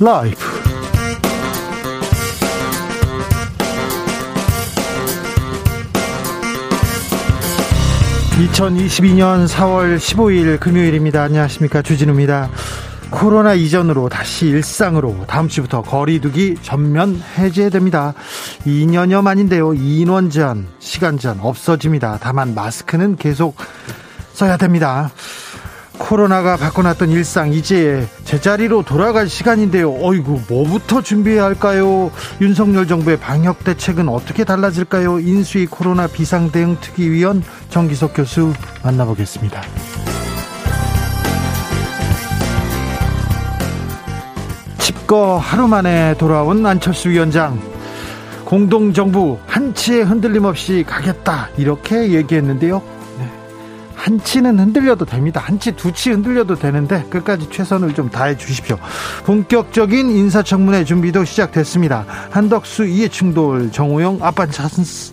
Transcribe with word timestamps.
라이브. 0.00 0.36
2022년 8.38 9.48
4월 9.48 9.96
15일 9.96 10.60
금요일입니다. 10.60 11.22
안녕하십니까. 11.24 11.82
주진우입니다. 11.82 12.48
코로나 13.10 13.54
이전으로 13.54 14.08
다시 14.08 14.46
일상으로 14.46 15.24
다음 15.26 15.48
주부터 15.48 15.82
거리두기 15.82 16.56
전면 16.62 17.20
해제됩니다. 17.36 18.14
2년여 18.66 19.22
만인데요. 19.22 19.74
인원 19.74 20.30
제한, 20.30 20.68
시간 20.78 21.18
제한 21.18 21.40
없어집니다. 21.40 22.18
다만 22.20 22.54
마스크는 22.54 23.16
계속 23.16 23.56
써야 24.32 24.56
됩니다. 24.56 25.10
코로나가 25.98 26.56
바꿔놨던 26.56 27.10
일상 27.10 27.52
이제 27.52 28.06
제자리로 28.24 28.82
돌아갈 28.82 29.28
시간인데요. 29.28 29.94
어이구 30.00 30.42
뭐부터 30.48 31.02
준비해야 31.02 31.44
할까요? 31.44 32.10
윤석열 32.40 32.86
정부의 32.86 33.18
방역 33.18 33.64
대책은 33.64 34.08
어떻게 34.08 34.44
달라질까요? 34.44 35.18
인수위 35.18 35.66
코로나 35.66 36.06
비상 36.06 36.50
대응 36.50 36.78
특위위원 36.80 37.42
정기석 37.68 38.14
교수 38.14 38.52
만나보겠습니다. 38.82 39.62
집거 44.78 45.38
하루 45.38 45.68
만에 45.68 46.14
돌아온 46.16 46.64
안철수 46.64 47.10
위원장 47.10 47.60
공동정부 48.44 49.38
한치의 49.46 50.04
흔들림 50.04 50.44
없이 50.44 50.84
가겠다 50.86 51.50
이렇게 51.58 52.12
얘기했는데요. 52.12 52.97
한 54.08 54.18
치는 54.24 54.58
흔들려도 54.58 55.04
됩니다. 55.04 55.38
한 55.44 55.60
치, 55.60 55.72
두 55.72 55.92
치 55.92 56.10
흔들려도 56.10 56.54
되는데 56.54 57.04
끝까지 57.10 57.50
최선을 57.50 57.92
좀 57.92 58.08
다해 58.08 58.38
주십시오. 58.38 58.78
본격적인 59.26 60.08
인사청문회 60.08 60.84
준비도 60.84 61.26
시작됐습니다. 61.26 62.06
한덕수 62.30 62.86
이해충돌, 62.86 63.70
정호영 63.70 64.20
아빠 64.22 64.46
찬스, 64.46 65.12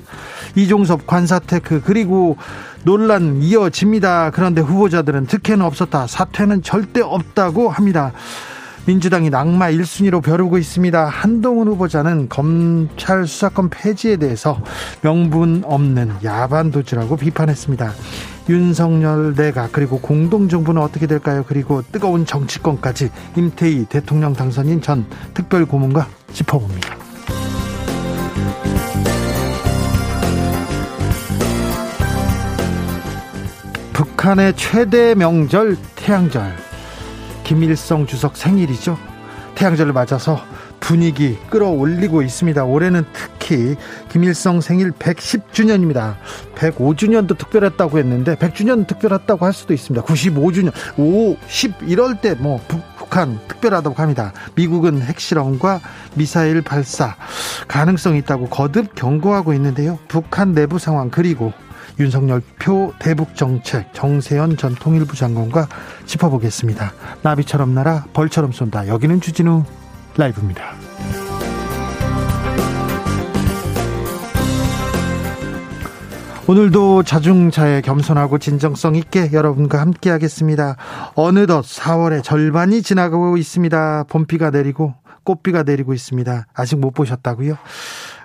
이종섭 0.55 1.05
관사테크 1.07 1.81
그리고 1.83 2.37
논란 2.85 3.41
이어집니다. 3.41 4.31
그런데 4.31 4.61
후보자들은 4.61 5.25
특혜는 5.25 5.65
없었다. 5.65 6.07
사퇴는 6.07 6.63
절대 6.63 7.01
없다고 7.01 7.67
합니다. 7.67 8.13
민주당이 8.85 9.29
낙마 9.29 9.71
1순위로 9.71 10.23
벼르고 10.23 10.57
있습니다. 10.57 11.05
한동훈 11.05 11.67
후보자는 11.67 12.29
검찰 12.29 13.27
수사권 13.27 13.71
폐지에 13.71 14.15
대해서 14.15 14.61
명분 15.01 15.63
없는 15.65 16.13
야반 16.23 16.71
도주라고 16.71 17.17
비판했습니다. 17.17 17.91
윤석열 18.47 19.33
내각 19.33 19.71
그리고 19.71 19.99
공동정부는 19.99 20.81
어떻게 20.81 21.07
될까요? 21.07 21.43
그리고 21.47 21.81
뜨거운 21.91 22.25
정치권까지 22.25 23.09
임태희 23.35 23.85
대통령 23.85 24.33
당선인 24.33 24.81
전 24.81 25.05
특별고문과 25.33 26.07
짚어봅니다. 26.31 26.95
북한의 33.93 34.53
최대 34.55 35.15
명절 35.15 35.77
태양절 35.95 36.53
김일성 37.43 38.05
주석 38.05 38.35
생일이죠. 38.35 38.97
태양절을 39.55 39.93
맞아서 39.93 40.41
분위기 40.85 41.35
끌어올리고 41.49 42.21
있습니다. 42.21 42.63
올해는 42.63 43.05
특히 43.11 43.75
김일성 44.09 44.61
생일 44.61 44.91
110주년입니다. 44.91 46.15
105주년도 46.55 47.39
특별했다고 47.39 47.97
했는데 47.97 48.35
100주년 48.35 48.85
특별했다고 48.85 49.43
할 49.43 49.51
수도 49.51 49.73
있습니다. 49.73 50.05
95주년, 50.05 50.71
5, 50.97 51.37
10 51.47 51.73
이럴 51.87 52.21
때 52.21 52.35
뭐 52.35 52.59
북한 52.67 53.39
특별하다고 53.47 53.95
합니다. 53.95 54.33
미국은 54.55 55.01
핵실험과 55.01 55.79
미사일 56.13 56.61
발사 56.61 57.15
가능성이 57.67 58.19
있다고 58.19 58.49
거듭 58.49 58.93
경고하고 58.93 59.53
있는데요. 59.53 59.97
북한 60.07 60.53
내부 60.53 60.77
상황 60.77 61.09
그리고 61.09 61.51
윤석열 61.99 62.41
표 62.59 62.93
대북 62.99 63.35
정책 63.35 63.91
정세현 63.93 64.57
전 64.57 64.75
통일부 64.75 65.15
장관과 65.15 65.67
짚어보겠습니다. 66.05 66.93
나비처럼 67.23 67.73
날아 67.73 68.05
벌처럼 68.13 68.51
쏜다. 68.51 68.87
여기는 68.87 69.21
주진우 69.21 69.63
라이브입니다. 70.17 70.73
오늘도 76.47 77.01
자중차에 77.01 77.81
겸손하고 77.81 78.37
진정성 78.37 78.95
있게 78.95 79.31
여러분과 79.33 79.81
함께 79.81 80.11
하겠습니다. 80.11 80.75
어느덧 81.15 81.65
4월의 81.65 82.21
절반이 82.23 82.83
지나가고 82.83 83.37
있습니다. 83.37 84.03
봄비가 84.07 84.51
내리고 84.51 84.93
꽃비가 85.23 85.63
내리고 85.63 85.93
있습니다. 85.93 86.45
아직 86.53 86.75
못 86.77 86.91
보셨다고요? 86.91 87.57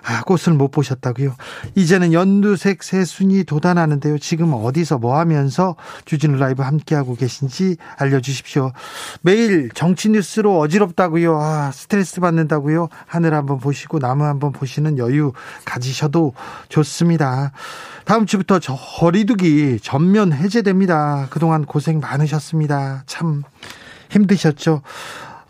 아, 0.03 0.21
꽃을 0.23 0.57
못 0.57 0.71
보셨다고요? 0.71 1.35
이제는 1.75 2.13
연두색 2.13 2.83
새순이 2.83 3.43
돋아나는데요. 3.43 4.17
지금 4.17 4.53
어디서 4.53 4.97
뭐 4.97 5.17
하면서 5.17 5.75
주진우 6.05 6.37
라이브 6.37 6.63
함께하고 6.63 7.15
계신지 7.15 7.77
알려주십시오. 7.97 8.71
매일 9.21 9.69
정치 9.73 10.09
뉴스로 10.09 10.59
어지럽다고요. 10.59 11.39
아, 11.39 11.71
스트레스 11.71 12.19
받는다고요. 12.19 12.89
하늘 13.05 13.33
한번 13.33 13.59
보시고 13.59 13.99
나무 13.99 14.25
한번 14.25 14.51
보시는 14.51 14.97
여유 14.97 15.33
가지셔도 15.65 16.33
좋습니다. 16.69 17.51
다음 18.05 18.25
주부터 18.25 18.59
저 18.59 18.75
거리두기 18.75 19.79
전면 19.81 20.33
해제됩니다. 20.33 21.27
그동안 21.29 21.65
고생 21.65 21.99
많으셨습니다. 21.99 23.03
참 23.05 23.43
힘드셨죠? 24.09 24.81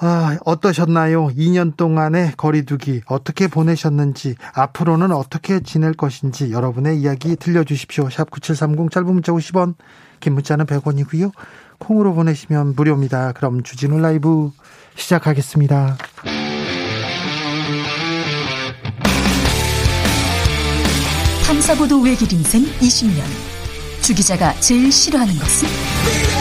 아, 0.04 0.36
어떠셨나요? 0.46 1.28
2년 1.28 1.78
동안의 1.78 2.34
거리두기 2.36 3.02
어떻게 3.06 3.48
보내셨는지 3.48 4.36
앞으로는 4.56 5.12
어떻게 5.12 5.60
지낼 5.60 5.94
것인지 5.94 6.52
여러분의 6.52 7.00
이야기 7.00 7.36
들려주십시오. 7.36 8.10
샵 8.10 8.32
9730 8.32 8.90
짧은 8.90 9.14
문자 9.14 9.32
50원 9.32 9.76
긴 10.20 10.34
문자는 10.34 10.66
100원이고요. 10.66 11.32
콩으로 11.78 12.16
보내시면 12.16 12.74
무료입니다. 12.76 13.34
그럼 13.34 13.62
주진우 13.62 14.00
라이브 14.00 14.52
시작하겠습니다. 14.96 15.98
탐사보도 21.46 22.02
외길 22.02 22.34
인생 22.34 22.64
20년 22.64 23.22
주 24.02 24.16
기자가 24.16 24.54
제일 24.62 24.92
싫어하는 24.92 25.36
것은? 25.36 26.41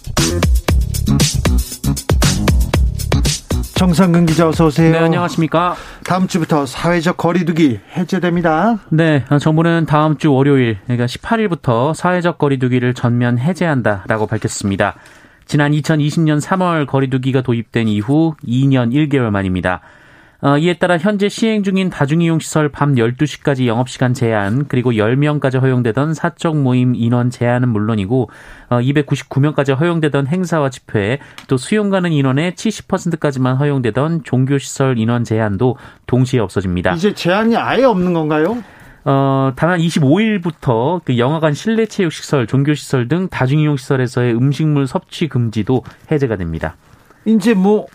정상근 3.81 4.27
기자 4.27 4.47
어서 4.47 4.67
오세요. 4.67 4.91
네, 4.91 4.99
안녕하십니까. 4.99 5.73
다음 6.03 6.27
주부터 6.27 6.67
사회적 6.67 7.17
거리두기 7.17 7.79
해제됩니다. 7.97 8.77
네, 8.89 9.25
정부는 9.39 9.87
다음 9.87 10.19
주 10.19 10.31
월요일, 10.31 10.77
그러니까 10.83 11.07
18일부터 11.07 11.95
사회적 11.95 12.37
거리두기를 12.37 12.93
전면 12.93 13.39
해제한다라고 13.39 14.27
밝혔습니다. 14.27 14.97
지난 15.47 15.71
2020년 15.71 16.39
3월 16.39 16.85
거리두기가 16.85 17.41
도입된 17.41 17.87
이후 17.87 18.35
2년 18.45 18.93
1개월 18.93 19.31
만입니다. 19.31 19.81
어, 20.43 20.57
이에 20.57 20.73
따라 20.73 20.97
현재 20.97 21.29
시행 21.29 21.61
중인 21.61 21.91
다중이용시설 21.91 22.69
밤 22.69 22.95
12시까지 22.95 23.67
영업시간 23.67 24.15
제한, 24.15 24.65
그리고 24.67 24.91
10명까지 24.91 25.61
허용되던 25.61 26.15
사적 26.15 26.57
모임 26.57 26.95
인원 26.95 27.29
제한은 27.29 27.69
물론이고, 27.69 28.29
어, 28.69 28.79
299명까지 28.79 29.79
허용되던 29.79 30.25
행사와 30.25 30.71
집회, 30.71 31.19
또 31.47 31.57
수용 31.57 31.91
가는 31.91 32.11
인원의 32.11 32.53
70%까지만 32.53 33.57
허용되던 33.57 34.23
종교시설 34.23 34.97
인원 34.97 35.23
제한도 35.23 35.77
동시에 36.07 36.39
없어집니다. 36.39 36.93
이제 36.93 37.13
제한이 37.13 37.55
아예 37.55 37.83
없는 37.83 38.13
건가요? 38.13 38.63
어, 39.05 39.53
다만 39.55 39.79
25일부터 39.79 41.01
그 41.05 41.19
영화관 41.19 41.53
실내 41.53 41.85
체육 41.85 42.11
시설, 42.11 42.47
종교 42.47 42.73
시설 42.73 43.07
등 43.07 43.27
다중이용 43.29 43.77
시설에서의 43.77 44.33
음식물 44.33 44.87
섭취 44.87 45.27
금지도 45.27 45.83
해제가 46.11 46.35
됩니다. 46.35 46.75
이제 47.25 47.53
뭐 47.53 47.85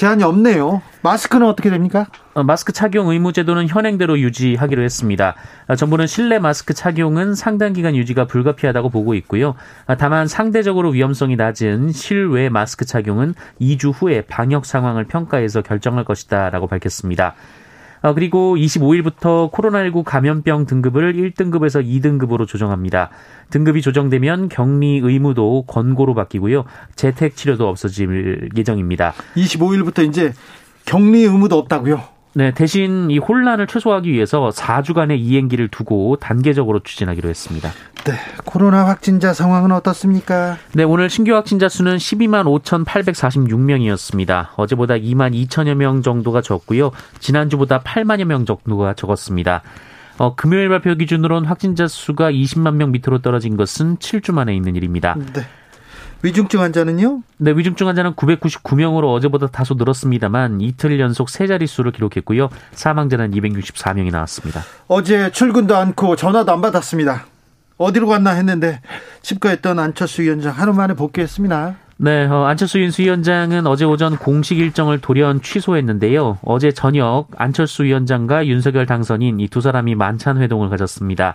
제한이 0.00 0.22
없네요. 0.24 0.80
마스크는 1.02 1.46
어떻게 1.46 1.68
됩니까? 1.68 2.06
어, 2.32 2.42
마스크 2.42 2.72
착용 2.72 3.10
의무 3.10 3.34
제도는 3.34 3.68
현행대로 3.68 4.18
유지하기로 4.18 4.82
했습니다. 4.82 5.34
어, 5.68 5.76
정부는 5.76 6.06
실내 6.06 6.38
마스크 6.38 6.72
착용은 6.72 7.34
상당 7.34 7.74
기간 7.74 7.94
유지가 7.94 8.24
불가피하다고 8.26 8.88
보고 8.88 9.12
있고요. 9.16 9.56
어, 9.86 9.96
다만 9.98 10.26
상대적으로 10.26 10.88
위험성이 10.88 11.36
낮은 11.36 11.92
실외 11.92 12.48
마스크 12.48 12.86
착용은 12.86 13.34
2주 13.60 13.92
후에 13.94 14.22
방역 14.22 14.64
상황을 14.64 15.04
평가해서 15.04 15.60
결정할 15.60 16.04
것이다라고 16.04 16.66
밝혔습니다. 16.66 17.34
어, 18.02 18.14
그리고 18.14 18.56
25일부터 18.56 19.50
코로나19 19.52 20.04
감염병 20.04 20.66
등급을 20.66 21.14
1등급에서 21.14 21.84
2등급으로 21.84 22.46
조정합니다. 22.46 23.10
등급이 23.50 23.82
조정되면 23.82 24.48
격리 24.48 25.00
의무도 25.02 25.64
권고로 25.66 26.14
바뀌고요. 26.14 26.64
재택 26.96 27.36
치료도 27.36 27.68
없어질 27.68 28.50
예정입니다. 28.56 29.12
25일부터 29.36 30.06
이제 30.08 30.32
격리 30.86 31.24
의무도 31.24 31.58
없다고요? 31.58 32.19
네, 32.32 32.52
대신 32.52 33.10
이 33.10 33.18
혼란을 33.18 33.66
최소화하기 33.66 34.12
위해서 34.12 34.50
4주간의 34.50 35.18
이행기를 35.18 35.68
두고 35.68 36.16
단계적으로 36.20 36.80
추진하기로 36.80 37.28
했습니다. 37.28 37.70
네, 38.04 38.12
코로나 38.44 38.86
확진자 38.86 39.34
상황은 39.34 39.72
어떻습니까? 39.72 40.56
네, 40.72 40.84
오늘 40.84 41.10
신규 41.10 41.34
확진자 41.34 41.68
수는 41.68 41.96
12만 41.96 42.44
5,846명이었습니다. 42.62 44.50
어제보다 44.56 44.94
2만 44.94 45.34
2천여 45.48 45.74
명 45.74 46.02
정도가 46.02 46.40
적고요. 46.40 46.92
지난주보다 47.18 47.80
8만여 47.80 48.24
명 48.24 48.44
정도가 48.46 48.94
적었습니다. 48.94 49.62
어, 50.18 50.34
금요일 50.34 50.68
발표 50.68 50.94
기준으로는 50.94 51.48
확진자 51.48 51.88
수가 51.88 52.30
20만 52.30 52.74
명 52.74 52.92
밑으로 52.92 53.22
떨어진 53.22 53.56
것은 53.56 53.96
7주 53.96 54.32
만에 54.32 54.54
있는 54.54 54.76
일입니다. 54.76 55.16
네. 55.32 55.46
위중증 56.22 56.60
환자는요? 56.60 57.22
네, 57.38 57.52
위중증 57.52 57.88
환자는 57.88 58.12
999명으로 58.14 59.12
어제보다 59.14 59.46
다소 59.46 59.74
늘었습니다만 59.74 60.60
이틀 60.60 61.00
연속 61.00 61.30
세 61.30 61.46
자릿수를 61.46 61.92
기록했고요. 61.92 62.50
사망자는 62.72 63.30
264명이 63.30 64.10
나왔습니다. 64.12 64.60
어제 64.86 65.30
출근도 65.30 65.76
않고 65.76 66.16
전화도 66.16 66.52
안 66.52 66.60
받았습니다. 66.60 67.24
어디로 67.78 68.06
갔나 68.08 68.32
했는데 68.32 68.80
집가했던 69.22 69.78
안철수 69.78 70.20
위원장 70.20 70.52
하루 70.52 70.74
만에 70.74 70.92
복귀했습니다. 70.92 71.76
네, 72.02 72.26
어, 72.26 72.44
안철수 72.44 72.80
윤수위원장은 72.80 73.66
어제 73.66 73.84
오전 73.84 74.16
공식 74.16 74.58
일정을 74.58 75.00
돌연 75.00 75.42
취소했는데요. 75.42 76.38
어제 76.42 76.72
저녁 76.72 77.26
안철수 77.36 77.84
위원장과 77.84 78.46
윤석열 78.46 78.86
당선인 78.86 79.38
이 79.40 79.48
두 79.48 79.60
사람이 79.60 79.94
만찬 79.96 80.38
회동을 80.40 80.68
가졌습니다. 80.70 81.34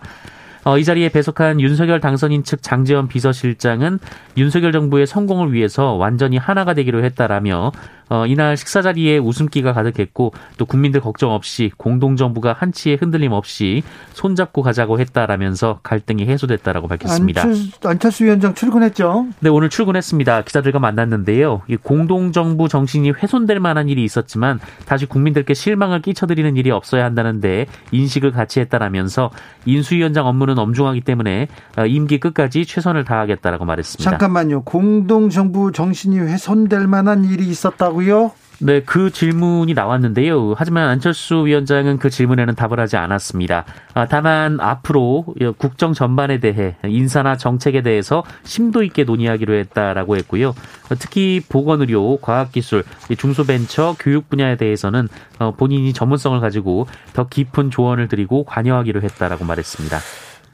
어, 0.65 0.79
이 0.79 0.83
자리에 0.83 1.09
배석한 1.09 1.61
윤석열 1.61 1.99
당선인 1.99 2.43
측 2.43 2.63
장재원 2.63 3.07
비서실장은 3.07 3.99
윤석열 4.35 4.71
정부의 4.71 5.05
성공을 5.05 5.53
위해서 5.53 5.93
완전히 5.93 6.37
하나가 6.37 6.73
되기로 6.73 7.03
했다라며 7.03 7.71
어, 8.09 8.25
이날 8.27 8.55
식사 8.55 8.81
자리에 8.81 9.17
웃음기가 9.17 9.73
가득했고 9.73 10.33
또 10.57 10.65
국민들 10.65 11.01
걱정 11.01 11.31
없이 11.31 11.71
공동정부가 11.77 12.53
한치의 12.53 12.97
흔들림 12.97 13.31
없이 13.31 13.83
손잡고 14.13 14.61
가자고 14.61 14.99
했다라면서 14.99 15.79
갈등이 15.81 16.25
해소됐다라고 16.25 16.87
밝혔습니다. 16.87 17.41
안철수, 17.41 17.71
안철수 17.83 18.23
위원장 18.25 18.53
출근했죠? 18.53 19.27
네, 19.39 19.49
오늘 19.49 19.69
출근했습니다. 19.69 20.43
기자들과 20.43 20.79
만났는데요. 20.79 21.63
이 21.67 21.77
공동정부 21.77 22.67
정신이 22.69 23.11
훼손될 23.11 23.59
만한 23.59 23.89
일이 23.89 24.03
있었지만 24.03 24.59
다시 24.85 25.05
국민들께 25.07 25.53
실망을 25.53 26.01
끼쳐드리는 26.01 26.55
일이 26.57 26.69
없어야 26.69 27.05
한다는데 27.05 27.65
인식을 27.91 28.31
같이 28.31 28.59
했다라면서 28.59 29.31
인수위원장 29.65 30.27
업무는 30.27 30.54
엄중하기 30.59 31.01
때문에 31.01 31.47
어, 31.77 31.85
임기 31.85 32.19
끝까지 32.19 32.65
최선을 32.65 33.03
다하겠다라고 33.03 33.65
말했습니다. 33.65 34.09
잠깐만요. 34.09 34.63
공동정부 34.63 35.71
정신이 35.71 36.19
훼손될 36.19 36.87
만한 36.87 37.25
일이 37.25 37.47
있었다고 37.47 37.95
있다고요? 37.95 38.31
네, 38.59 38.81
그 38.81 39.11
질문이 39.11 39.73
나왔는데요. 39.73 40.53
하지만 40.57 40.87
안철수 40.87 41.45
위원장은 41.45 41.99
그 41.99 42.09
질문에는 42.09 42.55
답을 42.55 42.79
하지 42.79 42.95
않았습니다. 42.95 43.65
아, 43.93 44.05
다만 44.05 44.61
앞으로 44.61 45.25
국정 45.57 45.91
전반에 45.91 46.39
대해 46.39 46.77
인사나 46.85 47.35
정책에 47.35 47.81
대해서 47.81 48.23
심도 48.43 48.81
있게 48.81 49.03
논의하기로 49.03 49.53
했다라고 49.55 50.15
했고요. 50.15 50.55
특히 50.99 51.41
보건의료, 51.49 52.17
과학기술, 52.21 52.85
중소벤처, 53.17 53.97
교육 53.99 54.29
분야에 54.29 54.55
대해서는 54.55 55.09
어, 55.39 55.51
본인이 55.51 55.91
전문성을 55.91 56.39
가지고 56.39 56.87
더 57.11 57.27
깊은 57.27 57.71
조언을 57.71 58.07
드리고 58.07 58.45
관여하기로 58.45 59.01
했다라고 59.01 59.43
말했습니다. 59.43 59.97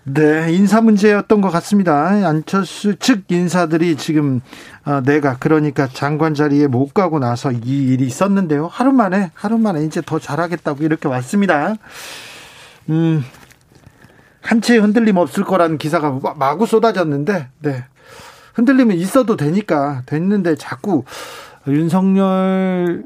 네, 0.04 0.52
인사 0.52 0.82
문제였던 0.82 1.42
것 1.42 1.52
같습니다. 1.52 2.08
안철수 2.28 2.96
측 2.96 3.26
인사들이 3.30 3.98
지금 3.98 4.42
어, 4.84 5.02
내가 5.02 5.38
그러니까 5.38 5.88
장관 5.88 6.34
자리에 6.34 6.66
못 6.66 6.94
가고 6.94 7.20
나서 7.20 7.52
이 7.52 7.60
일이 7.94 8.06
있었는데요. 8.08 8.68
하루 8.68 8.92
만에 8.94 9.30
하루 9.36 9.60
만에 9.60 9.86
이제 9.86 10.02
더 10.04 10.18
잘하겠다고 10.18 10.84
이렇게 10.84 11.08
왔습니다. 11.08 11.76
음, 12.90 13.24
한치의 14.42 14.80
흔들림 14.80 15.18
없을 15.18 15.44
거라는 15.44 15.78
기사가 15.78 16.20
마구 16.36 16.66
쏟아졌는데, 16.66 17.50
네. 17.60 17.86
흔들림은 18.56 18.96
있어도 18.96 19.38
되니까 19.38 20.02
됐는데 20.08 20.56
자꾸 20.56 21.04
윤석열 21.68 23.06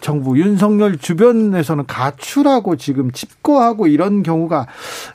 정부 0.00 0.38
윤석열 0.38 0.98
주변에서는 0.98 1.86
가출하고 1.86 2.76
지금 2.76 3.10
집거하고 3.10 3.86
이런 3.86 4.22
경우가 4.22 4.66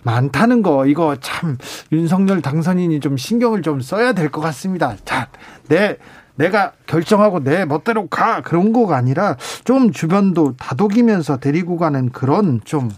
많다는 0.03 0.61
거 0.61 0.85
이거 0.85 1.15
참 1.19 1.57
윤석열 1.91 2.41
당선인이 2.41 2.99
좀 2.99 3.17
신경을 3.17 3.61
좀 3.61 3.81
써야 3.81 4.13
될 4.13 4.29
것 4.31 4.41
같습니다. 4.41 4.95
자, 5.05 5.27
내 5.67 5.97
내가 6.35 6.71
결정하고 6.87 7.43
내 7.43 7.65
멋대로 7.65 8.07
가 8.07 8.41
그런 8.41 8.71
거가 8.73 8.95
아니라 8.95 9.35
좀 9.63 9.91
주변도 9.91 10.55
다독이면서 10.57 11.37
데리고 11.37 11.77
가는 11.77 12.11
그런 12.11 12.61
좀 12.63 12.89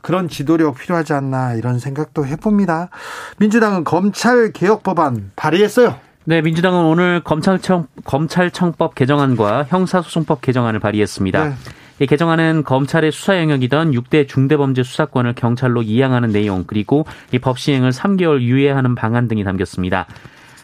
그런 0.00 0.28
지도력 0.28 0.78
필요하지 0.78 1.12
않나 1.12 1.54
이런 1.54 1.78
생각도 1.78 2.26
해봅니다. 2.26 2.88
민주당은 3.38 3.84
검찰 3.84 4.52
개혁 4.52 4.82
법안 4.82 5.30
발의했어요. 5.36 5.94
네, 6.24 6.40
민주당은 6.40 6.84
오늘 6.84 7.20
검찰청, 7.20 7.86
검찰청법 8.04 8.94
개정안과 8.94 9.64
형사소송법 9.68 10.40
개정안을 10.40 10.78
발의했습니다. 10.78 11.48
네. 11.48 11.54
이 11.98 12.06
개정안은 12.06 12.62
검찰의 12.64 13.12
수사 13.12 13.38
영역이던 13.38 13.92
6대 13.92 14.28
중대범죄 14.28 14.82
수사권을 14.82 15.34
경찰로 15.34 15.82
이양하는 15.82 16.30
내용 16.30 16.64
그리고 16.66 17.06
이 17.32 17.38
법 17.38 17.58
시행을 17.58 17.90
3개월 17.90 18.40
유예하는 18.42 18.94
방안 18.94 19.28
등이 19.28 19.44
담겼습니다. 19.44 20.06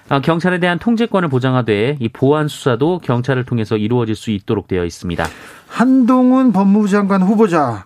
아, 0.08 0.20
경찰에 0.20 0.58
대한 0.58 0.78
통제권을 0.78 1.28
보장하되 1.28 1.98
이 2.00 2.08
보안 2.08 2.48
수사도 2.48 2.98
경찰을 3.00 3.44
통해서 3.44 3.76
이루어질 3.76 4.14
수 4.16 4.30
있도록 4.30 4.66
되어 4.68 4.84
있습니다. 4.84 5.26
한동훈 5.66 6.52
법무부 6.52 6.88
장관 6.88 7.22
후보자 7.22 7.84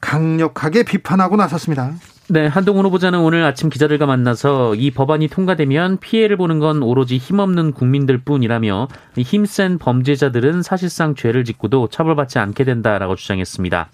강력하게 0.00 0.84
비판하고 0.84 1.36
나섰습니다. 1.36 1.92
네, 2.28 2.46
한동훈 2.46 2.86
후보자는 2.86 3.18
오늘 3.20 3.44
아침 3.44 3.68
기자들과 3.68 4.06
만나서 4.06 4.76
이 4.76 4.90
법안이 4.90 5.28
통과되면 5.28 5.98
피해를 5.98 6.38
보는 6.38 6.58
건 6.58 6.82
오로지 6.82 7.18
힘없는 7.18 7.72
국민들 7.72 8.16
뿐이라며 8.16 8.88
힘센 9.18 9.76
범죄자들은 9.76 10.62
사실상 10.62 11.14
죄를 11.14 11.44
짓고도 11.44 11.88
처벌받지 11.88 12.38
않게 12.38 12.64
된다라고 12.64 13.14
주장했습니다. 13.14 13.90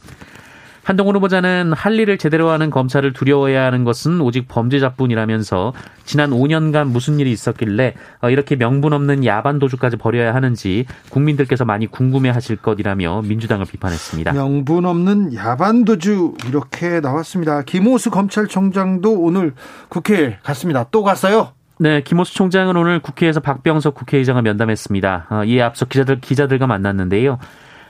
한동훈 0.91 1.15
후보자는 1.15 1.73
할 1.73 1.97
일을 2.01 2.19
제대로 2.19 2.51
하는 2.51 2.69
검찰을 2.69 3.13
두려워해야 3.13 3.65
하는 3.65 3.85
것은 3.85 4.21
오직 4.21 4.49
범죄자뿐이라면서 4.49 5.73
지난 6.05 6.31
5년간 6.31 6.89
무슨 6.89 7.21
일이 7.21 7.31
있었길래 7.31 7.95
어, 8.23 8.29
이렇게 8.29 8.57
명분 8.57 8.93
없는 8.93 9.25
야반 9.25 9.61
도주까지 9.61 9.99
벌여야 9.99 10.35
하는지 10.35 10.87
국민들께서 11.11 11.65
많이 11.65 11.87
궁금해하실 11.87 12.57
것이라며 12.57 13.23
민주당을 13.23 13.67
비판했습니다. 13.67 14.33
명분 14.33 14.85
없는 14.85 15.33
야반 15.37 15.85
도주 15.85 16.35
이렇게 16.49 16.99
나왔습니다. 16.99 17.63
김호수 17.63 18.11
검찰총장도 18.11 19.13
오늘 19.13 19.55
국회에 19.91 20.39
갔습니다. 20.43 20.87
또 20.91 21.05
갔어요? 21.05 21.53
네, 21.79 22.03
김호수 22.03 22.35
총장은 22.35 22.77
오늘 22.77 22.99
국회에서 22.99 23.39
박병석 23.39 23.95
국회의장과 23.95 24.43
면담했습니다. 24.43 25.27
어, 25.31 25.45
이에 25.45 25.63
앞서 25.63 25.85
기자들 25.85 26.21
기자들과 26.21 26.67
만났는데요. 26.67 27.39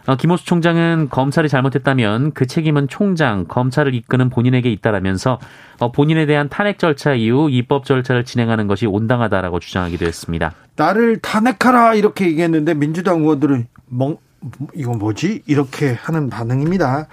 어, 0.07 0.17
김호수 0.17 0.45
총장은 0.47 1.09
검찰이 1.11 1.49
잘못했다면 1.49 2.33
그 2.33 2.47
책임은 2.47 2.89
총장, 2.89 3.45
검찰을 3.47 3.95
이끄는 3.95 4.31
본인에게 4.31 4.71
있다라면서 4.71 5.39
어, 5.79 5.93
본인에 5.93 6.27
대한 6.27 6.49
탄핵 6.49 6.79
절차 6.79 7.15
이후 7.15 7.51
입법 7.51 7.85
절차를 7.85 8.25
진행하는 8.25 8.67
것이 8.67 8.87
온당하다라고 8.87 9.61
주장하기도 9.61 10.07
했습니다. 10.07 10.53
나를 10.77 11.19
탄핵하라 11.19 11.95
이렇게 11.95 12.27
얘기했는데 12.27 12.75
민주당 12.75 13.21
의원들은 13.21 13.67
멍 13.89 14.17
이건 14.75 14.99
뭐지? 14.99 15.43
이렇게 15.47 15.93
하는 15.93 16.31
반응입니다. 16.31 17.07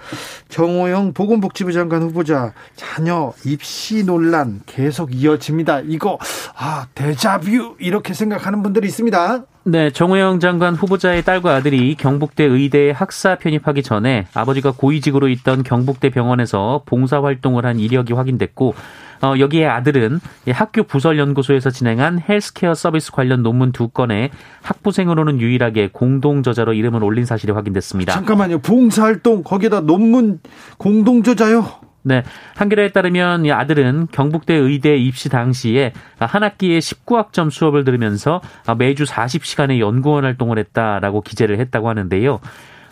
정호영 0.48 1.12
보건복지부 1.12 1.72
장관 1.72 2.02
후보자 2.02 2.52
자녀 2.76 3.32
입시 3.44 4.04
논란 4.04 4.62
계속 4.66 5.14
이어집니다. 5.14 5.80
이거 5.80 6.18
아 6.56 6.86
데자뷰 6.94 7.76
이렇게 7.78 8.14
생각하는 8.14 8.62
분들이 8.62 8.88
있습니다. 8.88 9.44
네, 9.64 9.90
정호영 9.90 10.40
장관 10.40 10.74
후보자의 10.74 11.22
딸과 11.24 11.56
아들이 11.56 11.94
경북대 11.94 12.44
의대에 12.44 12.90
학사 12.90 13.34
편입하기 13.36 13.82
전에 13.82 14.26
아버지가 14.32 14.72
고위직으로 14.72 15.28
있던 15.28 15.62
경북대 15.62 16.08
병원에서 16.08 16.82
봉사 16.86 17.22
활동을 17.22 17.66
한 17.66 17.78
이력이 17.78 18.14
확인됐고 18.14 18.74
어, 19.22 19.34
여기에 19.38 19.66
아들은 19.66 20.20
학교 20.50 20.82
부설연구소에서 20.84 21.70
진행한 21.70 22.20
헬스케어 22.26 22.74
서비스 22.74 23.12
관련 23.12 23.42
논문 23.42 23.72
두 23.72 23.88
건에 23.88 24.30
학부생으로는 24.62 25.40
유일하게 25.40 25.90
공동 25.92 26.42
저자로 26.42 26.72
이름을 26.74 27.02
올린 27.02 27.24
사실이 27.24 27.52
확인됐습니다. 27.52 28.12
잠깐만요. 28.12 28.58
봉사활동 28.58 29.42
거기다 29.42 29.80
논문 29.80 30.40
공동 30.76 31.22
저자요? 31.22 31.66
네. 32.02 32.22
한겨레에 32.56 32.92
따르면 32.92 33.44
이 33.44 33.52
아들은 33.52 34.08
경북대 34.12 34.54
의대 34.54 34.96
입시 34.96 35.28
당시에 35.28 35.92
한 36.18 36.42
학기에 36.42 36.78
19학점 36.78 37.50
수업을 37.50 37.84
들으면서 37.84 38.40
매주 38.78 39.04
40시간의 39.04 39.78
연구원 39.80 40.24
활동을 40.24 40.58
했다라고 40.58 41.20
기재를 41.20 41.58
했다고 41.58 41.88
하는데요. 41.88 42.40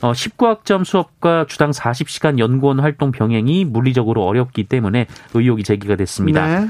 어, 0.01 0.13
19학점 0.13 0.85
수업과 0.85 1.47
주당 1.49 1.71
40시간 1.71 2.39
연구원 2.39 2.81
활동 2.81 3.13
병행이 3.13 3.65
물리적으로 3.65 4.25
어렵기 4.25 4.65
때문에 4.65 5.07
의혹이 5.35 5.63
제기가 5.63 5.97
됐습니다. 5.97 6.61
네. 6.61 6.69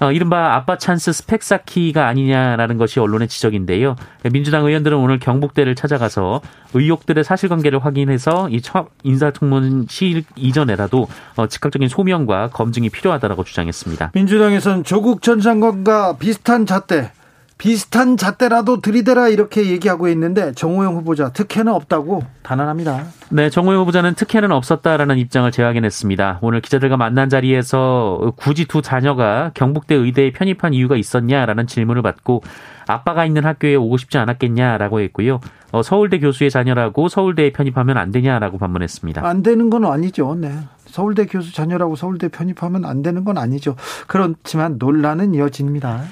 어, 0.00 0.10
이른바 0.10 0.54
아빠 0.54 0.76
찬스 0.76 1.12
스펙 1.12 1.42
쌓기가 1.42 2.08
아니냐라는 2.08 2.78
것이 2.78 2.98
언론의 2.98 3.28
지적인데요. 3.28 3.96
민주당 4.32 4.66
의원들은 4.66 4.96
오늘 4.96 5.18
경북대를 5.18 5.74
찾아가서 5.74 6.40
의혹들의 6.74 7.22
사실관계를 7.22 7.84
확인해서 7.84 8.48
이 8.50 8.60
인사청문 9.04 9.86
시일 9.88 10.24
이전에라도 10.36 11.06
어, 11.36 11.46
즉각적인 11.46 11.88
소명과 11.88 12.48
검증이 12.48 12.90
필요하다라고 12.90 13.44
주장했습니다. 13.44 14.10
민주당에서는 14.14 14.84
조국 14.84 15.22
전 15.22 15.40
장관과 15.40 16.16
비슷한 16.18 16.66
잣대 16.66 17.12
비슷한 17.56 18.16
잣대라도 18.16 18.80
들이대라 18.80 19.28
이렇게 19.28 19.66
얘기하고 19.66 20.08
있는데 20.08 20.52
정호영 20.52 20.96
후보자 20.96 21.30
특혜는 21.30 21.72
없다고 21.72 22.22
단언합니다. 22.42 23.04
네, 23.30 23.48
정호영 23.48 23.80
후보자는 23.82 24.14
특혜는 24.14 24.50
없었다라는 24.52 25.18
입장을 25.18 25.50
재확인했습니다. 25.50 26.40
오늘 26.42 26.60
기자들과 26.60 26.96
만난 26.96 27.28
자리에서 27.28 28.32
굳이 28.36 28.66
두 28.66 28.82
자녀가 28.82 29.52
경북대 29.54 29.94
의대에 29.94 30.32
편입한 30.32 30.74
이유가 30.74 30.96
있었냐라는 30.96 31.66
질문을 31.66 32.02
받고 32.02 32.42
아빠가 32.86 33.24
있는 33.24 33.44
학교에 33.44 33.76
오고 33.76 33.96
싶지 33.96 34.18
않았겠냐라고 34.18 35.00
했고요. 35.00 35.40
어, 35.72 35.82
서울대 35.82 36.18
교수의 36.18 36.50
자녀라고 36.50 37.08
서울대에 37.08 37.50
편입하면 37.52 37.96
안 37.96 38.10
되냐라고 38.10 38.58
반문했습니다. 38.58 39.26
안 39.26 39.42
되는 39.42 39.70
건 39.70 39.84
아니죠. 39.86 40.34
네. 40.34 40.52
서울대 40.86 41.26
교수 41.26 41.52
자녀라고 41.52 41.96
서울대 41.96 42.28
편입하면 42.28 42.84
안 42.84 43.02
되는 43.02 43.24
건 43.24 43.38
아니죠. 43.38 43.74
그렇지만 44.06 44.76
논란은 44.78 45.34
이어집니다. 45.34 46.02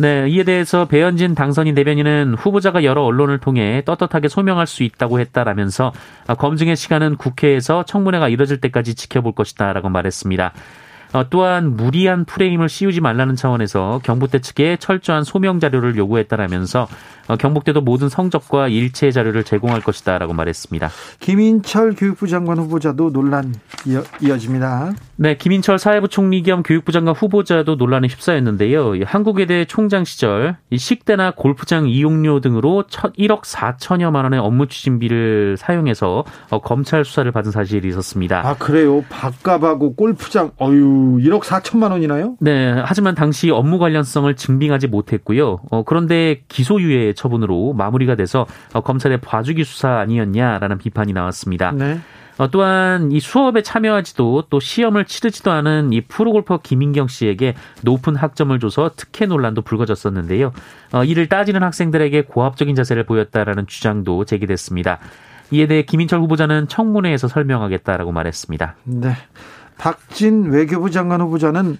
네, 0.00 0.28
이에 0.28 0.44
대해서 0.44 0.84
배현진 0.84 1.34
당선인 1.34 1.74
대변인은 1.74 2.34
후보자가 2.38 2.84
여러 2.84 3.02
언론을 3.02 3.38
통해 3.38 3.82
떳떳하게 3.84 4.28
소명할 4.28 4.68
수 4.68 4.84
있다고 4.84 5.18
했다라면서 5.18 5.92
검증의 6.38 6.76
시간은 6.76 7.16
국회에서 7.16 7.84
청문회가 7.84 8.28
이뤄질 8.28 8.60
때까지 8.60 8.94
지켜볼 8.94 9.32
것이다라고 9.32 9.88
말했습니다. 9.88 10.52
어, 11.12 11.28
또한 11.30 11.76
무리한 11.76 12.24
프레임을 12.24 12.68
씌우지 12.68 13.00
말라는 13.00 13.36
차원에서 13.36 14.00
경북대 14.02 14.40
측에 14.40 14.76
철저한 14.78 15.24
소명 15.24 15.60
자료를 15.60 15.96
요구했다라면서 15.96 16.88
어, 17.28 17.36
경북대도 17.36 17.82
모든 17.82 18.08
성적과 18.08 18.68
일체 18.68 19.10
자료를 19.10 19.44
제공할 19.44 19.80
것이다라고 19.80 20.32
말했습니다. 20.32 20.88
김인철 21.20 21.94
교육부 21.94 22.26
장관 22.26 22.58
후보자도 22.58 23.12
논란 23.12 23.54
이어, 23.86 24.02
이어집니다. 24.22 24.94
네, 25.16 25.36
김인철 25.36 25.78
사회부 25.78 26.08
총리 26.08 26.42
겸 26.42 26.62
교육부 26.62 26.92
장관 26.92 27.14
후보자도 27.14 27.74
논란에 27.74 28.08
휩싸였는데요. 28.08 29.04
한국외대 29.04 29.66
총장 29.66 30.04
시절 30.04 30.56
식대나 30.74 31.32
골프장 31.32 31.88
이용료 31.88 32.40
등으로 32.40 32.84
1억 32.88 33.42
4천여만 33.42 34.24
원의 34.24 34.40
업무 34.40 34.66
추진비를 34.66 35.56
사용해서 35.58 36.24
어, 36.50 36.60
검찰 36.60 37.04
수사를 37.04 37.30
받은 37.30 37.50
사실이 37.50 37.88
있었습니다. 37.88 38.46
아 38.46 38.54
그래요? 38.54 39.04
밥값하고 39.10 39.94
골프장 39.94 40.52
어유 40.60 40.97
1억 41.18 41.42
4천만 41.42 41.90
원이나요? 41.90 42.36
네, 42.40 42.72
하지만 42.84 43.14
당시 43.14 43.50
업무 43.50 43.78
관련성을 43.78 44.34
증빙하지 44.36 44.88
못했고요. 44.88 45.58
어, 45.70 45.82
그런데 45.84 46.42
기소유예 46.48 47.14
처분으로 47.14 47.72
마무리가 47.72 48.14
돼서 48.14 48.46
어, 48.72 48.80
검찰의 48.80 49.20
봐주기 49.20 49.64
수사 49.64 49.98
아니었냐라는 49.98 50.78
비판이 50.78 51.12
나왔습니다. 51.12 51.72
네. 51.72 51.98
어, 52.38 52.48
또한 52.50 53.10
이 53.10 53.18
수업에 53.18 53.62
참여하지도 53.62 54.44
또 54.48 54.60
시험을 54.60 55.04
치르지도 55.04 55.50
않은 55.50 55.92
이 55.92 56.00
프로골퍼 56.02 56.60
김인경 56.62 57.08
씨에게 57.08 57.54
높은 57.82 58.14
학점을 58.14 58.58
줘서 58.60 58.92
특혜 58.96 59.26
논란도 59.26 59.62
불거졌었는데요. 59.62 60.52
어, 60.92 61.04
이를 61.04 61.28
따지는 61.28 61.62
학생들에게 61.64 62.22
고압적인 62.22 62.76
자세를 62.76 63.04
보였다라는 63.04 63.66
주장도 63.66 64.24
제기됐습니다. 64.24 65.00
이에 65.50 65.66
대해 65.66 65.82
김인철 65.82 66.20
후보자는 66.20 66.68
청문회에서 66.68 67.26
설명하겠다라고 67.26 68.12
말했습니다. 68.12 68.76
네. 68.84 69.12
박진 69.78 70.50
외교부 70.50 70.90
장관 70.90 71.20
후보자는 71.20 71.78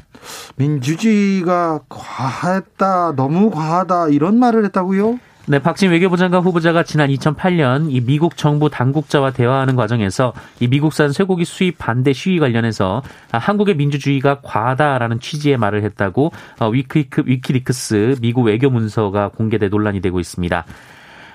민주주의가 0.57 1.81
과했다, 1.89 3.15
너무 3.17 3.51
과하다 3.51 4.09
이런 4.09 4.39
말을 4.39 4.65
했다고요? 4.67 5.19
네, 5.51 5.59
박진 5.61 5.91
외교부 5.91 6.19
장관 6.19 6.43
후보자가 6.43 6.83
지난 6.83 7.09
2008년 7.09 7.91
이 7.91 8.03
미국 8.03 8.37
정부 8.37 8.69
당국자와 8.69 9.31
대화하는 9.31 9.77
과정에서 9.77 10.35
이 10.61 10.69
미국산 10.69 11.11
쇠고기 11.11 11.47
수입 11.47 11.79
반대 11.79 12.13
시위 12.13 12.39
관련해서 12.39 13.03
한국의 13.33 13.77
민주주의가 13.77 14.41
과하다라는 14.43 15.21
취지의 15.21 15.57
말을 15.57 15.85
했다고 15.85 16.33
어, 16.61 16.69
위키리크, 16.69 17.23
위키리크스 17.25 18.17
미국 18.21 18.43
외교 18.43 18.69
문서가 18.69 19.29
공개돼 19.29 19.69
논란이 19.69 20.03
되고 20.03 20.21
있습니다. 20.21 20.67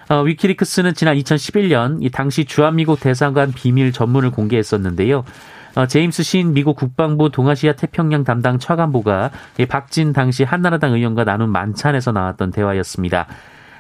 어, 0.10 0.22
위키리크스는 0.22 0.94
지난 0.94 1.18
2011년 1.18 1.98
이 2.02 2.12
당시 2.12 2.46
주한미국 2.46 3.00
대사관 3.00 3.52
비밀 3.52 3.92
전문을 3.92 4.30
공개했었는데요. 4.30 5.24
어, 5.76 5.88
제임스 5.88 6.24
신 6.24 6.54
미국 6.54 6.76
국방부 6.76 7.30
동아시아 7.30 7.74
태평양 7.74 8.24
담당 8.24 8.60
차관보가 8.60 9.32
박진 9.70 10.14
당시 10.14 10.44
한나라당 10.44 10.94
의원과 10.94 11.24
나눈 11.24 11.50
만찬에서 11.50 12.12
나왔던 12.12 12.52
대화였습니다. 12.52 13.28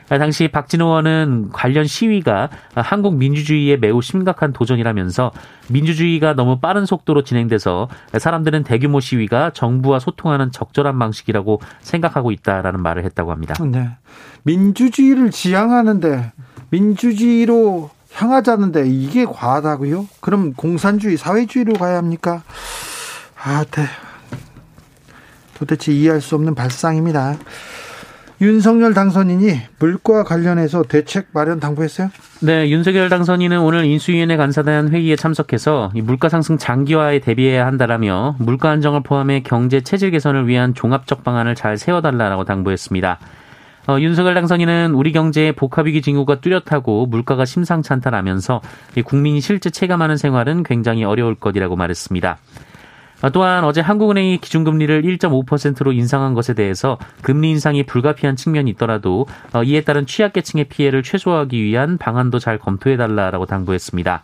당시 0.09 0.47
박진 0.47 0.81
의원은 0.81 1.49
관련 1.53 1.85
시위가 1.85 2.49
한국 2.75 3.15
민주주의에 3.15 3.77
매우 3.77 4.01
심각한 4.01 4.53
도전이라면서 4.53 5.31
민주주의가 5.69 6.33
너무 6.33 6.59
빠른 6.59 6.85
속도로 6.85 7.23
진행돼서 7.23 7.87
사람들은 8.17 8.63
대규모 8.63 8.99
시위가 8.99 9.51
정부와 9.51 9.99
소통하는 9.99 10.51
적절한 10.51 10.99
방식이라고 10.99 11.61
생각하고 11.81 12.31
있다라는 12.31 12.81
말을 12.81 13.05
했다고 13.05 13.31
합니다. 13.31 13.55
네. 13.65 13.89
민주주의를 14.43 15.31
지향하는데 15.31 16.33
민주주의로 16.69 17.89
향하자는데 18.13 18.87
이게 18.87 19.25
과하다고요? 19.25 20.07
그럼 20.21 20.53
공산주의, 20.53 21.17
사회주의로 21.17 21.73
가야 21.73 21.97
합니까? 21.97 22.43
아, 23.43 23.65
네. 23.71 23.83
도대체 25.55 25.91
이해할 25.91 26.21
수 26.21 26.35
없는 26.35 26.55
발상입니다. 26.55 27.37
윤석열 28.41 28.93
당선인이 28.93 29.61
물과 29.79 30.23
관련해서 30.23 30.83
대책 30.83 31.27
마련 31.31 31.61
당부했어요? 31.61 32.09
네, 32.41 32.69
윤석열 32.69 33.07
당선인은 33.07 33.61
오늘 33.61 33.85
인수위원회 33.85 34.35
간사단 34.35 34.89
회의에 34.89 35.15
참석해서 35.15 35.91
물가 35.95 36.27
상승 36.27 36.57
장기화에 36.57 37.19
대비해야 37.19 37.65
한다라며 37.65 38.35
물가 38.39 38.69
안정을 38.71 39.03
포함해 39.03 39.43
경제 39.43 39.79
체질 39.81 40.11
개선을 40.11 40.47
위한 40.47 40.73
종합적 40.73 41.23
방안을 41.23 41.55
잘 41.55 41.77
세워달라고 41.77 42.43
당부했습니다. 42.43 43.19
어, 43.87 43.99
윤석열 43.99 44.33
당선인은 44.33 44.93
우리 44.93 45.11
경제의 45.11 45.53
복합위기 45.53 46.01
징후가 46.01 46.39
뚜렷하고 46.39 47.05
물가가 47.05 47.43
심상찮다라면서 47.43 48.61
국민이 49.05 49.41
실제 49.41 49.69
체감하는 49.69 50.15
생활은 50.15 50.63
굉장히 50.63 51.03
어려울 51.03 51.35
것이라고 51.35 51.75
말했습니다. 51.75 52.37
어, 53.23 53.29
또한 53.29 53.63
어제 53.63 53.81
한국은행이 53.81 54.37
기준금리를 54.39 55.01
1.5%로 55.01 55.91
인상한 55.91 56.33
것에 56.33 56.53
대해서 56.53 56.97
금리 57.21 57.49
인상이 57.51 57.83
불가피한 57.83 58.35
측면이 58.35 58.71
있더라도 58.71 59.25
어, 59.53 59.63
이에 59.63 59.81
따른 59.81 60.05
취약계층의 60.05 60.65
피해를 60.65 61.03
최소화하기 61.03 61.61
위한 61.61 61.97
방안도 61.97 62.39
잘 62.39 62.57
검토해달라고 62.57 63.45
당부했습니다. 63.45 64.21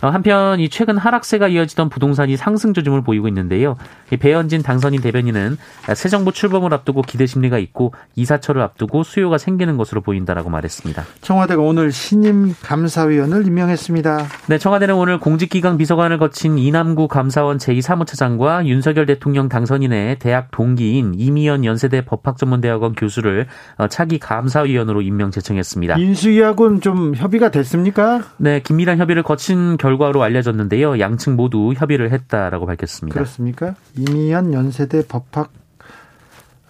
어, 0.00 0.08
한편 0.08 0.60
이 0.60 0.68
최근 0.68 0.96
하락세가 0.96 1.48
이어지던 1.48 1.88
부동산이 1.88 2.36
상승 2.36 2.72
조짐을 2.72 3.02
보이고 3.02 3.26
있는데요. 3.28 3.76
배현진 4.20 4.62
당선인 4.62 5.00
대변인은 5.00 5.56
새 5.94 6.08
정부 6.08 6.32
출범을 6.32 6.72
앞두고 6.72 7.02
기대 7.02 7.26
심리가 7.26 7.58
있고 7.58 7.92
이사철을 8.14 8.62
앞두고 8.62 9.02
수요가 9.02 9.38
생기는 9.38 9.76
것으로 9.76 10.00
보인다라고 10.00 10.50
말했습니다. 10.50 11.04
청와대가 11.20 11.62
오늘 11.62 11.90
신임 11.90 12.54
감사위원을 12.62 13.46
임명했습니다. 13.46 14.26
네, 14.46 14.58
청와대는 14.58 14.94
오늘 14.94 15.18
공직기강 15.18 15.78
비서관을 15.78 16.18
거친 16.18 16.58
이남구 16.58 17.08
감사원 17.08 17.58
제2사무처장과 17.58 18.66
윤석열 18.66 19.06
대통령 19.06 19.48
당선인의 19.48 20.20
대학 20.20 20.50
동기인 20.52 21.14
이미연 21.16 21.64
연세대 21.64 22.04
법학전문대학원 22.04 22.94
교수를 22.94 23.46
어, 23.76 23.88
차기 23.88 24.18
감사위원으로 24.18 25.02
임명 25.02 25.32
제청했습니다. 25.32 25.96
인수위하고는 25.96 26.80
좀 26.80 27.14
협의가 27.16 27.50
됐습니까? 27.50 28.22
네, 28.36 28.60
긴밀한 28.60 28.98
협의를 28.98 29.22
거친 29.22 29.76
결 29.76 29.87
결과로 29.88 30.22
알려졌는데요. 30.22 31.00
양측 31.00 31.34
모두 31.34 31.72
협의를 31.74 32.12
했다라고 32.12 32.66
밝혔습니다. 32.66 33.14
그렇습니까? 33.14 33.74
이미연 33.96 34.52
연세대 34.52 35.06
법학 35.06 35.50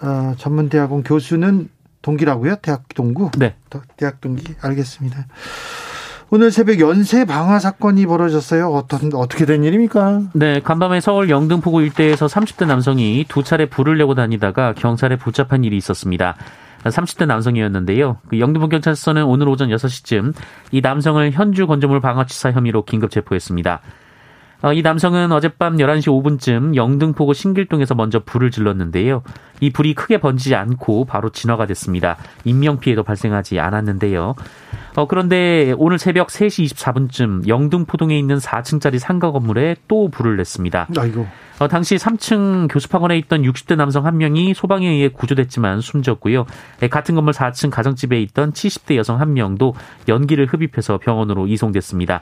어, 0.01 0.35
전문대학원 0.39 1.03
교수는 1.03 1.69
동기라고요? 2.01 2.57
대학 2.63 2.85
동구? 2.95 3.33
네. 3.37 3.57
대학 3.97 4.21
동기 4.21 4.55
알겠습니다. 4.63 5.27
오늘 6.31 6.53
새벽 6.53 6.79
연쇄 6.79 7.25
방화 7.25 7.59
사건이 7.59 8.07
벌어졌어요. 8.07 8.69
어떤 8.69 9.13
어떻게 9.15 9.47
된 9.47 9.65
일입니까? 9.65 10.23
네, 10.35 10.61
간밤에 10.61 11.01
서울 11.01 11.29
영등포구 11.29 11.83
일대에서 11.83 12.27
30대 12.27 12.67
남성이 12.67 13.25
두 13.29 13.43
차례 13.43 13.67
불을 13.67 13.99
내고 13.99 14.15
다니다가 14.15 14.75
경찰에 14.75 15.17
붙잡힌 15.17 15.65
일이 15.65 15.77
있었습니다. 15.79 16.37
30대 16.85 17.27
남성이었는데요. 17.27 18.19
그 18.29 18.39
영등포 18.39 18.69
경찰서는 18.69 19.25
오늘 19.25 19.49
오전 19.49 19.69
6시쯤 19.69 20.35
이 20.71 20.81
남성을 20.81 21.31
현주 21.33 21.67
건조물 21.67 22.01
방어치사 22.01 22.53
혐의로 22.53 22.85
긴급 22.85 23.11
체포했습니다. 23.11 23.81
어, 24.61 24.73
이 24.73 24.83
남성은 24.83 25.31
어젯밤 25.31 25.77
11시 25.77 26.07
5분쯤 26.07 26.75
영등포구 26.75 27.33
신길동에서 27.33 27.95
먼저 27.95 28.19
불을 28.19 28.51
질렀는데요. 28.51 29.23
이 29.61 29.71
불이 29.71 29.95
크게 29.95 30.19
번지지 30.19 30.57
않고 30.57 31.05
바로 31.05 31.31
진화가 31.31 31.67
됐습니다. 31.67 32.17
인명피해도 32.45 33.05
발생하지 33.05 33.61
않았는데요. 33.61 34.35
어, 34.99 35.07
그런데 35.07 35.73
오늘 35.79 35.97
새벽 35.97 36.27
3시 36.27 36.75
24분쯤 36.75 37.47
영등포동에 37.47 38.19
있는 38.19 38.39
4층짜리 38.39 38.99
상가 38.99 39.31
건물에 39.31 39.77
또 39.87 40.09
불을 40.09 40.37
냈습니다. 40.37 40.89
아이고. 40.99 41.25
어, 41.61 41.69
당시 41.69 41.95
3층 41.95 42.67
교습학원에 42.69 43.17
있던 43.19 43.43
60대 43.43 43.77
남성 43.77 44.07
한 44.07 44.19
명이 44.19 44.55
소방에 44.55 44.89
의해 44.89 45.07
구조됐지만 45.07 45.83
숨졌고요. 45.83 46.47
예, 46.83 46.89
같은 46.89 47.15
건물 47.15 47.33
4층 47.33 47.71
가정집에 47.71 48.21
있던 48.23 48.53
70대 48.53 48.97
여성 48.97 49.21
한 49.21 49.35
명도 49.35 49.75
연기를 50.09 50.47
흡입해서 50.47 50.99
병원으로 50.99 51.47
이송됐습니다. 51.47 52.21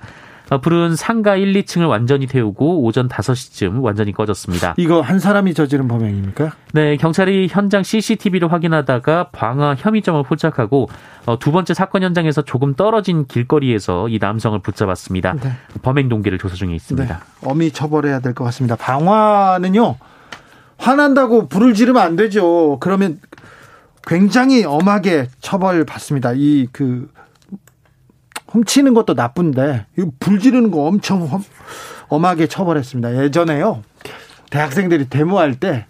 어, 0.48 0.60
불은 0.60 0.94
상가 0.94 1.34
1, 1.34 1.52
2층을 1.54 1.88
완전히 1.88 2.26
태우고 2.28 2.84
오전 2.84 3.08
5시쯤 3.08 3.82
완전히 3.82 4.12
꺼졌습니다. 4.12 4.74
이거 4.76 5.00
한 5.00 5.18
사람이 5.18 5.54
저지른 5.54 5.88
범행입니까? 5.88 6.52
네, 6.72 6.96
경찰이 6.96 7.48
현장 7.50 7.82
CCTV를 7.82 8.52
확인하다가 8.52 9.30
방화 9.32 9.74
혐의점을 9.76 10.22
포착하고 10.22 10.88
어, 11.26 11.38
두 11.40 11.50
번째 11.50 11.74
사건 11.74 12.04
현장에서 12.04 12.42
조금 12.42 12.74
떨어진 12.74 13.26
길거리에서 13.26 14.08
이 14.08 14.18
남성을 14.20 14.56
붙잡았습니다. 14.60 15.32
네. 15.34 15.52
범행 15.82 16.08
동기를 16.08 16.38
조사 16.38 16.54
중에 16.54 16.74
있습니다. 16.74 17.18
네. 17.18 17.20
엄히 17.42 17.72
처벌해야 17.72 18.20
될 18.20 18.32
것 18.32 18.44
같습니다. 18.44 18.76
방화는요. 18.76 19.96
화난다고 20.78 21.48
불을 21.48 21.74
지르면 21.74 22.00
안 22.02 22.14
되죠. 22.16 22.76
그러면 22.80 23.18
굉장히 24.06 24.64
엄하게 24.64 25.28
처벌받습니다. 25.40 26.34
이 26.36 26.68
그 26.70 27.08
훔치는 28.56 28.94
것도 28.94 29.12
나쁜데 29.14 29.86
불 30.18 30.38
지르는 30.38 30.70
거 30.70 30.86
엄청 30.86 31.22
험, 31.30 31.42
엄하게 32.08 32.46
처벌했습니다. 32.46 33.22
예전에요. 33.24 33.82
대학생들이 34.50 35.08
데모할 35.08 35.56
때 35.60 35.86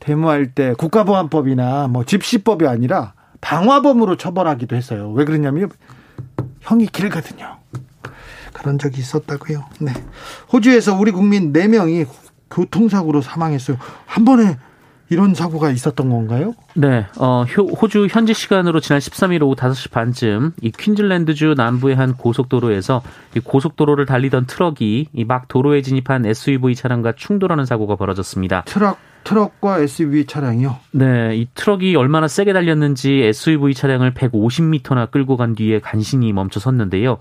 데모할 0.00 0.52
때 0.52 0.74
국가보안법이나 0.76 1.88
뭐 1.88 2.04
집시법이 2.04 2.66
아니라 2.66 3.14
방화범으로 3.40 4.16
처벌하기도 4.16 4.76
했어요. 4.76 5.12
왜 5.12 5.24
그러냐면 5.24 5.70
형이 6.60 6.86
길거든요. 6.86 7.56
그런 8.52 8.78
적이 8.78 9.00
있었다고요. 9.00 9.64
네. 9.80 9.92
호주에서 10.52 10.96
우리 10.96 11.10
국민 11.10 11.52
4명이 11.52 12.06
교통사고로 12.50 13.22
사망했어요. 13.22 13.78
한 14.06 14.24
번에 14.24 14.58
이런 15.10 15.34
사고가 15.34 15.70
있었던 15.70 16.08
건가요? 16.08 16.54
네, 16.74 17.06
어, 17.18 17.44
호주 17.44 18.08
현지 18.10 18.32
시간으로 18.34 18.80
지난 18.80 18.98
13일 18.98 19.42
오후 19.42 19.54
5시 19.54 19.90
반쯤 19.90 20.52
이 20.62 20.70
퀸즐랜드주 20.70 21.54
남부의 21.56 21.96
한 21.96 22.14
고속도로에서 22.14 23.02
이 23.36 23.40
고속도로를 23.40 24.06
달리던 24.06 24.46
트럭이 24.46 25.08
막 25.26 25.48
도로에 25.48 25.82
진입한 25.82 26.24
SUV 26.24 26.74
차량과 26.74 27.12
충돌하는 27.16 27.64
사고가 27.66 27.96
벌어졌습니다. 27.96 28.62
트럭 28.66 28.98
트럭과 29.24 29.80
SUV 29.80 30.26
차량이요? 30.26 30.76
네, 30.92 31.36
이 31.36 31.48
트럭이 31.54 31.96
얼마나 31.96 32.28
세게 32.28 32.52
달렸는지 32.52 33.22
SUV 33.24 33.74
차량을 33.74 34.12
150m나 34.12 35.10
끌고 35.10 35.36
간 35.36 35.54
뒤에 35.54 35.80
간신히 35.80 36.32
멈춰 36.32 36.60
섰는데요. 36.60 37.16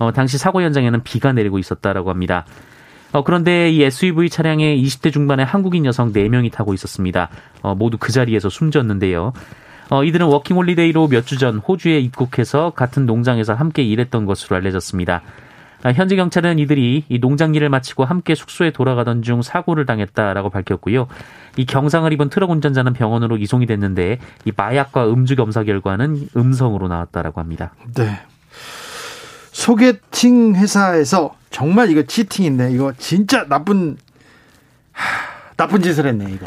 어, 0.00 0.12
당시 0.12 0.36
사고 0.36 0.60
현장에는 0.62 1.02
비가 1.04 1.32
내리고 1.32 1.58
있었다라고 1.58 2.10
합니다. 2.10 2.44
어, 3.14 3.22
그런데 3.22 3.70
이 3.70 3.82
SUV 3.82 4.28
차량에 4.28 4.76
20대 4.76 5.12
중반의 5.12 5.46
한국인 5.46 5.86
여성 5.86 6.12
4명이 6.12 6.50
타고 6.52 6.74
있었습니다. 6.74 7.28
어, 7.62 7.74
모두 7.74 7.96
그 7.96 8.10
자리에서 8.12 8.48
숨졌는데요. 8.50 9.32
어, 9.90 10.02
이들은 10.04 10.26
워킹 10.26 10.56
홀리데이로 10.56 11.08
몇 11.08 11.24
주 11.24 11.38
전 11.38 11.58
호주에 11.58 12.00
입국해서 12.00 12.70
같은 12.70 13.06
농장에서 13.06 13.54
함께 13.54 13.82
일했던 13.84 14.26
것으로 14.26 14.56
알려졌습니다. 14.56 15.22
아, 15.84 15.92
현지 15.92 16.16
경찰은 16.16 16.58
이들이 16.58 17.04
이 17.08 17.18
농장 17.20 17.54
일을 17.54 17.68
마치고 17.68 18.04
함께 18.04 18.34
숙소에 18.34 18.70
돌아가던 18.72 19.22
중 19.22 19.42
사고를 19.42 19.86
당했다라고 19.86 20.48
밝혔고요. 20.50 21.06
이 21.58 21.66
경상을 21.66 22.10
입은 22.14 22.30
트럭 22.30 22.50
운전자는 22.50 22.94
병원으로 22.94 23.36
이송이 23.36 23.66
됐는데 23.66 24.18
이 24.46 24.52
마약과 24.56 25.12
음주 25.12 25.36
검사 25.36 25.62
결과는 25.62 26.30
음성으로 26.36 26.88
나왔다라고 26.88 27.38
합니다. 27.40 27.74
네. 27.94 28.18
소개팅 29.52 30.54
회사에서 30.54 31.34
정말 31.54 31.88
이거 31.88 32.02
치팅인데 32.02 32.72
이거 32.72 32.92
진짜 32.98 33.46
나쁜 33.46 33.96
하, 34.90 35.54
나쁜 35.56 35.80
짓을 35.82 36.04
했네 36.04 36.26
이거. 36.32 36.46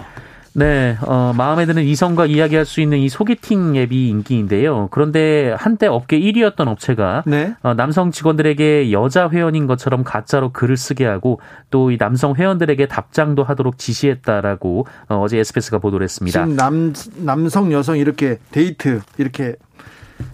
네, 0.51 0.97
어, 1.01 1.33
마음에 1.37 1.65
드는 1.65 1.83
이성과 1.83 2.25
이야기할 2.25 2.65
수 2.65 2.81
있는 2.81 2.97
이 2.97 3.07
소개팅 3.07 3.75
앱이 3.75 4.09
인기인데요. 4.09 4.89
그런데 4.91 5.55
한때 5.57 5.85
업계 5.87 6.19
1위였던 6.19 6.67
업체가 6.67 7.23
네? 7.25 7.53
어, 7.61 7.73
남성 7.73 8.11
직원들에게 8.11 8.91
여자 8.91 9.29
회원인 9.29 9.65
것처럼 9.67 10.03
가짜로 10.03 10.51
글을 10.51 10.75
쓰게 10.75 11.05
하고 11.05 11.39
또 11.69 11.89
이 11.91 11.97
남성 11.97 12.35
회원들에게 12.35 12.87
답장도 12.87 13.45
하도록 13.45 13.77
지시했다라고 13.77 14.87
어, 15.07 15.15
어제 15.21 15.37
에스페스가 15.37 15.77
보도를 15.77 16.03
했습니다. 16.03 16.43
지금 16.43 16.57
남 16.57 16.93
남성 17.23 17.71
여성 17.71 17.97
이렇게 17.97 18.39
데이트 18.51 18.99
이렇게 19.17 19.55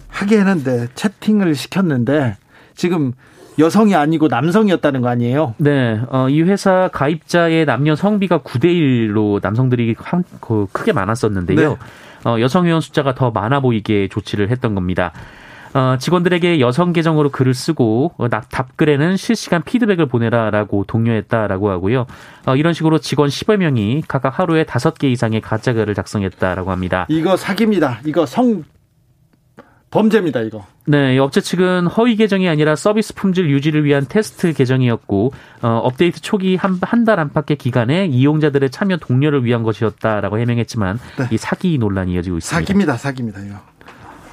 하게 0.08 0.38
했는데 0.38 0.88
채팅을 0.96 1.54
시켰는데 1.54 2.38
지금 2.74 3.12
여성이 3.58 3.94
아니고 3.94 4.28
남성이었다는 4.28 5.00
거 5.00 5.08
아니에요? 5.08 5.54
네. 5.58 6.00
어, 6.10 6.28
이 6.28 6.42
회사 6.42 6.88
가입자의 6.92 7.66
남녀 7.66 7.94
성비가 7.94 8.40
9대 8.40 8.64
1로 8.64 9.40
남성들이 9.42 9.94
한, 9.98 10.24
그, 10.40 10.66
크게 10.72 10.92
많았었는데요. 10.92 11.70
네. 11.70 11.76
어, 12.24 12.40
여성 12.40 12.66
회원 12.66 12.80
숫자가 12.80 13.14
더 13.14 13.30
많아 13.30 13.60
보이게 13.60 14.08
조치를 14.08 14.50
했던 14.50 14.74
겁니다. 14.74 15.12
어, 15.74 15.96
직원들에게 15.98 16.60
여성 16.60 16.92
계정으로 16.92 17.30
글을 17.30 17.52
쓰고 17.52 18.12
어, 18.16 18.28
답글에는 18.28 19.16
실시간 19.16 19.62
피드백을 19.62 20.06
보내라라고 20.06 20.84
독려했다라고 20.86 21.68
하고요. 21.70 22.06
어, 22.46 22.56
이런 22.56 22.72
식으로 22.72 22.98
직원 22.98 23.28
10여 23.28 23.56
명이 23.56 24.04
각각 24.06 24.38
하루에 24.38 24.64
5개 24.64 25.10
이상의 25.10 25.40
가짜 25.40 25.72
글을 25.72 25.94
작성했다라고 25.94 26.70
합니다. 26.70 27.06
이거 27.08 27.36
사기입니다. 27.36 27.98
이거 28.04 28.24
성 28.24 28.62
범죄입니다, 29.94 30.40
이거. 30.40 30.66
네, 30.86 31.16
업체 31.18 31.40
측은 31.40 31.86
허위 31.86 32.16
계정이 32.16 32.48
아니라 32.48 32.74
서비스 32.74 33.14
품질 33.14 33.48
유지를 33.48 33.84
위한 33.84 34.06
테스트 34.08 34.52
계정이었고 34.52 35.32
어, 35.62 35.68
업데이트 35.84 36.20
초기 36.20 36.56
한한달 36.56 37.20
안팎의 37.20 37.56
기간에 37.58 38.06
이용자들의 38.06 38.70
참여 38.70 38.96
독려를 38.96 39.44
위한 39.44 39.62
것이었다라고 39.62 40.38
해명했지만 40.40 40.98
네. 41.18 41.28
이 41.30 41.38
사기 41.38 41.78
논란이 41.78 42.12
이어지고 42.12 42.38
있습니다. 42.38 42.60
사기입니다, 42.60 42.96
사기입니다. 42.96 43.40
이거. 43.42 43.54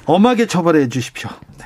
엄하게 0.06 0.46
처벌해 0.46 0.88
주십시오. 0.88 1.30
네. 1.58 1.64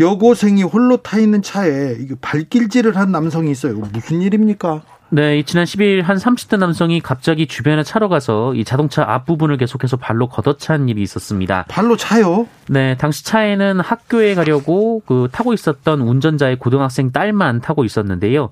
여고생이 0.00 0.64
홀로 0.64 0.96
타 0.96 1.18
있는 1.18 1.40
차에 1.40 1.96
발길질을 2.20 2.96
한 2.96 3.12
남성이 3.12 3.52
있어요. 3.52 3.76
무슨 3.92 4.20
일입니까? 4.20 4.82
네, 5.10 5.42
지난 5.42 5.64
10일 5.64 6.02
한 6.02 6.18
30대 6.18 6.58
남성이 6.58 7.00
갑자기 7.00 7.46
주변에 7.46 7.82
차로 7.82 8.10
가서 8.10 8.54
이 8.54 8.62
자동차 8.64 9.04
앞부분을 9.08 9.56
계속해서 9.56 9.96
발로 9.96 10.28
걷어찬 10.28 10.88
일이 10.90 11.02
있었습니다. 11.02 11.64
발로 11.68 11.96
차요? 11.96 12.46
네, 12.68 12.94
당시 12.98 13.24
차에는 13.24 13.80
학교에 13.80 14.34
가려고 14.34 15.00
그 15.06 15.28
타고 15.32 15.54
있었던 15.54 16.02
운전자의 16.02 16.58
고등학생 16.58 17.10
딸만 17.10 17.62
타고 17.62 17.84
있었는데요. 17.84 18.50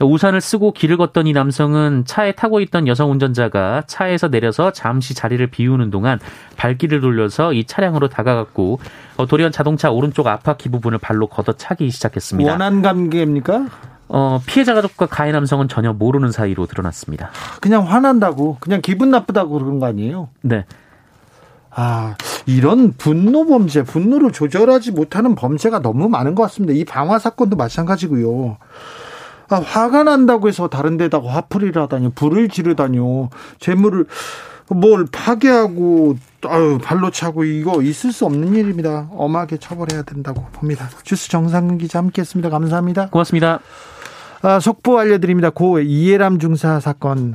우산을 0.00 0.40
쓰고 0.40 0.72
길을 0.72 0.96
걷던 0.96 1.26
이 1.26 1.34
남성은 1.34 2.04
차에 2.06 2.32
타고 2.32 2.60
있던 2.60 2.88
여성 2.88 3.10
운전자가 3.10 3.82
차에서 3.86 4.28
내려서 4.28 4.72
잠시 4.72 5.14
자리를 5.14 5.46
비우는 5.48 5.90
동안 5.90 6.18
발길을 6.56 7.02
돌려서 7.02 7.52
이 7.52 7.64
차량으로 7.64 8.08
다가갔고 8.08 8.80
어, 9.18 9.26
돌연 9.26 9.52
자동차 9.52 9.90
오른쪽 9.90 10.26
앞바퀴 10.26 10.70
부분을 10.70 10.96
발로 10.96 11.26
걷어차기 11.26 11.90
시작했습니다. 11.90 12.50
원한 12.50 12.80
관계입니까? 12.80 13.66
어, 14.12 14.40
피해자 14.44 14.74
가족과 14.74 15.06
가해 15.06 15.30
남성은 15.30 15.68
전혀 15.68 15.92
모르는 15.92 16.32
사이로 16.32 16.66
드러났습니다. 16.66 17.30
그냥 17.60 17.86
화난다고, 17.86 18.56
그냥 18.58 18.80
기분 18.82 19.10
나쁘다고 19.10 19.60
그런 19.60 19.78
거 19.78 19.86
아니에요? 19.86 20.30
네. 20.42 20.64
아, 21.70 22.16
이런 22.44 22.92
분노 22.98 23.46
범죄, 23.46 23.84
분노를 23.84 24.32
조절하지 24.32 24.90
못하는 24.90 25.36
범죄가 25.36 25.78
너무 25.80 26.08
많은 26.08 26.34
것 26.34 26.42
같습니다. 26.42 26.74
이 26.74 26.84
방화 26.84 27.20
사건도 27.20 27.54
마찬가지고요. 27.54 28.56
아, 29.48 29.56
화가 29.56 30.02
난다고 30.02 30.48
해서 30.48 30.66
다른 30.66 30.96
데다가 30.96 31.28
화풀이를 31.28 31.80
하다니, 31.82 32.12
불을 32.16 32.48
지르다니요. 32.48 33.30
재물을, 33.60 34.06
뭘 34.68 35.06
파괴하고, 35.06 36.16
아유, 36.48 36.80
발로 36.82 37.12
차고, 37.12 37.44
이거 37.44 37.80
있을 37.80 38.10
수 38.10 38.26
없는 38.26 38.56
일입니다. 38.56 39.08
엄하게 39.12 39.58
처벌해야 39.58 40.02
된다고 40.02 40.46
봅니다. 40.52 40.88
주스 41.04 41.30
정상근 41.30 41.78
기자 41.78 42.00
함께 42.00 42.22
했습니다. 42.22 42.50
감사합니다. 42.50 43.10
고맙습니다. 43.10 43.60
아, 44.42 44.58
속보 44.58 44.98
알려드립니다. 44.98 45.50
고 45.50 45.80
이해람 45.80 46.38
중사 46.38 46.80
사건이 46.80 47.34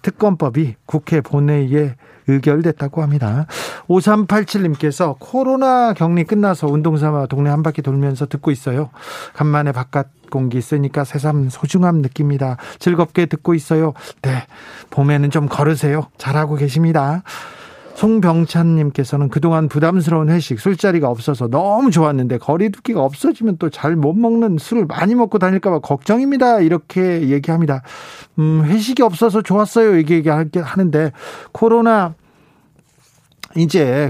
특검법이 0.00 0.76
국회 0.86 1.20
본회의에 1.20 1.96
의결됐다고 2.26 3.02
합니다. 3.02 3.46
5387님께서 3.88 5.16
코로나 5.18 5.92
격리 5.92 6.24
끝나서 6.24 6.68
운동 6.68 6.96
삼아 6.96 7.26
동네 7.26 7.50
한 7.50 7.62
바퀴 7.62 7.82
돌면서 7.82 8.26
듣고 8.26 8.50
있어요. 8.50 8.90
간만에 9.34 9.72
바깥 9.72 10.08
공기 10.30 10.62
쓰니까 10.62 11.04
새삼 11.04 11.50
소중함 11.50 11.98
느낍니다. 12.00 12.56
즐겁게 12.78 13.26
듣고 13.26 13.52
있어요. 13.54 13.92
네. 14.22 14.46
봄에는 14.90 15.30
좀 15.30 15.48
걸으세요. 15.48 16.06
잘하고 16.16 16.54
계십니다. 16.54 17.22
송병찬님께서는 17.94 19.28
그동안 19.28 19.68
부담스러운 19.68 20.28
회식, 20.30 20.58
술자리가 20.60 21.08
없어서 21.08 21.48
너무 21.48 21.90
좋았는데 21.90 22.38
거리두기가 22.38 23.02
없어지면 23.02 23.58
또 23.58 23.68
잘 23.70 23.96
못 23.96 24.14
먹는 24.14 24.58
술을 24.58 24.86
많이 24.86 25.14
먹고 25.14 25.38
다닐까봐 25.38 25.80
걱정입니다. 25.80 26.60
이렇게 26.60 27.28
얘기합니다. 27.28 27.82
음, 28.38 28.64
회식이 28.64 29.02
없어서 29.02 29.42
좋았어요. 29.42 29.96
이게 29.98 30.16
얘기하는데 30.16 31.12
코로나 31.52 32.14
이제 33.56 34.08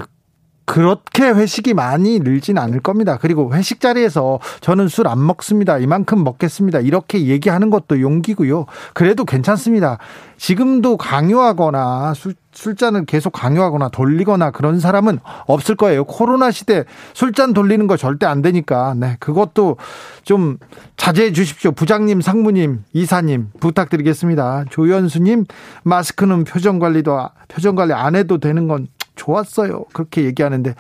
그렇게 0.65 1.25
회식이 1.25 1.75
많이 1.75 2.19
늘진 2.21 2.57
않을 2.59 2.81
겁니다. 2.81 3.19
그리고 3.21 3.55
회식 3.55 3.81
자리에서 3.81 4.41
저는 4.61 4.89
술 4.89 5.03
안 5.07 5.27
먹습니다. 5.27 5.79
이만큼 5.79 6.25
먹겠습니다. 6.25 6.81
이렇게 6.81 7.27
얘기하는 7.27 7.71
것도 7.71 8.01
용기고요. 8.01 8.67
그래도 8.95 9.25
괜찮습니다. 9.25 9.99
지금도 10.37 10.97
강요하거나 10.97 12.15
술, 12.15 12.35
술잔을 12.53 13.05
계속 13.07 13.31
강요하거나 13.33 13.89
돌리거나 13.91 14.51
그런 14.51 14.81
사람은 14.81 15.19
없을 15.47 15.75
거예요. 15.75 16.05
코로나 16.05 16.51
시대 16.51 16.85
술잔 17.15 17.53
돌리는 17.53 17.87
거 17.87 17.97
절대 17.97 18.27
안 18.27 18.43
되니까. 18.43 18.95
네. 18.97 19.17
그것도 19.21 19.77
좀 20.25 20.59
자제해 20.97 21.33
주십시오. 21.33 21.73
부장님, 21.73 22.21
상무님, 22.21 22.85
이사님 22.93 23.51
부탁드리겠습니다. 23.61 24.65
조연수님 24.71 25.45
마스크는 25.83 26.45
표정 26.45 26.79
관리도 26.79 27.29
표정 27.49 27.75
관리 27.75 27.93
안 27.93 28.15
해도 28.15 28.39
되는 28.39 28.69
건 28.69 28.87
좋았어요. 29.15 29.85
그렇게 29.93 30.25
얘기하는데 30.25 30.75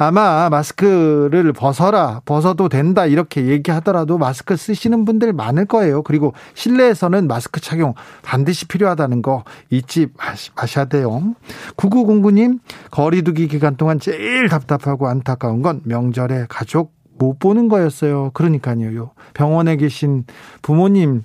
아마 0.00 0.48
마스크를 0.48 1.52
벗어라, 1.52 2.22
벗어도 2.24 2.68
된다, 2.68 3.04
이렇게 3.04 3.46
얘기하더라도 3.46 4.16
마스크 4.16 4.56
쓰시는 4.56 5.04
분들 5.04 5.32
많을 5.32 5.66
거예요. 5.66 6.04
그리고 6.04 6.34
실내에서는 6.54 7.26
마스크 7.26 7.60
착용 7.60 7.94
반드시 8.22 8.66
필요하다는 8.66 9.22
거 9.22 9.42
잊지 9.70 10.06
마셔야 10.54 10.84
돼요. 10.84 11.34
9909님, 11.76 12.60
거리두기 12.92 13.48
기간 13.48 13.76
동안 13.76 13.98
제일 13.98 14.48
답답하고 14.48 15.08
안타까운 15.08 15.62
건 15.62 15.80
명절에 15.84 16.46
가족 16.48 16.92
못 17.18 17.40
보는 17.40 17.68
거였어요. 17.68 18.30
그러니까요. 18.34 19.10
병원에 19.34 19.76
계신 19.76 20.24
부모님, 20.62 21.24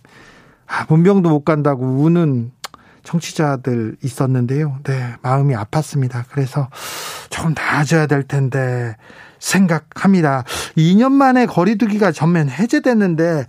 아, 0.65 0.85
문병도 0.89 1.29
못 1.29 1.43
간다고 1.45 1.85
우는 1.85 2.51
청취자들 3.03 3.97
있었는데요. 4.03 4.79
네, 4.83 5.15
마음이 5.21 5.53
아팠습니다. 5.53 6.23
그래서 6.31 6.69
좀 7.29 7.53
나아져야 7.53 8.07
될 8.07 8.23
텐데 8.23 8.95
생각합니다. 9.39 10.43
2년 10.77 11.11
만에 11.11 11.45
거리두기가 11.45 12.11
전면 12.11 12.49
해제됐는데 12.49 13.45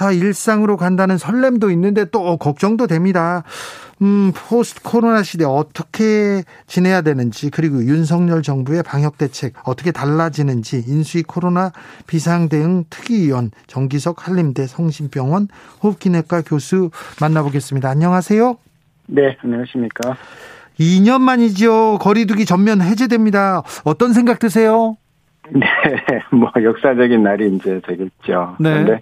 아, 0.00 0.12
일상으로 0.12 0.76
간다는 0.76 1.18
설렘도 1.18 1.70
있는데 1.72 2.04
또 2.06 2.36
걱정도 2.36 2.86
됩니다. 2.86 3.42
음, 4.00 4.32
포스트 4.32 4.80
코로나 4.82 5.24
시대 5.24 5.44
어떻게 5.44 6.44
지내야 6.68 7.02
되는지, 7.02 7.50
그리고 7.50 7.84
윤석열 7.84 8.42
정부의 8.42 8.84
방역 8.84 9.18
대책 9.18 9.54
어떻게 9.64 9.90
달라지는지, 9.90 10.84
인수위 10.86 11.24
코로나 11.24 11.72
비상대응 12.06 12.84
특위위원 12.90 13.50
정기석 13.66 14.28
한림대 14.28 14.68
성심병원 14.68 15.48
호흡기내과 15.82 16.42
교수 16.42 16.90
만나보겠습니다. 17.20 17.88
안녕하세요. 17.88 18.67
네, 19.08 19.36
안녕하십니까. 19.42 20.16
2년 20.78 21.20
만이죠. 21.20 21.98
거리두기 22.00 22.44
전면 22.44 22.80
해제됩니다. 22.80 23.62
어떤 23.84 24.12
생각 24.12 24.38
드세요? 24.38 24.96
네, 25.50 25.66
뭐 26.30 26.50
역사적인 26.62 27.22
날이 27.22 27.54
이제 27.54 27.80
되겠죠. 27.84 28.56
네. 28.60 28.70
그런데 28.70 29.00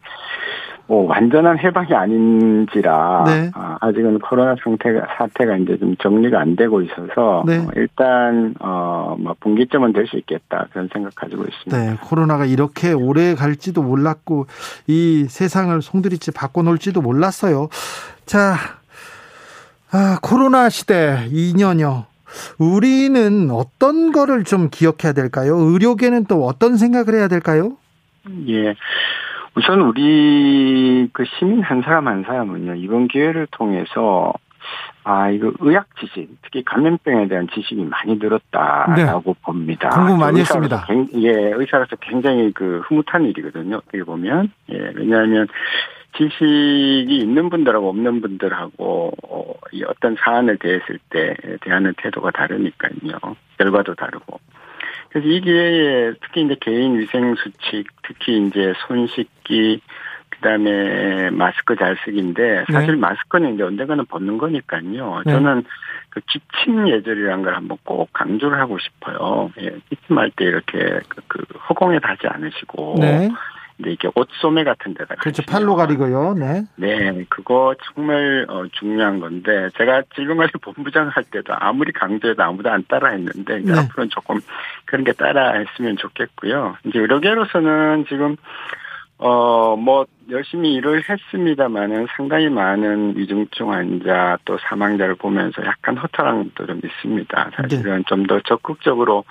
뭐 0.87 1.05
완전한 1.09 1.59
해방이 1.59 1.93
아닌지라 1.93 3.25
네. 3.27 3.51
아, 3.55 3.77
아직은 3.81 4.21
코로나 4.21 4.55
상태가 4.63 5.05
사태가 5.19 5.57
이제 5.57 5.77
좀 5.79 5.97
정리가 5.97 6.39
안 6.41 6.55
되고 6.55 6.81
있어서 6.81 7.43
네. 7.45 7.59
어, 7.59 7.69
일단 7.75 8.55
어뭐 8.61 9.35
분기점은 9.41 9.93
될 9.93 10.07
수 10.07 10.17
있겠다 10.17 10.69
그런 10.73 10.89
생각 10.93 11.17
가지고 11.17 11.43
있습니다. 11.43 11.77
네, 11.77 11.97
코로나가 12.01 12.45
이렇게 12.47 12.93
오래 12.93 13.35
갈지도 13.35 13.83
몰랐고 13.83 14.47
이 14.87 15.27
세상을 15.29 15.83
송두리째 15.83 16.31
바꿔놓을지도 16.31 17.03
몰랐어요. 17.03 17.69
자, 18.25 18.55
아, 19.99 20.19
코로나 20.21 20.69
시대 20.69 21.27
2년여. 21.31 22.05
우리는 22.59 23.51
어떤 23.51 24.13
거를 24.13 24.45
좀 24.45 24.69
기억해야 24.71 25.15
될까요? 25.15 25.57
의료계는 25.57 26.27
또 26.27 26.45
어떤 26.45 26.77
생각을 26.77 27.15
해야 27.15 27.29
될까요? 27.29 27.79
예. 28.47 28.75
우선 29.55 29.81
우리 29.81 31.09
그 31.15 31.25
시민 31.39 31.63
한 31.63 31.81
사람 31.81 32.09
한 32.09 32.25
사람은요, 32.25 32.75
이번 32.75 33.09
기회를 33.09 33.47
통해서 33.51 34.35
아, 35.03 35.31
이거 35.31 35.53
의학 35.61 35.87
지식, 35.99 36.29
특히 36.43 36.63
감염병에 36.63 37.29
대한 37.29 37.47
지식이 37.55 37.83
많이 37.85 38.17
늘었다라고 38.17 39.33
네. 39.33 39.41
봅니다. 39.47 39.89
공부 39.89 40.19
많이 40.19 40.41
했습니다. 40.41 40.87
예, 41.15 41.31
의사로서 41.31 41.97
굉장히 42.03 42.53
그 42.53 42.83
흐뭇한 42.85 43.25
일이거든요. 43.25 43.77
어떻게 43.77 44.03
보면. 44.03 44.53
예, 44.73 44.93
왜냐하면 44.95 45.47
지식이 46.17 47.19
있는 47.19 47.51
분들하고 47.51 47.89
없는 47.89 48.21
분들하고 48.21 49.13
어, 49.29 49.55
이 49.73 49.85
어떤 49.85 50.17
사안을 50.17 50.59
대했을 50.59 50.99
때 51.11 51.35
대하는 51.61 51.93
태도가 51.99 52.31
다르니까요. 52.31 53.37
결과도 53.59 53.95
다르고. 53.95 54.41
그래서 55.11 55.29
이 55.29 55.41
기회에 55.41 56.13
특히 56.23 56.43
이제 56.43 56.57
개인 56.61 56.99
위생 56.99 57.35
수칙, 57.37 57.87
특히 58.03 58.47
이제 58.47 58.73
손 58.87 59.07
씻기, 59.07 59.81
그다음에 60.31 61.31
마스크 61.31 61.77
잘 61.77 61.97
쓰기인데 62.05 62.65
사실 62.71 62.95
네. 62.95 63.01
마스크는 63.01 63.55
이제 63.55 63.63
언젠가는 63.63 64.05
벗는 64.07 64.39
거니까요. 64.39 65.23
네. 65.25 65.33
저는 65.33 65.65
그 66.11 66.21
기침 66.27 66.89
예절이라는 66.89 67.45
걸 67.45 67.55
한번 67.55 67.79
꼭 67.85 68.13
강조를 68.13 68.59
하고 68.59 68.79
싶어요. 68.79 69.51
예, 69.61 69.77
기침할 69.89 70.31
때 70.37 70.45
이렇게 70.45 71.01
그, 71.09 71.21
그 71.29 71.45
허공에 71.69 71.99
닿지 71.99 72.27
않으시고 72.27 72.97
네. 72.99 73.29
근데 73.77 73.93
이게 73.93 74.09
옷 74.15 74.29
소매 74.41 74.65
같은 74.65 74.95
데다 74.95 75.17
그렇죠 75.17 75.43
팔로 75.47 75.77
가리고요. 75.77 76.35
네. 76.35 76.65
네, 76.77 77.25
그거 77.29 77.75
정말 77.95 78.47
어, 78.49 78.65
중요한 78.73 79.21
건데 79.21 79.69
제가 79.77 80.03
질병관리본부장 80.15 81.09
할 81.15 81.25
때도 81.25 81.53
아무리 81.55 81.93
강조해도 81.93 82.43
아무도 82.43 82.71
안 82.71 82.85
따라했는데 82.89 83.59
네. 83.61 83.73
앞으로는 83.73 84.11
조금 84.11 84.41
그런 84.87 85.05
게 85.05 85.13
따라했으면 85.13 85.97
좋겠고요. 85.99 86.77
이제 86.87 86.99
의료계로서는 86.99 88.07
지금 88.09 88.37
어, 89.19 89.77
뭐, 89.77 90.07
열심히 90.29 90.75
일을 90.75 91.03
했습니다만은 91.09 92.07
상당히 92.17 92.51
많은 92.51 93.17
위중증 93.17 93.73
환자 93.73 94.37
또 94.45 94.59
사망자를 94.59 95.15
보면서 95.15 95.65
약간 95.65 95.97
허탈한 95.97 96.51
것도 96.55 96.67
좀 96.67 96.81
있습니다. 96.85 97.51
사실은 97.55 97.99
네. 97.99 98.03
좀더 98.07 98.41
적극적으로 98.41 99.25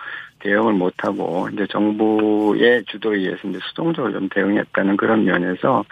대응을 0.45 0.73
못하고 0.73 1.49
이제 1.51 1.65
정부의 1.71 2.86
주도에 2.86 3.17
의해서 3.17 3.47
이제 3.47 3.60
수동적으로 3.67 4.13
좀 4.13 4.29
대응했다는 4.29 4.95
그런 4.97 5.25
면에서 5.25 5.84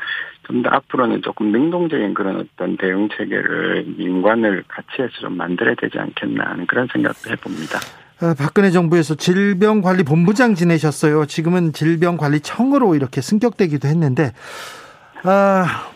좀 0.48 0.62
더 0.62 0.70
앞으로는 0.70 1.22
조금 1.22 1.52
능동적인 1.52 2.14
그런 2.14 2.38
어떤 2.40 2.78
대응 2.78 3.10
체계를 3.10 3.86
민관을 3.98 4.64
같이 4.68 5.02
해서 5.02 5.12
좀 5.22 5.38
만들어야 5.38 5.76
되지 5.76 5.98
않겠나 5.98 6.44
하는 6.46 6.68
그런 6.68 6.88
생각도 6.92 7.32
해봅니다. 7.32 7.80
아, 8.22 8.36
박근혜 8.38 8.70
정부에서 8.70 9.16
질병관리본부장 9.16 10.56
지내셨어요. 10.56 11.26
지금은 11.26 11.74
질병관리청으로 11.74 12.96
이렇게 12.96 13.22
승격되기도 13.22 13.88
했는데, 13.88 14.32
아, 15.24 15.90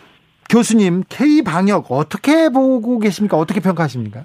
교수님 0.50 1.04
K 1.08 1.42
방역 1.42 1.92
어떻게 1.92 2.48
보고 2.48 2.98
계십니까? 2.98 3.36
어떻게 3.36 3.60
평가하십니까? 3.60 4.24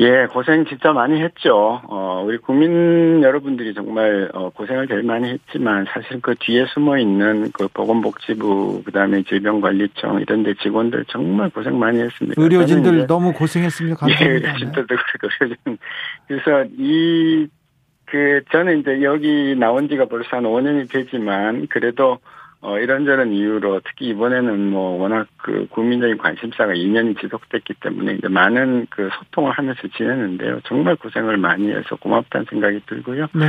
예, 0.00 0.26
고생 0.30 0.64
진짜 0.66 0.92
많이 0.92 1.20
했죠. 1.20 1.80
어, 1.88 2.22
우리 2.24 2.38
국민 2.38 3.20
여러분들이 3.22 3.74
정말 3.74 4.30
어, 4.32 4.48
고생을 4.50 4.86
제일 4.86 5.02
많이 5.02 5.28
했지만 5.28 5.86
사실 5.88 6.20
그 6.20 6.36
뒤에 6.38 6.66
숨어 6.66 6.98
있는 6.98 7.50
그 7.52 7.66
보건복지부 7.68 8.82
그다음에 8.84 9.24
질병관리청 9.24 10.20
이런 10.20 10.44
데 10.44 10.54
직원들 10.62 11.06
정말 11.08 11.50
고생 11.50 11.78
많이 11.78 12.00
했습니다. 12.00 12.40
의료진들 12.40 13.06
너무 13.08 13.32
고생했습니다. 13.32 13.96
감사합니다. 13.96 14.24
예, 14.24 14.34
의료진들도 14.36 14.86
그렇고 14.86 15.28
의료진. 15.40 15.78
그래서 16.28 16.64
이 16.78 17.48
그 18.10 18.40
저는 18.50 18.80
이제 18.80 19.02
여기 19.02 19.54
나온 19.58 19.88
지가 19.88 20.06
벌써 20.06 20.38
한 20.38 20.44
5년이 20.44 20.90
되지만 20.90 21.66
그래도 21.68 22.18
어, 22.60 22.76
이런저런 22.78 23.32
이유로 23.32 23.80
특히 23.84 24.08
이번에는 24.08 24.70
뭐 24.70 25.00
워낙 25.00 25.28
그 25.36 25.68
국민적인 25.70 26.18
관심사가 26.18 26.72
2년이 26.72 27.20
지속됐기 27.20 27.74
때문에 27.74 28.14
이제 28.14 28.28
많은 28.28 28.86
그 28.90 29.08
소통을 29.16 29.52
하면서 29.52 29.80
지냈는데요. 29.96 30.60
정말 30.64 30.96
고생을 30.96 31.36
많이 31.36 31.70
해서 31.70 31.94
고맙다는 31.96 32.46
생각이 32.50 32.80
들고요. 32.86 33.28
네. 33.32 33.46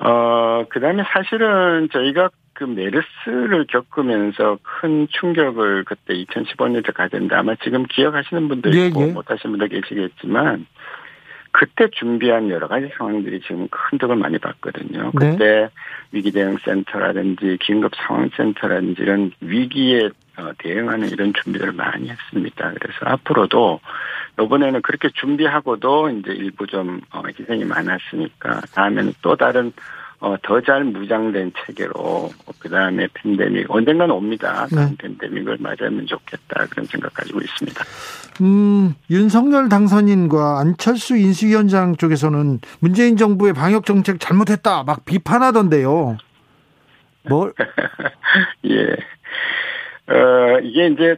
어, 0.00 0.64
그 0.68 0.80
다음에 0.80 1.04
사실은 1.06 1.88
저희가 1.92 2.30
그 2.52 2.64
메르스를 2.64 3.66
겪으면서 3.68 4.58
큰 4.62 5.06
충격을 5.10 5.84
그때 5.84 6.14
2015년에 6.14 6.92
가졌는데 6.92 7.34
아마 7.34 7.54
지금 7.62 7.84
기억하시는 7.84 8.48
분도 8.48 8.70
있고 8.70 9.02
예, 9.02 9.08
예. 9.08 9.12
못하시는 9.12 9.56
분도 9.56 9.66
계시겠지만 9.68 10.66
그때 11.58 11.88
준비한 11.90 12.50
여러 12.50 12.68
가지 12.68 12.90
상황들이 12.98 13.40
지금 13.40 13.66
큰 13.70 13.96
덕을 13.96 14.16
많이 14.16 14.36
봤거든요. 14.36 15.10
네. 15.18 15.30
그때 15.30 15.70
위기대응센터라든지 16.12 17.56
긴급상황센터라든지 17.62 19.00
이런 19.00 19.32
위기에 19.40 20.10
어, 20.36 20.50
대응하는 20.58 21.08
이런 21.08 21.32
준비를 21.32 21.72
많이 21.72 22.10
했습니다. 22.10 22.74
그래서 22.78 22.98
앞으로도 23.06 23.80
이번에는 24.38 24.82
그렇게 24.82 25.08
준비하고도 25.14 26.10
이제 26.10 26.32
일부 26.32 26.66
좀 26.66 27.00
어, 27.10 27.22
희생이 27.26 27.64
많았으니까 27.64 28.60
다음에는 28.74 29.14
또 29.22 29.34
다른 29.36 29.72
어, 30.20 30.36
더 30.42 30.60
잘 30.60 30.84
무장된 30.84 31.52
체계로 31.66 32.30
그 32.58 32.68
다음에 32.70 33.06
팬데믹 33.14 33.70
언젠가는 33.70 34.14
옵니다. 34.14 34.66
네. 34.72 34.94
팬데믹을 34.98 35.58
맞으면 35.60 36.06
좋겠다 36.06 36.66
그런 36.70 36.86
생각 36.86 37.12
가지고 37.14 37.40
있습니다. 37.40 37.84
음, 38.40 38.94
윤석열 39.10 39.68
당선인과 39.68 40.60
안철수 40.60 41.16
인수위원장 41.16 41.96
쪽에서는 41.96 42.60
문재인 42.80 43.16
정부의 43.16 43.52
방역 43.52 43.84
정책 43.84 44.18
잘못했다 44.18 44.84
막 44.84 45.04
비판하던데요. 45.04 46.16
뭘? 47.28 47.52
예. 48.64 48.96
어, 50.08 50.58
이게 50.62 50.86
이제 50.88 51.16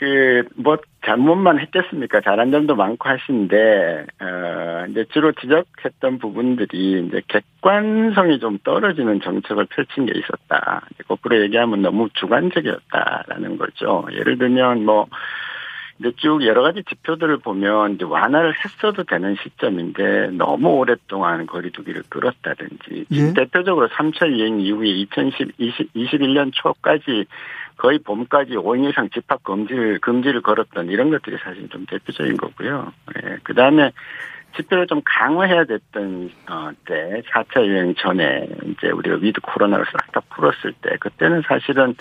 그, 0.00 0.44
뭐, 0.56 0.78
잘못만 1.04 1.58
했겠습니까? 1.58 2.22
잘한 2.22 2.50
점도 2.50 2.74
많고 2.74 3.06
하신데, 3.06 4.06
어, 4.18 4.86
이제 4.88 5.04
주로 5.12 5.30
지적했던 5.32 6.18
부분들이 6.18 7.06
이제 7.06 7.20
객관성이 7.28 8.40
좀 8.40 8.58
떨어지는 8.64 9.20
정책을 9.20 9.66
펼친 9.66 10.06
게 10.06 10.18
있었다. 10.18 10.86
거꾸로 11.06 11.38
얘기하면 11.42 11.82
너무 11.82 12.08
주관적이었다라는 12.14 13.58
거죠. 13.58 14.06
예를 14.12 14.38
들면 14.38 14.86
뭐, 14.86 15.06
이제 16.00 16.12
쭉 16.16 16.44
여러 16.46 16.62
가지 16.62 16.82
지표들을 16.82 17.38
보면 17.38 17.94
이제 17.94 18.04
완화를 18.04 18.54
했어도 18.64 19.04
되는 19.04 19.36
시점인데 19.42 20.28
너무 20.32 20.68
오랫동안 20.68 21.46
거리두기를 21.46 22.04
끌었다든지 22.08 23.06
예? 23.10 23.32
대표적으로 23.34 23.86
3차 23.88 24.30
유행 24.30 24.60
이후에 24.60 24.88
2010, 24.88 25.52
20, 25.58 25.92
21년 25.92 26.50
초까지 26.54 27.26
거의 27.76 27.98
봄까지 27.98 28.52
5인 28.52 28.88
이상 28.88 29.10
집합 29.10 29.42
금지를 29.42 30.00
금지를 30.00 30.40
걸었던 30.40 30.88
이런 30.88 31.10
것들이 31.10 31.36
사실 31.42 31.68
좀 31.68 31.84
대표적인 31.86 32.36
거고요. 32.36 32.92
예. 33.22 33.36
그 33.42 33.54
다음에 33.54 33.92
집회를 34.56 34.86
좀 34.86 35.00
강화해야 35.04 35.64
됐던 35.64 36.30
어, 36.48 36.70
때 36.84 37.22
4차 37.30 37.64
유행 37.64 37.94
전에 37.94 38.48
이제 38.64 38.90
우리가 38.90 39.16
위드 39.16 39.40
코로나를 39.40 39.84
싹 39.92 40.10
다 40.12 40.20
풀었을 40.30 40.72
때 40.82 40.96
그때는 40.98 41.42
사실은 41.46 41.94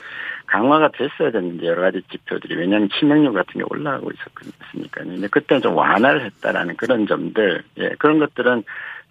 강화가 0.49 0.89
됐어야 0.91 1.31
되는데 1.31 1.67
여러 1.67 1.83
가지 1.83 2.01
지표들이 2.11 2.55
왜냐하면 2.55 2.89
치명률 2.97 3.33
같은 3.33 3.59
게 3.59 3.63
올라가고 3.69 4.09
있었으니까요. 4.11 5.05
근데 5.05 5.27
그때는 5.27 5.61
좀 5.61 5.77
완화를 5.77 6.25
했다라는 6.25 6.75
그런 6.75 7.05
점들, 7.05 7.63
예 7.77 7.89
그런 7.99 8.19
것들은 8.19 8.63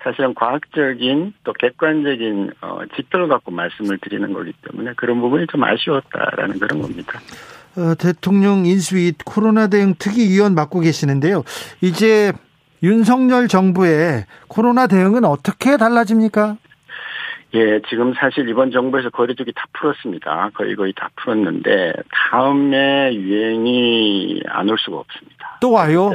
사실은 0.02 0.34
과학적인 0.34 1.34
또 1.44 1.52
객관적인 1.52 2.52
어, 2.60 2.80
지표를 2.96 3.28
갖고 3.28 3.52
말씀을 3.52 3.98
드리는 3.98 4.32
거기 4.32 4.52
때문에 4.68 4.92
그런 4.96 5.20
부분이 5.20 5.46
좀 5.48 5.62
아쉬웠다라는 5.62 6.58
그런 6.58 6.82
겁니다. 6.82 7.20
어, 7.76 7.94
대통령 7.94 8.66
인수위 8.66 9.12
코로나 9.24 9.68
대응 9.68 9.94
특위위원 9.98 10.54
맡고 10.54 10.80
계시는데요. 10.80 11.44
이제 11.80 12.32
윤석열 12.82 13.48
정부의 13.48 14.24
코로나 14.48 14.86
대응은 14.86 15.24
어떻게 15.24 15.76
달라집니까? 15.76 16.56
예, 17.54 17.80
지금 17.88 18.12
사실 18.14 18.48
이번 18.48 18.70
정부에서 18.70 19.10
거리두기 19.10 19.52
다 19.52 19.64
풀었습니다. 19.72 20.50
거의 20.54 20.76
거의 20.76 20.92
다 20.92 21.08
풀었는데 21.16 21.94
다음에 22.30 23.14
유행이 23.14 24.42
안 24.48 24.68
올 24.68 24.76
수가 24.78 24.98
없습니다. 24.98 25.58
또 25.60 25.72
와요? 25.72 26.10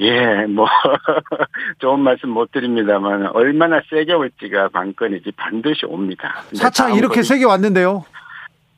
예, 0.00 0.46
뭐 0.46 0.66
좋은 1.80 2.00
말씀 2.00 2.30
못 2.30 2.50
드립니다만 2.52 3.26
얼마나 3.34 3.80
세게 3.90 4.12
올지가 4.14 4.68
관건이지 4.68 5.32
반드시 5.36 5.86
옵니다. 5.86 6.42
사차 6.54 6.88
이렇게 6.90 7.16
거리... 7.16 7.22
세게 7.24 7.44
왔는데요. 7.44 8.04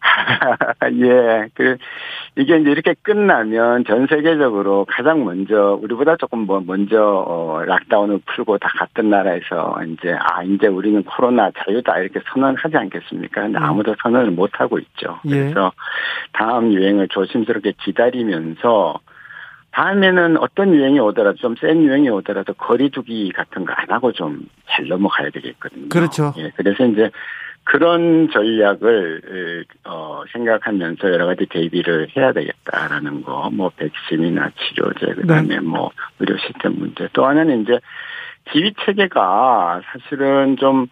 예, 1.00 1.48
그, 1.54 1.76
이게 2.36 2.58
이제 2.58 2.70
이렇게 2.70 2.94
끝나면 3.02 3.84
전 3.86 4.06
세계적으로 4.06 4.84
가장 4.88 5.24
먼저, 5.24 5.78
우리보다 5.82 6.16
조금 6.16 6.40
뭐 6.40 6.62
먼저, 6.64 7.00
어, 7.26 7.62
락다운을 7.64 8.20
풀고 8.26 8.58
다 8.58 8.68
갔던 8.78 9.10
나라에서 9.10 9.78
이제, 9.88 10.12
아, 10.12 10.42
이제 10.42 10.66
우리는 10.66 11.02
코로나 11.04 11.50
자유다 11.50 11.98
이렇게 12.00 12.20
선언하지 12.32 12.76
않겠습니까? 12.76 13.42
근데 13.42 13.58
음. 13.58 13.64
아무도 13.64 13.94
선언을 14.02 14.32
못하고 14.32 14.78
있죠. 14.78 15.20
예. 15.26 15.30
그래서 15.40 15.72
다음 16.32 16.72
유행을 16.72 17.08
조심스럽게 17.08 17.74
기다리면서 17.82 19.00
다음에는 19.72 20.36
어떤 20.38 20.72
유행이 20.72 21.00
오더라도 21.00 21.36
좀 21.38 21.56
센 21.60 21.82
유행이 21.82 22.08
오더라도 22.10 22.54
거리두기 22.54 23.32
같은 23.32 23.64
거 23.64 23.72
안 23.76 23.90
하고 23.90 24.12
좀 24.12 24.46
잘 24.68 24.86
넘어가야 24.88 25.30
되겠거든요. 25.30 25.88
그렇죠. 25.88 26.32
예, 26.38 26.50
그래서 26.56 26.84
이제 26.86 27.10
그런 27.64 28.29
전략을 28.31 29.64
어 29.85 30.22
생각하면서 30.33 31.12
여러 31.12 31.27
가지 31.27 31.46
대비를 31.46 32.09
해야 32.16 32.33
되겠다라는 32.33 33.22
거, 33.22 33.50
뭐 33.53 33.70
백신이나 33.77 34.50
치료제, 34.57 35.07
그다음에 35.14 35.57
네. 35.57 35.61
뭐 35.61 35.90
의료 36.18 36.37
시스템 36.38 36.74
문제. 36.79 37.09
또 37.12 37.27
하나는 37.27 37.62
이제 37.62 37.81
지휘 38.53 38.74
체계가 38.85 39.81
사실은 39.87 40.57
좀 40.59 40.87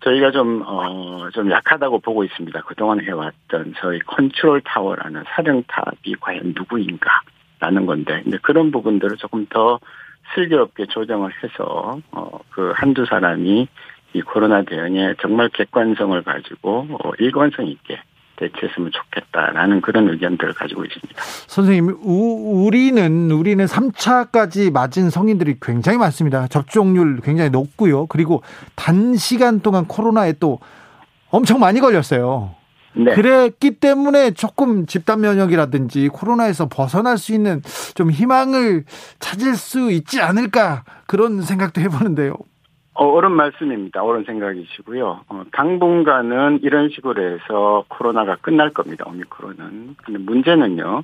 저희가 0.00 0.30
좀어좀 0.30 1.50
약하다고 1.50 1.98
보고 1.98 2.24
있습니다. 2.24 2.62
그동안 2.62 3.00
해왔던 3.02 3.74
저희 3.78 3.98
컨트롤 4.00 4.62
타워라는 4.62 5.24
사령탑이 5.26 6.14
과연 6.20 6.54
누구인가라는 6.56 7.84
건데, 7.86 8.22
이제 8.26 8.38
그런 8.40 8.70
부분들을 8.70 9.18
조금 9.18 9.46
더 9.50 9.78
슬기롭게 10.34 10.86
조정을 10.86 11.30
해서 11.42 11.98
어 12.12 12.34
그 12.54 12.72
한두 12.76 13.04
사람이 13.04 13.66
이 14.14 14.22
코로나 14.22 14.62
대응에 14.62 15.14
정말 15.20 15.48
객관성을 15.50 16.22
가지고 16.22 16.86
어, 17.04 17.10
일관성 17.18 17.66
있게 17.66 18.00
대처했으면 18.36 18.90
좋겠다라는 18.92 19.80
그런 19.80 20.08
의견들을 20.08 20.54
가지고 20.54 20.84
있습니다. 20.84 21.20
선생님, 21.46 21.98
우, 22.02 22.68
리는 22.70 23.30
우리는 23.30 23.64
3차까지 23.64 24.72
맞은 24.72 25.10
성인들이 25.10 25.56
굉장히 25.60 25.98
많습니다. 25.98 26.46
접종률 26.48 27.20
굉장히 27.22 27.50
높고요. 27.50 28.06
그리고 28.06 28.42
단시간 28.74 29.60
동안 29.60 29.86
코로나에 29.86 30.34
또 30.40 30.58
엄청 31.30 31.60
많이 31.60 31.80
걸렸어요. 31.80 32.54
네. 32.96 33.12
그랬기 33.12 33.72
때문에 33.80 34.32
조금 34.32 34.86
집단 34.86 35.20
면역이라든지 35.20 36.08
코로나에서 36.08 36.68
벗어날 36.68 37.18
수 37.18 37.32
있는 37.32 37.60
좀 37.94 38.12
희망을 38.12 38.84
찾을 39.18 39.56
수 39.56 39.90
있지 39.90 40.20
않을까 40.20 40.84
그런 41.06 41.42
생각도 41.42 41.80
해보는데요. 41.80 42.34
어, 42.94 43.06
옳은 43.06 43.32
말씀입니다. 43.32 44.02
옳은 44.02 44.24
생각이시고요. 44.24 45.24
어, 45.28 45.42
당분간은 45.52 46.60
이런 46.62 46.90
식으로 46.90 47.22
해서 47.22 47.84
코로나가 47.88 48.36
끝날 48.36 48.70
겁니다. 48.70 49.04
오미크론은. 49.08 49.96
근데 50.04 50.18
문제는요. 50.18 51.02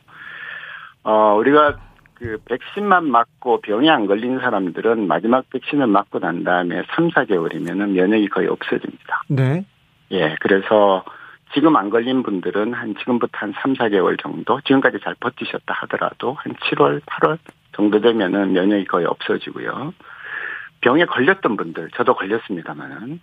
어, 1.02 1.34
우리가 1.36 1.78
그 2.14 2.38
백신만 2.44 3.10
맞고 3.10 3.62
병이 3.62 3.90
안 3.90 4.06
걸린 4.06 4.38
사람들은 4.38 5.08
마지막 5.08 5.48
백신을 5.50 5.86
맞고 5.86 6.20
난 6.20 6.44
다음에 6.44 6.82
3, 6.94 7.08
4개월이면은 7.08 7.90
면역이 7.90 8.28
거의 8.28 8.46
없어집니다. 8.46 9.22
네. 9.28 9.64
예, 10.12 10.36
그래서 10.40 11.02
지금 11.54 11.76
안 11.76 11.90
걸린 11.90 12.22
분들은 12.22 12.74
한 12.74 12.94
지금부터 12.96 13.30
한 13.32 13.52
3, 13.62 13.74
4개월 13.74 14.20
정도 14.20 14.60
지금까지 14.60 14.98
잘 15.02 15.14
버티셨다 15.18 15.74
하더라도 15.80 16.34
한 16.34 16.54
7월, 16.54 17.00
8월 17.00 17.38
정도 17.72 18.00
되면은 18.00 18.52
면역이 18.52 18.84
거의 18.84 19.06
없어지고요. 19.06 19.92
병에 20.80 21.04
걸렸던 21.04 21.56
분들, 21.56 21.90
저도 21.94 22.14
걸렸습니다만은, 22.14 23.20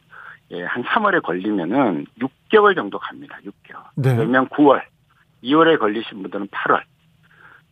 예, 0.52 0.64
한 0.64 0.84
3월에 0.84 1.22
걸리면은 1.24 2.06
6개월 2.20 2.76
정도 2.76 3.00
갑니다. 3.00 3.38
6개월. 3.46 3.82
네. 3.96 4.16
그러면 4.16 4.48
9월, 4.50 4.82
2월에 5.44 5.80
걸리신 5.80 6.22
분들은 6.22 6.48
8월. 6.48 6.82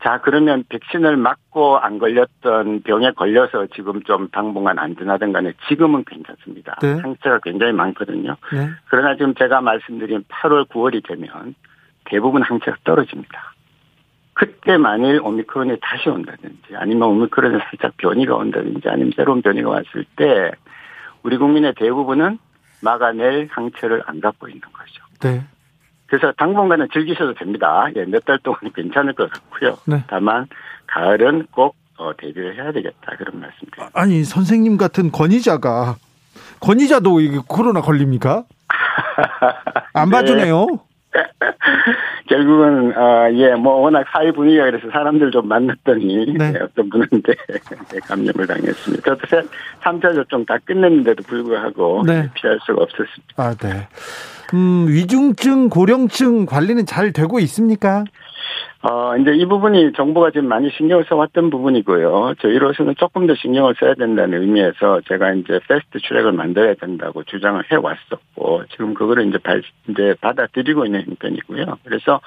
자, 0.04 0.20
그러면 0.22 0.64
백신을 0.70 1.18
맞고 1.18 1.80
안 1.80 1.98
걸렸던 1.98 2.82
병에 2.84 3.12
걸려서 3.12 3.66
지금 3.74 4.04
좀 4.04 4.28
당분간 4.30 4.78
안전하던 4.78 5.32
간에 5.32 5.54
지금은 5.68 6.04
괜찮습니다. 6.06 6.78
네. 6.82 6.98
상처가 6.98 7.40
굉장히 7.40 7.72
많거든요. 7.74 8.36
네. 8.54 8.70
그러나 8.90 9.16
지금 9.16 9.34
제가 9.34 9.62
말씀드린 9.62 10.24
8월, 10.28 10.68
9월이 10.68 11.08
되면 11.08 11.56
대부분 12.04 12.44
항체가 12.44 12.78
떨어집니다. 12.84 13.55
그때 14.36 14.78
만일 14.78 15.20
오미크론이 15.22 15.78
다시 15.82 16.10
온다든지 16.10 16.76
아니면 16.76 17.10
오미크론이 17.10 17.58
살짝 17.70 17.96
변이가 17.98 18.36
온다든지 18.36 18.88
아니면 18.90 19.12
새로운 19.16 19.42
변이가 19.42 19.70
왔을 19.70 20.06
때 20.18 20.52
우리 21.24 21.38
국민의 21.38 21.74
대부분은 21.78 22.38
막아낼 22.82 23.48
항체를 23.50 24.04
안 24.06 24.20
갖고 24.20 24.48
있는 24.50 24.62
거죠. 24.62 25.04
네. 25.22 25.42
그래서 26.08 26.32
당분간은 26.38 26.90
즐기셔도 26.94 27.34
됩니다. 27.34 27.88
예, 27.96 28.04
몇 28.06 28.24
달 28.26 28.38
동안 28.44 28.60
괜찮을 28.76 29.14
것 29.14 29.32
같고요. 29.32 29.78
네. 29.88 30.04
다만 30.08 30.48
가을은 30.88 31.48
꼭 31.52 31.76
어, 31.98 32.12
대비를 32.18 32.56
해야 32.56 32.72
되겠다 32.74 33.16
그런 33.18 33.40
말씀드립니다. 33.40 33.90
아니 33.94 34.24
선생님 34.26 34.76
같은 34.78 35.12
권위자가 35.12 35.96
권위자도 36.60 37.22
이게 37.22 37.40
코로나 37.48 37.80
걸립니까? 37.82 38.44
안 39.94 40.10
네. 40.10 40.12
봐주네요. 40.12 40.68
결국은 42.28 42.94
어예뭐 42.98 43.82
워낙 43.82 44.06
사회 44.12 44.32
분위기가 44.32 44.66
그래서 44.66 44.90
사람들 44.92 45.32
좀 45.32 45.48
만났더니 45.48 46.34
네. 46.38 46.52
네 46.52 46.60
어떤 46.64 46.90
분한테 46.90 47.34
감염을 48.08 48.48
당했습니다. 48.48 49.12
어떻게 49.12 49.42
3차 49.82 50.16
접종 50.16 50.46
다 50.46 50.58
끝냈는데도 50.64 51.24
불구하고 51.24 52.04
네. 52.06 52.30
피할 52.34 52.60
수가 52.66 52.84
없었습니다. 52.84 53.34
아 53.38 53.54
네. 53.56 53.88
음 54.54 54.88
위중증 54.88 55.70
고령층 55.70 56.46
관리는 56.46 56.86
잘 56.86 57.12
되고 57.12 57.40
있습니까? 57.40 58.04
어, 58.82 59.18
이제 59.18 59.34
이 59.34 59.46
부분이 59.46 59.94
정부가 59.94 60.32
지금 60.32 60.48
많이 60.48 60.70
신경을 60.70 61.06
써왔던 61.10 61.50
부분이고요. 61.50 62.36
저희로서는 62.40 62.96
조금 62.98 63.26
더 63.28 63.36
신경을 63.36 63.76
써야 63.80 63.94
된다는 63.96 64.42
의미에서 64.42 65.02
제가 65.08 65.34
이제 65.34 65.60
패스트 65.68 66.00
트랙을 66.00 66.32
만들어야 66.34 66.76
된다고 66.76 67.24
주장을 67.24 67.62
해왔었고, 67.72 68.64
지금 68.72 68.94
그거를 68.94 69.28
이제 69.28 69.38
발, 69.40 69.64
이제 69.90 70.16
받아들이고 70.22 70.86
있는 70.86 71.04
형편이고요. 71.06 71.80
그래서 71.84 72.22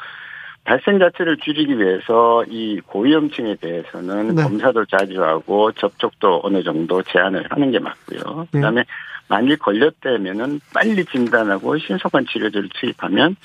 발생 0.64 0.98
자체를 0.98 1.38
줄이기 1.38 1.78
위해서 1.78 2.44
이 2.46 2.80
고위험층에 2.80 3.54
대해서는 3.56 4.34
네. 4.34 4.42
검사도 4.42 4.84
자주 4.84 5.22
하고 5.24 5.72
접촉도 5.72 6.40
어느 6.42 6.62
정도 6.62 7.02
제한을 7.02 7.46
하는 7.48 7.70
게 7.70 7.78
맞고요. 7.78 8.48
네. 8.52 8.58
그다음에 8.58 8.84
만일 9.28 9.56
걸렸다면은 9.58 10.60
빨리 10.74 11.04
진단하고 11.04 11.78
신속한 11.78 12.26
치료제를 12.26 12.68
투입하면 12.74 13.36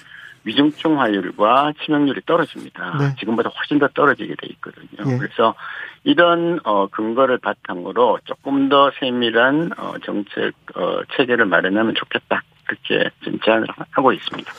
위중증 0.45 0.99
화율과 0.99 1.73
치명률이 1.84 2.21
떨어집니다. 2.25 2.97
네. 2.99 3.15
지금보다 3.19 3.49
훨씬 3.49 3.79
더 3.79 3.88
떨어지게 3.88 4.36
돼 4.36 4.47
있거든요. 4.53 5.13
예. 5.13 5.17
그래서 5.17 5.56
이런 6.03 6.60
어 6.63 6.88
근거를 6.88 7.38
바탕으로 7.38 8.19
조금 8.25 8.69
더 8.69 8.91
세밀한 8.99 9.71
어 9.77 9.93
정책 10.03 10.53
어 10.75 11.01
체계를 11.15 11.45
마련하면 11.45 11.95
좋겠다. 11.95 12.43
그렇게 12.65 13.10
지금 13.23 13.39
제안을 13.43 13.67
하고 13.91 14.12
있습니다. 14.12 14.51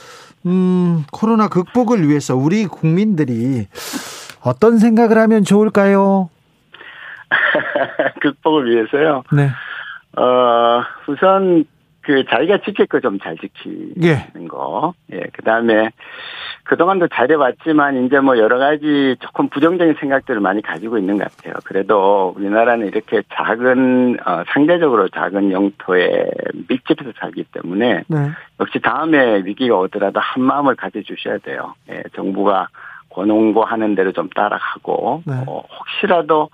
음, 0.46 1.04
코로나 1.12 1.48
극복을 1.48 2.06
위해서 2.08 2.36
우리 2.36 2.66
국민들이 2.66 3.66
어떤 4.42 4.78
생각을 4.78 5.18
하면 5.18 5.44
좋을까요? 5.44 6.30
극복을 8.20 8.70
위해서요. 8.70 9.22
네. 9.32 9.50
어 10.16 10.82
우선 11.08 11.64
그 12.04 12.24
자기가 12.28 12.58
지킬 12.64 12.86
거 12.86 13.00
좀 13.00 13.18
잘 13.18 13.36
지키는 13.38 13.94
예. 14.02 14.46
거. 14.48 14.94
예. 15.12 15.20
그다음에 15.32 15.90
그동안도 16.64 17.08
잘해왔지만 17.08 18.06
이제 18.06 18.20
뭐 18.20 18.38
여러 18.38 18.58
가지 18.58 19.16
조금 19.20 19.48
부정적인 19.48 19.96
생각들을 20.00 20.40
많이 20.40 20.62
가지고 20.62 20.98
있는 20.98 21.18
것 21.18 21.24
같아요. 21.36 21.54
그래도 21.64 22.32
우리나라는 22.36 22.86
이렇게 22.86 23.22
작은 23.34 24.18
어 24.24 24.44
상대적으로 24.48 25.08
작은 25.08 25.52
영토에 25.52 26.24
밀집해서 26.68 27.12
살기 27.18 27.44
때문에 27.52 28.04
네. 28.06 28.30
역시 28.60 28.80
다음에 28.80 29.42
위기가 29.44 29.76
오더라도 29.76 30.20
한 30.20 30.42
마음을 30.42 30.74
가져주셔야 30.76 31.38
돼요. 31.38 31.74
예, 31.90 32.02
정부가 32.14 32.68
권홍고하는 33.10 33.94
대로 33.94 34.12
좀 34.12 34.28
따라가고 34.30 35.22
네. 35.26 35.34
어, 35.46 35.62
혹시라도 35.78 36.48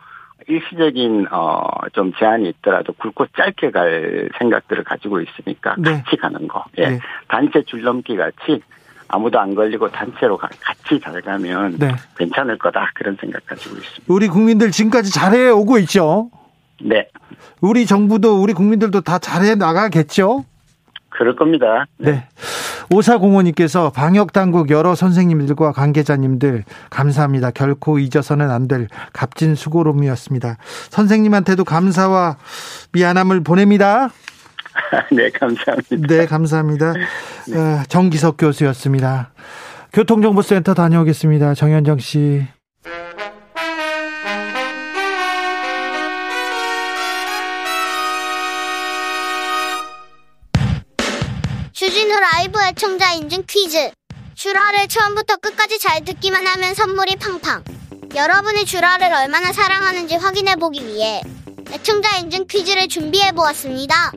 일시적인 0.48 1.26
어좀 1.30 2.12
제한이 2.18 2.48
있더라도 2.48 2.92
굵고 2.94 3.26
짧게 3.36 3.70
갈 3.70 4.28
생각들을 4.38 4.84
가지고 4.84 5.20
있으니까 5.20 5.74
네. 5.78 6.02
같이 6.02 6.16
가는 6.16 6.46
거. 6.48 6.64
예. 6.78 6.88
네. 6.90 7.00
단체 7.28 7.62
줄넘기 7.62 8.16
같이 8.16 8.62
아무도 9.08 9.40
안 9.40 9.54
걸리고 9.54 9.90
단체로 9.90 10.36
가- 10.36 10.48
같이 10.60 11.00
잘 11.00 11.20
가면 11.20 11.78
네. 11.78 11.92
괜찮을 12.16 12.58
거다 12.58 12.90
그런 12.94 13.16
생각 13.20 13.44
가지고 13.46 13.76
있습니다. 13.76 14.04
우리 14.08 14.28
국민들 14.28 14.70
지금까지 14.70 15.12
잘해 15.12 15.50
오고 15.50 15.78
있죠. 15.80 16.30
네, 16.82 17.08
우리 17.60 17.84
정부도 17.86 18.40
우리 18.42 18.52
국민들도 18.54 19.00
다 19.02 19.18
잘해 19.18 19.56
나가겠죠. 19.56 20.44
그럴 21.10 21.36
겁니다. 21.36 21.84
네. 21.98 22.26
오사공원님께서 22.92 23.90
방역당국 23.90 24.70
여러 24.70 24.94
선생님들과 24.96 25.72
관계자님들 25.72 26.64
감사합니다. 26.90 27.50
결코 27.52 27.98
잊어서는 27.98 28.50
안 28.50 28.66
될 28.70 28.86
값진 29.12 29.54
수고로움이었습니다. 29.56 30.56
선생님한테도 30.90 31.64
감사와 31.64 32.36
미안함을 32.92 33.40
보냅니다. 33.42 34.10
네, 35.10 35.30
감사합니다. 35.30 35.96
네, 36.06 36.26
감사합니다. 36.26 36.90
어, 36.90 37.82
정기석 37.88 38.36
교수였습니다. 38.36 39.32
교통정보센터 39.92 40.74
다녀오겠습니다. 40.74 41.54
정현정 41.54 41.98
씨. 41.98 42.46
애청자 52.80 53.12
인증 53.12 53.44
퀴즈. 53.46 53.90
슈라를 54.34 54.88
처음부터 54.88 55.36
끝까지 55.36 55.78
잘 55.78 56.02
듣기만 56.02 56.46
하면 56.46 56.74
선물이 56.74 57.16
팡팡. 57.16 57.62
여러분이 58.14 58.64
슈라를 58.64 59.12
얼마나 59.12 59.52
사랑하는지 59.52 60.14
확인해 60.16 60.56
보기 60.56 60.86
위해 60.86 61.20
애청자 61.70 62.16
인증 62.16 62.46
퀴즈를 62.46 62.88
준비해 62.88 63.32
보았습니다. 63.32 64.12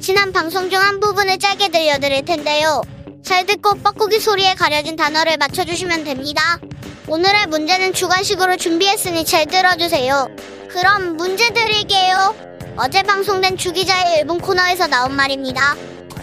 지난 0.00 0.32
방송 0.32 0.68
중 0.68 0.80
한 0.82 0.98
부분을 0.98 1.38
짧게 1.38 1.68
들려드릴 1.68 2.24
텐데요. 2.24 2.82
잘 3.22 3.46
듣고 3.46 3.74
뻐꾸기 3.76 4.18
소리에 4.18 4.54
가려진 4.56 4.96
단어를 4.96 5.36
맞춰주시면 5.36 6.02
됩니다. 6.02 6.58
오늘의 7.06 7.46
문제는 7.46 7.92
주관식으로 7.92 8.56
준비했으니 8.56 9.24
잘 9.26 9.46
들어주세요. 9.46 10.26
그럼 10.70 11.16
문제 11.16 11.50
드릴게요. 11.50 12.34
어제 12.76 13.04
방송된 13.04 13.56
주기자의 13.56 14.18
일본 14.18 14.40
코너에서 14.40 14.88
나온 14.88 15.14
말입니다. 15.14 15.76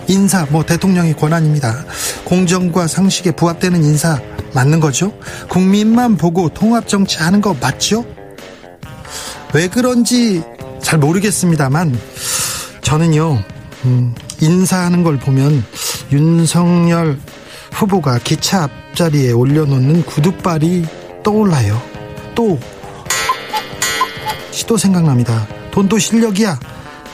인사, 0.08 0.46
뭐 0.50 0.64
대통령의 0.64 1.16
권한입니다. 1.16 1.86
공정과 2.26 2.88
상식에 2.88 3.32
부합되는 3.32 3.84
인사 3.84 4.20
맞는 4.54 4.80
거죠? 4.80 5.14
국민만 5.50 6.16
보고 6.18 6.50
통합 6.50 6.88
정치 6.88 7.18
하는 7.18 7.42
거 7.42 7.54
맞죠? 7.54 8.06
왜 9.54 9.68
그런지 9.68 10.44
잘 10.82 11.00
모르겠습니다만 11.00 11.98
저는요 12.82 13.44
음, 13.86 14.16
인사하는 14.42 15.04
걸 15.04 15.18
보면 15.18 15.64
윤석열 16.12 17.18
후보가 17.72 18.20
기차 18.20 18.64
앞자리에 18.64 19.32
올려놓는 19.32 20.04
구두발이 20.04 20.86
떠올라요. 21.24 21.82
또 22.34 22.60
시도 24.52 24.78
생각납니다. 24.78 25.48
돈도 25.72 26.00
실력이야. 26.00 26.60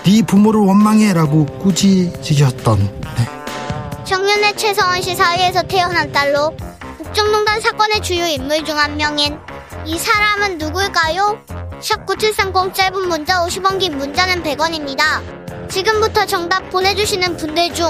네 0.03 0.21
부모를 0.23 0.61
원망해라고 0.61 1.45
꾸짖으셨던 1.59 3.01
네. 3.17 4.03
청년의 4.05 4.55
최서원 4.57 5.01
씨 5.01 5.15
사이에서 5.15 5.61
태어난 5.63 6.11
딸로 6.11 6.55
국정농단 6.97 7.61
사건의 7.61 8.01
주요 8.01 8.25
인물 8.25 8.63
중 8.65 8.77
한 8.77 8.97
명인 8.97 9.37
이 9.85 9.97
사람은 9.97 10.57
누굴까요? 10.57 11.39
샵9730 11.79 12.73
짧은 12.73 13.07
문자 13.07 13.43
50원 13.45 13.79
긴 13.79 13.97
문자는 13.97 14.43
100원입니다. 14.43 15.01
지금부터 15.69 16.25
정답 16.25 16.69
보내주시는 16.69 17.37
분들 17.37 17.73
중 17.73 17.87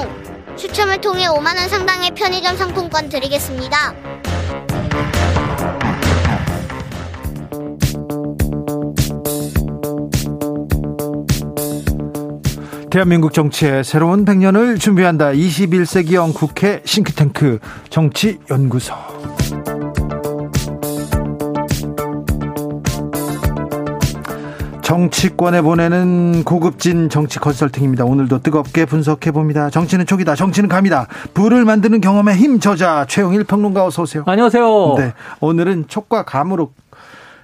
추첨을 0.57 1.01
통해 1.01 1.25
5만원 1.27 1.67
상당의 1.69 2.11
편의점 2.11 2.55
상품권 2.57 3.09
드리겠습니다. 3.09 3.93
대한민국 12.91 13.31
정치의 13.31 13.85
새로운 13.85 14.25
100년을 14.25 14.77
준비한다. 14.77 15.31
21세기형 15.31 16.33
국회 16.33 16.81
싱크탱크 16.83 17.59
정치연구소. 17.89 18.93
정치권에 24.81 25.61
보내는 25.61 26.43
고급진 26.43 27.07
정치 27.07 27.39
컨설팅입니다. 27.39 28.03
오늘도 28.03 28.39
뜨겁게 28.39 28.83
분석해 28.83 29.31
봅니다. 29.31 29.69
정치는 29.69 30.05
촉이다. 30.05 30.35
정치는 30.35 30.67
감이다. 30.67 31.07
불을 31.33 31.63
만드는 31.63 32.01
경험의 32.01 32.35
힘 32.35 32.59
저자 32.59 33.05
최영일 33.07 33.45
평론가 33.45 33.85
어서 33.85 34.01
오세요. 34.01 34.23
안녕하세요. 34.25 34.95
네, 34.97 35.13
오늘은 35.39 35.85
촉과 35.87 36.23
감으로 36.23 36.73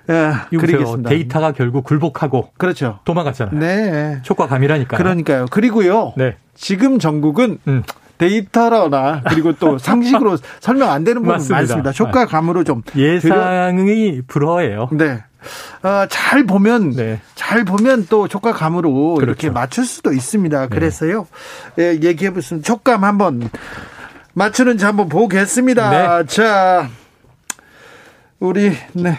예. 0.09 0.57
그리겠습니다. 0.57 1.09
데이터가 1.09 1.51
결국 1.51 1.83
굴복하고 1.83 2.51
그렇죠. 2.57 2.99
도망갔잖아요. 3.05 3.59
네. 3.59 4.19
촉과 4.23 4.47
감이라니까요. 4.47 4.97
그러니까요. 4.97 5.45
그리고요. 5.51 6.13
네. 6.17 6.35
지금 6.55 6.99
전국은 6.99 7.59
음. 7.67 7.83
데이터로나 8.17 9.21
그리고 9.29 9.53
또 9.53 9.77
상식으로 9.79 10.37
설명 10.59 10.89
안 10.91 11.03
되는 11.03 11.21
부분. 11.21 11.35
많습니다. 11.49 11.91
효과 11.91 12.25
감으로 12.25 12.63
좀 12.63 12.81
예상이 12.95 14.21
불허예요. 14.27 14.89
네. 14.93 15.23
어, 15.83 16.05
잘 16.09 16.43
보면 16.45 16.91
네. 16.91 17.21
잘 17.35 17.63
보면 17.63 18.07
또 18.09 18.27
촉과 18.27 18.53
감으로 18.53 19.17
이렇게 19.21 19.49
그렇죠. 19.49 19.53
맞출 19.53 19.85
수도 19.85 20.11
있습니다. 20.13 20.61
네. 20.61 20.67
그래서요. 20.67 21.27
예, 21.79 21.99
얘기해 22.01 22.33
보시면 22.33 22.63
촉감 22.63 23.03
한번 23.03 23.49
맞추는지 24.33 24.83
한번 24.83 25.09
보겠습니다. 25.09 25.89
네. 25.89 26.25
자. 26.25 26.89
우리 28.39 28.71
네. 28.93 29.17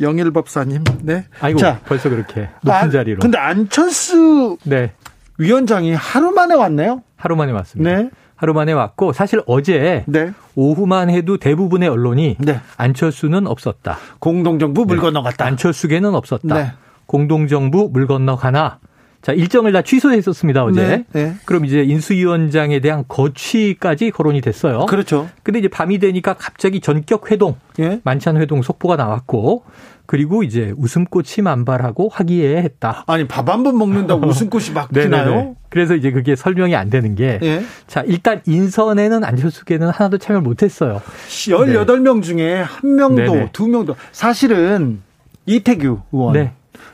영일 0.00 0.30
법사님. 0.30 0.84
네. 1.02 1.24
아이고 1.40 1.58
자. 1.58 1.80
벌써 1.86 2.08
그렇게 2.08 2.48
높은 2.62 2.72
아, 2.72 2.90
자리로. 2.90 3.20
근데 3.20 3.38
안철수 3.38 4.56
네. 4.64 4.92
위원장이 5.38 5.94
하루 5.94 6.30
만에 6.30 6.54
왔네요. 6.54 7.02
하루 7.16 7.36
만에 7.36 7.52
왔습니다. 7.52 7.90
네. 7.96 8.10
하루 8.36 8.54
만에 8.54 8.72
왔고 8.72 9.12
사실 9.12 9.42
어제 9.46 10.04
네. 10.06 10.32
오후만 10.54 11.10
해도 11.10 11.38
대부분의 11.38 11.88
언론이 11.88 12.36
네. 12.38 12.60
안철수는 12.76 13.46
없었다. 13.48 13.98
공동정부 14.20 14.84
물 14.84 14.98
건너갔다. 14.98 15.44
안철수계는 15.44 16.14
없었다. 16.14 16.54
네. 16.54 16.72
공동정부 17.06 17.90
물 17.92 18.06
건너가나 18.06 18.78
자, 19.20 19.32
일정을 19.32 19.72
다 19.72 19.82
취소했었습니다, 19.82 20.64
어제. 20.64 20.86
네, 20.86 21.04
네. 21.12 21.34
그럼 21.44 21.64
이제 21.64 21.82
인수위원장에 21.82 22.78
대한 22.80 23.04
거취까지 23.08 24.10
거론이 24.12 24.40
됐어요. 24.40 24.86
그렇죠. 24.86 25.28
근데 25.42 25.58
이제 25.58 25.68
밤이 25.68 25.98
되니까 25.98 26.34
갑자기 26.34 26.80
전격 26.80 27.30
회동, 27.30 27.56
예. 27.80 28.00
만찬 28.04 28.36
회동 28.36 28.62
속보가 28.62 28.96
나왔고, 28.96 29.64
그리고 30.06 30.42
이제 30.42 30.72
웃음꽃이 30.78 31.42
만발하고 31.42 32.08
화기애애했다. 32.10 33.04
아니 33.08 33.28
밥 33.28 33.46
한 33.48 33.62
번 33.64 33.76
먹는다고 33.76 34.24
웃음꽃이 34.28 34.70
막 34.72 34.88
네네네. 34.92 35.10
피나요? 35.24 35.56
그래서 35.68 35.94
이제 35.96 36.10
그게 36.12 36.34
설명이 36.34 36.74
안 36.76 36.88
되는 36.88 37.14
게, 37.14 37.38
예. 37.42 37.62
자, 37.88 38.02
일단 38.06 38.40
인선에는 38.46 39.24
안철수계는 39.24 39.88
하나도 39.90 40.16
참여를 40.18 40.42
못했어요. 40.42 41.02
18명 41.28 42.22
중에 42.22 42.62
한 42.62 42.94
명도. 42.96 43.48
두 43.52 43.66
명도 43.68 43.96
사실은 44.12 45.02
이태규 45.44 45.98
의원 46.12 46.32
네. 46.34 46.52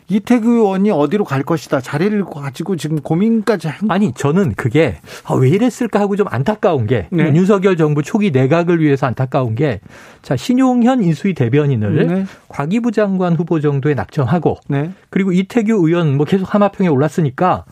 이태규 0.09 0.51
의원이 0.51 0.91
어디로 0.91 1.25
갈 1.25 1.43
것이다 1.43 1.81
자리를 1.81 2.25
가지고 2.25 2.77
지금 2.77 3.01
고민까지 3.01 3.69
한 3.69 3.91
아니 3.91 4.13
저는 4.13 4.55
그게 4.55 4.99
아, 5.25 5.35
왜 5.35 5.49
이랬을까 5.49 6.01
하고 6.01 6.17
좀 6.17 6.27
안타까운 6.31 6.87
게 6.87 7.09
네. 7.11 7.33
윤석열 7.35 7.77
정부 7.77 8.03
초기 8.03 8.31
내각을 8.31 8.81
위해서 8.81 9.07
안타까운 9.07 9.55
게 9.55 9.81
자 10.25 10.37
신용현 10.37 11.03
인수위 11.03 11.35
대변인을 11.35 12.07
네. 12.07 12.27
과기부 12.49 12.93
장관 12.93 13.35
후보 13.35 13.61
정도에 13.61 13.93
낙점하고 13.95 14.57
네. 14.69 14.91
그리고 15.11 15.33
이태규 15.33 15.87
의원 15.87 16.17
뭐 16.17 16.25
계속 16.25 16.53
하마평에 16.55 16.89
올랐으니까 16.89 17.65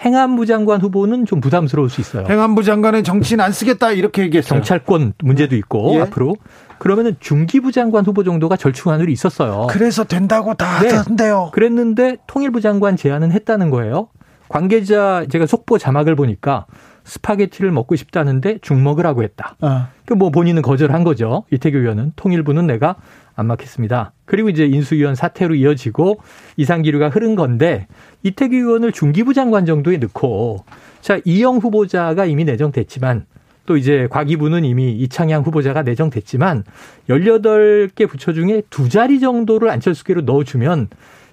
행안부 0.00 0.46
장관 0.46 0.80
후보는 0.80 1.26
좀 1.26 1.40
부담스러울 1.40 1.90
수 1.90 2.00
있어요. 2.00 2.26
행안부 2.28 2.62
장관은 2.62 3.02
정치인 3.02 3.40
안 3.40 3.50
쓰겠다 3.50 3.90
이렇게 3.92 4.22
얘기했어요. 4.22 4.60
경찰권 4.60 5.14
문제도 5.24 5.56
있고 5.56 5.94
예. 5.94 6.00
앞으로 6.02 6.36
그러면은 6.78 7.16
중기부 7.20 7.72
장관 7.72 8.04
후보 8.04 8.24
정도가 8.24 8.56
절충안으로 8.56 9.10
있었어요. 9.10 9.66
그래서 9.70 10.04
된다고 10.04 10.54
다 10.54 10.80
네. 10.80 10.90
하던데요. 10.90 11.50
그랬는데 11.52 12.18
통일부 12.26 12.60
장관 12.60 12.96
제안은 12.96 13.32
했다는 13.32 13.70
거예요. 13.70 14.08
관계자 14.48 15.26
제가 15.28 15.46
속보 15.46 15.78
자막을 15.78 16.14
보니까 16.14 16.66
스파게티를 17.04 17.70
먹고 17.70 17.96
싶다는데 17.96 18.58
죽 18.62 18.78
먹으라고 18.78 19.22
했다. 19.22 19.56
어. 19.60 19.88
그뭐 20.06 20.30
본인은 20.30 20.62
거절한 20.62 21.04
거죠. 21.04 21.44
이태규 21.52 21.78
의원은 21.78 22.12
통일부는 22.16 22.66
내가 22.66 22.96
안 23.34 23.46
맡겠습니다. 23.46 24.12
그리고 24.24 24.48
이제 24.48 24.66
인수위원 24.66 25.14
사태로 25.14 25.54
이어지고 25.54 26.20
이상기류가 26.56 27.10
흐른 27.10 27.36
건데 27.36 27.86
이태규 28.22 28.54
의원을 28.54 28.92
중기부 28.92 29.34
장관 29.34 29.66
정도에 29.66 29.98
넣고 29.98 30.64
자 31.00 31.20
이영 31.24 31.58
후보자가 31.58 32.24
이미 32.24 32.44
내정됐지만 32.44 33.26
또 33.66 33.76
이제 33.76 34.08
과기부는 34.10 34.64
이미 34.64 34.92
이창양 34.92 35.42
후보자가 35.42 35.82
내정됐지만 35.82 36.64
18개 37.10 38.08
부처 38.08 38.32
중에 38.32 38.62
두 38.70 38.88
자리 38.88 39.20
정도를 39.20 39.68
안철수계로 39.70 40.22
넣어주면 40.22 40.88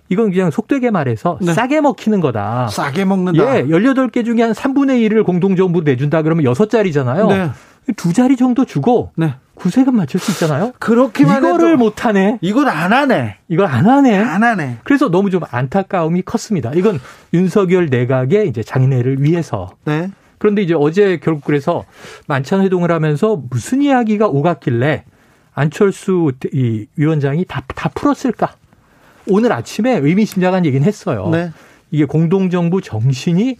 이건 0.09 0.31
그냥 0.31 0.51
속되게 0.51 0.91
말해서 0.91 1.37
네. 1.41 1.53
싸게 1.53 1.81
먹히는 1.81 2.19
거다. 2.19 2.67
싸게 2.67 3.05
먹는다. 3.05 3.57
예, 3.57 3.63
18개 3.63 4.25
중에 4.25 4.41
한 4.41 4.51
3분의 4.51 5.09
1을 5.09 5.25
공동정부 5.25 5.81
내준다 5.81 6.21
그러면 6.21 6.45
6자리잖아요. 6.45 7.27
네. 7.29 7.49
두 7.95 8.13
자리 8.13 8.35
정도 8.35 8.65
주고 8.65 9.11
네. 9.15 9.35
구세금 9.55 9.95
맞출 9.95 10.19
수 10.19 10.31
있잖아요. 10.31 10.73
그렇게만 10.79 11.37
이거를 11.37 11.77
못 11.77 12.05
하네. 12.05 12.39
이걸 12.41 12.69
안 12.69 12.91
하네. 12.93 13.37
이걸 13.49 13.67
안 13.67 13.87
하네. 13.87 14.17
안 14.17 14.43
하네. 14.43 14.77
그래서 14.83 15.09
너무 15.09 15.29
좀 15.29 15.41
안타까움이 15.49 16.23
컸습니다. 16.23 16.71
이건 16.75 16.99
윤석열 17.33 17.87
내각의 17.87 18.49
이제 18.49 18.63
장래를 18.63 19.21
위해서. 19.21 19.71
네. 19.85 20.09
그런데 20.43 20.61
이제 20.61 20.73
어제 20.77 21.19
결국 21.23 21.45
그래서 21.45 21.85
만찬 22.27 22.63
회동을 22.63 22.91
하면서 22.91 23.41
무슨 23.49 23.81
이야기가 23.81 24.27
오갔길래 24.27 25.05
안철수 25.53 26.33
이 26.51 26.85
위원장이 26.97 27.45
다, 27.45 27.63
다 27.73 27.87
풀었을까? 27.95 28.55
오늘 29.29 29.53
아침에 29.53 29.99
의미심장한 29.99 30.65
얘기는 30.65 30.85
했어요. 30.85 31.29
네. 31.31 31.51
이게 31.91 32.03
공동정부 32.03 32.81
정신이 32.81 33.55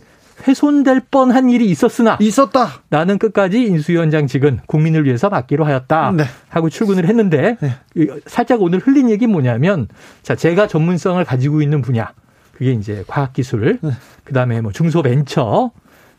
훼손될 0.46 1.04
뻔한 1.10 1.50
일이 1.50 1.68
있었으나 1.68 2.18
있었다. 2.20 2.68
나는 2.90 3.18
끝까지 3.18 3.64
인수위원장 3.64 4.28
직은 4.28 4.60
국민을 4.68 5.06
위해서 5.06 5.30
맡기로 5.30 5.64
하였다 5.64 6.12
네. 6.18 6.26
하고 6.50 6.70
출근을 6.70 7.08
했는데 7.08 7.56
네. 7.62 7.76
이- 7.96 8.10
살짝 8.26 8.62
오늘 8.62 8.80
흘린 8.80 9.10
얘기 9.10 9.26
뭐냐면 9.26 9.88
자 10.22 10.36
제가 10.36 10.68
전문성을 10.68 11.24
가지고 11.24 11.62
있는 11.62 11.82
분야 11.82 12.12
그게 12.52 12.74
이제 12.74 13.06
과학기술 13.08 13.80
네. 13.82 13.92
그다음에 14.26 14.60
뭐 14.60 14.74
중소벤처 14.74 15.72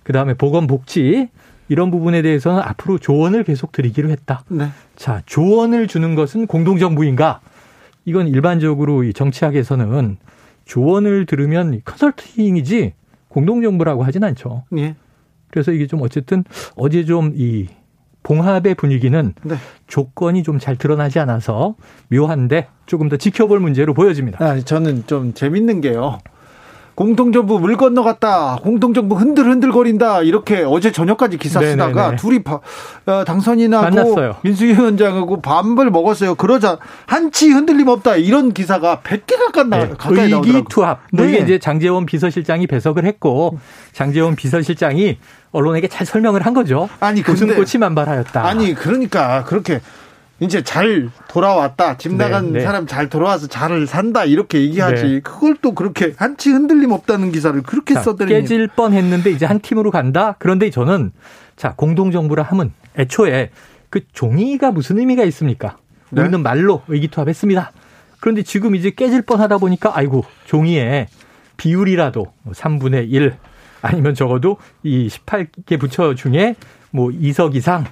그다음에 0.04 0.34
보건복지 0.34 1.28
이런 1.68 1.90
부분에 1.90 2.22
대해서는 2.22 2.60
앞으로 2.60 2.98
조언을 2.98 3.42
계속 3.44 3.72
드리기로 3.72 4.10
했다. 4.10 4.44
네. 4.48 4.68
자 4.96 5.22
조언을 5.26 5.88
주는 5.88 6.14
것은 6.14 6.46
공동정부인가? 6.46 7.40
이건 8.04 8.28
일반적으로 8.28 9.02
이 9.02 9.12
정치학에서는 9.12 10.18
조언을 10.66 11.26
들으면 11.26 11.80
컨설팅이지 11.84 12.92
공동정부라고 13.28 14.04
하진 14.04 14.22
않죠. 14.24 14.64
예. 14.76 14.94
그래서 15.50 15.72
이게 15.72 15.86
좀 15.86 16.02
어쨌든 16.02 16.44
어제 16.76 17.04
좀 17.04 17.32
이 17.36 17.68
봉합의 18.24 18.74
분위기는 18.74 19.34
네. 19.44 19.56
조건이 19.86 20.42
좀 20.42 20.58
잘 20.58 20.76
드러나지 20.76 21.18
않아서 21.18 21.74
묘한데 22.08 22.68
조금 22.86 23.08
더 23.08 23.16
지켜볼 23.16 23.60
문제로 23.60 23.92
보여집니다. 23.94 24.42
아, 24.42 24.58
저는 24.60 25.06
좀 25.06 25.34
재밌는 25.34 25.80
게요. 25.82 26.18
공동정부 26.94 27.58
물 27.58 27.76
건너갔다. 27.76 28.58
공동정부 28.62 29.16
흔들흔들거린다. 29.16 30.22
이렇게 30.22 30.62
어제 30.66 30.92
저녁까지 30.92 31.38
기사 31.38 31.58
네네네. 31.60 31.72
쓰다가 31.82 32.16
둘이 32.16 32.42
바- 32.42 32.60
어, 33.06 33.24
당선인하고 33.24 33.82
만났어요. 33.84 34.36
민수위 34.42 34.74
원장하고 34.78 35.40
밥을 35.42 35.90
먹었어요. 35.90 36.36
그러자 36.36 36.78
한치 37.06 37.50
흔들림 37.50 37.88
없다. 37.88 38.16
이런 38.16 38.52
기사가 38.52 39.00
100개 39.02 39.36
가까이, 39.38 39.64
나, 39.68 39.78
네, 39.78 39.88
가까이 39.98 40.16
나오더라고요. 40.30 40.52
의기투합. 40.56 41.00
뭐 41.12 41.24
네. 41.26 41.32
이게 41.32 41.42
이제 41.42 41.58
장재원 41.58 42.06
비서실장이 42.06 42.66
배석을 42.68 43.04
했고 43.04 43.58
장재원 43.92 44.36
비서실장이 44.36 45.18
언론에게 45.50 45.88
잘 45.88 46.06
설명을 46.06 46.46
한 46.46 46.54
거죠. 46.54 46.88
아니, 47.00 47.22
근데- 47.22 47.44
웃음꽃이 47.44 47.80
만발하였다. 47.80 48.44
아니 48.44 48.74
그러니까 48.74 49.44
그렇게 49.44 49.80
이제 50.40 50.62
잘 50.62 51.10
돌아왔다. 51.28 51.96
집 51.96 52.14
나간 52.14 52.52
네, 52.52 52.58
네. 52.58 52.64
사람 52.64 52.86
잘 52.86 53.08
돌아와서 53.08 53.46
잘 53.46 53.86
산다. 53.86 54.24
이렇게 54.24 54.60
얘기하지. 54.62 55.02
네. 55.02 55.20
그걸 55.20 55.56
또 55.62 55.74
그렇게 55.74 56.12
한치 56.16 56.50
흔들림 56.50 56.90
없다는 56.90 57.32
기사를 57.32 57.62
그렇게 57.62 57.94
자, 57.94 58.02
써드리니 58.02 58.40
깨질 58.40 58.68
뻔 58.68 58.92
했는데 58.92 59.30
이제 59.30 59.46
한 59.46 59.60
팀으로 59.60 59.90
간다. 59.90 60.36
그런데 60.38 60.70
저는 60.70 61.12
자 61.56 61.74
공동정부라 61.76 62.42
함은 62.42 62.72
애초에 62.98 63.50
그 63.90 64.00
종이가 64.12 64.72
무슨 64.72 64.98
의미가 64.98 65.24
있습니까? 65.24 65.78
네. 66.10 66.22
우리는 66.22 66.42
말로 66.42 66.82
의기투합했습니다. 66.88 67.72
그런데 68.18 68.42
지금 68.42 68.74
이제 68.74 68.90
깨질 68.90 69.22
뻔 69.22 69.40
하다 69.40 69.58
보니까 69.58 69.92
아이고 69.94 70.24
종이에 70.46 71.06
비율이라도 71.56 72.26
3분의 72.50 73.10
1 73.10 73.36
아니면 73.82 74.14
적어도 74.14 74.56
이 74.82 75.08
18개 75.08 75.78
부처 75.78 76.14
중에 76.14 76.56
뭐 76.90 77.10
2석 77.10 77.54
이상 77.54 77.84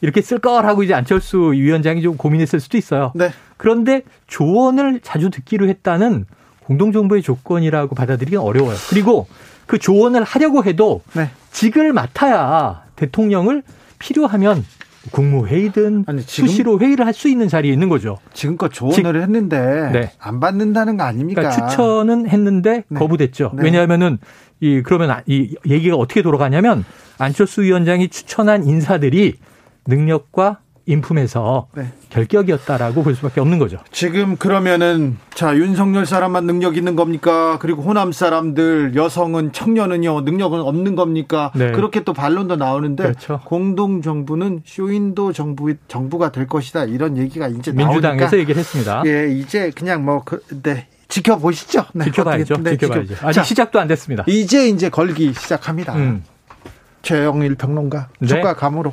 이렇게 0.00 0.20
쓸 0.22 0.38
거라고 0.38 0.82
이제 0.82 0.94
안철수 0.94 1.52
위원장이 1.52 2.02
좀 2.02 2.16
고민했을 2.16 2.60
수도 2.60 2.76
있어요. 2.78 3.12
네. 3.14 3.30
그런데 3.56 4.02
조언을 4.26 5.00
자주 5.02 5.30
듣기로 5.30 5.68
했다는 5.68 6.24
공동정부의 6.64 7.22
조건이라고 7.22 7.94
받아들이기는 7.94 8.42
어려워요. 8.42 8.76
그리고 8.90 9.26
그 9.66 9.78
조언을 9.78 10.22
하려고 10.22 10.64
해도 10.64 11.02
네. 11.14 11.30
직을 11.50 11.92
맡아야 11.92 12.82
대통령을 12.96 13.62
필요하면 13.98 14.64
국무회의든 15.10 16.04
아니, 16.06 16.22
지금- 16.24 16.48
수시로 16.48 16.78
회의를 16.78 17.06
할 17.06 17.14
수 17.14 17.28
있는 17.28 17.48
자리에 17.48 17.72
있는 17.72 17.88
거죠. 17.88 18.18
지금껏 18.34 18.68
조언을 18.68 19.22
했는데 19.22 19.90
네. 19.92 20.12
안 20.20 20.38
받는다는 20.38 20.96
거 20.96 21.02
아닙니까? 21.04 21.40
그러니까 21.42 21.68
추천은 21.68 22.28
했는데 22.28 22.84
네. 22.88 22.98
거부됐죠. 22.98 23.52
네. 23.56 23.62
왜냐하면은 23.64 24.18
이 24.60 24.82
그러면 24.84 25.10
아- 25.10 25.22
이 25.26 25.56
얘기가 25.66 25.96
어떻게 25.96 26.22
돌아가냐면 26.22 26.84
안철수 27.18 27.62
위원장이 27.62 28.08
추천한 28.08 28.64
인사들이 28.66 29.34
능력과 29.88 30.58
인품에서 30.86 31.66
네. 31.74 31.92
결격이었다라고 32.08 33.02
볼 33.02 33.14
수밖에 33.14 33.42
없는 33.42 33.58
거죠. 33.58 33.76
지금 33.92 34.36
그러면은 34.38 35.18
자 35.34 35.54
윤석열 35.54 36.06
사람만 36.06 36.46
능력 36.46 36.78
있는 36.78 36.96
겁니까? 36.96 37.58
그리고 37.60 37.82
호남 37.82 38.10
사람들 38.10 38.94
여성은 38.96 39.52
청년은요 39.52 40.22
능력은 40.22 40.60
없는 40.60 40.94
겁니까? 40.94 41.52
네. 41.54 41.72
그렇게 41.72 42.04
또 42.04 42.14
반론도 42.14 42.56
나오는데 42.56 43.02
그렇죠. 43.02 43.40
공동 43.44 44.00
정부는 44.00 44.62
쇼윈도 44.64 45.34
정부 45.34 45.74
정부가 45.88 46.32
될 46.32 46.46
것이다 46.46 46.84
이런 46.84 47.18
얘기가 47.18 47.48
이제 47.48 47.70
민주당에서 47.70 48.24
나오니까 48.24 48.38
얘기를 48.38 48.58
했습니다. 48.58 49.02
예 49.04 49.28
이제 49.30 49.70
그냥 49.74 50.06
뭐 50.06 50.22
그, 50.24 50.40
네. 50.62 50.86
지켜보시죠. 51.08 51.84
네, 51.92 52.04
지켜봐야죠. 52.06 52.54
네, 52.62 52.70
지켜봐야죠. 52.78 53.14
지켜- 53.14 53.26
아직 53.28 53.36
자, 53.40 53.44
시작도 53.44 53.78
안 53.78 53.88
됐습니다. 53.88 54.24
이제 54.26 54.68
이제 54.68 54.88
걸기 54.88 55.34
시작합니다. 55.34 55.94
음. 55.96 56.24
최영일 57.02 57.56
평론가 57.56 58.08
네. 58.20 58.26
주가 58.26 58.54
감으로 58.54 58.92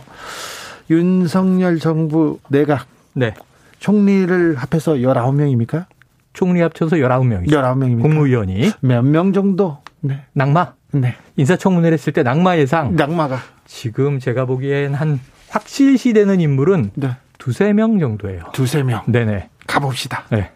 윤석열 0.90 1.80
정부 1.80 2.40
내각 2.50 2.88
네. 3.14 3.34
총리를 3.80 4.56
합해서 4.56 4.94
19명입니까? 4.96 5.86
총리 6.34 6.62
합쳐서 6.62 6.98
19명이죠. 6.98 7.50
19명입니까? 7.52 8.02
국무위원이 8.02 8.72
몇 8.82 9.02
명 9.06 9.34
정도? 9.34 9.78
네. 10.02 10.22
낙마 10.34 10.74
네. 10.92 11.16
인사청문회를 11.38 11.94
했을 11.98 12.14
때 12.14 12.24
낙마 12.24 12.58
예상 12.58 12.96
낙마가. 12.96 13.40
지금 13.66 14.20
제가 14.20 14.46
보기엔 14.46 14.94
한 14.94 15.20
확실시 15.50 16.14
되는 16.14 16.40
인물은 16.40 16.92
네. 16.96 17.12
두세 17.38 17.74
명 17.74 18.00
정도예요. 18.00 18.44
두세 18.54 18.84
명. 18.84 19.02
네네. 19.08 19.50
가봅시다. 19.68 20.26
네. 20.30 20.52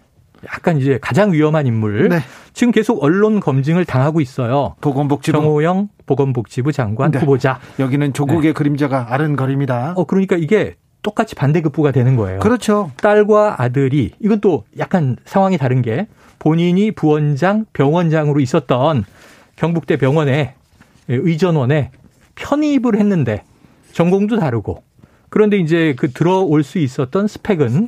약간 0.46 0.78
이제 0.78 1.00
가장 1.02 1.32
위험한 1.32 1.68
인물. 1.68 2.10
네. 2.10 2.20
지금 2.54 2.72
계속 2.72 3.04
언론 3.04 3.40
검증을 3.40 3.86
당하고 3.86 4.22
있어요. 4.22 4.76
보건복지부 4.82 5.38
정호영 5.38 5.90
보건복지부 6.06 6.72
장관 6.72 7.12
네. 7.12 7.20
후보자. 7.20 7.60
여기는 7.80 8.14
조국의 8.14 8.54
그림자가 8.54 9.14
아른거립니다. 9.14 9.94
어 9.96 10.06
그러니까 10.06 10.36
이게 10.36 10.76
똑같이 11.02 11.36
반대급부가 11.36 11.92
되는 11.92 12.16
거예요. 12.16 12.40
그렇죠. 12.40 12.92
딸과 12.98 13.62
아들이 13.62 14.12
이건 14.20 14.42
또 14.42 14.66
약간 14.78 15.16
상황이 15.26 15.58
다른 15.58 15.82
게 15.82 16.08
본인이 16.40 16.92
부원장, 16.92 17.66
병원장으로 17.74 18.40
있었던 18.40 19.06
경북대 19.56 19.98
병원에 19.98 20.56
의전원에 21.08 21.92
편입을 22.36 22.98
했는데 22.98 23.44
전공도 23.92 24.40
다르고 24.40 24.84
그런데 25.30 25.58
이제 25.58 25.94
그 25.98 26.12
들어올 26.12 26.64
수 26.64 26.80
있었던 26.80 27.28
스펙은 27.28 27.88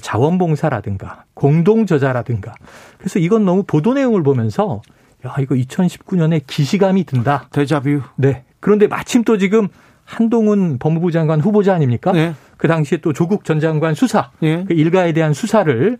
자원봉사라든가 0.00 1.24
공동 1.38 1.86
저자라든가 1.86 2.52
그래서 2.98 3.20
이건 3.20 3.44
너무 3.44 3.62
보도 3.62 3.94
내용을 3.94 4.24
보면서 4.24 4.82
야 5.24 5.36
이거 5.38 5.54
2019년에 5.54 6.42
기시감이 6.44 7.04
든다. 7.04 7.48
데자뷰. 7.52 8.02
네. 8.16 8.42
그런데 8.58 8.88
마침 8.88 9.22
또 9.22 9.38
지금 9.38 9.68
한동훈 10.04 10.78
법무부 10.80 11.12
장관 11.12 11.40
후보자 11.40 11.74
아닙니까? 11.74 12.10
네. 12.10 12.34
그 12.56 12.66
당시에 12.66 12.98
또 12.98 13.12
조국 13.12 13.44
전 13.44 13.60
장관 13.60 13.94
수사, 13.94 14.32
예. 14.42 14.64
그 14.64 14.74
일가에 14.74 15.12
대한 15.12 15.32
수사를 15.32 15.96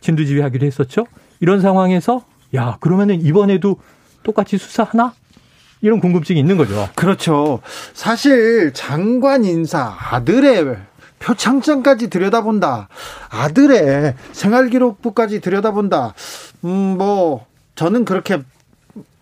진두지휘하기로 0.00 0.66
했었죠. 0.66 1.06
이런 1.38 1.60
상황에서 1.60 2.24
야 2.56 2.76
그러면은 2.80 3.20
이번에도 3.20 3.76
똑같이 4.24 4.58
수사하나? 4.58 5.12
이런 5.82 6.00
궁금증이 6.00 6.40
있는 6.40 6.56
거죠. 6.56 6.88
그렇죠. 6.96 7.60
사실 7.94 8.72
장관 8.74 9.44
인사 9.44 9.96
아들의 10.10 10.76
표창장까지 11.20 12.10
들여다본다. 12.10 12.88
아들의 13.30 14.14
생활기록부까지 14.32 15.40
들여다본다. 15.40 16.14
음, 16.64 16.68
뭐 16.98 17.46
저는 17.76 18.04
그렇게 18.04 18.40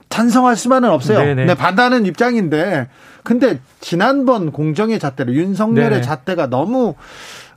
찬성할 0.09 0.57
수만은 0.57 0.89
없어요. 0.89 1.19
네네. 1.19 1.45
네, 1.45 1.55
반대하는 1.55 2.07
입장인데 2.07 2.89
근데 3.23 3.61
지난번 3.81 4.53
공정의 4.53 4.99
잣대로 4.99 5.35
윤석열의 5.35 5.91
네네. 5.91 6.01
잣대가 6.03 6.47
너무 6.49 6.95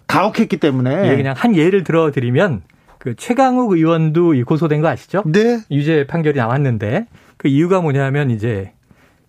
가혹했기 0.07 0.57
때문에 0.57 1.11
예, 1.11 1.15
그냥 1.15 1.33
한 1.37 1.55
예를 1.55 1.83
들어드리면 1.85 2.63
그 2.97 3.15
최강욱 3.15 3.71
의원도 3.71 4.33
이 4.33 4.43
고소된 4.43 4.81
거 4.81 4.89
아시죠? 4.89 5.23
네. 5.25 5.61
유죄 5.71 6.05
판결이 6.05 6.37
나왔는데 6.37 7.07
그 7.37 7.47
이유가 7.47 7.79
뭐냐면 7.79 8.29
이제 8.29 8.73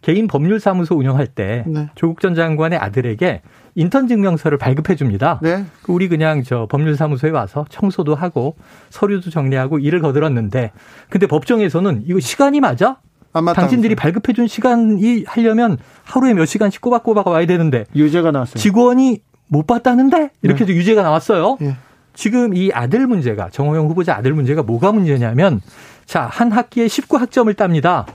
개인 0.03 0.27
법률 0.27 0.59
사무소 0.59 0.97
운영할 0.97 1.29
때 1.29 1.65
네. 1.67 1.89
조국 1.95 2.21
전 2.21 2.35
장관의 2.35 2.79
아들에게 2.79 3.41
인턴 3.75 4.09
증명서를 4.09 4.59
발급해 4.59 4.97
줍니다. 4.97 5.39
네. 5.43 5.65
그 5.83 5.93
우리 5.93 6.09
그냥 6.09 6.43
저 6.43 6.67
법률 6.71 6.97
사무소에 6.97 7.31
와서 7.31 7.65
청소도 7.71 8.15
하고 8.15 8.57
서류도 8.91 9.31
정리하고 9.31 9.79
일을 9.79 10.01
거들었는데 10.01 10.73
근데 11.09 11.27
법정에서는 11.27 12.05
이거 12.07 12.21
시간이 12.21 12.61
맞아? 12.61 12.99
안 13.33 13.45
맞다면서요. 13.45 13.55
당신들이 13.55 13.95
발급해 13.95 14.35
준 14.35 14.47
시간이 14.47 15.25
하려면 15.27 15.79
하루에 16.05 16.35
몇 16.35 16.45
시간씩 16.45 16.81
꼬박꼬박 16.83 17.27
와야 17.29 17.47
되는데 17.47 17.87
유죄가 17.97 18.31
나왔어요. 18.31 18.57
직원이 18.57 19.21
못 19.49 19.67
봤다는데 19.67 20.31
이렇게 20.43 20.65
네. 20.65 20.73
해서 20.73 20.79
유죄가 20.79 21.03
나왔어요. 21.03 21.57
예. 21.63 21.77
지금 22.15 22.55
이 22.55 22.71
아들 22.75 23.07
문제가 23.07 23.49
정호영 23.51 23.89
후보자 23.89 24.15
아들 24.15 24.35
문제가 24.35 24.63
뭐가 24.63 24.93
문제냐면 24.93 25.61
자, 26.05 26.23
한 26.31 26.53
학기에 26.53 26.87
19학점을 26.87 27.57
땁니다. 27.57 28.07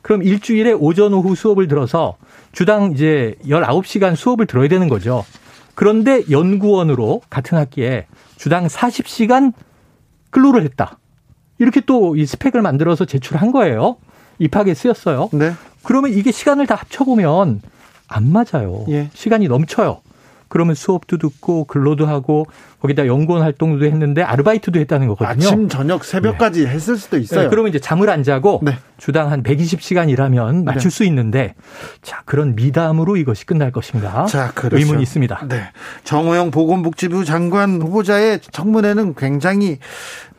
그럼 0.00 0.22
일주일에 0.22 0.72
오전 0.72 1.12
오후 1.14 1.34
수업을 1.34 1.68
들어서 1.68 2.16
주당 2.52 2.92
이제 2.92 3.34
19시간 3.44 4.14
수업을 4.16 4.46
들어야 4.46 4.68
되는 4.68 4.88
거죠. 4.88 5.24
그런데 5.74 6.22
연구원으로 6.30 7.22
같은 7.30 7.56
학기에 7.58 8.06
주당 8.36 8.66
40시간 8.66 9.52
근로를 10.30 10.62
했다. 10.64 10.98
이렇게 11.58 11.80
또 11.80 12.14
이 12.16 12.26
스펙을 12.26 12.60
만들어서 12.62 13.04
제출한 13.04 13.52
거예요. 13.52 13.96
입학에 14.38 14.74
쓰였어요. 14.74 15.30
네. 15.32 15.52
그러면 15.82 16.12
이게 16.12 16.32
시간을 16.32 16.66
다 16.66 16.74
합쳐보면 16.74 17.62
안 18.08 18.32
맞아요. 18.32 18.84
예. 18.88 19.08
시간이 19.14 19.48
넘쳐요. 19.48 20.00
그러면 20.52 20.74
수업도 20.74 21.16
듣고 21.16 21.64
근로도 21.64 22.04
하고 22.04 22.44
거기다 22.82 23.06
연구원 23.06 23.42
활동도 23.42 23.86
했는데 23.86 24.22
아르바이트도 24.22 24.78
했다는 24.80 25.08
거거든요. 25.08 25.46
아침 25.46 25.66
저녁 25.70 26.04
새벽까지 26.04 26.66
했을 26.66 26.98
수도 26.98 27.16
있어요. 27.16 27.44
네, 27.44 27.48
그러면 27.48 27.70
이제 27.70 27.78
잠을 27.78 28.10
안 28.10 28.22
자고 28.22 28.60
네. 28.62 28.76
주당 28.98 29.32
한 29.32 29.42
120시간 29.42 30.10
일하면 30.10 30.66
맞출 30.66 30.90
수 30.90 31.04
있는데 31.04 31.54
자 32.02 32.20
그런 32.26 32.54
미담으로 32.54 33.16
이것이 33.16 33.46
끝날 33.46 33.72
것인가 33.72 34.26
자, 34.26 34.52
그렇죠. 34.54 34.76
의문이 34.76 35.02
있습니다. 35.02 35.46
네. 35.48 35.70
정호영 36.04 36.50
보건복지부 36.50 37.24
장관 37.24 37.80
후보자의 37.80 38.40
청문회는 38.40 39.14
굉장히 39.14 39.78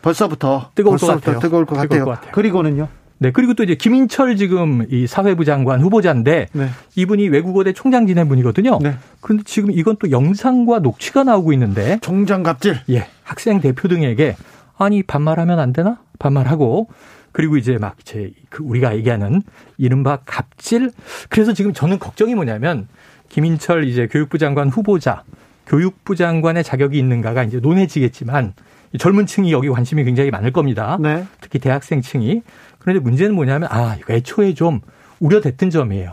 벌써부터 0.03 0.69
뜨거울 0.75 0.97
것 0.99 1.07
벌써부터 1.07 1.25
같아요. 1.25 1.39
뜨거울 1.39 1.65
것 1.65 1.73
뜨거울 1.73 1.87
같아요. 1.89 2.05
것 2.05 2.11
같아요. 2.11 2.31
그리고는요. 2.33 2.87
네 3.19 3.31
그리고 3.31 3.53
또 3.53 3.63
이제 3.63 3.75
김인철 3.75 4.35
지금 4.35 4.85
이 4.89 5.07
사회부 5.07 5.45
장관 5.45 5.81
후보자인데 5.81 6.47
네. 6.51 6.67
이분이 6.95 7.29
외국어대 7.29 7.71
총장 7.73 8.05
지낸 8.07 8.27
분이거든요. 8.27 8.79
네. 8.81 8.95
그런데 9.21 9.43
지금 9.45 9.71
이건 9.71 9.95
또 9.99 10.11
영상과 10.11 10.79
녹취가 10.79 11.23
나오고 11.23 11.53
있는데 11.53 11.99
총장 12.01 12.43
갑질. 12.43 12.79
예, 12.89 13.07
학생 13.23 13.61
대표 13.61 13.87
등에게 13.87 14.35
아니 14.77 15.03
반말하면 15.03 15.59
안 15.59 15.71
되나? 15.73 15.99
반말하고 16.19 16.89
그리고 17.31 17.57
이제 17.57 17.77
막 17.77 17.95
이제 17.99 18.31
그 18.49 18.63
우리가 18.63 18.95
얘기하는 18.95 19.41
이른바 19.77 20.19
갑질. 20.25 20.91
그래서 21.29 21.53
지금 21.53 21.73
저는 21.73 21.99
걱정이 21.99 22.35
뭐냐면 22.35 22.87
김인철 23.29 23.85
이제 23.85 24.07
교육부 24.07 24.37
장관 24.37 24.69
후보자, 24.69 25.23
교육부 25.65 26.15
장관의 26.15 26.63
자격이 26.63 26.97
있는가가 26.97 27.43
이제 27.43 27.59
논해지겠지만 27.59 28.53
이 28.93 28.97
젊은 28.99 29.25
층이 29.25 29.51
여기 29.51 29.69
관심이 29.69 30.03
굉장히 30.03 30.29
많을 30.29 30.51
겁니다. 30.51 30.97
네. 31.01 31.25
특히 31.41 31.57
대학생층이. 31.59 32.43
그런데 32.83 32.99
문제는 33.01 33.33
뭐냐면 33.35 33.69
아, 33.71 33.95
이거 33.97 34.13
애초에 34.13 34.53
좀 34.53 34.81
우려됐던 35.19 35.69
점이에요. 35.69 36.11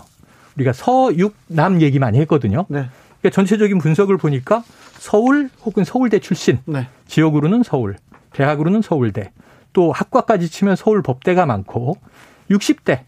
우리가 0.57 0.73
서육남 0.73 1.81
얘기 1.83 1.99
많이 1.99 2.18
했거든요. 2.21 2.64
네. 2.68 2.87
그러니까 3.21 3.35
전체적인 3.35 3.79
분석을 3.79 4.16
보니까 4.16 4.62
서울 4.99 5.51
혹은 5.64 5.85
서울대 5.85 6.18
출신 6.21 6.59
네. 6.66 6.87
지역으로는 7.09 7.62
서울, 7.64 7.97
대학으로는 8.33 8.83
서울대, 8.83 9.33
또 9.73 9.93
학과까지 9.93 10.49
치면 10.49 10.77
서울 10.77 11.03
법대가 11.03 11.45
많고 11.47 11.97
60대 12.51 13.01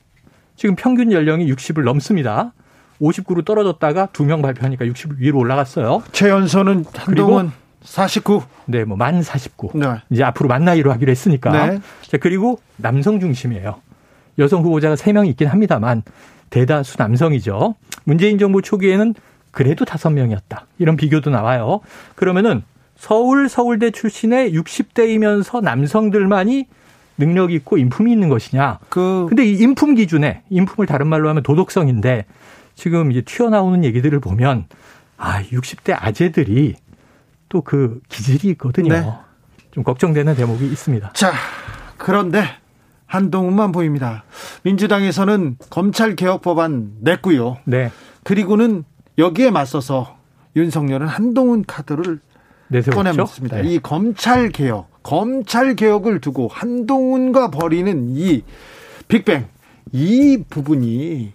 지금 0.56 0.74
평균 0.76 1.12
연령이 1.12 1.46
60을 1.52 1.82
넘습니다. 1.84 2.52
59로 3.00 3.44
떨어졌다가 3.44 4.06
두 4.12 4.24
명 4.24 4.42
발표하니까 4.42 4.86
60 4.86 5.18
위로 5.18 5.38
올라갔어요. 5.38 6.02
최연소는 6.12 6.84
한동훈 6.94 7.52
49. 7.82 8.42
네, 8.66 8.84
뭐 8.84 8.96
만 8.96 9.22
49. 9.22 9.70
네. 9.74 9.86
이제 10.10 10.22
앞으로 10.24 10.48
만 10.48 10.64
나이로 10.64 10.92
하기로 10.92 11.10
했으니까. 11.10 11.66
네. 11.66 11.80
자, 12.02 12.16
그리고 12.18 12.60
남성 12.76 13.20
중심이에요. 13.20 13.80
여성 14.38 14.62
후보자가 14.62 14.94
3명 14.94 15.26
있긴 15.28 15.48
합니다만 15.48 16.02
대다수 16.50 16.96
남성이죠. 16.98 17.74
문재인 18.04 18.38
정부 18.38 18.62
초기에는 18.62 19.14
그래도 19.50 19.84
5명이었다. 19.84 20.62
이런 20.78 20.96
비교도 20.96 21.30
나와요. 21.30 21.80
그러면은 22.14 22.62
서울 22.96 23.48
서울대 23.48 23.90
출신의 23.90 24.54
60대이면서 24.54 25.60
남성들만이 25.62 26.66
능력 27.18 27.52
있고 27.52 27.76
인품이 27.76 28.10
있는 28.12 28.28
것이냐? 28.28 28.78
그 28.88 29.26
근데 29.28 29.44
이 29.44 29.54
인품 29.58 29.94
기준에 29.94 30.42
인품을 30.50 30.86
다른 30.86 31.08
말로 31.08 31.28
하면 31.28 31.42
도덕성인데 31.42 32.24
지금 32.74 33.10
이제 33.12 33.20
튀어나오는 33.20 33.84
얘기들을 33.84 34.18
보면 34.20 34.64
아, 35.18 35.42
60대 35.42 35.94
아재들이 35.98 36.76
또 37.52 37.60
그 37.60 38.00
기질이 38.08 38.48
있거든요. 38.52 38.88
네. 38.88 39.06
좀 39.72 39.84
걱정되는 39.84 40.34
대목이 40.34 40.64
있습니다. 40.64 41.12
자, 41.12 41.32
그런데 41.98 42.44
한동훈만 43.04 43.72
보입니다. 43.72 44.24
민주당에서는 44.62 45.58
검찰 45.68 46.16
개혁 46.16 46.40
법안 46.40 46.92
냈고요. 47.00 47.58
네. 47.64 47.92
그리고는 48.24 48.84
여기에 49.18 49.50
맞서서 49.50 50.16
윤석열은 50.56 51.06
한동훈 51.06 51.64
카드를 51.66 52.20
내세웠죠. 52.68 52.96
꺼내먹습니다. 52.96 53.60
네. 53.60 53.68
이 53.68 53.78
검찰 53.78 54.48
개혁, 54.48 54.88
검찰 55.02 55.74
개혁을 55.76 56.22
두고 56.22 56.48
한동훈과 56.48 57.50
벌이는 57.50 58.08
이 58.16 58.44
빅뱅 59.08 59.46
이 59.92 60.42
부분이 60.48 61.34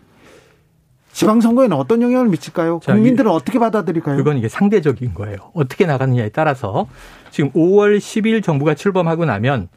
지방선거에는 1.17 1.75
어떤 1.75 2.03
영향을 2.03 2.27
미칠까요? 2.29 2.79
자, 2.83 2.93
국민들은 2.93 3.31
어떻게 3.31 3.57
받아들일까요? 3.57 4.17
그건 4.17 4.37
이게 4.37 4.47
상대적인 4.47 5.15
거예요. 5.15 5.37
어떻게 5.55 5.87
나가느냐에 5.87 6.29
따라서 6.29 6.87
지금 7.31 7.49
5월 7.53 7.97
10일 7.97 8.43
정부가 8.43 8.75
출범하고 8.75 9.25
나면 9.25 9.67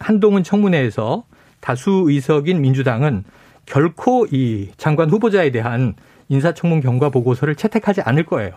한동훈 0.00 0.42
청문회에서 0.42 1.24
다수 1.60 2.04
의석인 2.06 2.60
민주당은 2.60 3.24
결코 3.64 4.26
이 4.30 4.68
장관 4.76 5.08
후보자에 5.08 5.50
대한 5.50 5.94
인사청문 6.28 6.82
경과 6.82 7.08
보고서를 7.08 7.54
채택하지 7.54 8.02
않을 8.02 8.26
거예요. 8.26 8.52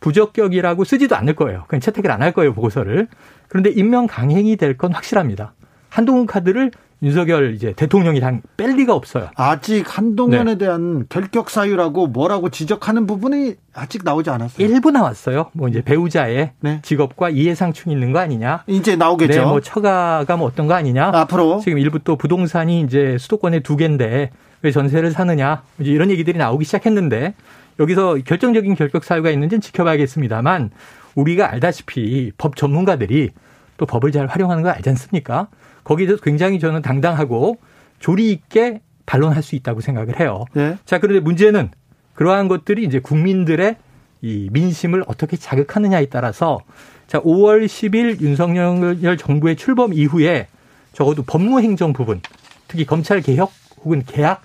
부적격이라고 0.00 0.84
쓰지도 0.84 1.14
않을 1.14 1.34
거예요. 1.34 1.64
그냥 1.68 1.80
채택을 1.80 2.10
안 2.10 2.22
할 2.22 2.32
거예요, 2.32 2.54
보고서를. 2.54 3.08
그런데 3.48 3.68
임명 3.68 4.06
강행이 4.06 4.56
될 4.56 4.78
건 4.78 4.92
확실합니다. 4.94 5.52
한동훈 5.90 6.24
카드를 6.24 6.70
윤석열 7.04 7.54
이제 7.54 7.74
대통령이랑 7.74 8.40
뺄 8.56 8.76
리가 8.76 8.94
없어요. 8.94 9.28
아직 9.36 9.84
한동훈에 9.86 10.44
네. 10.44 10.58
대한 10.58 11.04
결격 11.10 11.50
사유라고 11.50 12.06
뭐라고 12.06 12.48
지적하는 12.48 13.06
부분이 13.06 13.56
아직 13.74 14.02
나오지 14.04 14.30
않았어요. 14.30 14.66
일부 14.66 14.90
나왔어요. 14.90 15.50
뭐 15.52 15.68
이제 15.68 15.82
배우자의 15.82 16.52
네. 16.60 16.80
직업과 16.82 17.28
이해상충 17.28 17.92
있는 17.92 18.12
거 18.12 18.20
아니냐. 18.20 18.64
이제 18.66 18.96
나오겠죠. 18.96 19.40
네, 19.40 19.44
뭐 19.44 19.60
처가가 19.60 20.36
뭐 20.36 20.48
어떤 20.48 20.66
거 20.66 20.72
아니냐. 20.72 21.10
앞으로 21.14 21.60
지금 21.62 21.78
일부 21.78 21.98
또 21.98 22.16
부동산이 22.16 22.80
이제 22.80 23.18
수도권에 23.18 23.60
두 23.60 23.76
개인데 23.76 24.30
왜 24.62 24.70
전세를 24.70 25.10
사느냐. 25.10 25.62
이제 25.80 25.90
이런 25.90 26.10
얘기들이 26.10 26.38
나오기 26.38 26.64
시작했는데 26.64 27.34
여기서 27.78 28.16
결정적인 28.24 28.76
결격 28.76 29.04
사유가 29.04 29.28
있는지는 29.30 29.60
지켜봐야겠습니다만 29.60 30.70
우리가 31.16 31.52
알다시피 31.52 32.32
법 32.38 32.56
전문가들이 32.56 33.30
또 33.76 33.84
법을 33.84 34.12
잘 34.12 34.26
활용하는 34.26 34.62
거 34.62 34.70
알지 34.70 34.88
않습니까? 34.88 35.48
거기서 35.84 36.16
굉장히 36.16 36.58
저는 36.58 36.82
당당하고 36.82 37.58
조리 38.00 38.30
있게 38.32 38.80
반론할 39.06 39.42
수 39.42 39.54
있다고 39.54 39.80
생각을 39.80 40.18
해요. 40.20 40.44
네. 40.54 40.76
자, 40.84 40.98
그런데 40.98 41.20
문제는 41.20 41.70
그러한 42.14 42.48
것들이 42.48 42.84
이제 42.84 43.00
국민들의 43.00 43.76
이 44.22 44.48
민심을 44.52 45.04
어떻게 45.06 45.36
자극하느냐에 45.36 46.06
따라서 46.06 46.60
자, 47.06 47.20
5월 47.20 47.66
10일 47.66 48.20
윤석열 48.22 49.16
정부의 49.18 49.56
출범 49.56 49.92
이후에 49.92 50.46
적어도 50.92 51.22
법무행정 51.22 51.92
부분, 51.92 52.20
특히 52.66 52.86
검찰 52.86 53.20
개혁 53.20 53.50
혹은 53.84 54.02
개혁 54.06 54.40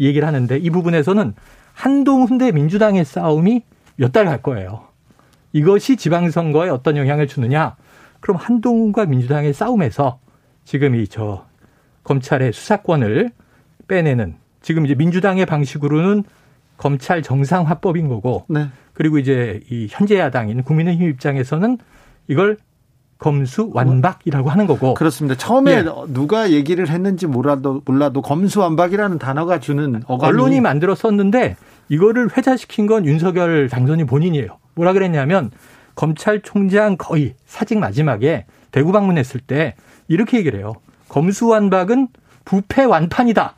얘기를 0.00 0.26
하는데 0.26 0.56
이 0.56 0.70
부분에서는 0.70 1.34
한동훈 1.74 2.38
대 2.38 2.50
민주당의 2.52 3.04
싸움이 3.04 3.62
몇 3.96 4.12
달 4.12 4.24
갈 4.24 4.42
거예요. 4.42 4.88
이것이 5.52 5.96
지방선거에 5.96 6.68
어떤 6.70 6.96
영향을 6.96 7.28
주느냐? 7.28 7.76
그럼 8.20 8.36
한동훈과 8.38 9.04
민주당의 9.06 9.52
싸움에서 9.52 10.18
지금 10.70 10.94
이 10.94 11.08
저 11.08 11.46
검찰의 12.04 12.52
수사권을 12.52 13.30
빼내는 13.88 14.36
지금 14.62 14.86
이제 14.86 14.94
민주당의 14.94 15.44
방식으로는 15.44 16.22
검찰 16.76 17.22
정상화법인 17.22 18.06
거고 18.06 18.44
네. 18.48 18.68
그리고 18.92 19.18
이제 19.18 19.60
이 19.68 19.88
현재 19.90 20.16
야당인 20.16 20.62
국민의힘 20.62 21.08
입장에서는 21.10 21.76
이걸 22.28 22.56
검수 23.18 23.70
완박이라고 23.74 24.48
하는 24.48 24.68
거고 24.68 24.94
그렇습니다. 24.94 25.36
처음에 25.36 25.82
네. 25.82 25.90
누가 26.10 26.52
얘기를 26.52 26.88
했는지 26.88 27.26
몰라도 27.26 27.82
몰라도 27.84 28.22
검수 28.22 28.60
완박이라는 28.60 29.18
단어가 29.18 29.58
주는 29.58 30.00
어감이 30.06 30.28
언론이 30.28 30.60
만들어 30.60 30.94
썼는데 30.94 31.56
이거를 31.88 32.36
회자시킨 32.36 32.86
건 32.86 33.06
윤석열 33.06 33.68
당선인 33.68 34.06
본인이에요. 34.06 34.58
뭐라 34.76 34.92
그랬냐면 34.92 35.50
검찰총장 35.96 36.96
거의 36.96 37.34
사직 37.44 37.80
마지막에 37.80 38.46
대구 38.70 38.92
방문했을 38.92 39.40
때 39.40 39.74
이렇게 40.10 40.38
얘기를 40.38 40.58
해요. 40.58 40.74
검수완박은 41.08 42.08
부패 42.44 42.84
완판이다. 42.84 43.54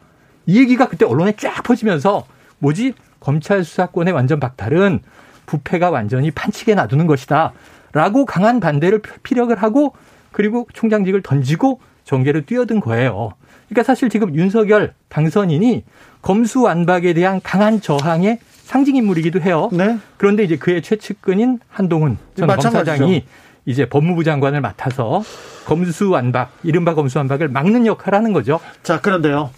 이 0.47 0.59
얘기가 0.59 0.87
그때 0.89 1.07
언론에 1.07 1.33
쫙 1.33 1.63
퍼지면서 1.63 2.27
뭐지? 2.59 2.93
검찰 3.21 3.65
수사권의 3.65 4.13
완전 4.13 4.39
박탈은 4.39 5.01
부패가 5.47 5.91
완전히 5.91 6.31
판치게 6.31 6.75
놔두는 6.75 7.07
것이다. 7.07 7.53
라고 7.93 8.27
강한 8.27 8.61
반대를 8.61 9.01
피력을 9.23 9.55
하고 9.57 9.95
그리고 10.31 10.67
총장직을 10.73 11.23
던지고 11.23 11.81
정계를 12.05 12.45
뛰어든 12.45 12.81
거예요. 12.81 13.33
그러니까 13.69 13.85
사실 13.85 14.11
지금 14.11 14.35
윤석열 14.35 14.93
당선인이 15.09 15.85
검수완박에 16.21 17.15
대한 17.15 17.41
강한 17.43 17.81
저항의 17.81 18.41
상징 18.65 18.97
인물이기도 18.97 19.41
해요. 19.41 19.71
네. 19.73 19.99
그런데 20.19 20.45
이제 20.45 20.57
그의 20.57 20.83
최측근인 20.83 21.61
한동훈 21.69 22.19
전 22.35 22.49
검사장이 22.49 23.25
이제 23.65 23.87
법무부 23.89 24.25
장관을 24.25 24.61
맡아서 24.61 25.23
검수완박, 25.67 26.51
이른바 26.65 26.95
검수완박을 26.95 27.49
막는 27.49 27.87
역할을 27.87 28.19
하는 28.19 28.33
거죠. 28.33 28.61
자, 28.83 29.01
그런데요. 29.01 29.51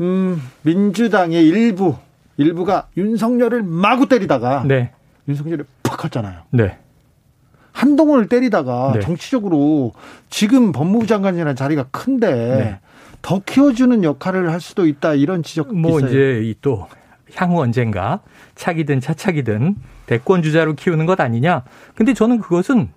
음, 0.00 0.42
민주당의 0.62 1.46
일부, 1.46 1.96
일부가 2.36 2.88
윤석열을 2.96 3.62
마구 3.62 4.08
때리다가 4.08 4.64
네. 4.66 4.92
윤석열을 5.28 5.64
팍 5.82 6.04
했잖아요. 6.04 6.40
네. 6.50 6.78
한동훈을 7.72 8.28
때리다가 8.28 8.92
네. 8.94 9.00
정치적으로 9.00 9.92
지금 10.28 10.72
법무부 10.72 11.06
장관이라는 11.06 11.54
자리가 11.54 11.84
큰데 11.90 12.30
네. 12.30 12.78
더 13.22 13.40
키워주는 13.44 14.02
역할을 14.02 14.50
할 14.50 14.60
수도 14.60 14.86
있다 14.86 15.14
이런 15.14 15.42
지적 15.42 15.74
뭐 15.74 16.00
있어요. 16.00 16.40
이제 16.40 16.54
또 16.62 16.88
향후 17.34 17.60
언젠가 17.60 18.20
차기든 18.56 19.00
차차기든 19.00 19.76
대권 20.06 20.42
주자로 20.42 20.74
키우는 20.74 21.06
것 21.06 21.20
아니냐. 21.20 21.62
근데 21.94 22.12
저는 22.14 22.40
그것은 22.40 22.88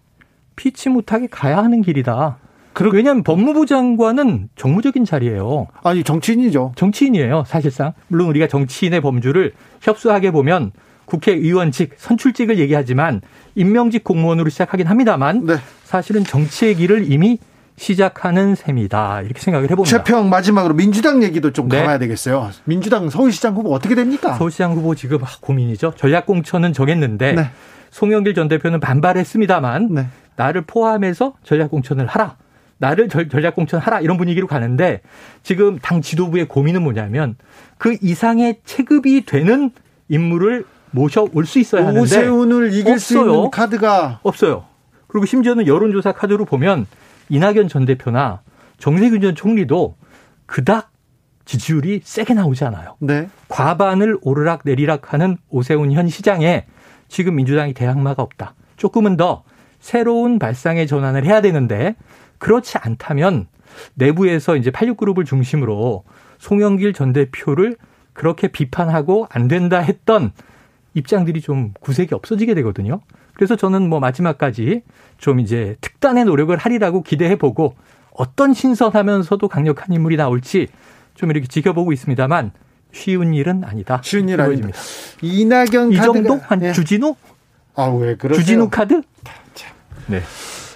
피치 0.56 0.90
못하게 0.90 1.28
가야 1.28 1.58
하는 1.58 1.82
길이다. 1.82 2.38
그리고 2.74 2.96
왜냐하면 2.96 3.24
법무부 3.24 3.66
장관은 3.66 4.50
정무적인 4.56 5.06
자리예요. 5.06 5.68
아니 5.84 6.04
정치인이죠. 6.04 6.74
정치인이에요. 6.76 7.44
사실상 7.46 7.94
물론 8.08 8.30
우리가 8.30 8.48
정치인의 8.48 9.02
범주를 9.02 9.54
협소하게 9.82 10.32
보면 10.32 10.72
국회의원직, 11.06 11.94
선출직을 11.98 12.58
얘기하지만 12.60 13.22
임명직 13.56 14.04
공무원으로 14.04 14.50
시작하긴 14.50 14.88
합니다만 14.88 15.46
네. 15.46 15.56
사실은 15.84 16.24
정치의 16.24 16.76
길을 16.76 17.12
이미 17.12 17.38
시작하는 17.76 18.56
셈이다. 18.56 19.22
이렇게 19.22 19.40
생각을 19.40 19.70
해봅니다. 19.70 19.98
최평 19.98 20.30
마지막으로 20.30 20.74
민주당 20.74 21.24
얘기도 21.24 21.52
좀 21.52 21.70
네. 21.70 21.80
담아야 21.80 21.98
되겠어요. 22.00 22.50
민주당 22.66 23.10
서울시장 23.10 23.56
후보 23.56 23.74
어떻게 23.74 23.96
됩니까? 23.96 24.34
서울시장 24.34 24.74
후보 24.74 24.96
지금 24.96 25.20
고민이죠. 25.42 25.94
전략공천은 25.98 26.74
정했는데 26.74 27.34
네. 27.34 27.50
송영길 27.92 28.34
전 28.34 28.48
대표는 28.48 28.80
반발했습니다만 28.80 29.94
네. 29.94 30.08
나를 30.36 30.64
포함해서 30.64 31.34
전략공천을 31.44 32.08
하라. 32.08 32.38
나를 32.78 33.08
전략공천 33.08 33.80
하라 33.80 34.02
이런 34.02 34.18
분위기로 34.18 34.48
가는데 34.48 35.02
지금 35.42 35.80
당 35.80 36.02
지도부의 36.02 36.48
고민은 36.48 36.82
뭐냐면 36.84 37.36
그 37.78 37.98
이상의 38.02 38.60
체급이 38.66 39.26
되는 39.26 39.72
인물을 40.10 40.66
모셔올 40.92 41.46
수 41.46 41.60
있어야 41.60 41.84
하는데 41.88 42.02
오세훈을 42.02 42.74
이길 42.74 42.94
없어요. 42.94 42.98
수 43.00 43.18
있는 43.18 43.52
카드가 43.52 44.20
없어요. 44.24 44.66
그리고 45.08 45.26
심지어는 45.26 45.66
여론조사 45.68 46.12
카드로 46.12 46.46
보면 46.46 46.86
이낙연 47.30 47.68
전 47.68 47.86
대표나 47.86 48.42
정세균 48.80 49.22
전 49.22 49.36
총리도 49.36 49.96
그닥 50.46 50.92
지지율이 51.46 52.02
세게 52.04 52.34
나오지 52.34 52.66
않아요. 52.66 52.96
네. 53.00 53.30
과반을 53.48 54.18
오르락 54.22 54.62
내리락 54.66 55.14
하는 55.14 55.38
오세훈 55.50 55.92
현 55.92 56.10
시장에 56.10 56.66
지금 57.08 57.36
민주당이 57.36 57.74
대항마가 57.74 58.22
없다. 58.24 58.56
조금은 58.78 59.18
더 59.18 59.44
새로운 59.94 60.40
발상의 60.40 60.88
전환을 60.88 61.26
해야 61.26 61.42
되는데 61.42 61.98
그렇지 62.38 62.78
않다면 62.78 63.48
내부에서 63.96 64.56
이제 64.56 64.72
86그룹을 64.72 65.26
중심으로 65.26 66.06
송영길 66.38 66.94
전 66.94 67.12
대표를 67.12 67.76
그렇게 68.14 68.48
비판하고 68.48 69.28
안 69.30 69.50
된다 69.50 69.80
했던 69.80 70.32
입장들이 70.94 71.42
좀 71.42 71.74
구색이 71.82 72.16
없어지게 72.16 72.54
되거든요. 72.56 73.02
그래서 73.34 73.58
저는 73.58 73.90
뭐 73.90 74.00
마지막까지 74.00 74.84
좀 75.18 75.42
이제 75.42 75.76
특단의 75.82 76.24
노력을 76.26 76.56
하리라고 76.56 77.04
기대해 77.04 77.36
보고 77.36 77.76
어떤 78.12 78.54
신선하면서도 78.54 79.50
강력한 79.50 79.92
인물이 79.94 80.16
나올지 80.16 80.70
좀 81.14 81.30
이렇게 81.30 81.48
지켜보고 81.48 81.92
있습니다만 81.92 82.52
쉬운 82.94 83.34
일은 83.34 83.66
아니다. 83.66 84.00
쉬운 84.02 84.30
일 84.30 84.40
아닙니다. 84.40 84.80
이낙연 85.22 85.92
이 85.92 85.98
정도 85.98 86.36
한 86.42 86.60
네. 86.60 86.72
주진우? 86.72 87.16
아 87.76 87.90
왜 87.90 88.16
그러세요? 88.16 88.40
주진우 88.40 88.70
카드? 88.70 89.02
네. 90.08 90.22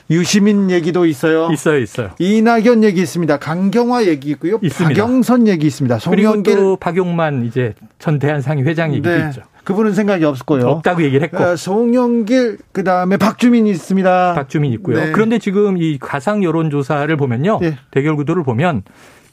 유시민 0.09 0.71
얘기도 0.71 1.05
있어요. 1.05 1.49
있어요, 1.51 1.79
있어요. 1.79 2.11
이낙연 2.17 2.83
얘기 2.83 3.01
있습니다. 3.01 3.37
강경화 3.39 4.05
얘기 4.05 4.29
있고요. 4.31 4.57
있습니다. 4.61 5.01
박영선 5.01 5.47
얘기 5.49 5.67
있습니다. 5.67 5.99
송영길 5.99 6.43
그리고 6.55 6.59
또 6.61 6.75
박용만 6.77 7.45
이제 7.45 7.73
전 7.99 8.17
대한상위 8.17 8.63
회장 8.63 8.91
얘기도 8.93 9.09
네. 9.09 9.27
있죠. 9.27 9.41
그분은 9.65 9.91
생각이 9.93 10.23
없었고요. 10.23 10.65
없다고 10.65 11.03
얘기를 11.03 11.23
했고. 11.23 11.43
어, 11.43 11.55
송영길 11.57 12.59
그다음에 12.71 13.17
박주민 13.17 13.67
있습니다. 13.67 14.33
박주민 14.33 14.71
있고요. 14.73 14.97
네. 14.97 15.11
그런데 15.11 15.39
지금 15.39 15.77
이 15.77 15.97
가상 15.99 16.41
여론 16.41 16.69
조사를 16.69 17.13
보면요. 17.17 17.59
네. 17.61 17.77
대결 17.91 18.15
구도를 18.15 18.43
보면 18.43 18.83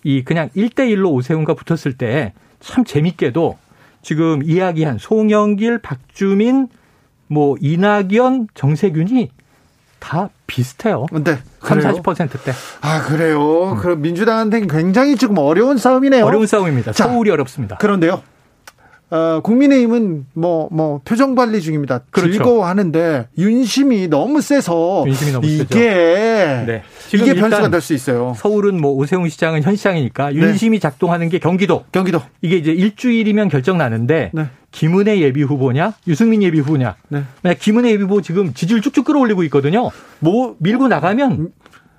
이 0.02 0.24
그냥 0.24 0.48
1대 0.56 0.88
1로 0.92 1.12
오세훈과 1.12 1.54
붙었을 1.54 1.92
때 1.92 2.32
참 2.64 2.84
재밌게도 2.84 3.58
지금 4.02 4.42
이야기한 4.42 4.98
송영길, 4.98 5.78
박주민, 5.78 6.68
뭐 7.28 7.56
이낙연, 7.60 8.48
정세균이 8.54 9.30
다 10.04 10.28
비슷해요. 10.46 11.06
네. 11.12 11.38
3, 11.62 11.78
40%대. 11.78 12.52
아, 12.82 13.00
그래요? 13.02 13.72
음. 13.72 13.78
그럼 13.78 14.02
민주당한테는 14.02 14.68
굉장히 14.68 15.16
지금 15.16 15.38
어려운 15.38 15.78
싸움이네요. 15.78 16.26
어려운 16.26 16.46
싸움입니다. 16.46 16.92
자, 16.92 17.04
서울이 17.04 17.30
어렵습니다. 17.30 17.76
그런데요. 17.78 18.22
어, 19.10 19.40
국민의힘은 19.42 20.26
뭐, 20.34 20.68
뭐, 20.72 21.00
표정 21.04 21.34
관리 21.34 21.60
중입니다. 21.62 22.00
그렇죠. 22.10 22.32
즐거워하는데, 22.32 23.28
윤심이 23.38 24.08
너무 24.08 24.40
세서, 24.40 25.04
윤심이 25.06 25.32
너무 25.32 25.46
이게, 25.46 26.64
네. 26.66 26.82
이게 27.14 27.34
변수가 27.34 27.70
될 27.70 27.80
수 27.80 27.94
있어요. 27.94 28.34
서울은 28.36 28.80
뭐, 28.80 28.92
오세훈 28.92 29.28
시장은 29.28 29.62
현 29.62 29.76
시장이니까, 29.76 30.30
네. 30.30 30.36
윤심이 30.36 30.78
네. 30.78 30.80
작동하는 30.82 31.28
게 31.28 31.38
경기도. 31.38 31.84
경기도. 31.92 32.20
이게 32.42 32.56
이제 32.56 32.72
일주일이면 32.72 33.48
결정 33.50 33.78
나는데, 33.78 34.30
네. 34.34 34.46
김은혜 34.78 35.20
예비 35.20 35.42
후보냐, 35.44 35.92
유승민 36.08 36.42
예비 36.42 36.58
후보냐. 36.58 36.96
네. 37.08 37.22
김은혜 37.54 37.92
예비 37.92 38.02
후보 38.02 38.20
지금 38.20 38.52
지지율 38.54 38.80
쭉쭉 38.82 39.04
끌어올리고 39.04 39.44
있거든요. 39.44 39.90
뭐, 40.18 40.56
밀고 40.58 40.88
나가면, 40.88 41.50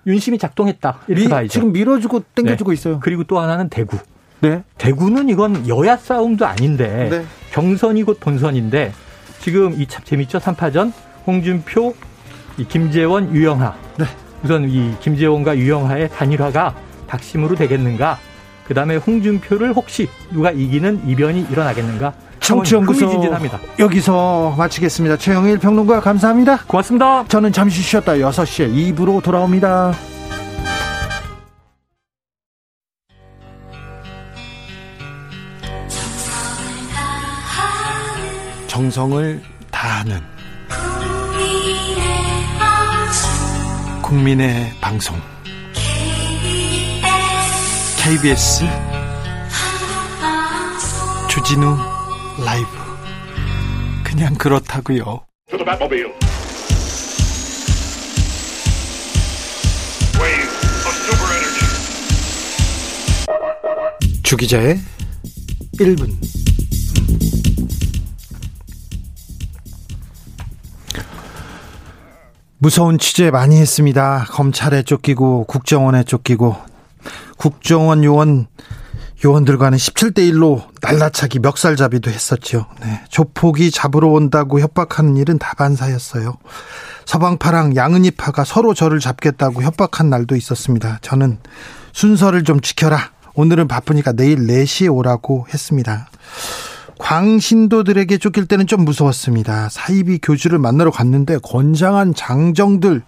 윤심이 0.05 0.37
작동했다. 0.37 0.99
이렇게 1.07 1.23
미, 1.23 1.29
봐야죠. 1.29 1.47
지금 1.47 1.71
밀어주고 1.71 2.23
땡겨주고 2.35 2.71
네. 2.71 2.73
있어요. 2.73 2.99
그리고 3.01 3.23
또 3.23 3.39
하나는 3.39 3.69
대구. 3.69 3.97
네. 4.41 4.61
대구는 4.77 5.29
이건 5.29 5.67
여야 5.69 5.95
싸움도 5.95 6.45
아닌데 6.45 7.07
네. 7.09 7.25
경선이 7.53 8.03
곧 8.03 8.19
본선인데 8.19 8.91
지금 9.39 9.73
이 9.81 9.87
참 9.87 10.03
재밌죠. 10.03 10.39
3파전 10.39 10.91
홍준표, 11.25 11.95
이 12.57 12.65
김재원, 12.67 13.33
유영하. 13.33 13.73
네. 13.97 14.05
우선 14.43 14.69
이 14.69 14.93
김재원과 14.99 15.57
유영하의 15.57 16.09
단일화가 16.09 16.75
박심으로 17.07 17.55
되겠는가? 17.55 18.19
그다음에 18.67 18.97
홍준표를 18.97 19.73
혹시 19.73 20.09
누가 20.31 20.51
이기는 20.51 21.07
이변이 21.07 21.47
일어나겠는가? 21.49 22.13
청취연구소. 22.45 23.23
여기서 23.79 24.55
마치겠습니다. 24.57 25.17
최영일 25.17 25.57
평론가 25.57 25.99
감사합니다. 25.99 26.59
고맙습니다. 26.67 27.25
저는 27.27 27.51
잠시 27.51 27.81
쉬었다 27.81 28.13
6시에 28.13 28.95
2부로 28.95 29.21
돌아옵니다. 29.23 29.93
정성을 38.67 39.41
다하는 39.71 40.21
국민의 44.01 44.71
방송 44.81 45.15
KBS 48.03 48.65
주진우 51.29 51.94
라이브. 52.43 52.67
그냥 54.03 54.35
그렇다고요. 54.35 55.21
주기자의 64.23 64.79
1분. 65.79 66.09
무서운 72.57 72.97
취재 72.97 73.29
많이 73.31 73.57
했습니다. 73.59 74.25
검찰에 74.27 74.83
쫓기고 74.83 75.45
국정원에 75.45 76.03
쫓기고. 76.03 76.55
국정원 77.37 78.03
요원 78.03 78.47
요원들과는 79.25 79.77
17대 79.79 80.19
1로 80.31 80.67
날라차기 80.81 81.39
멱살잡이도 81.39 82.11
했었죠. 82.11 82.67
네. 82.79 83.01
조폭이 83.09 83.71
잡으러 83.71 84.09
온다고 84.09 84.59
협박하는 84.59 85.17
일은 85.17 85.39
다반사였어요. 85.39 86.37
서방파랑 87.05 87.75
양은이파가 87.75 88.43
서로 88.43 88.75
저를 88.75 88.99
잡겠다고 88.99 89.63
협박한 89.63 90.11
날도 90.11 90.35
있었습니다. 90.35 90.99
저는 91.01 91.39
순서를 91.91 92.43
좀 92.43 92.61
지켜라. 92.61 93.11
오늘은 93.33 93.67
바쁘니까 93.67 94.11
내일 94.11 94.45
4시에 94.45 94.93
오라고 94.93 95.47
했습니다. 95.51 96.07
광신도들에게 96.99 98.19
쫓길 98.19 98.45
때는 98.45 98.67
좀 98.67 98.85
무서웠습니다. 98.85 99.69
사이비 99.69 100.19
교주를 100.21 100.59
만나러 100.59 100.91
갔는데 100.91 101.39
건장한 101.41 102.13
장정들 102.13 103.01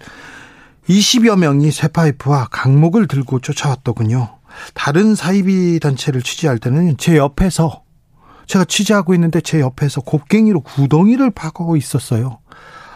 20여 0.90 1.38
명이 1.38 1.70
쇠파이프와 1.70 2.48
강목을 2.50 3.08
들고 3.08 3.40
쫓아왔더군요. 3.40 4.37
다른 4.74 5.16
사이비 5.16 5.80
단체를 5.80 6.22
취재할 6.22 6.58
때는 6.58 6.98
제 6.98 7.18
옆에서 7.18 7.84
제가 8.48 8.66
취재하고 8.66 9.14
있는데 9.14 9.42
제 9.42 9.60
옆에서 9.60 10.02
곡괭이로 10.02 10.62
구덩이를 10.62 11.32
파고 11.32 11.76
있었어요. 11.76 12.40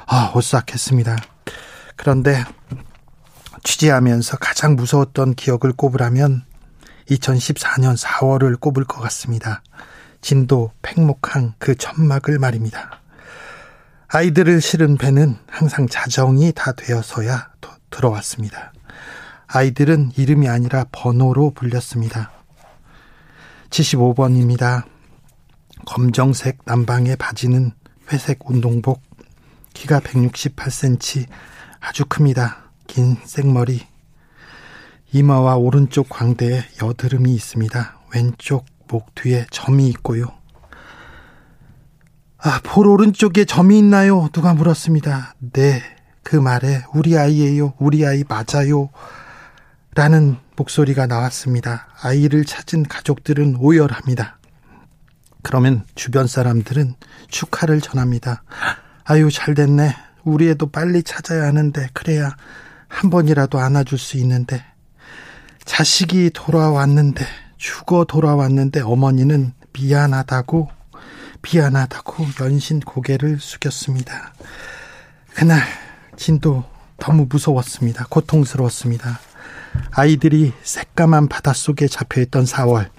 아, 0.07 0.31
오싹했습니다. 0.35 1.17
그런데 1.95 2.43
취재하면서 3.63 4.37
가장 4.37 4.75
무서웠던 4.75 5.35
기억을 5.35 5.73
꼽으라면 5.73 6.43
2014년 7.09 7.97
4월을 7.97 8.59
꼽을 8.59 8.85
것 8.85 9.01
같습니다. 9.01 9.61
진도 10.21 10.71
팽목항 10.81 11.53
그 11.57 11.75
천막을 11.75 12.39
말입니다. 12.39 13.01
아이들을 14.07 14.61
실은 14.61 14.97
배는 14.97 15.37
항상 15.47 15.87
자정이 15.87 16.51
다 16.53 16.73
되어서야 16.73 17.49
들어왔습니다. 17.89 18.70
아이들은 19.53 20.11
이름이 20.15 20.47
아니라 20.47 20.85
번호로 20.93 21.51
불렸습니다. 21.51 22.31
75번입니다. 23.69 24.83
검정색 25.85 26.59
남방의 26.63 27.17
바지는 27.17 27.71
회색 28.11 28.49
운동복, 28.49 29.01
키가 29.73 29.99
168cm, 29.99 31.25
아주 31.81 32.05
큽니다. 32.05 32.71
긴 32.87 33.17
생머리, 33.25 33.81
이마와 35.11 35.57
오른쪽 35.57 36.07
광대에 36.07 36.63
여드름이 36.81 37.33
있습니다. 37.33 37.99
왼쪽 38.13 38.65
목 38.87 39.13
뒤에 39.15 39.47
점이 39.51 39.87
있고요. 39.89 40.27
아, 42.37 42.61
볼 42.63 42.87
오른쪽에 42.87 43.43
점이 43.43 43.77
있나요? 43.79 44.29
누가 44.31 44.53
물었습니다. 44.53 45.35
네, 45.51 45.81
그 46.23 46.37
말에 46.37 46.83
우리 46.93 47.17
아이예요. 47.17 47.73
우리 47.79 48.05
아이 48.05 48.23
맞아요. 48.27 48.89
라는 49.93 50.37
목소리가 50.55 51.05
나왔습니다. 51.05 51.87
아이를 52.01 52.45
찾은 52.45 52.83
가족들은 52.83 53.57
오열합니다. 53.59 54.37
그러면 55.43 55.83
주변 55.95 56.27
사람들은 56.27 56.95
축하를 57.27 57.81
전합니다. 57.81 58.43
아유, 59.03 59.29
잘 59.31 59.53
됐네. 59.53 59.93
우리 60.23 60.49
애도 60.49 60.71
빨리 60.71 61.03
찾아야 61.03 61.43
하는데, 61.45 61.89
그래야 61.93 62.35
한 62.87 63.09
번이라도 63.09 63.59
안아줄 63.59 63.97
수 63.97 64.17
있는데. 64.17 64.63
자식이 65.65 66.31
돌아왔는데, 66.33 67.25
죽어 67.57 68.05
돌아왔는데, 68.05 68.81
어머니는 68.81 69.53
미안하다고, 69.73 70.69
미안하다고 71.41 72.27
연신 72.41 72.79
고개를 72.79 73.39
숙였습니다. 73.39 74.33
그날, 75.33 75.61
진도 76.15 76.63
너무 76.97 77.25
무서웠습니다. 77.27 78.05
고통스러웠습니다. 78.09 79.19
아이들이 79.91 80.53
새까만 80.63 81.27
바닷속에 81.27 81.87
잡혀있던 81.87 82.45
4월 82.45 82.89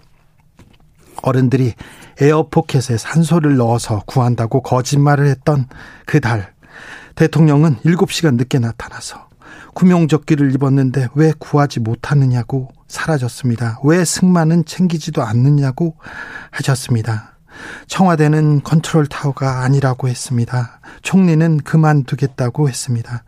어른들이 1.23 1.75
에어포켓에 2.21 2.97
산소를 2.97 3.57
넣어서 3.57 4.03
구한다고 4.07 4.63
거짓말을 4.63 5.27
했던 5.27 5.67
그 6.07 6.21
달 6.21 6.53
대통령은 7.15 7.77
7시간 7.85 8.37
늦게 8.37 8.59
나타나서 8.59 9.29
구명조끼를 9.75 10.55
입었는데 10.55 11.09
왜 11.15 11.33
구하지 11.39 11.81
못하느냐고 11.81 12.69
사라졌습니다. 12.89 13.81
왜 13.85 14.05
승마는 14.05 14.65
챙기지도 14.67 15.23
않느냐고 15.23 15.97
하셨습니다. 16.51 17.32
청와대는 17.87 18.63
컨트롤 18.63 19.07
타워가 19.07 19.63
아니라고 19.63 20.09
했습니다. 20.09 20.81
총리는 21.03 21.59
그만두겠다고 21.59 22.69
했습니다. 22.69 23.25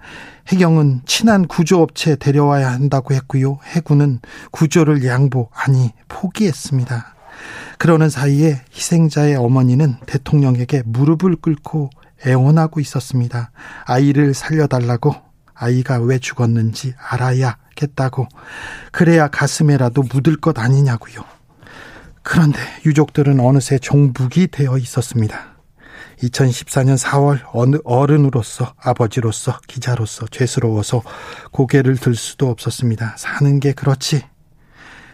해경은 0.48 1.02
친한 1.06 1.46
구조업체 1.46 2.16
데려와야 2.16 2.70
한다고 2.70 3.14
했고요. 3.14 3.58
해군은 3.64 4.20
구조를 4.50 5.04
양보, 5.04 5.48
아니, 5.54 5.92
포기했습니다. 6.08 7.14
그러는 7.78 8.08
사이에 8.08 8.62
희생자의 8.72 9.36
어머니는 9.36 9.96
대통령에게 10.06 10.82
무릎을 10.86 11.36
꿇고 11.36 11.90
애원하고 12.26 12.80
있었습니다. 12.80 13.50
아이를 13.86 14.34
살려달라고 14.34 15.14
아이가 15.54 15.98
왜 15.98 16.18
죽었는지 16.18 16.94
알아야겠다고 16.98 18.28
그래야 18.92 19.28
가슴에라도 19.28 20.02
묻을 20.02 20.36
것 20.36 20.58
아니냐고요. 20.58 21.33
그런데 22.24 22.58
유족들은 22.86 23.38
어느새 23.38 23.78
종북이 23.78 24.48
되어 24.48 24.78
있었습니다. 24.78 25.54
2014년 26.22 26.98
4월 26.98 27.40
어느 27.52 27.76
어른으로서 27.84 28.74
아버지로서 28.80 29.60
기자로서 29.68 30.26
죄스러워서 30.28 31.02
고개를 31.52 31.96
들 31.98 32.14
수도 32.14 32.48
없었습니다. 32.48 33.16
사는 33.18 33.60
게 33.60 33.72
그렇지. 33.72 34.24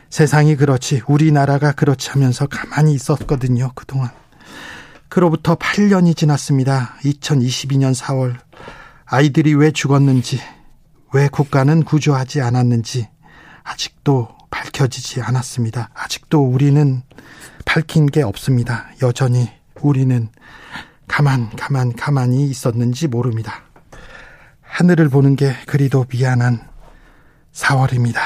세상이 0.08 0.56
그렇지. 0.56 1.02
우리나라가 1.08 1.72
그렇지 1.72 2.10
하면서 2.10 2.46
가만히 2.46 2.94
있었거든요. 2.94 3.72
그동안. 3.74 4.10
그로부터 5.08 5.56
8년이 5.56 6.16
지났습니다. 6.16 6.94
2022년 7.04 7.92
4월 7.94 8.36
아이들이 9.04 9.54
왜 9.54 9.72
죽었는지 9.72 10.40
왜 11.12 11.26
국가는 11.26 11.82
구조하지 11.82 12.40
않았는지 12.40 13.08
아직도 13.64 14.39
밝혀지지 14.50 15.22
않았습니다. 15.22 15.90
아직도 15.94 16.42
우리는 16.42 17.02
밝힌 17.64 18.06
게 18.06 18.22
없습니다. 18.22 18.90
여전히 19.02 19.50
우리는 19.80 20.28
가만, 21.08 21.50
가만, 21.56 21.94
가만히 21.94 22.48
있었는지 22.48 23.08
모릅니다. 23.08 23.62
하늘을 24.60 25.08
보는 25.08 25.36
게 25.36 25.54
그리도 25.66 26.06
미안한 26.08 26.68
4월입니다. 27.52 28.20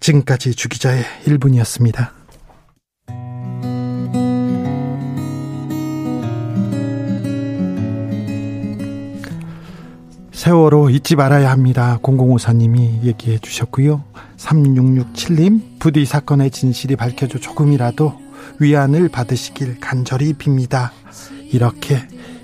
지금까지 0.00 0.54
주기자의 0.54 1.02
1분이었습니다. 1.24 2.23
세월호 10.44 10.90
잊지 10.90 11.16
말아야 11.16 11.50
합니다. 11.50 11.98
0054님이 12.02 13.02
얘기해 13.02 13.38
주셨고요. 13.38 14.04
3667님, 14.36 15.78
부디 15.78 16.04
사건의 16.04 16.50
진실이 16.50 16.96
밝혀져 16.96 17.38
조금이라도 17.38 18.12
위안을 18.60 19.08
받으시길 19.08 19.80
간절히 19.80 20.34
빕니다. 20.34 20.90
이렇게 21.50 21.96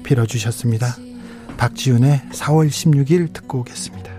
빌어주셨습니다. 0.02 0.96
박지훈의 1.58 2.22
4월 2.32 2.70
16일 2.70 3.34
듣고 3.34 3.58
오겠습니다. 3.58 4.10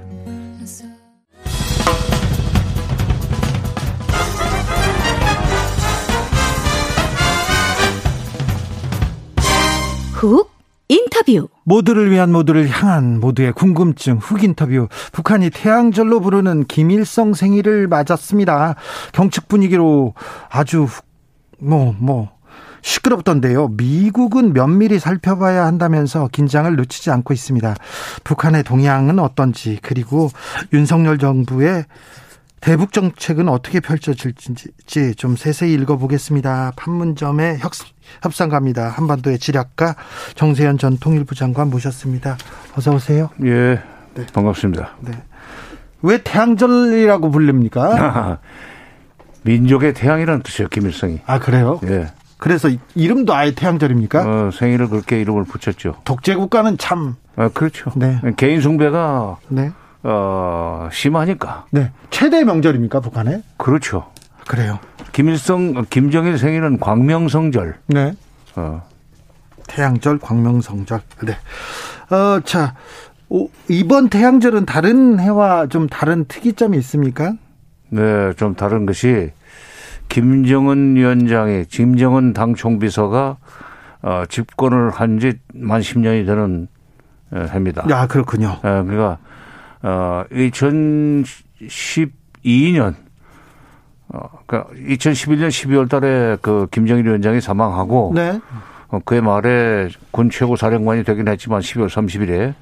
훅 10.14 10.61
인터뷰. 10.92 11.48
모두를 11.64 12.12
위한 12.12 12.34
모두를 12.34 12.68
향한 12.68 13.22
모두의 13.22 13.54
궁금증 13.54 14.18
훅 14.18 14.44
인터뷰. 14.44 14.89
북한이 15.14 15.50
태양절로 15.50 16.20
부르는 16.20 16.66
김일성 16.66 17.34
생일을 17.34 17.88
맞았습니다. 17.88 18.76
경축 19.14 19.48
분위기로 19.48 20.14
아주 20.50 20.88
뭐뭐 21.60 21.96
뭐 21.98 22.32
시끄럽던데요. 22.82 23.70
미국은 23.70 24.52
면밀히 24.52 25.00
살펴봐야 25.00 25.66
한다면서 25.66 26.28
긴장을 26.30 26.76
늦추지 26.76 27.10
않고 27.10 27.34
있습니다. 27.34 27.74
북한의 28.26 28.64
동향은 28.64 29.20
어떤지 29.20 29.80
그리고 29.82 30.30
윤석열 30.74 31.18
정부의 31.20 31.86
대북 32.62 32.93
정책은 32.93 33.49
어떻게 33.49 33.80
펼쳐질지 33.80 35.16
좀 35.18 35.36
세세히 35.36 35.74
읽어보겠습니다. 35.74 36.74
판문점의 36.76 37.57
협, 37.57 37.72
협상가입니다. 38.22 38.88
한반도의 38.89 39.39
지략가 39.39 39.95
정세현 40.36 40.78
전 40.78 40.97
통일부 40.97 41.34
장관 41.34 41.72
모셨습니다. 41.72 42.38
어서 42.78 42.91
오세요. 42.93 43.30
예, 43.43 43.82
네. 44.14 44.26
반갑습니다. 44.32 44.91
네. 45.01 45.12
왜 46.03 46.22
태양절이라고 46.24 47.32
불립니까? 47.32 48.39
민족의 49.43 49.95
태양이라는 49.95 50.43
뜻이에요, 50.43 50.70
김일성이. 50.70 51.20
아 51.26 51.39
그래요? 51.39 51.80
예. 51.86 52.12
그래서 52.38 52.70
이름도 52.93 53.34
아예 53.34 53.53
태양절입니까? 53.53 54.22
어, 54.47 54.51
생일을 54.51 54.89
그렇게 54.89 55.20
이름을 55.20 55.45
붙였죠. 55.45 55.95
독재 56.03 56.36
국가는 56.36 56.78
참 56.78 57.16
아, 57.36 57.49
그렇죠. 57.49 57.91
네. 57.95 58.20
개인 58.38 58.62
숭배가 58.62 59.38
네. 59.47 59.72
어, 60.04 60.89
심하니까. 60.91 61.66
네. 61.72 61.91
최대 62.10 62.43
명절입니까, 62.43 62.99
북한에? 62.99 63.43
그렇죠. 63.58 64.12
그래요. 64.47 64.80
김일성, 65.12 65.86
김정일 65.89 66.38
생일은 66.38 66.80
광명성절. 66.80 67.76
네. 67.88 68.14
어, 68.56 68.82
태양절, 69.68 70.20
광명성절. 70.20 71.02
네. 71.26 71.38
어, 72.16 72.39
자, 72.43 72.76
오, 73.30 73.49
이번 73.70 74.10
태양절은 74.10 74.66
다른 74.66 75.20
해와 75.20 75.68
좀 75.68 75.88
다른 75.88 76.26
특이점이 76.26 76.78
있습니까? 76.80 77.34
네, 77.89 78.34
좀 78.34 78.56
다른 78.56 78.86
것이 78.86 79.32
김정은 80.10 80.95
위원장이 80.97 81.66
김정은 81.66 82.34
당 82.34 82.56
총비서가 82.56 83.38
어, 84.02 84.24
집권을 84.28 84.89
한 84.89 85.20
지만 85.20 85.80
10년이 85.82 86.26
되는 86.26 86.68
어, 87.32 87.45
해입니다. 87.52 87.86
야, 87.89 88.08
그렇군요. 88.08 88.58
예, 88.58 88.84
그러니까 88.84 89.20
어 89.84 90.24
2012년 90.32 92.96
어 94.10 94.20
그러니까 94.46 94.72
2011년 94.74 95.48
12월 95.50 95.90
달에 95.90 96.38
그 96.42 96.68
김정일 96.72 97.06
위원장이 97.06 97.42
사망하고 97.42 98.12
네. 98.16 98.40
어, 98.90 99.00
그해 99.06 99.22
말에 99.22 99.90
군 100.12 100.30
최고 100.30 100.56
사령관이 100.56 101.04
되긴 101.04 101.28
했지만 101.28 101.62
12월 101.62 101.88
30일에 101.88 102.54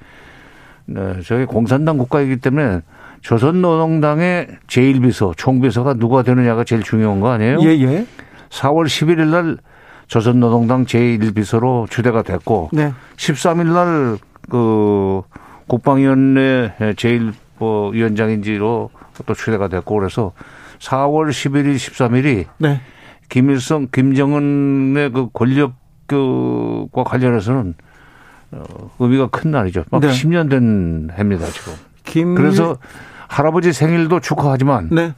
네, 0.85 1.21
저희 1.23 1.45
공산당 1.45 1.97
국가이기 1.97 2.37
때문에 2.37 2.81
조선노동당의 3.21 4.47
제1비서, 4.67 5.35
총비서가 5.37 5.95
누가 5.95 6.23
되느냐가 6.23 6.63
제일 6.63 6.83
중요한 6.83 7.19
거 7.19 7.31
아니에요? 7.31 7.59
예, 7.61 7.67
예. 7.67 8.05
4월 8.49 8.85
11일 8.85 9.27
날 9.27 9.57
조선노동당 10.07 10.85
제1비서로 10.85 11.89
추대가 11.89 12.23
됐고 12.23 12.69
네. 12.73 12.93
13일 13.17 14.17
날그 14.47 15.21
국방위원회 15.69 16.73
제1 16.79 17.33
뭐 17.59 17.89
위원장인지로 17.91 18.89
또 19.25 19.33
추대가 19.33 19.67
됐고 19.67 19.95
그래서 19.95 20.33
4월 20.79 21.29
11일, 21.29 21.75
13일이 21.75 22.45
네. 22.57 22.81
김일성, 23.29 23.87
김정은의 23.91 25.11
그 25.11 25.29
권력과 25.31 27.03
관련해서는 27.05 27.75
어, 28.51 28.63
의미가 28.97 29.27
큰 29.27 29.51
날이죠. 29.51 29.85
막 29.91 30.01
네. 30.01 30.09
10년 30.09 30.49
된 30.49 31.09
해입니다, 31.15 31.45
지금. 31.45 31.73
김 32.03 32.33
그래서 32.33 32.77
할아버지 33.27 33.71
생일도 33.71 34.21
축하하지만 34.21 34.89
네. 34.91 35.13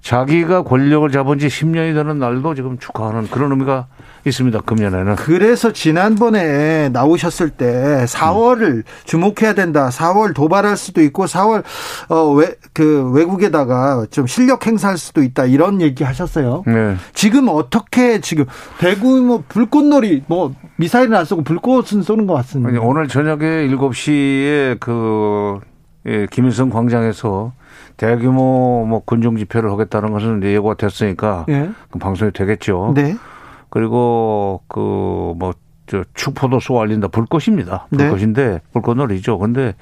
자기가 0.00 0.62
권력을 0.62 1.08
잡은 1.10 1.38
지 1.38 1.48
10년이 1.48 1.94
되는 1.94 2.18
날도 2.18 2.54
지금 2.54 2.78
축하하는 2.78 3.28
그런 3.28 3.50
의미가 3.50 3.88
있습니다. 4.24 4.60
금년에는. 4.60 5.16
그래서 5.16 5.72
지난번에 5.72 6.88
나오셨을 6.90 7.50
때 7.50 8.04
4월을 8.06 8.84
주목해야 9.04 9.54
된다. 9.54 9.88
4월 9.88 10.34
도발할 10.34 10.76
수도 10.76 11.02
있고 11.02 11.26
4월 11.26 11.64
어외그 12.08 13.10
외국에다가 13.14 14.06
좀 14.10 14.26
실력 14.26 14.66
행사할 14.66 14.96
수도 14.96 15.22
있다. 15.22 15.46
이런 15.46 15.80
얘기 15.80 16.04
하셨어요. 16.04 16.62
네. 16.66 16.96
지금 17.14 17.48
어떻게 17.48 18.20
지금 18.20 18.44
대규모 18.78 19.42
불꽃놀이 19.48 20.24
뭐 20.26 20.54
미사일은 20.76 21.14
안 21.14 21.24
쏘고 21.24 21.42
불꽃은 21.42 22.02
쏘는 22.02 22.26
것 22.26 22.34
같습니다. 22.34 22.70
아니, 22.70 22.78
오늘 22.78 23.08
저녁에 23.08 23.68
7시에 23.68 24.78
그 24.80 25.58
예, 26.06 26.26
김일성 26.30 26.70
광장에서 26.70 27.52
대규모 27.96 28.84
뭐 28.88 29.02
군중 29.04 29.36
집회를 29.36 29.70
하겠다는 29.70 30.10
것은 30.12 30.42
예고가 30.42 30.74
됐으니까 30.74 31.46
예. 31.48 31.70
그 31.90 31.98
방송이 31.98 32.32
되겠죠. 32.32 32.92
네. 32.96 33.16
그리고 33.72 34.60
그뭐저 34.68 36.04
축포도 36.12 36.60
쏘아올린다 36.60 37.08
불꽃입니다. 37.08 37.86
네. 37.88 38.10
불꽃인데 38.10 38.60
불꽃놀이죠. 38.74 39.38
근데 39.38 39.74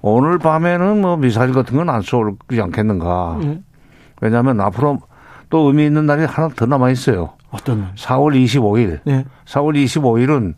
오늘 0.00 0.38
밤에는 0.38 1.00
뭐 1.00 1.16
미사일 1.16 1.52
같은 1.52 1.76
건 1.76 1.88
안 1.88 2.02
쏘지 2.02 2.60
않겠는가. 2.62 3.40
예. 3.42 3.60
왜냐하면 4.20 4.60
앞으로 4.60 5.00
또 5.50 5.66
의미 5.66 5.86
있는 5.86 6.06
날이 6.06 6.24
하나 6.24 6.48
더 6.50 6.66
남아 6.66 6.90
있어요. 6.90 7.30
어떤 7.50 7.80
날? 7.80 7.92
4월 7.96 8.40
25일. 8.44 9.00
네. 9.04 9.24
4월 9.44 9.74
25일은 9.74 10.54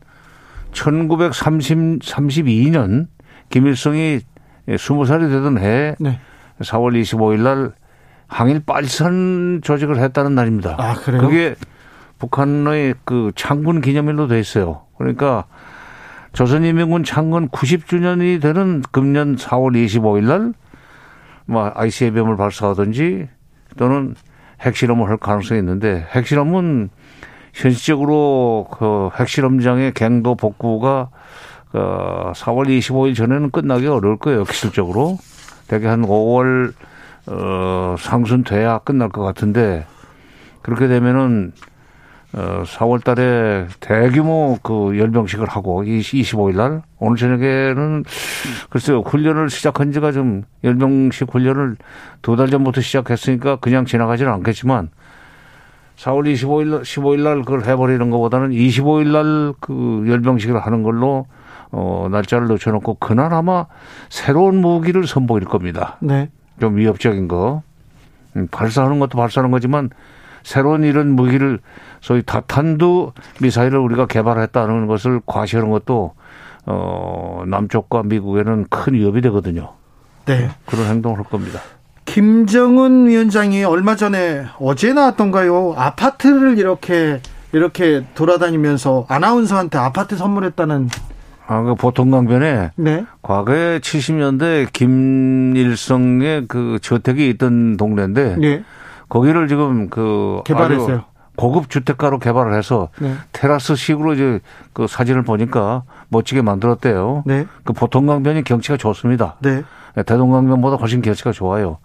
1932년 0.72 3.07
김일성이 3.49 4.20
20살이 4.68 5.30
되던 5.30 5.57
해 5.59 5.95
네. 5.99 6.20
4월 6.61 7.01
25일 7.01 7.41
날 7.41 7.72
항일 8.26 8.61
빨선 8.66 9.62
조직을 9.64 9.97
했다는 10.01 10.34
날입니다. 10.34 10.76
아, 10.78 10.97
그래요? 10.97 11.22
그게 11.22 11.55
북한의 12.19 12.95
그 13.05 13.33
창군 13.35 13.81
기념일로 13.81 14.29
돼 14.29 14.39
있어요. 14.41 14.83
그러니까 14.97 15.45
조선인민군 16.33 17.05
창건 17.05 17.49
90주년이 17.49 18.43
되는 18.43 18.83
금년 18.91 19.37
4월 19.37 19.73
25일 19.75 20.25
날, 20.25 20.53
뭐, 21.47 21.73
ICBM을 21.75 22.37
발사하든지 22.37 23.29
또는 23.79 24.14
핵실험을 24.61 25.09
할 25.09 25.17
가능성이 25.17 25.61
있는데, 25.61 26.07
핵실험은 26.11 26.91
현실적으로 27.55 28.69
그 28.71 29.09
핵실험장의 29.19 29.93
갱도 29.95 30.35
복구가 30.35 31.09
그 31.73 31.79
4월 31.79 32.69
25일 32.69 33.17
전에는 33.17 33.51
끝나기 33.51 33.87
어려울 33.87 34.19
거예요, 34.19 34.45
기술적으로. 34.45 35.19
대개 35.69 35.87
한 35.87 36.03
5월 36.03 36.75
어, 37.29 37.97
상순 37.99 38.45
돼야 38.45 38.79
끝날 38.79 39.09
것 39.09 39.23
같은데, 39.23 39.87
그렇게 40.61 40.87
되면은 40.87 41.53
어, 42.33 42.64
4월 42.66 43.03
달에 43.03 43.66
대규모 43.81 44.59
그 44.62 44.99
열병식을 44.99 45.49
하고 45.49 45.83
25일 45.85 46.57
날 46.57 46.83
오늘 46.99 47.16
저녁에는 47.16 48.05
글쎄요 48.68 49.01
훈련을 49.01 49.49
시작한 49.49 49.93
지가 49.93 50.12
좀 50.12 50.43
열병식 50.64 51.33
훈련을 51.33 51.77
두 52.22 52.37
달 52.37 52.49
전부터 52.51 52.81
시작했으니까 52.83 53.57
그냥 53.57 53.87
지나가지는 53.87 54.31
않겠지만 54.33 54.91
4월 55.97 56.31
25일 56.35 56.66
날 56.66 56.81
15일 56.83 57.20
날 57.20 57.43
그걸 57.43 57.64
해버리는 57.64 58.11
것보다는 58.11 58.51
25일 58.51 59.07
날 59.12 59.55
그 59.61 60.05
열병식을 60.07 60.59
하는 60.61 60.83
걸로 60.83 61.27
어 61.70 62.09
날짜를 62.11 62.49
늦춰놓고 62.49 62.95
그날 62.95 63.33
아마 63.33 63.66
새로운 64.11 64.61
무기를 64.61 65.07
선보일 65.07 65.47
겁니다. 65.47 65.97
네. 66.01 66.29
좀 66.61 66.77
위협적인 66.77 67.29
거 67.29 67.62
음, 68.37 68.47
발사하는 68.51 68.99
것도 68.99 69.16
발사하는 69.16 69.51
거지만 69.51 69.91
새로운 70.43 70.85
이런 70.85 71.11
무기를 71.12 71.59
소위 72.07 72.23
다탄두 72.23 73.11
미사일을 73.41 73.81
우리가 73.81 74.07
개발했다는 74.07 74.87
것을 74.87 75.21
과시하는 75.27 75.73
것도 75.73 76.15
어 76.65 77.43
남쪽과 77.49 78.05
미국에는 78.05 78.67
큰 78.71 78.95
위협이 78.95 79.21
되거든요. 79.23 79.73
네. 80.25 80.49
그런 80.67 80.87
행동을 80.87 81.19
할 81.19 81.25
겁니다. 81.25 81.59
김정은 82.05 83.09
위원장이 83.09 83.65
얼마 83.65 83.97
전에 83.97 84.45
어제 84.61 84.93
나왔던가요? 84.93 85.75
아파트를 85.77 86.59
이렇게 86.59 87.21
이렇게 87.51 88.05
돌아다니면서 88.15 89.07
아나운서한테 89.09 89.77
아파트 89.77 90.17
선물했다는 90.17 90.89
아, 91.49 91.63
그 91.63 91.75
보통 91.75 92.13
강변에 92.13 92.71
네. 92.77 93.05
과거에 93.23 93.81
70년대 93.81 94.73
김일성의 94.73 96.45
그 96.47 96.79
저택이 96.81 97.29
있던 97.31 97.77
동네인데 97.77 98.37
네. 98.37 98.65
거기를 99.09 99.49
지금 99.49 99.91
그 99.91 100.43
개발했어요. 100.45 101.16
고급 101.37 101.70
주택가로 101.70 102.18
개발을 102.18 102.55
해서 102.55 102.89
네. 103.01 103.14
테라스식으로 103.32 104.14
이제 104.14 104.41
그 104.72 104.87
사진을 104.87 105.22
보니까 105.22 105.82
멋지게 106.09 106.43
만들었대요. 106.43 107.22
네. 107.26 107.47
그 107.64 107.72
보통강변이 107.72 108.43
경치가 108.45 108.76
좋습니다. 108.76 109.37
네. 109.41 109.62
대동강변보다 109.95 110.76
훨씬 110.76 111.01
경치가 111.03 111.32
좋아요. 111.32 111.78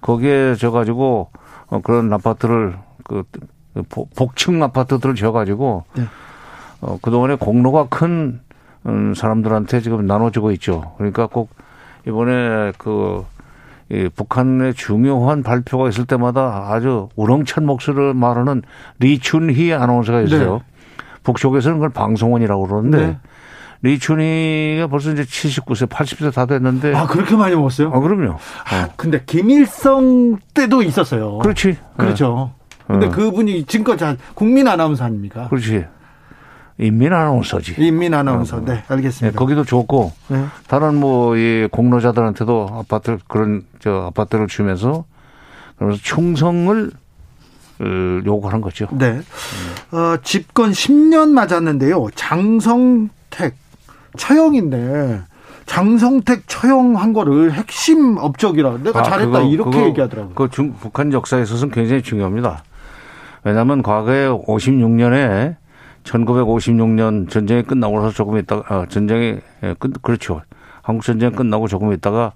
거기에 0.00 0.54
져 0.54 0.70
가지고 0.70 1.30
어, 1.68 1.80
그런 1.82 2.12
아파트를 2.12 2.76
그 3.04 3.22
복- 3.88 4.14
복층 4.14 4.62
아파트들을 4.62 5.14
지어 5.14 5.32
가지고 5.32 5.84
네. 5.94 6.04
어, 6.80 6.98
그동안에 7.02 7.34
공로가 7.36 7.86
큰 7.88 8.40
음, 8.86 9.12
사람들한테 9.14 9.80
지금 9.80 10.06
나눠주고 10.06 10.52
있죠. 10.52 10.94
그러니까 10.96 11.26
꼭 11.26 11.50
이번에 12.06 12.72
그 12.78 13.24
이 13.92 14.08
북한의 14.14 14.74
중요한 14.74 15.42
발표가 15.42 15.88
있을 15.88 16.04
때마다 16.06 16.68
아주 16.70 17.08
우렁찬 17.16 17.66
목소리를 17.66 18.14
말하는 18.14 18.62
리춘희 19.00 19.72
아나운서가 19.72 20.20
있어요. 20.22 20.54
네. 20.54 20.60
북쪽에서는 21.24 21.78
그걸 21.78 21.90
방송원이라고 21.90 22.66
그러는데 22.68 23.06
네. 23.06 23.18
리춘희가 23.82 24.86
벌써 24.86 25.10
이제 25.12 25.22
79세, 25.22 25.88
80세 25.88 26.32
다 26.32 26.46
됐는데 26.46 26.94
아, 26.94 27.06
그렇게 27.06 27.34
많이 27.34 27.56
먹었어요? 27.56 27.90
아, 27.92 27.98
그럼요. 27.98 28.36
아, 28.70 28.88
근데 28.96 29.22
김일성 29.26 30.38
때도 30.54 30.82
있었어요. 30.82 31.38
그렇지. 31.38 31.76
그렇죠. 31.96 32.52
근데 32.86 33.06
어. 33.06 33.10
그분이 33.10 33.64
지금껏 33.64 33.96
자- 33.96 34.16
국민 34.34 34.68
아나운서 34.68 35.04
아닙니까? 35.04 35.48
그렇지. 35.48 35.84
인민 36.80 37.12
아나운서지. 37.12 37.74
인민 37.78 38.14
아나운서. 38.14 38.64
네, 38.64 38.74
네, 38.74 38.84
알겠습니다. 38.88 39.38
거기도 39.38 39.64
좋고 39.64 40.12
네. 40.28 40.44
다른 40.66 40.96
뭐이 40.96 41.68
공로자들한테도 41.70 42.68
아파트 42.72 43.18
그런 43.28 43.62
저 43.80 44.06
아파트를 44.08 44.46
주면서 44.48 45.04
그러면서 45.76 46.02
충성을 46.02 46.90
어, 47.80 47.84
요구하는 48.26 48.60
거죠. 48.60 48.88
네. 48.92 49.20
어, 49.92 50.16
집권 50.22 50.70
10년 50.72 51.30
맞았는데요. 51.30 52.08
장성택 52.14 53.54
처형인데 54.16 55.20
장성택 55.66 56.44
처형한 56.48 57.12
거를 57.12 57.52
핵심 57.52 58.16
업적이라 58.18 58.78
내가 58.82 59.00
아, 59.00 59.02
잘했다 59.02 59.30
그거- 59.30 59.42
이렇게 59.42 59.70
그거- 59.70 59.86
얘기하더라고요. 59.88 60.34
그 60.34 60.48
중, 60.50 60.74
북한 60.80 61.12
역사에 61.12 61.42
있어서는 61.42 61.72
굉장히 61.72 62.02
중요합니다. 62.02 62.64
왜냐하면 63.44 63.82
과거에 63.82 64.28
56년에 64.28 65.56
1956년 66.04 67.28
전쟁이 67.28 67.62
끝나고 67.62 68.00
나서 68.00 68.12
조금 68.12 68.38
있다가 68.38 68.74
아, 68.74 68.86
전쟁이 68.86 69.38
예, 69.62 69.74
끝 69.78 70.02
그렇죠. 70.02 70.42
한국 70.82 71.04
전쟁 71.04 71.32
끝나고 71.32 71.68
조금 71.68 71.92
있다가 71.92 72.32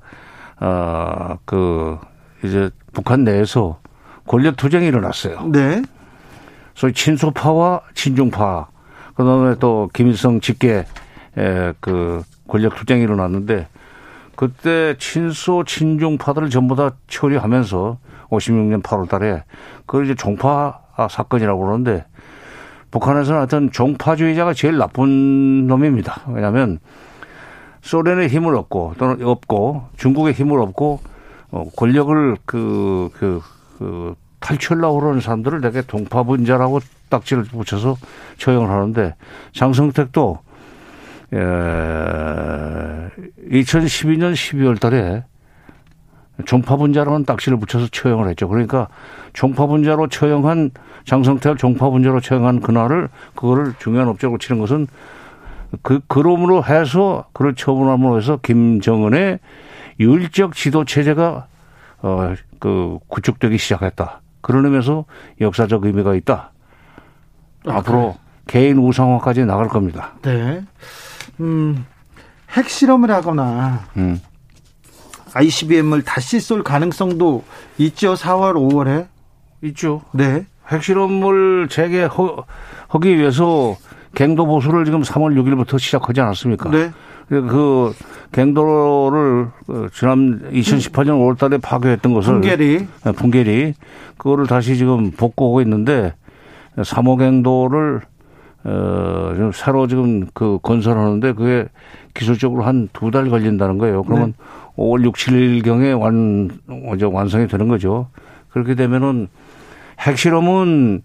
아그 0.57 1.99
이제 2.45 2.71
북한 2.93 3.25
내에서 3.25 3.81
권력 4.27 4.57
투쟁이 4.57 4.87
일어났어요. 4.87 5.49
네. 5.51 5.83
소위 6.75 6.93
친소파와 6.93 7.83
친중파 7.95 8.69
그다음에 9.15 9.57
또 9.61 9.89
김일성 9.93 10.41
직계 10.41 10.85
에그 11.37 12.23
권력 12.49 12.77
투쟁이 12.77 13.03
일어났는데 13.03 13.69
그때 14.37 14.97
친소 14.99 15.65
친중파들을 15.65 16.51
전부 16.51 16.75
다 16.77 16.93
처리하면서 17.09 17.99
56년 18.31 18.83
8월 18.83 19.09
달에 19.09 19.45
그걸 19.87 20.05
이제 20.05 20.15
종파 20.15 20.81
사건이라고 21.09 21.65
그러는데 21.65 22.05
북한에서는 22.95 23.41
하여튼 23.41 23.73
종파주의자가 23.73 24.55
제일 24.55 24.79
나쁜 24.79 25.67
놈입니다. 25.67 26.23
왜냐하면 26.29 26.79
소련의 27.83 28.29
힘을 28.29 28.55
얻고 28.55 28.95
또는 28.99 29.21
얻고 29.27 29.89
중국의 29.97 30.33
힘을 30.35 30.61
얻고 30.61 31.01
어, 31.51 31.65
권력을 31.77 32.37
그, 32.45 33.11
그, 33.15 33.41
그 33.79 34.15
탈취하려고 34.39 35.01
그러는 35.01 35.21
사람들을 35.21 35.61
되게 35.61 35.83
동파분자라고 35.83 36.79
딱지를 37.09 37.43
붙여서 37.45 37.97
처형을 38.39 38.71
하는데 38.71 39.17
장성택도 39.53 40.39
에, 41.33 41.37
2012년 43.51 44.35
12월 44.35 44.79
달에 44.79 45.25
종파분자라는 46.45 47.25
딱지를 47.25 47.59
붙여서 47.59 47.89
처형을 47.93 48.29
했죠. 48.29 48.49
그러니까 48.49 48.89
종파분자로 49.35 50.09
처형한 50.09 50.71
장성택을 51.05 51.57
종파분자로 51.57 52.21
처형한 52.21 52.61
그날을 52.61 53.09
그거를 53.35 53.75
중요한 53.79 54.09
업적으로 54.09 54.39
치는 54.39 54.61
것은 54.61 54.87
그 55.83 56.01
그럼으로 56.07 56.65
해서 56.65 57.27
그를 57.33 57.55
처분함으로 57.55 58.19
해서 58.19 58.39
김정은의 58.43 59.39
율적 60.01 60.55
지도 60.55 60.85
체제가 60.85 61.47
어 62.03 62.35
그 62.65 62.99
구축되기 63.09 63.59
시작했다. 63.59 64.23
그런 64.41 64.65
의미에서 64.65 65.05
역사적 65.39 65.85
의미가 65.85 66.15
있다. 66.15 66.51
아, 67.67 67.77
앞으로 67.77 68.17
개인 68.47 68.79
우상화까지 68.79 69.45
나갈 69.45 69.69
겁니다. 69.69 70.15
네. 70.23 70.65
음, 71.41 71.85
핵실험을 72.53 73.11
하거나 73.11 73.81
음. 73.99 74.19
ICBM을 75.35 76.03
다시 76.03 76.41
쏠 76.41 76.63
가능성도 76.63 77.43
있죠. 77.79 78.15
4월, 78.15 78.55
5월에. 78.55 79.07
있죠. 79.63 80.03
네. 80.13 80.47
핵실험을 80.69 81.69
재개하기 81.69 83.19
위해서 83.19 83.77
갱도 84.15 84.47
보수를 84.47 84.85
지금 84.85 85.03
3월 85.03 85.35
6일부터 85.39 85.79
시작하지 85.79 86.21
않았습니까? 86.21 86.71
네. 86.71 86.91
그 87.29 87.93
갱도를 88.33 89.49
어, 89.69 89.87
지난 89.93 90.41
2018년 90.53 91.19
5월 91.19 91.39
달에 91.39 91.59
파괴했던 91.59 92.13
것을 92.13 92.35
풍계리. 92.35 92.87
네, 93.05 93.13
풍계리 93.13 93.75
그거를 94.19 94.47
다시 94.47 94.77
지금 94.77 95.11
복구하고 95.11 95.61
있는데 95.63 96.15
3호 96.77 97.19
갱도를 97.19 98.03
어, 98.65 99.51
새로 99.55 99.87
지금 99.87 100.27
그 100.35 100.59
건설하는데 100.63 101.33
그게 101.33 101.67
기술적으로 102.15 102.65
한 102.65 102.89
두 102.93 103.11
달 103.11 103.29
걸린다는 103.29 103.79
거예요. 103.79 104.03
그러면 104.05 104.35
5월 104.77 105.05
6, 105.05 105.15
7일경에 105.15 105.99
완, 105.99 106.51
완성이 107.13 107.47
되는 107.47 107.69
거죠. 107.69 108.09
그렇게 108.51 108.75
되면은 108.75 109.29
핵실험은 110.01 111.03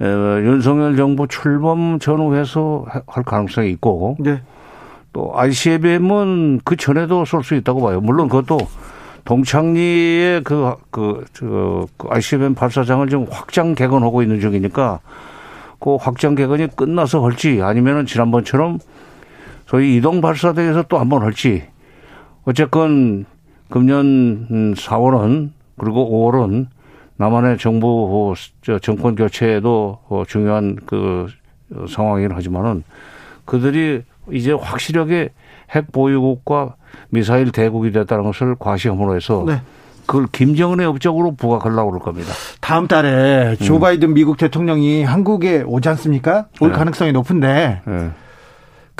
어, 0.00 0.04
윤석열 0.04 0.96
정부 0.96 1.28
출범 1.28 1.98
전후해서 2.00 2.84
할 3.06 3.22
가능성이 3.22 3.70
있고 3.70 4.16
네. 4.18 4.42
또 5.12 5.32
ICBM은 5.36 6.60
그 6.64 6.76
전에도 6.76 7.24
쏠 7.24 7.44
수 7.44 7.54
있다고 7.54 7.80
봐요. 7.82 8.00
물론 8.00 8.28
그것도 8.28 8.58
동창리의 9.24 10.42
그, 10.42 10.74
그, 10.90 11.24
저, 11.32 11.86
그 11.96 12.08
ICBM 12.10 12.54
발사장을 12.54 13.08
지금 13.08 13.26
확장 13.30 13.74
개건하고 13.74 14.22
있는 14.22 14.40
중이니까 14.40 14.98
그 15.78 15.96
확장 15.96 16.34
개건이 16.34 16.68
끝나서 16.74 17.24
할지 17.24 17.60
아니면은 17.62 18.06
지난번처럼 18.06 18.78
소위 19.66 19.96
이동 19.96 20.20
발사대에서 20.20 20.84
또 20.84 20.98
한 20.98 21.08
번 21.08 21.22
할지 21.22 21.64
어쨌건 22.44 23.26
금년 23.70 24.74
4월은 24.74 25.50
그리고 25.78 26.32
5월은 26.32 26.66
남한의 27.16 27.58
정부 27.58 28.34
저 28.62 28.78
정권 28.78 29.14
교체에도 29.14 29.98
어, 30.08 30.24
중요한 30.26 30.76
그 30.86 31.28
상황이긴 31.88 32.32
하지만은 32.32 32.84
그들이 33.44 34.02
이제 34.30 34.52
확실하게 34.52 35.30
핵 35.70 35.92
보유국과 35.92 36.76
미사일 37.10 37.50
대국이 37.50 37.92
됐다는 37.92 38.24
것을 38.24 38.56
과시함으로 38.58 39.16
해서 39.16 39.44
네. 39.46 39.62
그걸 40.06 40.26
김정은의 40.30 40.86
업적으로 40.86 41.34
부각하려고 41.34 41.90
그럴 41.90 42.02
겁니다. 42.02 42.32
다음 42.60 42.88
달에 42.88 43.56
조 43.56 43.78
바이든 43.78 44.14
미국 44.14 44.36
대통령이 44.36 45.04
한국에 45.04 45.62
오지 45.62 45.88
않습니까? 45.90 46.46
올 46.60 46.70
네. 46.70 46.76
가능성이 46.76 47.12
높은데 47.12 47.80
예. 47.86 48.10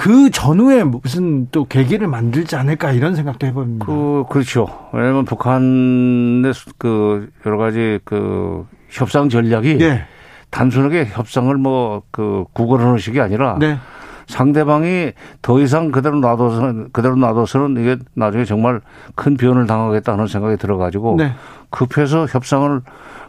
그 0.03 0.31
전후에 0.31 0.83
무슨 0.83 1.47
또 1.53 1.65
계기를 1.65 2.09
만들지 2.09 2.57
않을까 2.57 2.91
이런 2.91 3.15
생각도 3.15 3.47
해봅니다. 3.47 3.87
그 3.87 4.25
그렇죠. 4.29 4.67
왜냐하면 4.93 5.25
북한의 5.25 6.53
그 6.77 7.31
여러 7.47 7.57
가지 7.57 8.01
그 8.05 8.67
협상 8.89 9.29
전략이 9.29 9.79
네. 9.79 10.05
단순하게 10.51 11.05
협상을 11.05 11.57
뭐 11.57 12.03
그 12.11 12.45
구걸하는 12.53 12.99
식이 12.99 13.21
아니라 13.21 13.57
네. 13.61 13.79
상대방이 14.27 15.13
더 15.41 15.61
이상 15.61 15.93
그대로 15.93 16.19
놔둬서는 16.19 16.89
그대로 16.93 17.15
놔둬서는 17.15 17.81
이게 17.81 17.97
나중에 18.15 18.45
정말 18.45 18.81
큰 19.15 19.37
변을 19.37 19.69
당하겠다는 19.69 20.27
생각이 20.27 20.57
들어가지고 20.57 21.15
네. 21.19 21.33
급해서 21.71 22.27
협상을 22.27 22.81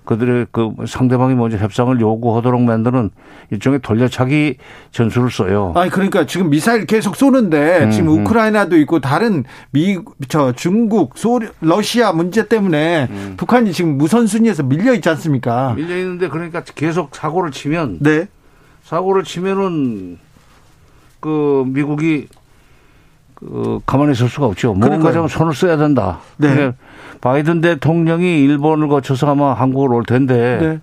그들의 0.06 0.48
그 0.52 0.74
상대방이 0.86 1.36
먼저 1.36 1.58
협상을 1.58 2.00
요구하도록 2.00 2.62
만드는 2.62 3.10
일종의 3.52 3.80
돌려차기 3.80 4.58
전술을 4.92 5.32
써요. 5.32 5.72
아니 5.76 5.90
그러니까 5.90 6.26
지금 6.26 6.50
미사일 6.50 6.86
계속 6.86 7.16
쏘는데 7.16 7.86
음, 7.86 7.92
지금 7.92 8.10
음. 8.10 8.22
우크라이나도 8.26 8.78
있고 8.80 9.00
다른 9.00 9.44
미 9.72 9.98
저 10.28 10.52
중국, 10.54 11.18
소 11.18 11.40
러시아 11.62 12.12
문제 12.12 12.48
때문에 12.48 13.08
음. 13.10 13.34
북한이 13.38 13.72
지금 13.72 13.98
무선순위에서 13.98 14.64
밀려 14.64 14.94
있지 14.94 15.10
않습니까? 15.10 15.74
밀려 15.76 15.98
있는데 15.98 16.28
그러니까 16.28 16.62
계속 16.62 17.16
사고를 17.16 17.52
치면 17.52 18.00
네. 18.02 18.28
사고를 18.84 19.24
치면은 19.24 20.18
그 21.20 21.64
미국이 21.68 22.28
그 23.36 23.80
가만히 23.86 24.12
있을 24.14 24.30
수가 24.30 24.48
없죠. 24.48 24.70
뭔가 24.70 24.88
그러니까요. 24.88 25.14
좀 25.14 25.28
손을 25.28 25.54
써야 25.54 25.78
된다. 25.78 26.20
네. 26.38 26.74
바이든 27.24 27.62
대통령이 27.62 28.42
일본을 28.44 28.90
거쳐서 28.90 29.32
아마 29.32 29.54
한국을 29.54 29.94
올 29.94 30.04
텐데 30.04 30.82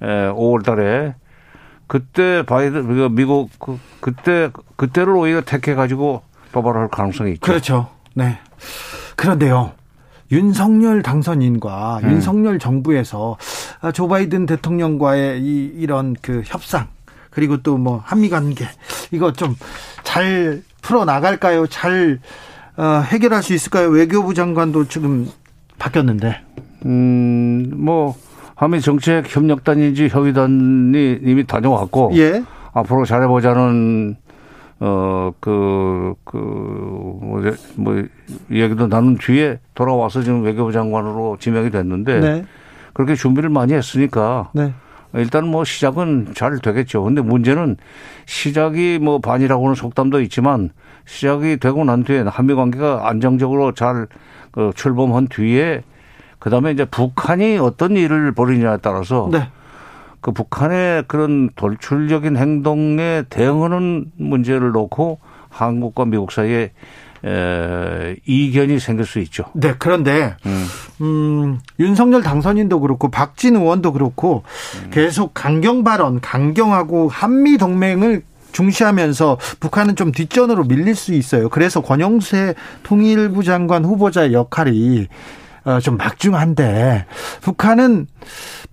네. 0.00 0.06
에, 0.06 0.30
5월 0.30 0.64
달에 0.64 1.16
그때 1.88 2.44
바이든 2.46 2.86
그 2.86 3.08
미국 3.10 3.50
그, 3.58 3.80
그때 3.98 4.50
그때를 4.76 5.14
오히려 5.16 5.40
택해 5.40 5.74
가지고 5.74 6.22
도발할 6.52 6.86
가능성이 6.88 7.32
있죠. 7.32 7.40
그렇죠. 7.40 7.88
네. 8.14 8.38
그런데요. 9.16 9.72
윤석열 10.30 11.02
당선인과 11.02 12.00
음. 12.04 12.10
윤석열 12.12 12.60
정부에서 12.60 13.36
아, 13.80 13.90
조 13.90 14.06
바이든 14.06 14.46
대통령과의 14.46 15.40
이, 15.42 15.72
이런 15.76 16.14
그 16.22 16.42
협상 16.46 16.86
그리고 17.30 17.60
또 17.62 17.76
뭐 17.76 18.00
한미 18.06 18.28
관계 18.30 18.66
이거 19.10 19.32
좀 19.32 19.56
잘 20.04 20.62
풀어 20.82 21.04
나갈까요? 21.04 21.66
잘 21.66 22.20
어, 22.76 23.02
해결할 23.06 23.42
수 23.42 23.54
있을까요? 23.54 23.88
외교부 23.88 24.34
장관도 24.34 24.88
지금 24.88 25.28
바뀌었는데. 25.82 26.40
음, 26.86 27.72
뭐 27.74 28.14
한미 28.54 28.80
정책 28.80 29.34
협력단인지 29.34 30.08
협의단이 30.08 31.18
이미 31.22 31.44
다녀왔고 31.44 32.12
예. 32.14 32.42
앞으로 32.72 33.04
잘해 33.04 33.26
보자는 33.26 34.16
어그그뭐 34.78 36.22
뭐 37.76 38.04
이야기도 38.50 38.88
나눈 38.88 39.16
뒤에 39.16 39.58
돌아와서 39.74 40.22
지금 40.22 40.42
외교부 40.42 40.72
장관으로 40.72 41.36
지명이 41.38 41.70
됐는데 41.70 42.20
네. 42.20 42.44
그렇게 42.92 43.14
준비를 43.14 43.48
많이 43.48 43.74
했으니까 43.74 44.50
네. 44.54 44.72
일단 45.14 45.46
뭐 45.46 45.64
시작은 45.64 46.32
잘 46.34 46.58
되겠죠. 46.58 47.02
근데 47.04 47.20
문제는 47.20 47.76
시작이 48.26 48.98
뭐 49.00 49.18
반이라고는 49.18 49.74
속담도 49.74 50.20
있지만 50.22 50.70
시작이 51.04 51.58
되고 51.58 51.84
난 51.84 52.02
뒤에 52.02 52.20
한미 52.26 52.54
관계가 52.54 53.08
안정적으로 53.08 53.72
잘 53.72 54.06
그 54.52 54.70
출범한 54.74 55.26
뒤에 55.28 55.82
그다음에 56.38 56.70
이제 56.72 56.84
북한이 56.84 57.58
어떤 57.58 57.96
일을 57.96 58.32
벌이냐에 58.32 58.78
따라서 58.82 59.28
네. 59.32 59.48
그 60.20 60.32
북한의 60.32 61.04
그런 61.08 61.50
돌출적인 61.56 62.36
행동에 62.36 63.24
대응하는 63.28 64.12
문제를 64.16 64.70
놓고 64.70 65.18
한국과 65.48 66.04
미국 66.04 66.32
사이에 66.32 66.70
에, 67.24 68.16
이견이 68.26 68.80
생길 68.80 69.04
수 69.04 69.20
있죠. 69.20 69.44
네. 69.54 69.74
그런데 69.78 70.36
음. 70.46 70.66
음, 71.00 71.58
윤석열 71.78 72.22
당선인도 72.22 72.80
그렇고 72.80 73.10
박진 73.10 73.56
의원도 73.56 73.92
그렇고 73.92 74.42
음. 74.84 74.90
계속 74.90 75.32
강경 75.34 75.84
발언, 75.84 76.20
강경하고 76.20 77.08
한미 77.08 77.58
동맹을 77.58 78.22
중시하면서 78.52 79.38
북한은 79.60 79.96
좀 79.96 80.12
뒷전으로 80.12 80.64
밀릴 80.64 80.94
수 80.94 81.12
있어요. 81.14 81.48
그래서 81.48 81.80
권영세 81.80 82.54
통일부 82.82 83.42
장관 83.42 83.84
후보자의 83.84 84.32
역할이 84.32 85.08
어, 85.64 85.78
좀 85.78 85.96
막중한데 85.96 87.06
북한은 87.40 88.08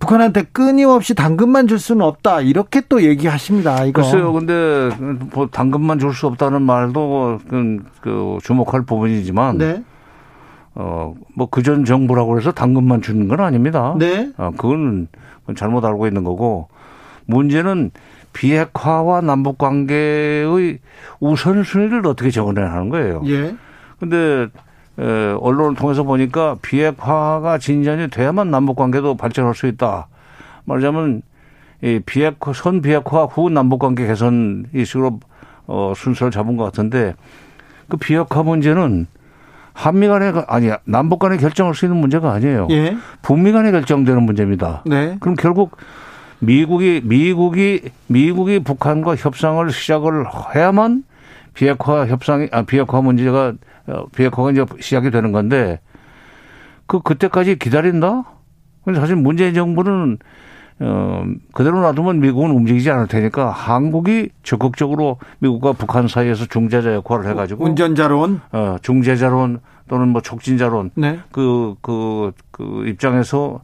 북한한테 0.00 0.42
끊임없이 0.52 1.14
당근만 1.14 1.68
줄 1.68 1.78
수는 1.78 2.04
없다 2.04 2.40
이렇게 2.40 2.82
또 2.88 3.02
얘기하십니다. 3.04 3.84
이거 3.84 4.02
글쎄요, 4.02 4.32
근데 4.32 4.90
뭐 5.32 5.46
당근만 5.46 5.98
줄 6.00 6.12
수 6.12 6.26
없다는 6.26 6.62
말도 6.62 7.38
그, 7.48 7.76
그 8.00 8.38
주목할 8.42 8.82
부분이지만 8.82 9.58
네, 9.58 9.82
어 10.74 11.14
뭐 11.36 11.46
그 11.48 11.62
전 11.62 11.84
정부라고 11.84 12.38
해서 12.38 12.50
당근만 12.50 13.02
주는 13.02 13.28
건 13.28 13.38
아닙니다. 13.40 13.94
네, 13.98 14.30
어, 14.36 14.50
그건 14.56 15.06
잘못 15.56 15.84
알고 15.84 16.08
있는 16.08 16.24
거고 16.24 16.68
문제는 17.26 17.92
비핵화와 18.32 19.20
남북 19.20 19.58
관계의 19.58 20.78
우선순위를 21.20 22.06
어떻게 22.06 22.30
정해야 22.30 22.72
하는 22.72 22.88
거예요. 22.88 23.22
예, 23.26 23.54
근데 23.98 24.48
에, 24.98 25.36
언론을 25.40 25.74
통해서 25.76 26.02
보니까 26.02 26.56
비핵화가 26.62 27.58
진전이 27.58 28.08
돼야만 28.08 28.50
남북 28.50 28.76
관계도 28.76 29.16
발전할 29.16 29.54
수 29.54 29.66
있다. 29.66 30.08
말하자면 30.64 31.22
이 31.82 32.00
비핵화 32.04 32.52
선 32.52 32.82
비핵화 32.82 33.24
후 33.24 33.48
남북 33.48 33.78
관계 33.78 34.06
개선 34.06 34.66
이 34.74 34.84
식으로 34.84 35.20
어 35.66 35.92
순서를 35.96 36.30
잡은 36.30 36.56
것 36.56 36.64
같은데 36.64 37.14
그 37.88 37.96
비핵화 37.96 38.42
문제는 38.42 39.06
한미 39.72 40.08
간에 40.08 40.32
아니 40.46 40.70
남북 40.84 41.20
간에 41.20 41.38
결정할 41.38 41.74
수 41.74 41.86
있는 41.86 41.98
문제가 41.98 42.32
아니에요. 42.32 42.68
예, 42.70 42.96
북미 43.22 43.52
간에 43.52 43.70
결정되는 43.70 44.22
문제입니다. 44.22 44.82
네, 44.84 45.16
그럼 45.20 45.36
결국 45.36 45.76
미국이 46.40 47.00
미국이 47.04 47.82
미국이 48.06 48.58
북한과 48.58 49.16
협상을 49.16 49.70
시작을 49.70 50.26
해야만 50.54 51.04
비핵화 51.54 52.06
협상이 52.06 52.48
아 52.50 52.62
비핵화 52.62 53.00
문제가 53.00 53.54
어, 53.86 54.06
비핵화가 54.14 54.50
이제 54.50 54.64
시작이 54.80 55.10
되는 55.10 55.32
건데 55.32 55.80
그 56.86 57.00
그때까지 57.00 57.58
기다린다? 57.58 58.24
사실 58.94 59.14
문재인 59.16 59.54
정부는 59.54 60.18
어 60.80 61.24
그대로 61.52 61.80
놔두면 61.82 62.20
미국은 62.20 62.50
움직이지 62.52 62.90
않을 62.90 63.06
테니까 63.06 63.50
한국이 63.50 64.30
적극적으로 64.42 65.18
미국과 65.40 65.74
북한 65.74 66.08
사이에서 66.08 66.46
중재자 66.46 66.94
역할을 66.94 67.28
해가지고 67.30 67.64
운전자론, 67.64 68.40
어 68.52 68.76
중재자론 68.80 69.60
또는 69.88 70.08
뭐 70.08 70.22
촉진자론 70.22 70.92
네, 70.94 71.18
그, 71.32 71.74
그, 71.82 72.32
그 72.50 72.84
입장에서 72.86 73.60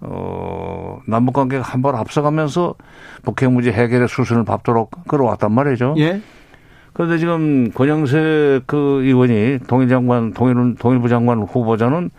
어, 0.00 1.00
남북 1.06 1.34
관계가 1.34 1.62
한번 1.62 1.94
앞서가면서 1.94 2.74
북핵 3.22 3.50
문제 3.52 3.70
해결의 3.70 4.08
수순을 4.08 4.44
밟도록 4.44 4.90
끌어왔단 5.06 5.52
말이죠. 5.52 5.94
예, 5.98 6.20
그런데 6.92 7.18
지금 7.18 7.70
권영세 7.72 8.60
그 8.66 9.02
의원이 9.02 9.60
통일장관, 9.66 10.32
통일, 10.32 10.74
통일부 10.76 11.08
장관 11.08 11.42
후보자는 11.42 12.10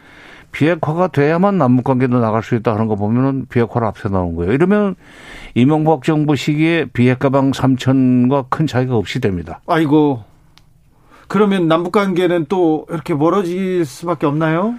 비핵화가 0.51 1.07
돼야만 1.07 1.57
남북 1.57 1.85
관계도 1.85 2.19
나갈 2.19 2.43
수 2.43 2.55
있다 2.55 2.73
하는 2.73 2.87
거 2.87 2.95
보면은 2.95 3.45
비핵화를 3.47 3.87
앞서 3.87 4.09
나온 4.09 4.35
거예요. 4.35 4.51
이러면 4.51 4.95
이명박 5.55 6.03
정부 6.03 6.35
시기에 6.35 6.85
비핵화방 6.85 7.51
3천과 7.51 8.45
큰 8.49 8.67
차이가 8.67 8.95
없이 8.95 9.19
됩니다. 9.19 9.61
아이고. 9.67 10.23
그러면 11.27 11.69
남북 11.69 11.93
관계는 11.93 12.47
또 12.49 12.85
이렇게 12.89 13.13
멀어질 13.13 13.85
수밖에 13.85 14.25
없나요? 14.25 14.75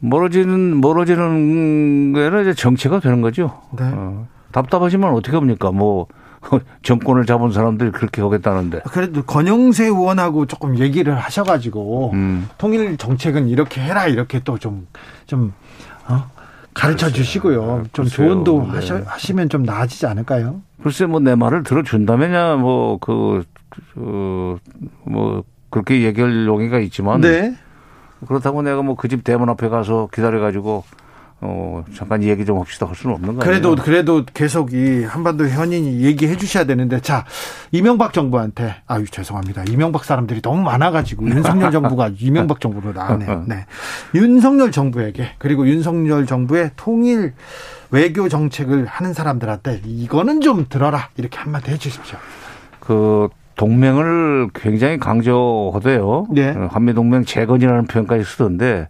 멀어지는, 0.00 0.80
멀어지는 0.80 2.12
거에는 2.12 2.42
이제 2.42 2.54
정체가 2.54 3.00
되는 3.00 3.20
거죠. 3.20 3.60
네. 3.78 3.84
어, 3.84 4.26
답답하지만 4.52 5.12
어떻게 5.12 5.36
합니까? 5.36 5.70
뭐 5.70 6.06
정권을 6.82 7.26
잡은 7.26 7.52
사람들이 7.52 7.90
그렇게 7.92 8.22
하겠다는데. 8.22 8.80
그래도 8.90 9.22
권영세 9.22 9.84
의원하고 9.84 10.46
조금 10.46 10.78
얘기를 10.78 11.14
하셔가지고 11.16 12.10
음. 12.14 12.48
통일 12.58 12.96
정책은 12.96 13.48
이렇게 13.48 13.80
해라 13.82 14.06
이렇게 14.06 14.40
또 14.40 14.58
좀좀 14.58 15.52
어? 16.08 16.30
가르쳐 16.72 17.10
주시고요. 17.10 17.84
좀 17.92 18.04
글쎄요. 18.06 18.28
조언도 18.28 18.62
네. 18.62 18.68
하셔, 18.70 19.02
하시면 19.04 19.48
좀 19.50 19.64
나아지지 19.64 20.06
않을까요? 20.06 20.62
글쎄 20.82 21.04
뭐 21.04 21.20
내 21.20 21.34
말을 21.34 21.62
들어준다면야 21.62 22.56
뭐그 22.56 23.44
어, 23.96 24.56
뭐 25.04 25.44
그렇게 25.68 26.02
얘기할 26.02 26.46
용의가 26.46 26.78
있지만 26.78 27.20
네. 27.20 27.54
그렇다고 28.26 28.62
내가 28.62 28.82
뭐 28.82 28.94
그 28.96 29.08
집 29.08 29.24
대문 29.24 29.48
앞에 29.48 29.68
가서 29.68 30.08
기다려 30.12 30.40
가지고 30.40 30.84
어 31.42 31.82
잠깐 31.96 32.22
얘기 32.22 32.44
좀 32.44 32.58
합시다 32.58 32.84
할 32.86 32.94
수는 32.94 33.14
없는 33.14 33.36
거예요. 33.36 33.40
그래도 33.40 33.74
그래도 33.74 34.24
계속 34.34 34.74
이 34.74 35.04
한반도 35.04 35.48
현인이 35.48 36.02
얘기해 36.02 36.36
주셔야 36.36 36.64
되는데 36.64 37.00
자 37.00 37.24
이명박 37.72 38.12
정부한테 38.12 38.76
아유 38.86 39.06
죄송합니다 39.06 39.64
이명박 39.70 40.04
사람들이 40.04 40.42
너무 40.42 40.60
많아가지고 40.62 41.26
윤석열 41.30 41.70
정부가 41.72 42.10
이명박 42.20 42.60
정부로 42.60 42.92
나가네요. 42.92 43.44
네 43.48 43.64
윤석열 44.14 44.70
정부에게 44.70 45.30
그리고 45.38 45.66
윤석열 45.66 46.26
정부의 46.26 46.72
통일 46.76 47.32
외교 47.90 48.28
정책을 48.28 48.84
하는 48.84 49.14
사람들한테 49.14 49.80
이거는 49.86 50.42
좀 50.42 50.66
들어라 50.68 51.08
이렇게 51.16 51.38
한마디 51.38 51.70
해 51.70 51.78
주십시오. 51.78 52.18
그 52.80 53.28
동맹을 53.60 54.48
굉장히 54.54 54.96
강조하대요. 54.96 56.28
네. 56.30 56.50
한미 56.70 56.94
동맹 56.94 57.24
재건이라는 57.26 57.84
표현까지 57.88 58.24
쓰던데 58.24 58.88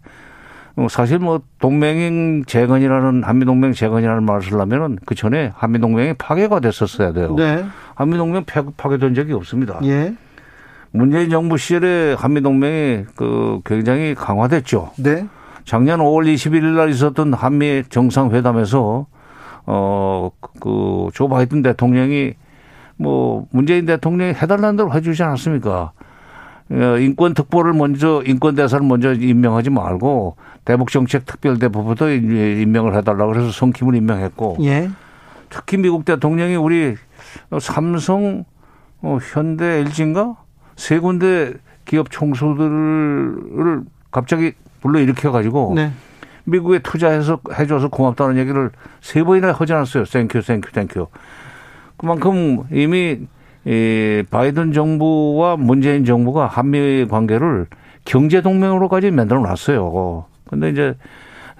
어, 0.77 0.87
사실 0.89 1.19
뭐 1.19 1.41
동맹 1.59 2.45
재건이라는 2.47 3.25
한미 3.25 3.45
동맹 3.47 3.73
재건이라는 3.73 4.23
말을 4.23 4.43
쓰려면은 4.43 4.99
그 5.07 5.17
전에 5.17 5.51
한미 5.57 5.81
동맹이 5.81 6.15
파괴가 6.15 6.61
됐었어야 6.61 7.13
돼요. 7.13 7.35
네. 7.37 7.65
한미 7.97 8.17
동맹 8.17 8.45
파괴된 8.77 9.15
적이 9.15 9.33
없습니다. 9.33 9.81
예. 9.83 10.15
문재인 10.93 11.31
정부 11.31 11.57
시절에 11.59 12.15
한미 12.17 12.41
동맹이 12.41 13.07
그 13.17 13.61
굉장히 13.65 14.15
강화됐죠. 14.15 14.93
네. 14.99 15.27
작년 15.65 15.99
5월 15.99 16.33
21일 16.33 16.77
날 16.77 16.91
있었던 16.91 17.35
한미 17.35 17.83
정상회담에서 17.89 19.07
어 19.67 20.31
그 20.61 21.11
조 21.13 21.29
바이든 21.29 21.63
대통령이 21.63 22.35
뭐 23.01 23.47
문재인 23.51 23.87
대통령이 23.87 24.35
해달라는 24.35 24.77
대로 24.77 24.93
해주지 24.93 25.23
않았습니까? 25.23 25.93
어, 26.73 26.99
인권 26.99 27.33
특보를 27.33 27.73
먼저 27.73 28.23
인권 28.27 28.55
대사를 28.55 28.87
먼저 28.87 29.15
임명하지 29.15 29.71
말고 29.71 30.37
대북 30.67 30.91
정책 30.91 31.25
특별대표부터 31.25 32.11
임명을 32.11 32.95
해달라고 32.95 33.35
해서 33.35 33.51
성킴을 33.51 33.95
임명했고 33.97 34.59
예. 34.61 34.91
특히 35.49 35.79
미국 35.79 36.05
대통령이 36.05 36.57
우리 36.57 36.95
삼성, 37.59 38.45
어, 39.01 39.19
현대, 39.33 39.79
LG인가 39.79 40.37
세 40.77 40.99
군데 40.99 41.55
기업 41.87 42.11
총수들을 42.11 43.83
갑자기 44.11 44.53
불러 44.83 45.01
일으켜 45.01 45.33
가지고 45.33 45.73
네. 45.75 45.91
미국에 46.45 46.81
투자해서 46.81 47.41
해줘서 47.59 47.89
고맙다는 47.89 48.37
얘기를 48.37 48.71
세 49.01 49.23
번이나 49.23 49.53
하지 49.53 49.73
않았어요. 49.73 50.05
Thank 50.05 50.43
you, 50.43 50.56
thank 50.56 50.73
you, 50.73 50.83
thank 50.83 50.96
you. 50.96 51.07
그만큼 52.01 52.63
이미 52.73 53.21
이 53.67 54.23
바이든 54.31 54.73
정부와 54.73 55.57
문재인 55.57 56.05
정부가 56.07 56.47
한미 56.47 57.07
관계를 57.07 57.67
경제 58.07 58.41
동맹으로까지 58.41 59.11
만들어 59.11 59.41
놨어요. 59.41 60.25
근데 60.49 60.71
이제 60.71 60.95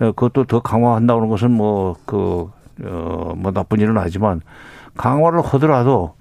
어, 0.01 0.07
그것도 0.13 0.45
더 0.45 0.61
강화한다는 0.61 1.29
것은 1.29 1.51
뭐 1.51 1.95
그 2.07 2.51
어, 2.83 3.35
뭐 3.37 3.53
나쁜 3.53 3.81
일은 3.81 3.99
아니지만 3.99 4.41
강화를 4.97 5.43
하더라도 5.43 6.15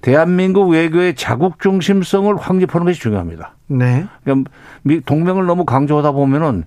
대한민국 0.00 0.68
외교의 0.68 1.16
자국 1.16 1.58
중심성을 1.60 2.34
확립하는 2.36 2.84
것이 2.86 3.00
중요합니다. 3.00 3.54
네. 3.66 4.06
그러니까 4.22 4.50
미- 4.82 5.00
동맹을 5.00 5.46
너무 5.46 5.64
강조하다 5.64 6.12
보면은 6.12 6.64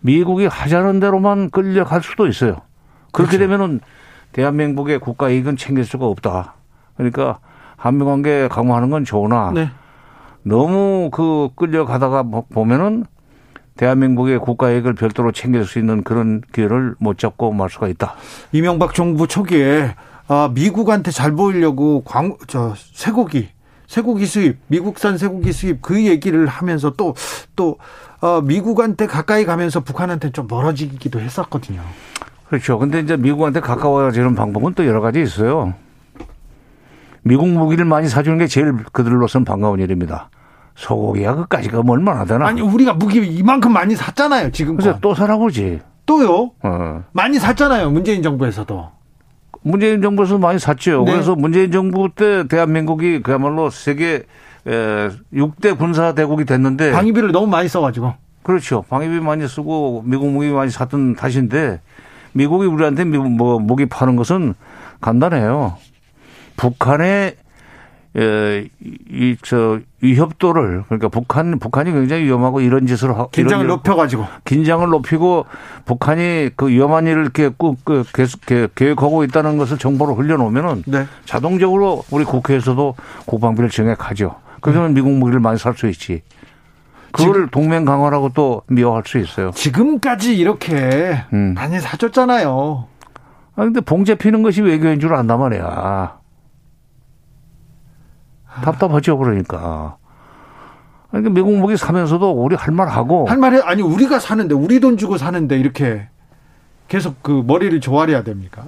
미국이 0.00 0.46
하자는 0.46 1.00
대로만 1.00 1.48
끌려갈 1.50 2.02
수도 2.02 2.26
있어요. 2.26 2.56
그렇게 3.12 3.36
그렇죠. 3.36 3.38
되면은 3.38 3.80
대한민국의 4.38 5.00
국가 5.00 5.30
이익은 5.30 5.56
챙길 5.56 5.84
수가 5.84 6.06
없다. 6.06 6.54
그러니까 6.96 7.40
한미 7.76 8.04
관계 8.04 8.46
강화하는 8.46 8.88
건 8.88 9.04
좋으나 9.04 9.50
네. 9.52 9.68
너무 10.44 11.10
그 11.12 11.48
끌려가다가 11.56 12.22
뭐 12.22 12.44
보면은 12.48 13.04
대한민국의 13.76 14.38
국가 14.38 14.70
이익을 14.70 14.94
별도로 14.94 15.32
챙길 15.32 15.64
수 15.64 15.80
있는 15.80 16.04
그런 16.04 16.40
기회를 16.52 16.94
못 17.00 17.18
잡고 17.18 17.52
말 17.52 17.68
수가 17.68 17.88
있다. 17.88 18.14
이명박 18.52 18.94
정부 18.94 19.26
초기에 19.26 19.96
아, 20.28 20.50
미국한테 20.54 21.10
잘 21.10 21.32
보이려고 21.32 22.02
광, 22.04 22.36
저, 22.46 22.74
쇠고기, 22.76 23.48
쇠고기 23.88 24.26
수입, 24.26 24.58
미국산 24.68 25.18
쇠고기 25.18 25.52
수입 25.52 25.82
그 25.82 26.04
얘기를 26.04 26.46
하면서 26.46 26.90
또, 26.90 27.14
또, 27.56 27.78
어, 28.20 28.42
미국한테 28.42 29.06
가까이 29.06 29.46
가면서 29.46 29.80
북한한테 29.80 30.30
좀 30.30 30.46
멀어지기도 30.46 31.18
했었거든요. 31.18 31.80
그렇죠. 32.48 32.78
근데 32.78 33.00
이제 33.00 33.16
미국한테 33.16 33.60
가까워지는 33.60 34.34
방법은 34.34 34.74
또 34.74 34.86
여러 34.86 35.00
가지 35.00 35.20
있어요. 35.20 35.74
미국 37.22 37.48
무기를 37.48 37.84
많이 37.84 38.08
사주는 38.08 38.38
게 38.38 38.46
제일 38.46 38.72
그들로서는 38.92 39.44
반가운 39.44 39.80
일입니다. 39.80 40.30
소고기야 40.76 41.34
그까지 41.34 41.68
가면 41.68 41.90
얼마나 41.90 42.24
되나? 42.24 42.46
아니, 42.46 42.60
우리가 42.60 42.94
무기 42.94 43.18
이만큼 43.18 43.72
많이 43.72 43.96
샀잖아요, 43.96 44.52
지금. 44.52 44.76
그래서 44.76 44.98
또 45.00 45.14
사라고 45.14 45.40
그러지. 45.40 45.80
또요? 46.06 46.52
어. 46.62 47.04
많이 47.12 47.38
샀잖아요, 47.38 47.90
문재인 47.90 48.22
정부에서도. 48.22 48.88
문재인 49.62 50.00
정부에서 50.00 50.38
많이 50.38 50.58
샀죠. 50.58 51.02
네. 51.04 51.12
그래서 51.12 51.34
문재인 51.34 51.70
정부 51.70 52.08
때 52.14 52.46
대한민국이 52.46 53.22
그야말로 53.22 53.70
세계 53.70 54.22
에, 54.66 55.08
6대 55.34 55.76
군사 55.76 56.14
대국이 56.14 56.44
됐는데 56.44 56.92
방위비를 56.92 57.32
너무 57.32 57.48
많이 57.48 57.68
써가지고. 57.68 58.14
그렇죠. 58.42 58.84
방위비 58.88 59.20
많이 59.20 59.46
쓰고 59.46 60.02
미국 60.06 60.30
무기 60.30 60.48
많이 60.50 60.70
샀던 60.70 61.16
탓인데 61.16 61.80
미국이 62.32 62.66
우리한테 62.66 63.04
뭐 63.04 63.58
무기 63.58 63.86
파는 63.86 64.16
것은 64.16 64.54
간단해요. 65.00 65.76
북한의 66.56 67.36
이저 69.10 69.78
위협도를 70.00 70.84
그러니까 70.86 71.08
북한 71.08 71.58
북한이 71.58 71.92
굉장히 71.92 72.24
위험하고 72.24 72.60
이런 72.60 72.86
짓을 72.86 73.16
하 73.16 73.26
긴장을 73.28 73.64
이런 73.64 73.76
높여가지고. 73.76 74.24
긴장을 74.44 74.86
높이고 74.88 75.46
북한이 75.84 76.50
그 76.56 76.68
위험한 76.68 77.06
일을 77.06 77.22
이렇게 77.22 77.48
꾸- 77.56 77.76
그 77.84 78.04
계속 78.14 78.40
계획- 78.46 78.74
계획하고 78.74 79.24
있다는 79.24 79.56
것을 79.58 79.78
정보로 79.78 80.14
흘려놓으면은 80.14 80.84
네. 80.86 81.06
자동적으로 81.24 82.04
우리 82.10 82.24
국회에서도 82.24 82.94
국방비를 83.26 83.70
증액하죠. 83.70 84.34
그러면 84.60 84.94
미국 84.94 85.12
무기를 85.12 85.40
많이 85.40 85.58
살 85.58 85.74
수 85.76 85.86
있지. 85.88 86.22
그걸 87.12 87.48
동맹 87.48 87.84
강화라고 87.84 88.30
또 88.34 88.62
미워할 88.68 89.02
수 89.06 89.18
있어요. 89.18 89.50
지금까지 89.52 90.36
이렇게 90.36 91.22
음. 91.32 91.54
많이 91.54 91.80
사줬잖아요. 91.80 92.86
아 93.56 93.64
근데 93.64 93.80
봉제 93.80 94.16
피는 94.16 94.42
것이 94.42 94.62
외교인 94.62 95.00
줄 95.00 95.14
안단 95.14 95.38
말이야. 95.40 96.18
답답하죠 98.62 99.18
그러니까. 99.18 99.96
아니, 101.10 101.22
그 101.24 101.28
미국 101.30 101.56
무기 101.56 101.76
사면서도 101.76 102.30
우리 102.32 102.54
할 102.56 102.74
말 102.74 102.88
하고 102.88 103.26
할 103.26 103.38
말이 103.38 103.60
아니 103.62 103.82
우리가 103.82 104.18
사는데 104.18 104.54
우리 104.54 104.78
돈 104.80 104.96
주고 104.96 105.16
사는데 105.16 105.58
이렇게 105.58 106.08
계속 106.88 107.22
그 107.22 107.42
머리를 107.46 107.80
조아려야 107.80 108.22
됩니까? 108.22 108.64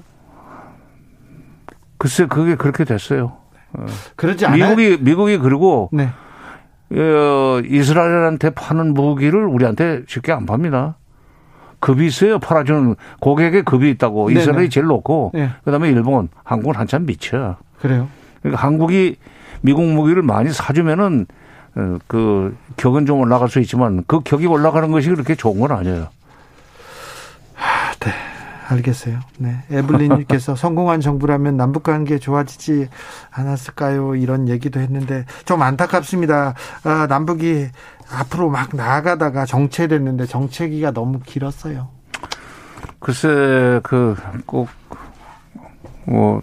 글쎄 1.98 2.26
그게 2.26 2.54
그렇게 2.54 2.84
됐어요. 2.84 3.36
그러지 4.16 4.46
않아요. 4.46 4.74
미국이 4.74 4.98
미국이 5.02 5.38
그리고 5.38 5.90
네. 5.92 6.08
어, 6.92 7.60
이스라엘한테 7.64 8.50
파는 8.50 8.94
무기를 8.94 9.44
우리한테 9.44 10.02
쉽게 10.08 10.32
안 10.32 10.46
팝니다. 10.46 10.96
급이 11.78 12.06
있어요. 12.06 12.38
팔아주는 12.38 12.94
고객의 13.20 13.64
급이 13.64 13.90
있다고. 13.90 14.28
네네. 14.28 14.40
이스라엘이 14.40 14.70
제일 14.70 14.86
높고 14.86 15.30
네. 15.34 15.50
그다음에 15.64 15.88
일본, 15.88 16.28
한국은 16.44 16.76
한참 16.76 17.06
미쳐. 17.06 17.56
그래요. 17.80 18.08
그러니까 18.42 18.62
한국이 18.62 19.16
미국 19.62 19.84
무기를 19.84 20.22
많이 20.22 20.50
사주면은 20.50 21.26
어, 21.76 21.98
그 22.06 22.56
격은 22.76 23.06
좀 23.06 23.20
올라갈 23.20 23.48
수 23.48 23.60
있지만 23.60 24.04
그 24.06 24.20
격이 24.20 24.46
올라가는 24.46 24.90
것이 24.90 25.08
그렇게 25.08 25.34
좋은 25.34 25.60
건 25.60 25.72
아니에요. 25.72 26.08
알겠어요. 28.70 29.18
네. 29.38 29.62
에블린님께서 29.70 30.54
성공한 30.56 31.00
정부라면 31.00 31.56
남북 31.56 31.82
관계 31.82 32.18
좋아지지 32.18 32.88
않았을까요? 33.30 34.14
이런 34.14 34.48
얘기도 34.48 34.80
했는데 34.80 35.24
좀 35.44 35.62
안타깝습니다. 35.62 36.54
아, 36.84 37.06
남북이 37.08 37.68
앞으로 38.12 38.50
막 38.50 38.74
나아가다가 38.74 39.44
정체됐는데 39.46 40.26
정체기가 40.26 40.92
너무 40.92 41.20
길었어요. 41.20 41.88
글쎄 42.98 43.80
그 43.82 44.16
그꼭뭐 46.06 46.42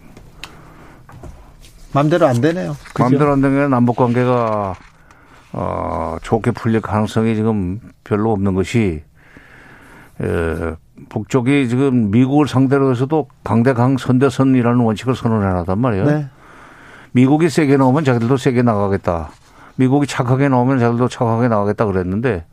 맘대로 1.94 2.28
안 2.28 2.42
되네요. 2.42 2.76
그죠? 2.94 3.04
마음대로 3.04 3.32
안 3.34 3.42
되면 3.42 3.70
남북 3.70 3.96
관계가 3.96 4.76
어 5.54 6.18
좋게 6.22 6.52
풀릴 6.52 6.82
가능성이 6.82 7.36
지금 7.36 7.80
별로 8.04 8.32
없는 8.32 8.54
것이 8.54 9.04
에, 10.22 10.76
북쪽이 11.10 11.70
지금 11.70 12.12
미국을 12.12 12.48
상대로 12.48 12.92
해서도 12.92 13.28
강대강 13.44 13.98
선대선이라는 13.98 14.80
원칙을 14.80 15.16
선언해 15.16 15.48
놨단 15.48 15.80
말이에요. 15.80 16.06
네. 16.06 16.30
미국이 17.12 17.50
세게 17.50 17.78
나오면 17.78 18.04
자기들도 18.04 18.38
세게 18.38 18.62
나가겠다. 18.62 19.30
미국이 19.76 20.08
착하게 20.08 20.50
나오면 20.50 20.80
자기들도 20.80 21.08
착하게 21.08 21.48
나가겠다 21.48 21.86
그랬는데 21.86 22.46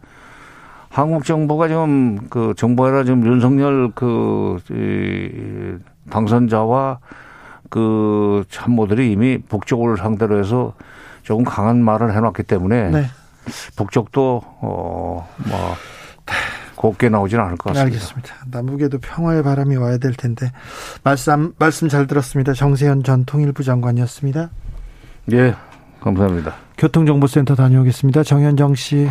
한국 0.90 1.24
정부가 1.24 1.68
지금 1.68 2.28
그 2.30 2.54
정부가 2.56 2.88
아니라 2.88 3.04
지금 3.04 3.26
윤석열 3.26 3.90
그 3.94 4.58
이, 4.70 5.78
당선자와 6.10 6.98
그 7.68 8.44
참모들이 8.50 9.10
이미 9.10 9.38
북쪽을 9.38 9.96
상대로 9.96 10.38
해서 10.38 10.74
조금 11.22 11.44
강한 11.44 11.82
말을 11.82 12.14
해놨기 12.14 12.44
때문에 12.44 12.90
네. 12.90 13.06
북쪽도 13.76 14.42
어뭐 14.60 15.26
곱게 16.84 17.08
나오지는 17.08 17.42
않을 17.44 17.56
것 17.56 17.72
같습니다. 17.72 17.96
알겠습니다. 17.96 18.34
남북에도 18.50 18.98
평화의 18.98 19.42
바람이 19.42 19.76
와야 19.76 19.96
될 19.96 20.12
텐데 20.12 20.52
말씀 21.02 21.54
말씀 21.58 21.88
잘 21.88 22.06
들었습니다. 22.06 22.52
정세현 22.52 23.04
전 23.04 23.24
통일부 23.24 23.62
장관이었습니다. 23.62 24.50
예, 25.32 25.54
감사합니다. 26.00 26.54
교통정보센터 26.76 27.54
다녀오겠습니다. 27.54 28.22
정현정 28.22 28.74
씨. 28.74 29.08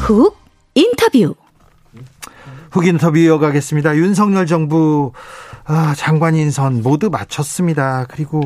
훅 0.00 0.36
인터뷰. 0.74 1.34
흑 2.74 2.86
인터뷰 2.88 3.18
이어가겠습니다. 3.18 3.96
윤석열 3.96 4.46
정부 4.46 5.12
아, 5.64 5.94
장관 5.96 6.34
인선 6.34 6.82
모두 6.82 7.08
마쳤습니다. 7.08 8.06
그리고 8.10 8.42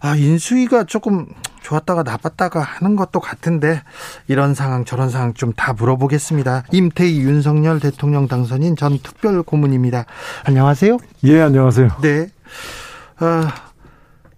아, 0.00 0.16
인수위가 0.16 0.82
조금 0.84 1.26
좋았다가 1.62 2.02
나빴다가 2.02 2.60
하는 2.60 2.96
것도 2.96 3.20
같은데 3.20 3.80
이런 4.26 4.54
상황 4.54 4.84
저런 4.84 5.10
상황 5.10 5.32
좀 5.32 5.52
다 5.56 5.74
물어보겠습니다. 5.74 6.64
임태희 6.72 7.20
윤석열 7.20 7.78
대통령 7.78 8.26
당선인 8.26 8.74
전 8.74 8.98
특별 8.98 9.44
고문입니다. 9.44 10.06
안녕하세요. 10.44 10.98
예, 11.24 11.40
안녕하세요. 11.40 11.88
네. 12.02 12.26
아, 13.20 13.52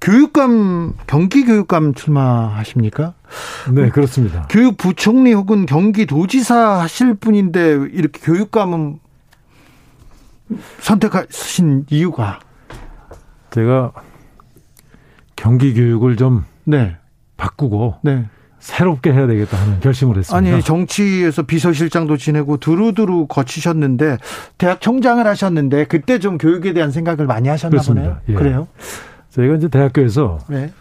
교육감 0.03 0.95
경기 1.07 1.45
교육감 1.47 1.95
출마하십니까? 1.95 3.15
네, 3.71 3.89
그렇습니다. 3.89 4.47
교육부총리 4.51 5.33
혹은 5.33 5.65
경기도지사 5.65 6.81
하실 6.81 7.15
분인데 7.15 7.87
이렇게 7.93 8.21
교육감은 8.23 8.99
선택하신 10.81 11.87
이유가 11.91 12.41
제가 13.51 13.93
경기 15.37 15.75
교육을 15.75 16.17
좀 16.17 16.45
네, 16.65 16.97
바꾸고 17.37 17.97
네, 18.03 18.27
새롭게 18.59 19.13
해야 19.13 19.27
되겠다 19.27 19.57
하는 19.57 19.81
결심을 19.81 20.19
했습니다. 20.19 20.37
아니 20.37 20.63
정치에서 20.63 21.43
비서실장도 21.43 22.17
지내고 22.17 22.59
두루두루 22.59 23.27
거치셨는데 23.27 24.19
대학 24.59 24.81
총장을 24.81 25.27
하셨는데 25.27 25.85
그때 25.87 26.19
좀 26.19 26.39
교육에 26.39 26.73
대한 26.73 26.91
생각을 26.91 27.27
많이 27.27 27.49
하셨나 27.49 27.71
그렇습니다. 27.71 28.03
보네요. 28.03 28.21
예. 28.29 28.35
그래요? 28.35 28.69
저희가 29.31 29.57
이제 29.57 29.69
대학교에서 29.69 30.39
네. 30.49 30.73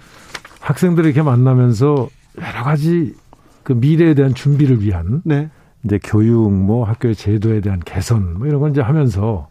학생들을 0.59 1.09
이렇게 1.09 1.21
만나면서 1.21 2.09
여러 2.37 2.63
가지 2.63 3.15
그 3.63 3.73
미래에 3.73 4.13
대한 4.13 4.33
준비를 4.33 4.81
위한 4.81 5.21
네. 5.23 5.49
이제 5.83 5.99
교육 6.03 6.51
뭐 6.51 6.85
학교의 6.85 7.15
제도에 7.15 7.61
대한 7.61 7.79
개선 7.79 8.37
뭐 8.37 8.47
이런 8.47 8.59
걸 8.59 8.71
이제 8.71 8.81
하면서 8.81 9.47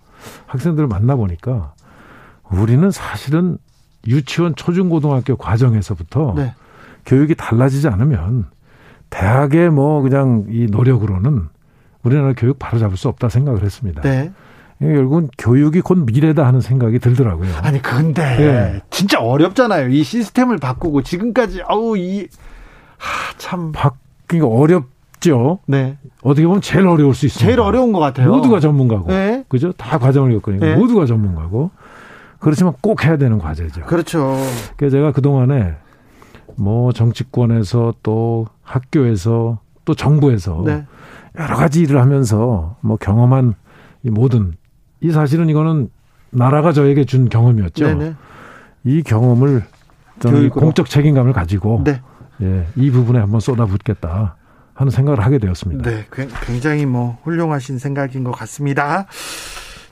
학생들을 0.47 0.89
만나 0.89 1.17
보니까 1.17 1.75
우리는 2.51 2.91
사실은 2.91 3.59
유치원 4.07 4.55
초중고등학교 4.55 5.37
과정에서부터 5.37 6.35
네. 6.37 6.55
교육이 7.05 7.35
달라지지 7.35 7.89
않으면 7.89 8.47
대학의 9.11 9.71
뭐 9.71 10.03
그냥 10.03 10.47
이 10.49 10.67
노력으로는 10.71 11.49
우리나라 12.03 12.33
교육 12.35 12.59
바로잡을 12.59 12.97
수 12.97 13.09
없다 13.09 13.29
생각을 13.29 13.63
했습니다. 13.63 14.03
네. 14.03 14.33
결국은 14.81 15.29
교육이 15.37 15.81
곧 15.81 16.05
미래다 16.07 16.47
하는 16.47 16.61
생각이 16.61 17.01
들더라고요. 17.01 17.53
아니 17.63 17.83
근데 17.83 18.23
예. 18.23 18.81
진짜 18.91 19.19
어렵잖아요. 19.21 19.89
이 19.89 20.05
시스템을 20.05 20.59
바꾸고 20.59 21.03
지금까지 21.03 21.63
아우 21.67 21.97
이참 21.97 23.73
바뀌기가 23.73 24.47
어렵죠. 25.19 25.59
네. 25.67 25.99
어떻게 26.23 26.47
보면 26.47 26.63
제일 26.63 26.87
어려울 26.87 27.15
수 27.15 27.27
있습니다. 27.27 27.47
제일 27.47 27.61
어려운 27.61 27.93
것 27.93 27.99
같아요. 27.99 28.31
모두가 28.31 28.61
전문가고. 28.61 29.09
네. 29.09 29.45
그죠? 29.49 29.73
다 29.73 29.99
과정을 29.99 30.33
겪으니까 30.41 30.65
네. 30.67 30.77
모두가 30.77 31.07
전문가고. 31.07 31.71
그렇지만 32.39 32.73
꼭 32.81 33.05
해야 33.05 33.17
되는 33.17 33.39
과제죠. 33.39 33.83
그렇죠. 33.83 34.37
그래서 34.77 34.97
제가 34.97 35.13
그동안에 35.13 35.75
뭐 36.57 36.93
정치권에서 36.93 37.95
또 38.03 38.47
학교에서 38.63 39.59
또 39.85 39.95
정부에서 39.95 40.63
네. 40.65 40.87
여러 41.39 41.57
가지 41.57 41.81
일을 41.83 42.01
하면서 42.01 42.77
뭐 42.81 42.97
경험한 42.97 43.55
이 44.05 44.11
모든 44.11 44.53
이 45.01 45.11
사실은 45.11 45.49
이거는 45.49 45.91
나라가 46.31 46.73
저에게 46.73 47.05
준 47.05 47.29
경험이었죠. 47.29 47.85
네네. 47.87 48.15
이 48.85 49.03
경험을 49.03 49.65
저는. 50.21 50.51
공적 50.51 50.89
책임감을 50.89 51.33
가지고 51.33 51.83
네. 51.85 52.01
예, 52.43 52.67
이 52.77 52.91
부분에 52.91 53.19
한번 53.19 53.41
쏟아붓겠다 53.41 54.37
하는 54.79 54.93
생각을 54.93 55.19
하게 55.25 55.39
되었습니다. 55.39 55.91
네. 55.91 56.07
굉- 56.13 56.29
굉장히 56.47 56.87
뭐 56.87 57.19
훌륭하신 57.25 57.79
생각인 57.81 58.23
것 58.23 58.31
같습니다. 58.31 59.07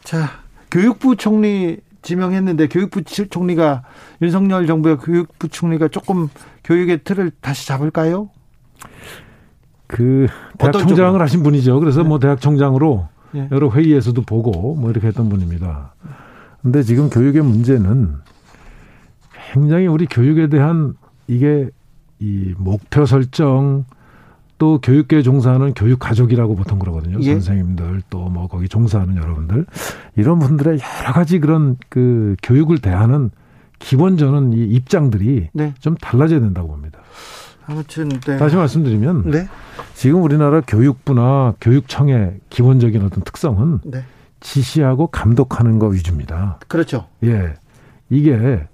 자, 0.05 0.31
교육부 0.71 1.17
총리 1.17 1.79
지명했는데 2.03 2.69
교육부 2.69 3.03
치- 3.03 3.27
총리가 3.29 3.83
윤석열 4.23 4.69
정부의 4.69 4.99
교육부 4.99 5.49
총리가 5.49 5.89
조금 5.89 6.29
교육의 6.63 7.01
틀을 7.03 7.33
다시 7.41 7.67
잡을까요? 7.67 8.31
그 9.89 10.29
대학 10.57 10.71
총장을 10.73 10.97
쪽으로? 11.11 11.23
하신 11.25 11.43
분이죠. 11.43 11.81
그래서 11.81 12.05
뭐 12.05 12.21
대학 12.21 12.41
총장으로 12.41 13.09
예. 13.35 13.49
여러 13.51 13.69
회의에서도 13.71 14.23
보고 14.23 14.77
뭐 14.77 14.91
이렇게 14.93 15.09
했던 15.09 15.29
분입니다. 15.29 15.95
근데 16.63 16.85
지금 16.85 17.11
교육의 17.11 17.43
문제는 17.43 18.15
굉장히 19.53 19.89
우리 19.89 20.07
교육에 20.07 20.49
대한 20.49 20.95
이게 21.27 21.71
이 22.21 22.55
목표 22.57 23.05
설정 23.05 23.85
또 24.59 24.81
교육계에 24.81 25.23
종사하는 25.23 25.75
교육 25.75 25.99
가족이라고 25.99 26.57
보통 26.57 26.79
그러거든요. 26.79 27.19
예. 27.21 27.33
선생님들 27.33 28.03
또 28.11 28.27
뭐 28.27 28.49
거기 28.49 28.69
종사하는 28.69 29.17
여러분들 29.17 29.67
이런 30.17 30.39
분들의 30.39 30.79
여러 31.01 31.13
가지 31.13 31.39
그런 31.39 31.77
그 31.89 32.37
교육을 32.43 32.79
대하는 32.79 33.31
기본 33.79 34.17
저는 34.17 34.53
이 34.53 34.65
입장들이 34.65 35.51
네. 35.53 35.75
좀 35.81 35.95
달라져야 35.97 36.41
된다고 36.41 36.69
봅니다. 36.69 36.99
아무튼 37.67 38.09
네. 38.09 38.37
다시 38.37 38.57
말씀드리면 38.57 39.31
네. 39.31 39.49
지금 39.95 40.23
우리나라 40.23 40.61
교육부나 40.61 41.55
교육청의 41.61 42.41
기본적인 42.51 43.03
어떤 43.05 43.23
특성은 43.23 43.81
네. 43.85 44.05
지시하고 44.41 45.09
감독하는 45.09 45.79
거 45.79 45.89
위주입니다. 45.89 46.59
그렇죠. 46.69 47.07
예. 47.25 47.55
이게 48.11 48.67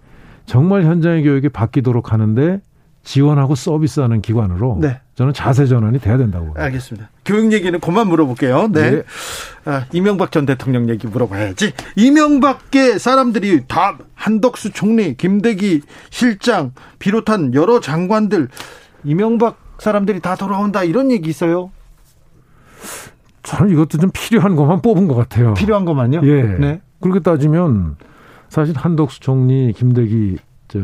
정말 0.47 0.85
현장의 0.85 1.23
교육이 1.23 1.49
바뀌도록 1.49 2.13
하는데 2.13 2.61
지원하고 3.05 3.55
서비스하는 3.55 4.23
기관으로 4.23 4.79
네. 4.81 5.01
저는 5.15 5.33
자세 5.33 5.67
전환이 5.67 5.99
돼야 5.99 6.17
된다고 6.17 6.47
봅니다. 6.47 6.65
알겠습니다. 6.65 7.11
교육 7.25 7.53
얘기는 7.53 7.79
그만 7.81 8.09
물어볼게요. 8.09 8.69
네. 8.73 8.91
네. 8.91 9.03
아, 9.65 9.87
이명박 9.93 10.33
전 10.33 10.47
대통령 10.47 10.89
얘기 10.89 11.07
물어봐야지. 11.07 11.73
이명박계 11.97 12.99
사람들이 12.99 13.65
다 13.67 13.99
한덕수 14.15 14.71
총리, 14.71 15.17
김대기 15.17 15.83
실장 16.11 16.73
비롯한 16.99 17.55
여러 17.55 17.81
장관들 17.81 18.49
이명박 19.05 19.59
사람들이 19.79 20.21
다 20.21 20.37
돌아온다 20.37 20.85
이런 20.85 21.11
얘기 21.11 21.29
있어요. 21.29 21.71
저는 23.43 23.73
이것도 23.73 23.99
좀 23.99 24.11
필요한 24.13 24.55
것만 24.55 24.81
뽑은 24.81 25.09
것 25.09 25.17
같아요. 25.17 25.55
필요한 25.55 25.85
것만요? 25.85 26.21
예. 26.23 26.43
네. 26.43 26.81
그렇게 27.01 27.19
따지면 27.21 27.97
사실 28.49 28.77
한덕수 28.77 29.21
총리, 29.21 29.73
김대기 29.73 30.37
저 30.69 30.79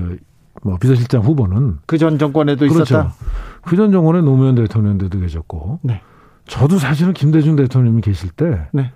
뭐 0.62 0.76
비서실장 0.78 1.22
후보는 1.22 1.78
그 1.86 1.98
전 1.98 2.18
정권에도 2.18 2.66
그렇죠. 2.68 2.82
있었다. 2.82 3.14
그 3.62 3.76
전 3.76 3.92
정권에 3.92 4.20
노무현 4.22 4.54
대통령도 4.54 5.08
계셨고, 5.20 5.80
네. 5.82 6.00
저도 6.46 6.78
사실은 6.78 7.12
김대중 7.12 7.56
대통령이 7.56 8.00
계실 8.00 8.30
때 8.30 8.66
네. 8.72 8.90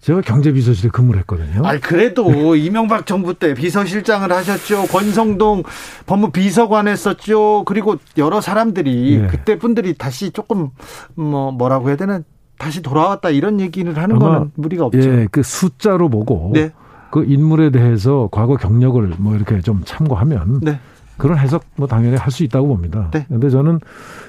제가 0.00 0.20
경제비서실에 0.20 0.90
근무를 0.90 1.20
했거든요. 1.20 1.62
아니 1.64 1.80
그래도 1.80 2.56
이명박 2.56 3.06
정부 3.06 3.34
때 3.34 3.54
비서실장을 3.54 4.30
하셨죠. 4.32 4.86
권성동 4.86 5.62
법무 6.06 6.30
비서관 6.30 6.88
했었죠. 6.88 7.62
그리고 7.66 7.96
여러 8.18 8.40
사람들이 8.40 9.20
예. 9.22 9.26
그때 9.28 9.58
분들이 9.58 9.94
다시 9.94 10.32
조금 10.32 10.70
뭐 11.14 11.52
뭐라고 11.52 11.88
해야 11.88 11.96
되나 11.96 12.20
다시 12.58 12.82
돌아왔다 12.82 13.30
이런 13.30 13.60
얘기를 13.60 13.96
하는 13.96 14.18
거는 14.18 14.50
무리가 14.56 14.86
없죠. 14.86 14.98
예, 14.98 15.28
그 15.30 15.42
숫자로 15.44 16.08
보고 16.08 16.50
네. 16.52 16.72
그 17.12 17.24
인물에 17.24 17.70
대해서 17.70 18.28
과거 18.32 18.56
경력을 18.56 19.14
뭐 19.18 19.36
이렇게 19.36 19.60
좀 19.60 19.82
참고하면 19.84 20.60
네. 20.62 20.80
그런 21.22 21.38
해석 21.38 21.62
뭐 21.76 21.86
당연히 21.86 22.16
할 22.16 22.32
수 22.32 22.42
있다고 22.42 22.66
봅니다. 22.66 23.10
네. 23.12 23.26
근데 23.28 23.48
저는 23.48 23.78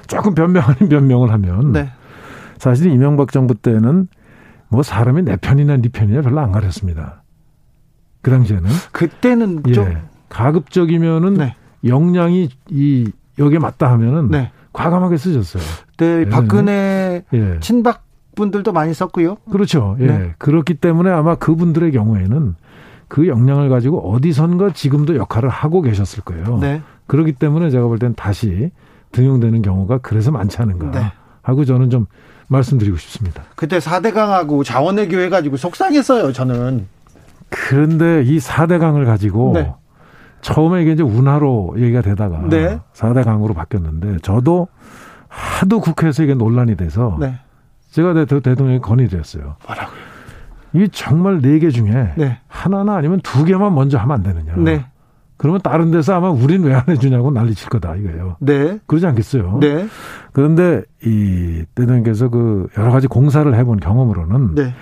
조금 0.06 0.36
변명 0.36 0.61
아닌 0.64 0.90
변명을 0.90 1.32
하면 1.32 1.72
네. 1.72 1.90
사실 2.60 2.91
이명박 2.91 3.32
정부 3.32 3.56
때는 3.56 4.07
뭐 4.70 4.84
사람이 4.84 5.24
내 5.24 5.36
편이나 5.38 5.78
네 5.78 5.90
편이나 5.90 6.22
별로 6.22 6.40
안 6.40 6.52
가렸습니다. 6.52 7.24
그 8.22 8.30
당시에는 8.30 8.70
그때는 8.91 9.64
예, 9.70 9.72
좀 9.72 9.91
가급적이면은 10.30 11.34
네. 11.34 11.56
역량이 11.84 12.49
이 12.70 13.11
여기에 13.40 13.57
맞다 13.57 13.90
하면은 13.94 14.30
네. 14.30 14.52
과감하게 14.72 15.18
쓰셨어요. 15.18 15.64
네, 15.98 16.30
박근혜 16.30 17.24
예. 17.34 17.60
친박 17.60 18.03
분들도 18.36 18.72
많이 18.72 18.94
썼고요. 18.94 19.38
그렇죠. 19.52 19.98
예. 19.99 20.06
네. 20.06 20.34
그렇기 20.38 20.76
때문에 20.76 21.10
아마 21.10 21.36
그분들의 21.36 21.91
경우에는 21.91 22.56
그 23.14 23.27
역량을 23.27 23.69
가지고 23.69 24.11
어디선가 24.11 24.72
지금도 24.73 25.18
역할을 25.18 25.48
하고 25.48 25.84
계셨을 25.84 26.23
거예요. 26.23 26.57
네. 26.57 26.81
그렇기 27.06 27.34
때문에 27.34 27.69
제가 27.69 27.85
볼 27.85 27.99
땐 27.99 28.15
다시 28.15 28.72
등용되는 29.11 29.61
경우가 29.61 29.99
그래서 29.99 30.31
많지 30.31 30.60
않은가 30.60 30.90
네. 30.99 31.11
하고 31.44 31.64
저는 31.64 31.91
좀 31.91 32.07
말씀드리고 32.48 32.98
싶습니다. 32.98 33.44
그때 33.56 33.77
4대 33.77 34.15
강하고 34.15 34.64
자원외교 34.64 35.19
해가지고 35.19 35.57
속상했어요, 35.57 36.34
저는. 36.34 36.88
그런데 37.49 38.23
이 38.23 38.40
4대 38.40 38.80
강을 38.80 39.06
가지고 39.06 39.52
네. 39.53 39.72
처음에 40.41 40.81
이게 40.81 40.94
이제 40.94 41.03
운하로 41.03 41.76
얘기가 41.77 42.02
되다가 42.02 42.48
네. 42.49 42.80
4대 42.95 43.23
강으로 43.23 43.53
바뀌었는데 43.53 44.18
저도 44.23 44.69
하도 45.27 45.81
국회에서 45.81 46.23
이게 46.23 46.34
논란이 46.34 46.77
돼서 46.77 47.15
네. 47.19 47.35
제가 47.91 48.15
대- 48.15 48.26
대통령에 48.26 48.80
건의드렸어요. 48.80 49.57
뭐라고요? 49.68 50.12
이 50.74 50.88
정말 50.91 51.40
네 51.41 51.60
개 51.60 51.70
중에 51.70 52.14
네. 52.18 52.40
하나나 52.48 52.95
아니면 52.95 53.20
두 53.22 53.45
개만 53.45 53.74
먼저 53.76 53.98
하면 53.98 54.16
안 54.18 54.24
되느냐. 54.24 54.56
네. 54.58 54.86
그러면 55.38 55.62
다른 55.62 55.91
데서 55.91 56.16
아마 56.16 56.30
우린 56.32 56.64
왜 56.64 56.74
안 56.74 56.84
해주냐고 56.88 57.32
난리 57.32 57.54
칠 57.54 57.70
거다 57.70 57.95
이거예요. 57.95 58.38
네. 58.40 58.80
그러지 58.88 59.06
않겠어요. 59.08 59.60
네. 59.60 59.88
그런데 60.32 60.84
이 61.04 61.64
대통령께서 61.76 62.30
그 62.30 62.68
여러 62.78 62.91
가지 62.91 63.08
공사를 63.08 63.54
해본 63.54 63.80
경험으로는 63.80 64.56
네. 64.56 64.74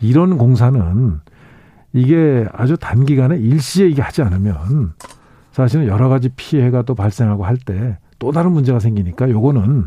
이런 0.00 0.36
공사는 0.38 1.20
이게 1.92 2.46
아주 2.52 2.76
단기간에 2.76 3.36
일시에 3.38 3.88
이게 3.88 4.02
하지 4.02 4.22
않으면 4.22 4.92
사실은 5.52 5.86
여러 5.86 6.08
가지 6.08 6.28
피해가 6.28 6.82
또 6.82 6.94
발생하고 6.94 7.44
할 7.44 7.56
때 7.58 7.96
또 8.18 8.32
다른 8.32 8.50
문제가 8.50 8.80
생기니까 8.80 9.30
요거는 9.30 9.84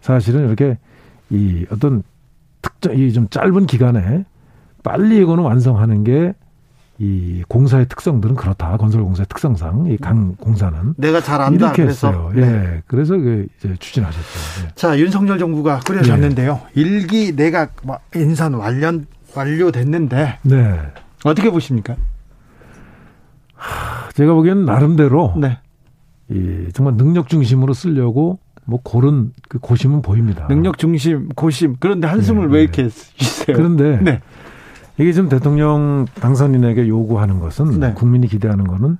사실은 0.00 0.46
이렇게 0.46 0.78
이 1.28 1.66
어떤 1.70 2.02
특정 2.62 2.96
이 2.96 3.12
좀 3.12 3.28
짧은 3.28 3.66
기간에 3.66 4.24
빨리 4.86 5.18
이거는 5.20 5.42
완성하는 5.44 6.04
게 6.04 6.32
이 6.98 7.42
공사의 7.48 7.88
특성들은 7.88 8.36
그렇다. 8.36 8.78
건설 8.78 9.02
공사의 9.02 9.26
특성상 9.28 9.86
이 9.90 9.98
강 9.98 10.34
공사는 10.36 10.94
내가 10.96 11.20
잘 11.20 11.42
안다. 11.42 11.66
이렇게 11.66 11.82
그래서. 11.82 12.08
했어요. 12.08 12.32
네. 12.34 12.42
예. 12.42 12.82
그래서 12.86 13.18
그 13.18 13.46
이제 13.58 13.74
추진하셨죠. 13.78 14.64
예. 14.64 14.68
자, 14.74 14.98
윤석열 14.98 15.38
정부가 15.38 15.80
꾸려졌는데요. 15.80 16.58
일기 16.74 17.36
내각 17.36 17.74
뭐 17.82 17.98
인선 18.14 18.54
완료, 18.54 19.02
완료됐는데, 19.34 20.38
네. 20.42 20.80
어떻게 21.22 21.50
보십니까? 21.50 21.96
제가 24.14 24.32
보기에는 24.32 24.64
나름대로 24.64 25.34
네. 25.38 25.58
이 26.30 26.68
정말 26.72 26.96
능력 26.96 27.28
중심으로 27.28 27.74
쓰려고 27.74 28.38
뭐 28.64 28.80
그런 28.82 29.32
그 29.50 29.58
고심은 29.58 30.00
보입니다. 30.00 30.46
능력 30.48 30.78
중심, 30.78 31.28
고심. 31.30 31.76
그런데 31.78 32.06
한숨을 32.08 32.48
네, 32.48 32.52
왜 32.54 32.58
네. 32.58 32.62
이렇게 32.62 32.88
쉬세요? 32.88 33.54
그런데 33.54 33.98
네. 34.02 34.20
이게 34.98 35.12
지금 35.12 35.28
대통령 35.28 36.06
당선인에게 36.20 36.88
요구하는 36.88 37.38
것은 37.38 37.80
네. 37.80 37.92
국민이 37.94 38.26
기대하는 38.26 38.66
거는 38.66 38.98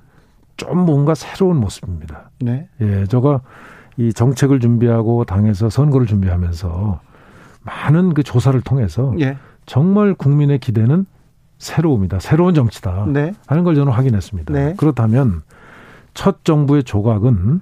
좀 0.55 0.79
뭔가 0.85 1.15
새로운 1.15 1.57
모습입니다. 1.57 2.31
네. 2.39 2.67
예, 2.81 3.05
저가 3.05 3.41
이 3.97 4.13
정책을 4.13 4.59
준비하고 4.59 5.25
당에서 5.25 5.69
선거를 5.69 6.05
준비하면서 6.05 6.99
많은 7.63 8.13
그 8.13 8.23
조사를 8.23 8.59
통해서 8.61 9.13
예. 9.19 9.37
정말 9.65 10.13
국민의 10.13 10.59
기대는 10.59 11.05
새로움이다. 11.57 12.19
새로운 12.19 12.53
정치다. 12.53 13.07
네. 13.07 13.33
하는 13.47 13.63
걸 13.63 13.75
저는 13.75 13.91
확인했습니다. 13.91 14.53
네. 14.53 14.75
그렇다면 14.77 15.41
첫 16.13 16.45
정부의 16.45 16.83
조각은 16.83 17.61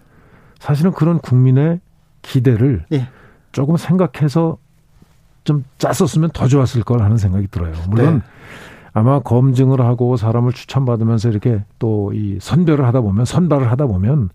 사실은 0.59 0.91
그런 0.91 1.19
국민의 1.19 1.79
기대를 2.21 2.85
예. 2.91 3.07
조금 3.51 3.77
생각해서 3.77 4.57
좀 5.45 5.63
짰었으면 5.77 6.31
더 6.33 6.47
좋았을 6.47 6.83
걸 6.83 7.01
하는 7.01 7.17
생각이 7.17 7.47
들어요. 7.47 7.71
물론 7.89 8.15
네. 8.15 8.21
아마 8.93 9.19
검증을 9.19 9.79
하고 9.81 10.17
사람을 10.17 10.51
추천받으면서 10.51 11.29
이렇게 11.29 11.63
또 11.79 12.11
이 12.13 12.37
선별을 12.41 12.85
하다 12.85 13.01
보면 13.01 13.25
선발을 13.25 13.71
하다 13.71 13.87
보면 13.87 14.29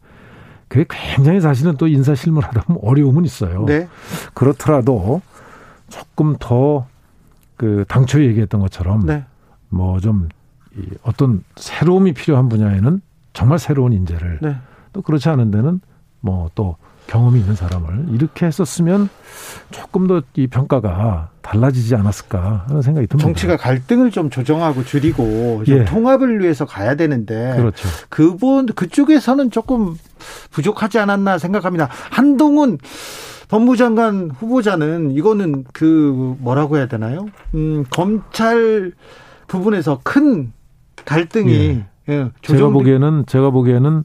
그게 0.68 0.84
굉장히 0.88 1.40
사실은 1.40 1.76
또 1.76 1.86
인사 1.88 2.14
실무를 2.14 2.48
하다 2.48 2.62
보면 2.62 2.80
어려움은 2.84 3.24
있어요. 3.24 3.64
네. 3.66 3.88
그렇더라도 4.32 5.20
조금 5.88 6.36
더 6.38 6.86
그 7.56 7.84
당초 7.88 8.24
얘기했던 8.24 8.58
것처럼 8.62 9.04
네. 9.04 9.22
뭐좀 9.68 10.30
어떤 11.02 11.44
새로움이 11.56 12.14
필요한 12.14 12.48
분야에는 12.48 13.02
정말 13.34 13.58
새로운 13.58 13.92
인재를 13.92 14.38
네. 14.40 14.56
또 14.94 15.02
그렇지 15.02 15.28
않은 15.28 15.50
데는 15.50 15.80
뭐 16.20 16.48
또 16.54 16.76
경험이 17.10 17.40
있는 17.40 17.56
사람을 17.56 18.06
이렇게 18.12 18.46
했었으면 18.46 19.08
조금 19.70 20.06
더 20.06 20.22
이 20.36 20.46
평가가 20.46 21.30
달라지지 21.42 21.96
않았을까 21.96 22.66
하는 22.68 22.82
생각이 22.82 23.08
듭니다. 23.08 23.26
정치가 23.26 23.56
갈등을 23.56 24.12
좀 24.12 24.30
조정하고 24.30 24.84
줄이고 24.84 25.64
좀 25.66 25.78
예. 25.80 25.84
통합을 25.84 26.40
위해서 26.40 26.64
가야 26.64 26.94
되는데 26.94 27.54
그렇죠. 27.56 27.88
그분 28.08 28.66
그쪽에서는 28.66 29.50
조금 29.50 29.96
부족하지 30.52 31.00
않았나 31.00 31.38
생각합니다. 31.38 31.88
한동훈 32.10 32.78
법무장관 33.48 34.30
후보자는 34.30 35.10
이거는 35.10 35.64
그 35.72 36.36
뭐라고 36.38 36.76
해야 36.76 36.86
되나요? 36.86 37.26
음, 37.54 37.84
검찰 37.90 38.92
부분에서 39.48 40.00
큰 40.04 40.52
갈등이 41.04 41.52
예. 41.52 41.86
예, 42.08 42.30
제가 42.42 42.68
보기에는 42.68 43.24
제가 43.26 43.50
보기에는 43.50 44.04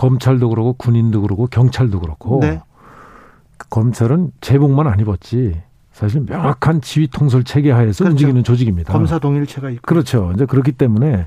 검찰도 0.00 0.48
그렇고 0.48 0.72
군인도 0.72 1.20
그렇고 1.20 1.46
경찰도 1.46 2.00
그렇고 2.00 2.38
네. 2.40 2.62
검찰은 3.68 4.32
제복만 4.40 4.86
안 4.86 4.98
입었지 4.98 5.60
사실 5.92 6.22
명확한 6.26 6.80
지휘 6.80 7.06
통솔 7.06 7.44
체계 7.44 7.70
하에서 7.70 8.04
그렇죠. 8.04 8.12
움직이는 8.12 8.42
조직입니다. 8.42 8.94
검사 8.94 9.18
동일체가 9.18 9.68
있고 9.68 9.82
그렇죠. 9.84 10.32
이제 10.34 10.46
그렇기 10.46 10.72
때문에 10.72 11.26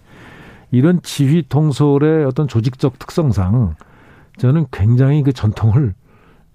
이런 0.71 1.03
지휘 1.03 1.43
통솔의 1.47 2.25
어떤 2.25 2.47
조직적 2.47 2.97
특성상 2.97 3.75
저는 4.37 4.65
굉장히 4.71 5.21
그 5.21 5.33
전통을 5.33 5.93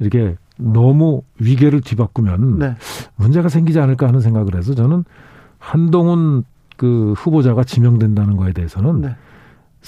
이렇게 0.01 0.35
너무 0.57 1.23
위계를 1.39 1.83
뒤바꾸면 1.83 2.59
네. 2.59 2.75
문제가 3.15 3.49
생기지 3.49 3.79
않을까 3.79 4.09
하는 4.09 4.19
생각을 4.19 4.57
해서 4.57 4.75
저는 4.75 5.05
한동훈 5.61 6.43
그 6.77 7.15
후보자가 7.17 7.63
지명된다는 7.63 8.37
거에 8.37 8.53
대해서는 8.53 9.03
네. 9.03 9.17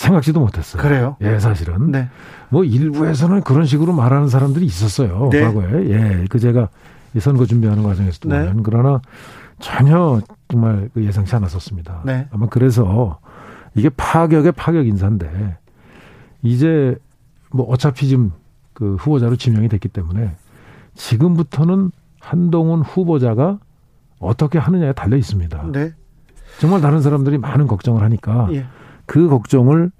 생각지도 0.01 0.41
못했어요. 0.41 0.83
그래요? 0.83 1.17
예, 1.21 1.39
사실은. 1.39 1.91
네. 1.91 2.09
뭐 2.49 2.65
일부에서는 2.65 3.43
그런 3.43 3.67
식으로 3.67 3.93
말하는 3.93 4.29
사람들이 4.29 4.65
있었어요. 4.65 5.29
네. 5.31 5.43
과거에. 5.43 5.91
예, 5.91 6.25
그 6.31 6.39
제가 6.39 6.71
이 7.15 7.21
선거 7.21 7.45
준비하는 7.45 7.83
과정에서도 7.83 8.29
네. 8.31 8.39
보면 8.47 8.63
그러나 8.63 9.03
전혀 9.59 10.23
정말 10.49 10.89
그 10.95 11.05
예상치 11.05 11.37
않았었습니다. 11.37 12.03
네. 12.07 12.29
아마 12.31 12.47
그래서 12.47 13.19
이게 13.75 13.91
파격의 13.91 14.53
파격 14.53 14.87
인사인데 14.87 15.59
이제 16.43 16.97
뭐 17.53 17.67
어차피 17.69 18.09
지금 18.09 18.33
그 18.73 18.97
후보자로 18.97 19.37
지명이 19.37 19.69
됐기 19.69 19.89
때문에 19.89 20.35
지금부터는 20.95 21.91
한동훈 22.21 22.81
후보자가 22.81 23.59
어떻게 24.19 24.59
하느냐에 24.59 24.95
달려 24.95 25.19
있습니다. 25.19 25.63
네. 25.73 25.93
정말 26.59 26.81
다른 26.81 27.03
사람들이 27.03 27.37
많은 27.37 27.67
걱정을 27.67 28.03
하니까 28.03 28.49
예. 28.53 28.65
그 29.11 29.29
걱정을 29.29 29.91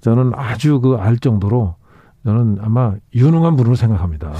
저는 0.00 0.32
아주 0.34 0.80
그 0.80 0.96
알 0.96 1.18
정도로 1.18 1.74
저는 2.24 2.56
아마 2.62 2.94
유능한 3.14 3.54
분으로 3.54 3.74
생각합니다. 3.74 4.32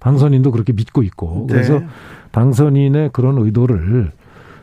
당선인도 0.00 0.52
그렇게 0.52 0.72
믿고 0.72 1.02
있고 1.02 1.46
그래서 1.46 1.80
네. 1.80 1.86
당선인의 2.30 3.10
그런 3.12 3.36
의도를 3.36 4.10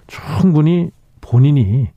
충분히 0.08 0.90
본인이 1.22 1.88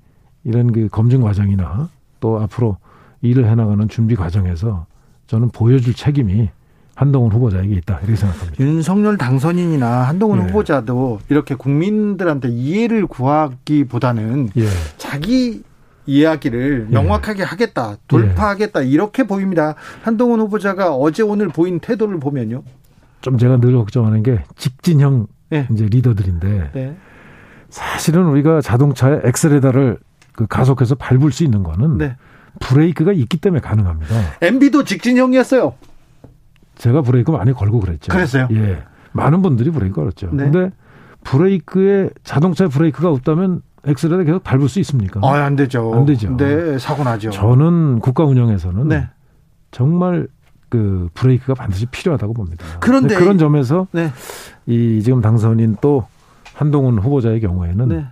이런 0.45 0.71
그 0.71 0.89
검증 0.89 1.23
과정이나 1.23 1.89
또 2.21 2.41
앞으로 2.43 2.77
일을 3.23 3.49
해나가는 3.49 3.89
준비 3.89 4.15
과정에서 4.15 4.85
저는 5.29 5.49
보여줄 5.49 5.95
책임이 5.95 6.51
한동훈 6.95 7.33
후보자에게 7.33 7.75
있다 7.77 8.01
이렇게 8.01 8.17
생각합니다. 8.17 8.63
윤석열 8.63 9.17
당선인이나 9.17 10.03
한동훈 10.09 10.41
예. 10.41 10.43
후보자도 10.43 11.21
이렇게 11.31 11.55
국민들한테 11.55 12.49
이해를 12.51 13.07
구하기보다는 13.07 14.51
예. 14.59 14.67
자기 14.99 15.63
이야기를 16.09 16.87
예. 16.89 16.93
명확하게 16.93 17.43
하겠다, 17.43 17.97
돌파하겠다 18.09 18.81
이렇게 18.81 19.25
보입니다. 19.25 19.75
한동훈 20.03 20.41
후보자가 20.41 20.95
어제 20.95 21.23
오늘 21.23 21.49
보인 21.49 21.79
태도를 21.81 22.19
보면요. 22.19 22.63
좀 23.21 23.37
제가 23.37 23.59
늘 23.59 23.75
걱정하는 23.75 24.23
게 24.23 24.43
직진형 24.57 25.27
네. 25.51 25.69
이제 25.71 25.87
리더들인데 25.87 26.71
네. 26.73 26.97
사실은 27.69 28.25
우리가 28.27 28.63
자동차의 28.63 29.21
엑셀레다를 29.25 29.99
그 30.33 30.47
가속해서 30.47 30.95
밟을 30.95 31.31
수 31.31 31.45
있는 31.45 31.63
거는 31.63 31.99
네. 31.99 32.17
브레이크가 32.61 33.13
있기 33.13 33.37
때문에 33.37 33.61
가능합니다. 33.61 34.15
MB도 34.41 34.85
직진형이었어요. 34.85 35.75
제가 36.77 37.03
브레이크 37.03 37.31
많이 37.31 37.53
걸고 37.53 37.81
그랬죠. 37.81 38.13
그랬어요? 38.13 38.49
예. 38.53 38.83
많은 39.13 39.43
분들이 39.43 39.71
브레이크 39.71 39.97
걸었죠. 39.97 40.31
네. 40.33 40.45
근데 40.45 40.71
브레이크에 41.25 42.09
자동차에 42.25 42.69
브레이크가 42.69 43.11
없다면 43.11 43.63
엑셀레다 43.85 44.25
계속 44.25 44.43
밟을 44.45 44.69
수 44.69 44.81
있습니까? 44.81 45.21
아, 45.23 45.45
안 45.45 45.57
되죠. 45.57 45.93
안 45.95 46.05
되죠. 46.05 46.37
네, 46.37 46.79
사고 46.79 47.05
나죠. 47.05 47.31
저는 47.31 48.01
국가 48.01 48.25
운영에서는 48.25 48.89
네. 48.89 49.09
정말 49.71 50.29
그 50.69 51.09
브레이크가 51.15 51.55
반드시 51.55 51.87
필요하다고 51.87 52.35
봅니다. 52.35 52.65
그런데 52.81 53.09
근데 53.09 53.21
그런 53.25 53.39
점에서 53.39 53.87
네. 53.93 54.13
이 54.67 55.01
지금 55.03 55.21
당선인 55.21 55.77
또 55.81 56.07
한동훈 56.55 56.99
후보자의 56.99 57.41
경우에는 57.41 57.89
네. 57.89 58.07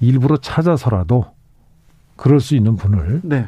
일부러 0.00 0.36
찾아서라도 0.36 1.24
그럴 2.16 2.40
수 2.40 2.54
있는 2.54 2.76
분을 2.76 3.20
네. 3.24 3.46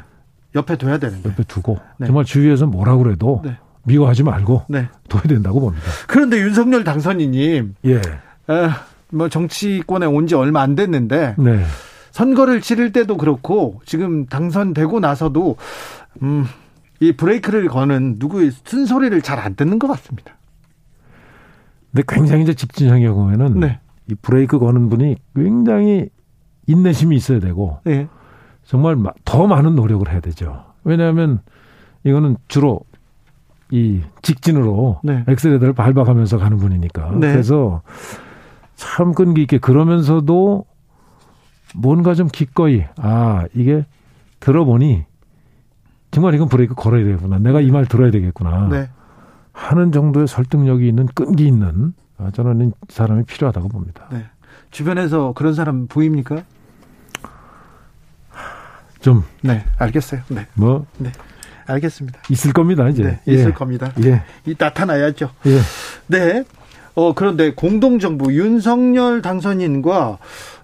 옆에 0.55 0.77
둬야 0.77 0.99
되는데. 0.99 1.29
옆에 1.29 1.43
두고 1.45 1.79
네. 1.99 2.07
정말 2.07 2.25
주위에서 2.25 2.67
뭐라 2.67 2.97
그래도 2.97 3.43
네. 3.45 3.59
미워하지 3.85 4.23
말고 4.23 4.65
네. 4.69 4.89
둬야 5.09 5.23
된다고 5.23 5.61
봅니다. 5.61 5.85
그런데 6.07 6.39
윤석열 6.39 6.85
당선인님 6.85 7.75
예. 7.85 7.95
에, 7.97 8.69
뭐 9.13 9.29
정치권에 9.29 10.07
온 10.07 10.27
지 10.27 10.35
얼마 10.35 10.61
안 10.63 10.75
됐는데 10.75 11.35
네. 11.39 11.63
선거를 12.11 12.61
치를 12.61 12.93
때도 12.93 13.17
그렇고 13.17 13.81
지금 13.87 14.27
당선되고 14.27 15.01
나서도 15.01 15.57
음, 16.23 16.45
이 17.01 17.13
브레이크를 17.13 17.69
거는 17.69 18.17
누구의 18.19 18.51
쓴소리를 18.65 19.21
잘 19.23 19.39
안 19.39 19.55
듣는 19.55 19.79
것 19.79 19.87
같습니다. 19.89 20.37
근데 21.93 22.03
굉장히 22.07 22.43
이제 22.43 22.55
직진형의 22.55 23.07
경우에는 23.09 23.61
네. 23.61 23.81
이 24.09 24.15
브레이크 24.21 24.59
거는 24.59 24.89
분이 24.91 25.17
굉장히 25.35 26.09
인내심이 26.67 27.17
있어야 27.17 27.41
되고 27.41 27.79
네. 27.85 28.09
정말 28.65 28.97
마- 28.97 29.13
더 29.25 29.47
많은 29.47 29.75
노력을 29.75 30.07
해야 30.11 30.21
되죠. 30.21 30.65
왜냐하면 30.85 31.41
이거는 32.05 32.37
주로 32.49 32.81
이 33.71 34.01
직진으로 34.23 35.01
네. 35.03 35.25
엑셀레터를 35.29 35.73
밟아가면서 35.73 36.37
가는 36.39 36.57
분이니까. 36.59 37.13
네. 37.13 37.33
그래서 37.33 37.83
참 38.79 39.13
끈기 39.13 39.43
있게 39.43 39.59
그러면서도 39.59 40.65
뭔가 41.75 42.15
좀 42.15 42.29
기꺼이 42.29 42.85
아 42.97 43.45
이게 43.53 43.85
들어보니 44.39 45.05
정말 46.13 46.35
이건 46.35 46.49
브레이크 46.49 46.75
걸어야 46.75 47.05
되겠구나. 47.05 47.39
내가 47.39 47.61
이 47.61 47.71
말 47.73 47.87
들어야 47.87 48.11
되겠구나. 48.13 48.69
네. 48.71 48.89
하는 49.53 49.91
정도의 49.91 50.29
설득력이 50.29 50.87
있는 50.89 51.07
끈기 51.09 51.47
있는 51.47 51.93
아, 52.19 52.31
저는 52.31 52.69
이 52.69 52.73
사람이 52.89 53.25
필요하다고 53.25 53.69
봅니다. 53.69 54.07
네. 54.13 54.25
주변에서 54.71 55.33
그런 55.35 55.55
사람 55.55 55.89
보입니까? 55.89 56.45
좀 59.01 59.25
네, 59.43 59.65
알겠어요. 59.79 60.23
네, 60.29 60.47
뭐 60.55 60.87
알겠습니다. 61.67 62.21
있을 62.31 62.53
겁니다 62.53 62.89
이제. 62.89 63.03
네, 63.03 63.21
예. 63.29 63.33
있을 63.33 63.53
겁니다. 63.55 63.93
예. 64.05 64.23
이 64.47 64.55
나타나야죠. 64.59 65.31
예. 65.47 65.61
네. 66.07 66.45
어, 66.99 67.13
그런데 67.15 67.55
공동정부 67.55 68.35
윤석열 68.35 69.23
당선인과 69.23 70.19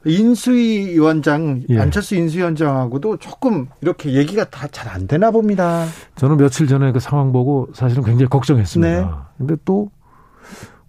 인수위 0.05 0.89
위원장, 0.89 1.63
예. 1.69 1.79
안철수 1.79 2.17
인수위 2.17 2.43
원장하고도 2.43 3.19
조금 3.19 3.69
이렇게 3.81 4.15
얘기가 4.15 4.43
다 4.51 4.67
잘 4.67 4.89
안 4.89 5.07
되나 5.07 5.31
봅니다. 5.31 5.87
저는 6.17 6.37
며칠 6.37 6.67
전에 6.67 6.91
그 6.91 6.99
상황 6.99 7.31
보고 7.31 7.69
사실은 7.73 8.03
굉장히 8.03 8.29
걱정했습니다. 8.29 9.01
네. 9.01 9.07
근데 9.39 9.55
또 9.65 9.91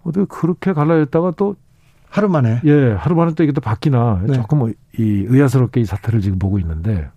어떻게 0.03 0.25
그렇게 0.27 0.73
갈라졌다가 0.73 1.33
또 1.37 1.55
하루 2.09 2.27
만에. 2.27 2.61
예, 2.65 2.93
하루 2.97 3.13
만에 3.15 3.33
또 3.35 3.43
이게 3.43 3.51
또 3.51 3.61
바뀌나 3.61 4.21
네. 4.25 4.33
조금 4.33 4.57
뭐이 4.57 4.73
의아스럽게 4.97 5.79
이 5.79 5.85
사태를 5.85 6.21
지금 6.21 6.39
보고 6.39 6.57
있는데 6.57 7.07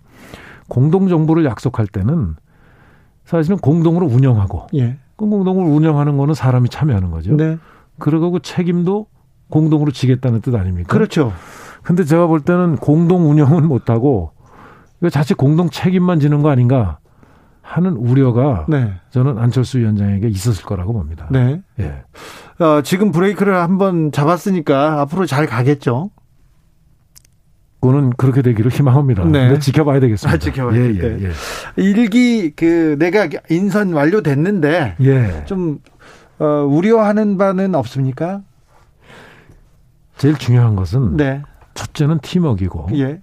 공동 0.69 1.09
정부를 1.09 1.47
약속할 1.47 1.87
때는 1.87 2.37
사실은 3.25 3.57
공동으로 3.57 4.07
운영하고 4.07 4.67
예. 4.75 4.99
그 5.17 5.25
공동으로 5.27 5.67
운영하는 5.71 6.19
거는 6.19 6.35
사람이 6.35 6.69
참여하는 6.69 7.11
거죠. 7.11 7.35
네. 7.35 7.57
그러고 7.99 8.31
그 8.31 8.41
책임도 8.43 9.07
공동으로 9.51 9.91
지겠다는 9.91 10.41
뜻 10.41 10.55
아닙니까? 10.55 10.89
그렇죠. 10.89 11.33
근데 11.83 12.05
제가 12.05 12.27
볼 12.27 12.41
때는 12.41 12.77
공동 12.77 13.31
운영은 13.31 13.67
못 13.67 13.91
하고 13.91 14.33
이거 15.01 15.11
자칫 15.11 15.35
공동 15.35 15.71
책임만 15.71 16.21
지는 16.21 16.43
거 16.43 16.51
아닌가 16.51 16.99
하는 17.63 17.93
우려가 17.93 18.67
네. 18.69 18.95
저는 19.11 19.39
안철수 19.39 19.79
위원장에게 19.79 20.29
있었을 20.29 20.65
거라고 20.65 20.93
봅니다. 20.93 21.29
네. 21.31 21.61
예. 21.81 22.03
어, 22.65 22.83
지금 22.83 23.13
브레이크를 23.13 23.57
한번 23.57 24.11
잡았으니까 24.11 25.01
앞으로 25.01 25.27
잘 25.27 25.47
가겠죠. 25.47 26.11
그거는 27.81 28.11
그렇게 28.17 28.43
되기를 28.43 28.73
희망합니다. 28.73 29.25
네. 29.27 29.59
지켜봐야 29.59 30.01
되겠습니다. 30.01 30.35
아, 30.35 30.39
지켜봐야 30.39 30.77
예, 30.77 30.93
될 30.99 31.21
예, 31.21 31.27
예. 31.29 31.33
일기 31.77 32.51
그 32.57 32.97
내가 32.99 33.29
인선 33.51 33.93
완료됐는데 33.93 34.97
예. 35.01 35.45
좀 35.45 35.79
어, 36.39 36.45
우려하는 36.65 37.39
바는 37.39 37.75
없습니까? 37.75 38.43
제일 40.17 40.37
중요한 40.37 40.77
것은 40.77 41.17
네. 41.17 41.43
첫째는 41.75 42.19
팀워크이고 42.21 42.89
예. 42.95 43.21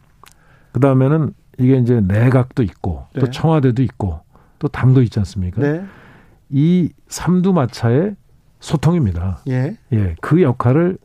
그 0.72 0.80
다음에는 0.80 1.34
이게 1.58 1.78
이제 1.78 2.02
내각도 2.02 2.64
있고 2.64 3.06
또 3.14 3.26
네. 3.26 3.32
청와대도 3.32 3.84
있고 3.84 4.22
또 4.60 4.68
당도 4.68 5.02
있지 5.02 5.20
않습니까? 5.20 5.62
네. 5.62 5.86
이 6.50 6.90
삼두마차의 7.08 8.16
소통입니다. 8.60 9.40
예. 9.50 9.78
예, 9.94 10.16
그 10.22 10.42
역할을 10.42 10.98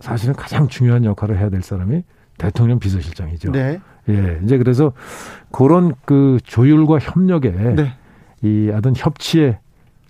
사실은 0.00 0.34
가장 0.34 0.68
중요한 0.68 1.04
역할을 1.04 1.38
해야 1.38 1.50
될 1.50 1.62
사람이 1.62 2.02
대통령 2.38 2.78
비서실장이죠. 2.78 3.52
네. 3.52 3.80
예, 4.08 4.40
이제 4.42 4.58
그래서 4.58 4.92
그런 5.52 5.94
그 6.04 6.38
조율과 6.42 6.98
협력에 6.98 7.50
네. 7.50 7.92
이 8.42 8.70
어떤 8.74 8.94
협치의 8.96 9.58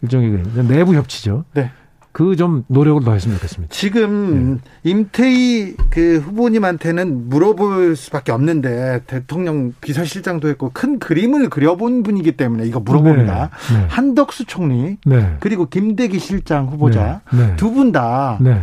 일종의 0.03 0.31
그 0.31 0.61
내부 0.61 0.95
협치죠. 0.95 1.45
네. 1.55 1.71
그 2.13 2.37
좀 2.37 2.65
노력을 2.69 3.03
더 3.05 3.13
했으면 3.13 3.37
좋겠습니다. 3.37 3.73
지금 3.75 4.61
네. 4.83 4.91
임태희 4.91 5.77
그 5.91 6.19
후보님한테는 6.19 7.29
물어볼 7.29 7.97
수밖에 7.97 8.33
없는데 8.33 9.03
대통령 9.07 9.73
비서실장도 9.81 10.49
했고 10.49 10.71
큰 10.75 10.99
그림을 10.99 11.49
그려본 11.49 12.03
분이기 12.03 12.33
때문에 12.33 12.67
이거 12.67 12.81
물어봅니다. 12.81 13.51
네. 13.73 13.79
네. 13.79 13.87
한덕수 13.89 14.45
총리 14.45 14.99
네. 15.07 15.37
그리고 15.41 15.67
김대기 15.67 16.19
실장 16.19 16.67
후보자 16.67 17.23
네. 17.33 17.47
네. 17.49 17.57
두분 17.57 17.93
다그 17.93 18.43
네. 18.43 18.63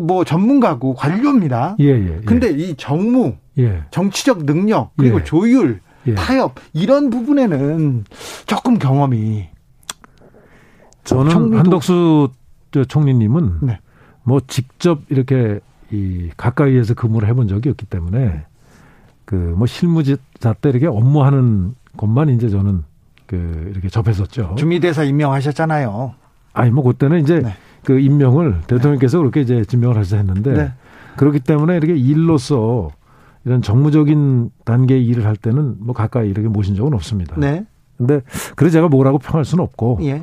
뭐 0.00 0.24
전문가고 0.24 0.94
관료입니다. 0.94 1.76
예, 1.80 1.84
예. 1.84 2.16
예. 2.16 2.20
근데 2.24 2.50
이 2.50 2.74
정무, 2.76 3.34
예. 3.58 3.82
정치적 3.90 4.44
능력 4.46 4.92
그리고 4.96 5.20
예. 5.20 5.24
조율, 5.24 5.80
예. 6.06 6.14
타협 6.14 6.54
이런 6.72 7.10
부분에는 7.10 8.04
조금 8.46 8.78
경험이 8.78 9.48
저는 11.06 11.32
총리도- 11.32 11.56
한덕수 11.56 12.28
저 12.72 12.84
총리님은 12.84 13.58
네. 13.62 13.78
뭐 14.24 14.40
직접 14.46 15.00
이렇게 15.08 15.60
이 15.90 16.30
가까이에서 16.36 16.94
근무를 16.94 17.28
해본 17.28 17.48
적이 17.48 17.70
없기 17.70 17.86
때문에 17.86 18.44
그 19.24 19.54
뭐 19.56 19.66
실무자 19.66 20.16
때 20.60 20.68
이렇게 20.70 20.86
업무하는 20.86 21.74
것만 21.96 22.28
이제 22.30 22.48
저는 22.48 22.84
그 23.26 23.68
이렇게 23.72 23.88
접했었죠. 23.88 24.54
주미대사 24.58 25.04
임명하셨잖아요. 25.04 26.14
아니 26.52 26.70
뭐 26.70 26.84
그때는 26.84 27.20
이제 27.22 27.40
네. 27.40 27.54
그 27.84 27.98
임명을 27.98 28.62
대통령께서 28.66 29.18
그렇게 29.18 29.40
이제 29.40 29.64
지명을 29.64 29.96
하셔서 29.96 30.16
했는데 30.16 30.52
네. 30.52 30.72
그렇기 31.16 31.40
때문에 31.40 31.76
이렇게 31.76 31.94
일로서 31.96 32.90
이런 33.44 33.62
정무적인 33.62 34.50
단계의 34.64 35.04
일을 35.06 35.24
할 35.24 35.36
때는 35.36 35.76
뭐 35.78 35.94
가까이 35.94 36.28
이렇게 36.28 36.48
모신 36.48 36.74
적은 36.74 36.94
없습니다. 36.94 37.36
네. 37.38 37.64
근데 37.96 38.20
그래서 38.56 38.74
제가 38.74 38.88
뭐라고 38.88 39.18
평할 39.18 39.44
수는 39.44 39.62
없고 39.64 40.00
예. 40.02 40.22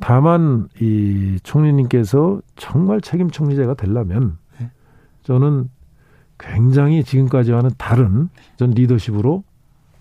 다만 0.00 0.68
이 0.80 1.38
총리님께서 1.42 2.40
정말 2.56 3.00
책임 3.00 3.30
총리제가 3.30 3.74
되려면 3.74 4.38
네. 4.58 4.70
저는 5.22 5.70
굉장히 6.38 7.02
지금까지와는 7.02 7.70
다른 7.78 8.28
전 8.56 8.70
리더십으로 8.70 9.42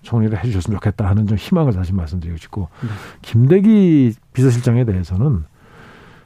총리를 0.03 0.37
해주셨으면 0.37 0.77
좋겠다 0.77 1.07
하는 1.09 1.25
좀 1.25 1.37
희망을 1.37 1.73
다시 1.73 1.93
말씀드리고 1.93 2.37
싶고 2.37 2.69
네. 2.81 2.87
김대기 3.23 4.13
비서실장에 4.33 4.85
대해서는 4.85 5.43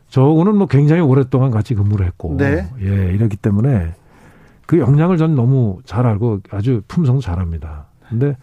저하고는 0.09 0.57
뭐 0.57 0.67
굉장히 0.67 1.01
오랫동안 1.01 1.51
같이 1.51 1.73
근무를 1.73 2.05
했고 2.05 2.35
네. 2.37 2.69
예 2.81 3.13
이렇기 3.13 3.37
때문에 3.37 3.93
그 4.67 4.77
역량을 4.77 5.17
전 5.17 5.35
너무 5.35 5.79
잘 5.85 6.05
알고 6.05 6.41
아주 6.51 6.81
품성도 6.87 7.21
잘합니다. 7.21 7.87
근데 8.09 8.35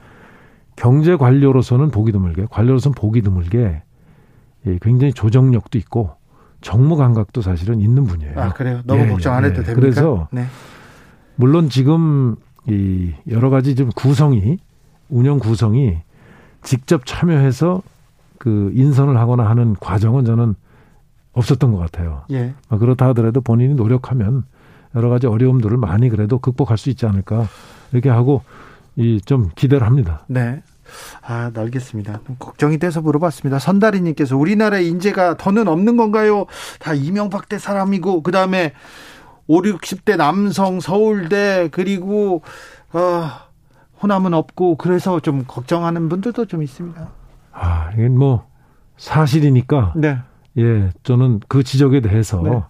경제 0.77 1.17
관료로서는 1.17 1.91
보기 1.91 2.13
드물게 2.13 2.47
관료로서는 2.51 2.95
보기 2.95 3.21
드물게 3.21 3.83
예, 4.67 4.79
굉장히 4.83 5.13
조정력도 5.13 5.79
있고 5.79 6.11
정무 6.61 6.97
감각도 6.97 7.41
사실은 7.43 7.81
있는 7.81 8.05
분이에요. 8.05 8.39
아 8.41 8.53
그래요. 8.53 8.81
너무 8.85 9.03
예, 9.05 9.09
걱정 9.09 9.35
안 9.35 9.45
예, 9.45 9.49
해도 9.49 9.61
예. 9.63 9.65
됩니까? 9.67 9.81
그래서 9.81 10.29
네. 10.33 10.47
물론 11.37 11.69
지금 11.69 12.37
이 12.67 13.13
여러 13.31 13.51
가지 13.51 13.75
좀 13.75 13.91
구성이 13.95 14.59
운영 15.09 15.39
구성이 15.39 15.99
직접 16.63 17.07
참여해서 17.07 17.83
그 18.39 18.71
인선을 18.75 19.17
하거나 19.17 19.49
하는 19.49 19.75
과정은 19.79 20.25
저는 20.25 20.55
없었던 21.33 21.73
것 21.73 21.79
같아요. 21.79 22.25
예. 22.33 22.53
아, 22.69 22.79
그렇다 22.79 23.07
하더라도 23.09 23.41
본인이 23.41 23.75
노력하면 23.75 24.45
여러 24.97 25.09
가지 25.09 25.27
어려움들을 25.27 25.77
많이 25.77 26.09
그래도 26.09 26.39
극복할 26.39 26.77
수 26.79 26.91
있지 26.91 27.07
않을까 27.07 27.47
이렇게 27.93 28.09
하고 28.11 28.43
이 28.97 29.21
좀 29.25 29.49
기대를 29.55 29.87
합니다. 29.87 30.25
네. 30.27 30.61
아, 31.23 31.51
알겠습니다. 31.55 32.21
좀 32.27 32.37
걱정이 32.39 32.79
돼서 32.79 33.01
물어봤습니다. 33.01 33.59
선다리님께서 33.59 34.37
우리나라의 34.37 34.89
인재가 34.89 35.37
더는 35.37 35.69
없는 35.69 35.97
건가요? 35.97 36.47
다 36.79 36.95
이명박 36.95 37.49
때 37.49 37.59
사람이고, 37.59 38.23
그 38.23 38.33
다음에 38.33 38.73
5, 39.47 39.63
60대 39.63 40.17
남성 40.17 40.81
서울대, 40.81 41.69
그리고, 41.73 42.43
어, 42.93 43.29
호남은 44.03 44.35
없고, 44.35 44.77
그래서 44.77 45.21
좀 45.21 45.45
걱정하는 45.47 46.09
분들도 46.09 46.47
좀 46.47 46.63
있습니다. 46.63 47.09
아, 47.53 47.91
이건 47.95 48.17
뭐 48.17 48.47
사실이니까 48.97 49.95
네. 49.97 50.19
예, 50.59 50.91
저는 51.03 51.41
그 51.49 51.63
지적에 51.63 52.01
대해서 52.01 52.43
네. 52.43 52.63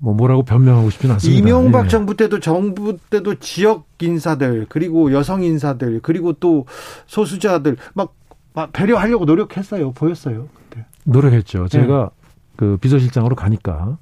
뭐 0.00 0.14
뭐라고 0.14 0.42
변명하고 0.42 0.90
싶지는 0.90 1.14
않습니다. 1.14 1.38
이명박 1.38 1.84
예. 1.84 1.88
정부 1.88 2.16
때도 2.16 2.40
정부 2.40 2.96
때도 3.10 3.34
지역 3.36 3.86
인사들, 4.00 4.66
그리고 4.68 5.12
여성 5.12 5.42
인사들, 5.42 6.00
그리고 6.02 6.32
또 6.32 6.64
소수자들, 7.06 7.76
막, 7.92 8.14
막 8.54 8.72
배려하려고 8.72 9.26
노력했어요. 9.26 9.92
보였어요. 9.92 10.48
그때. 10.54 10.86
노력했죠. 11.04 11.64
네. 11.64 11.68
제가 11.68 12.10
그 12.56 12.78
비서실장으로 12.80 13.36
가니까 13.36 13.98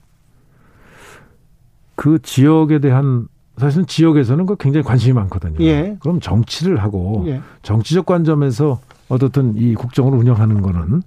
그 1.97 2.21
지역에 2.23 2.79
대한 2.79 3.27
사실은 3.57 3.85
지역에서는 3.87 4.47
그 4.47 4.55
굉장히 4.57 4.85
관심이 4.85 5.13
많거든요. 5.15 5.57
예. 5.65 5.97
그럼 5.99 6.21
정치를 6.21 6.81
하고 6.81 7.25
예. 7.27 7.41
정치적 7.63 8.07
관점에서 8.07 8.81
어떻든 9.09 9.57
이 9.57 9.75
국정을 9.75 10.17
운영하는 10.17 10.63
거는 10.63 11.03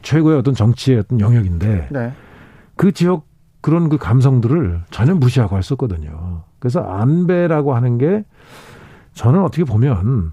최고의 0.00 0.38
어떤 0.38 0.54
정치의 0.54 1.00
어떤 1.00 1.20
영역인데 1.20 1.88
네. 1.90 2.12
그 2.76 2.92
지역 2.92 3.29
그런 3.60 3.88
그 3.88 3.98
감성들을 3.98 4.82
전혀 4.90 5.14
무시하고 5.14 5.58
했었거든요. 5.58 6.42
그래서 6.58 6.80
안배라고 6.80 7.74
하는 7.74 7.98
게 7.98 8.24
저는 9.14 9.42
어떻게 9.42 9.64
보면 9.64 10.32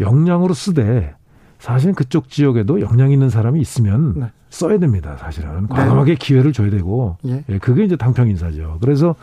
역량으로 0.00 0.54
쓰되 0.54 1.14
사실 1.58 1.92
그쪽 1.92 2.28
지역에도 2.28 2.80
역량 2.80 3.10
있는 3.10 3.30
사람이 3.30 3.60
있으면 3.60 4.14
네. 4.16 4.26
써야 4.48 4.78
됩니다. 4.78 5.16
사실은 5.18 5.66
과감하게 5.66 6.14
기회를 6.14 6.52
줘야 6.52 6.70
되고 6.70 7.16
예. 7.26 7.44
예, 7.48 7.58
그게 7.58 7.84
이제 7.84 7.96
당평 7.96 8.28
인사죠. 8.28 8.78
그래서 8.80 9.16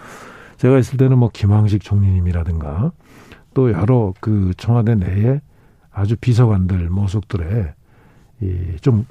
제가 0.57 0.77
있을 0.77 0.98
때는 0.98 1.18
뭐 1.18 1.30
김황식 1.32 1.82
총리님이라든가 1.82 2.91
또 3.53 3.72
여러 3.72 4.14
그 4.19 4.52
청와대 4.57 4.95
내에 4.95 5.40
아주 5.91 6.15
비서관들 6.18 6.90
모속들의 6.90 7.73
이 8.41 8.76
좀 8.82 9.06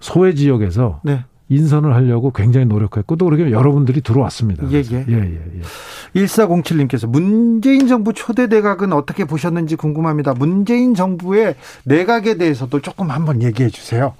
소외 0.00 0.34
지역에서 0.34 1.00
네. 1.04 1.24
인선을 1.50 1.94
하려고 1.94 2.30
굉장히 2.30 2.66
노력했고 2.66 3.16
또 3.16 3.24
그렇게 3.24 3.50
여러분들이 3.50 4.00
들어왔습니다. 4.02 4.70
예. 4.70 4.82
예. 4.90 5.04
예, 5.08 5.12
예, 5.14 5.40
예. 5.58 6.20
1407님께서 6.20 7.08
문재인 7.08 7.86
정부 7.88 8.12
초대 8.12 8.46
내각은 8.46 8.92
어떻게 8.92 9.24
보셨는지 9.24 9.76
궁금합니다. 9.76 10.34
문재인 10.34 10.94
정부의 10.94 11.54
내각에 11.84 12.34
대해서도 12.36 12.80
조금 12.80 13.10
한번 13.10 13.42
얘기해 13.42 13.70
주세요. 13.70 14.14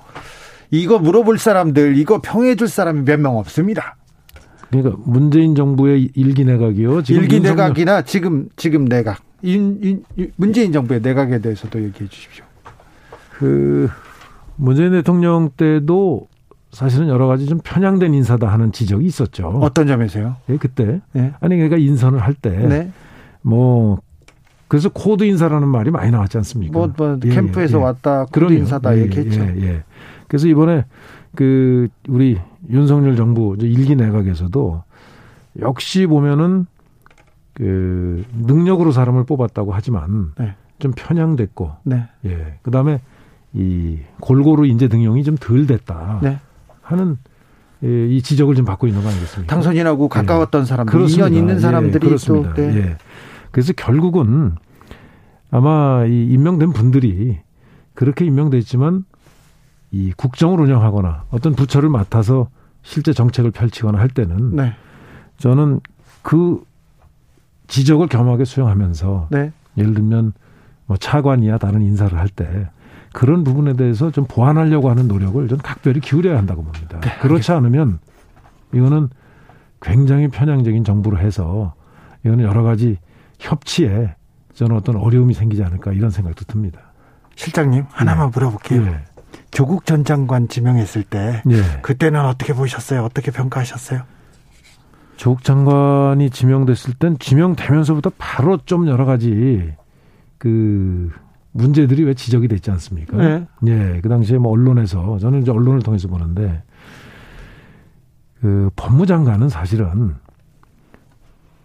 이거 0.70 0.98
물어볼 0.98 1.38
사람들, 1.38 1.96
이거 1.98 2.20
평해 2.22 2.54
줄 2.54 2.68
사람이 2.68 3.02
몇 3.02 3.18
명 3.20 3.36
없습니다. 3.38 3.96
그러니까 4.70 4.96
문재인 5.06 5.54
정부의 5.54 6.10
일기 6.14 6.44
내각이요. 6.44 7.02
지금 7.02 7.22
일기 7.22 7.36
윤석열- 7.36 7.56
내각이나 7.56 8.02
지금 8.02 8.48
지금 8.56 8.84
내각. 8.86 9.22
인, 9.42 9.78
인, 9.82 10.04
인- 10.16 10.32
문재인 10.36 10.72
정부의 10.72 11.00
내각에 11.00 11.38
대해서도 11.40 11.82
얘기해 11.84 12.08
주십시오. 12.10 12.44
그 13.38 13.88
문재인 14.56 14.90
대통령 14.92 15.50
때도 15.56 16.26
사실은 16.70 17.08
여러 17.08 17.26
가지 17.26 17.46
좀 17.46 17.58
편향된 17.62 18.12
인사다 18.14 18.46
하는 18.46 18.72
지적이 18.72 19.06
있었죠. 19.06 19.48
어떤 19.62 19.86
점에서요? 19.86 20.36
예, 20.50 20.56
그때. 20.58 21.00
네. 21.12 21.32
아니 21.40 21.56
그러니까 21.56 21.76
인선을 21.78 22.18
할 22.18 22.34
때 22.34 22.50
네. 22.50 22.90
뭐 23.42 23.98
그래서 24.68 24.90
코드 24.90 25.24
인사라는 25.24 25.66
말이 25.68 25.90
많이 25.90 26.10
나왔지 26.10 26.36
않습니까? 26.38 26.72
뭐, 26.78 26.92
뭐 26.96 27.18
예, 27.24 27.28
캠프에서 27.30 27.78
예, 27.78 27.80
예. 27.80 27.84
왔다 27.84 28.24
코드 28.26 28.32
그럼요. 28.32 28.54
인사다 28.54 28.96
예, 28.96 29.02
얘기했죠. 29.02 29.40
예, 29.40 29.54
예. 29.62 29.82
그래서 30.26 30.46
이번에 30.46 30.84
그 31.34 31.88
우리 32.08 32.38
윤석열 32.68 33.16
정부 33.16 33.56
일기 33.60 33.96
내각에서도 33.96 34.82
역시 35.60 36.06
보면은 36.06 36.66
그 37.54 38.24
능력으로 38.36 38.92
사람을 38.92 39.24
뽑았다고 39.24 39.72
하지만 39.72 40.32
네. 40.38 40.54
좀 40.78 40.92
편향됐고 40.94 41.72
네. 41.84 42.04
예. 42.26 42.58
그 42.62 42.70
다음에 42.70 43.00
이 43.54 43.98
골고루 44.20 44.66
인재 44.66 44.88
등용이 44.88 45.24
좀 45.24 45.36
덜 45.40 45.66
됐다 45.66 46.20
네. 46.22 46.38
하는 46.88 47.18
예, 47.84 48.08
이 48.08 48.22
지적을 48.22 48.54
좀 48.56 48.64
받고 48.64 48.86
있는 48.86 49.02
거 49.02 49.08
아니겠습니까? 49.08 49.54
당선인하고 49.54 50.08
가까웠던 50.08 50.64
사람들, 50.64 50.90
그렇습니다. 50.90 51.28
인연 51.28 51.38
있는 51.38 51.56
예, 51.56 51.60
사람들이 51.60 52.06
그렇습니다. 52.06 52.54
또 52.54 52.62
네. 52.62 52.76
예. 52.76 52.96
그래서 53.50 53.72
결국은 53.74 54.54
아마 55.50 56.04
이 56.06 56.26
임명된 56.26 56.72
분들이 56.72 57.38
그렇게 57.94 58.24
임명됐지만 58.24 59.04
이 59.92 60.12
국정을 60.16 60.60
운영하거나 60.60 61.24
어떤 61.30 61.54
부처를 61.54 61.88
맡아서 61.88 62.48
실제 62.82 63.12
정책을 63.12 63.50
펼치거나 63.50 63.98
할 63.98 64.08
때는 64.08 64.56
네. 64.56 64.72
저는 65.38 65.80
그 66.22 66.62
지적을 67.68 68.08
겸하게 68.08 68.44
수용하면서 68.44 69.28
네. 69.30 69.52
예를 69.76 69.94
들면 69.94 70.32
뭐 70.86 70.96
차관이야 70.96 71.58
다른 71.58 71.82
인사를 71.82 72.18
할 72.18 72.28
때 72.28 72.68
그런 73.18 73.42
부분에 73.42 73.72
대해서 73.72 74.12
좀 74.12 74.26
보완하려고 74.28 74.90
하는 74.90 75.08
노력을 75.08 75.48
좀 75.48 75.58
각별히 75.58 75.98
기울여야 75.98 76.38
한다고 76.38 76.62
봅니다. 76.62 77.00
네, 77.00 77.18
그렇지 77.20 77.50
않으면 77.50 77.98
이거는 78.72 79.08
굉장히 79.82 80.28
편향적인 80.28 80.84
정부로 80.84 81.18
해서 81.18 81.74
이거는 82.24 82.44
여러 82.44 82.62
가지 82.62 82.96
협치에 83.40 84.14
저는 84.54 84.76
어떤 84.76 84.94
어려움이 84.94 85.34
생기지 85.34 85.64
않을까 85.64 85.92
이런 85.94 86.10
생각도 86.10 86.44
듭니다. 86.44 86.78
실장님 87.34 87.86
하나만 87.90 88.30
물어볼게요. 88.30 88.82
예. 88.82 89.00
조국 89.50 89.84
전 89.84 90.04
장관 90.04 90.46
지명했을 90.46 91.02
때 91.02 91.42
예. 91.50 91.80
그때는 91.82 92.24
어떻게 92.24 92.52
보셨어요? 92.52 93.02
어떻게 93.02 93.32
평가하셨어요? 93.32 94.02
조국 95.16 95.42
장관이 95.42 96.30
지명됐을 96.30 96.94
땐 96.94 97.18
지명되면서부터 97.18 98.12
바로 98.16 98.58
좀 98.58 98.86
여러 98.86 99.04
가지 99.04 99.74
그 100.38 101.10
문제들이 101.52 102.04
왜 102.04 102.14
지적이 102.14 102.48
됐지 102.48 102.70
않습니까? 102.70 103.16
네. 103.16 103.46
예, 103.66 104.00
그 104.02 104.08
당시에 104.08 104.38
뭐 104.38 104.52
언론에서 104.52 105.18
저는 105.18 105.42
이제 105.42 105.50
언론을 105.50 105.80
통해서 105.82 106.06
보는데 106.08 106.62
그 108.40 108.70
법무장관은 108.76 109.48
사실은 109.48 110.14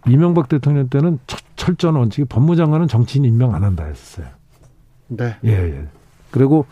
이명박 0.06 0.48
대통령 0.48 0.88
때는 0.88 1.18
철- 1.26 1.40
철저한 1.56 1.96
원칙이 1.96 2.26
법무장관은 2.28 2.88
정치인 2.88 3.24
임명 3.24 3.54
안 3.54 3.62
한다 3.64 3.84
했었어요. 3.84 4.26
네. 5.08 5.36
예, 5.44 5.50
예. 5.50 5.86
그리고 6.30 6.66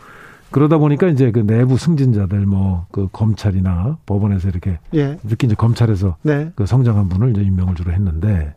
그러다 0.51 0.77
보니까 0.77 1.07
이제 1.07 1.31
그 1.31 1.39
내부 1.39 1.77
승진자들 1.77 2.45
뭐 2.45 2.85
그 2.91 3.07
검찰이나 3.11 3.97
법원에서 4.05 4.49
이렇게 4.49 4.77
예. 4.93 5.17
특히 5.27 5.47
이제 5.47 5.55
검찰에서 5.55 6.17
네. 6.21 6.51
그 6.55 6.65
성장한 6.65 7.09
분을 7.09 7.31
이제 7.31 7.41
임명을 7.41 7.75
주로 7.75 7.91
했는데 7.91 8.53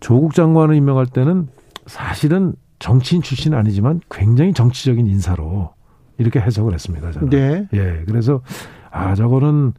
조국 0.00 0.34
장관을 0.34 0.76
임명할 0.76 1.06
때는 1.06 1.48
사실은 1.86 2.54
정치인 2.84 3.22
출신은 3.22 3.56
아니지만 3.56 4.02
굉장히 4.10 4.52
정치적인 4.52 5.06
인사로 5.06 5.72
이렇게 6.18 6.38
해석을 6.38 6.74
했습니다. 6.74 7.12
저는. 7.12 7.30
네. 7.30 7.66
예. 7.72 8.02
그래서 8.06 8.42
아 8.90 9.14
저거는 9.14 9.72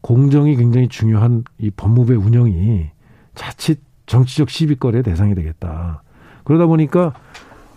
공정이 0.00 0.56
굉장히 0.56 0.88
중요한 0.88 1.44
이 1.58 1.70
법무부의 1.70 2.18
운영이 2.18 2.90
자칫 3.36 3.80
정치적 4.06 4.50
시비거리의 4.50 5.04
대상이 5.04 5.36
되겠다. 5.36 6.02
그러다 6.42 6.66
보니까 6.66 7.12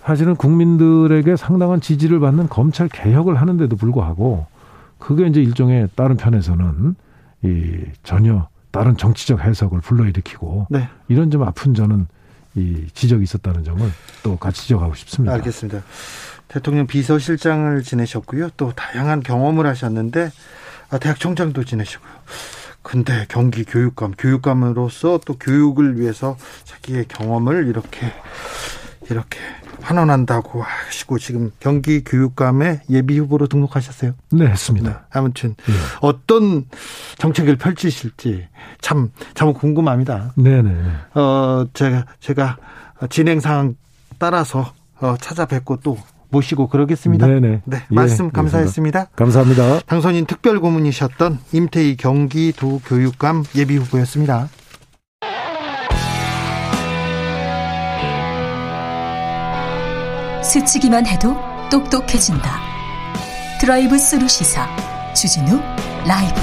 사실은 0.02 0.36
국민들에게 0.36 1.36
상당한 1.36 1.80
지지를 1.80 2.20
받는 2.20 2.50
검찰 2.50 2.88
개혁을 2.88 3.36
하는데도 3.36 3.76
불구하고 3.76 4.48
그게 4.98 5.28
이제 5.28 5.40
일종의 5.40 5.90
다른 5.94 6.18
편에서는 6.18 6.96
이 7.44 7.78
전혀 8.02 8.48
다른 8.72 8.98
정치적 8.98 9.40
해석을 9.40 9.82
불러일으키고 9.82 10.66
네. 10.72 10.90
이런 11.10 11.30
좀 11.30 11.44
아픈 11.44 11.76
저는 11.76 12.08
이 12.58 12.88
지적이 12.94 13.24
있었다는 13.24 13.64
점을 13.64 13.90
또 14.24 14.36
같이 14.38 14.64
지적하고 14.64 14.96
싶습니다. 14.96 15.34
알겠습니다. 15.36 15.84
대통령 16.48 16.88
비서실장을 16.88 17.82
지내셨고요. 17.84 18.50
또 18.58 18.74
다양한 18.74 19.22
경험을 19.22 19.68
하셨는데 19.68 20.32
아, 20.90 20.98
대학 20.98 21.20
총장도 21.20 21.66
지내시고요. 21.66 22.12
근데 22.82 23.26
경기 23.28 23.64
교육감, 23.64 24.14
교육감으로서 24.18 25.20
또 25.26 25.38
교육을 25.38 26.00
위해서 26.00 26.38
자기의 26.64 27.06
경험을 27.10 27.68
이렇게 27.68 28.14
이렇게 29.10 29.40
환원한다고 29.82 30.62
하시고 30.62 31.20
지금 31.20 31.52
경기 31.60 32.04
교육감의 32.04 32.82
예비 32.90 33.18
후보로 33.20 33.48
등록하셨어요. 33.48 34.14
네, 34.32 34.46
했습니다. 34.48 35.08
아무튼 35.12 35.56
예. 35.70 35.74
어떤 36.02 36.66
정책을 37.18 37.58
펼치실지 37.58 38.48
참 38.82 39.12
참 39.34 39.54
궁금합니다. 39.54 40.34
네, 40.36 40.62
네. 40.62 40.72
어, 41.14 41.66
제가, 41.74 42.06
제가 42.20 42.58
진행 43.10 43.40
상황 43.40 43.76
따라서 44.18 44.74
어, 45.00 45.16
찾아뵙고 45.20 45.78
또 45.82 45.98
모시고 46.30 46.68
그러겠습니다. 46.68 47.28
네네. 47.28 47.62
네, 47.66 47.78
예, 47.78 47.96
말씀 47.96 48.32
감사했습니다. 48.32 49.10
감사합니다. 49.16 49.80
당선인 49.86 50.26
특별 50.26 50.60
고문이셨던 50.60 51.40
임태희 51.54 51.98
경기도 51.98 52.82
교육감 52.86 53.44
예비 53.56 53.78
후보였습니다. 53.78 54.50
스치기만 60.48 61.06
해도 61.06 61.36
똑똑해진다. 61.70 62.62
드라이브 63.60 64.00
스루 64.00 64.30
시사 64.30 64.66
주진우 65.14 65.60
라이브. 66.06 66.42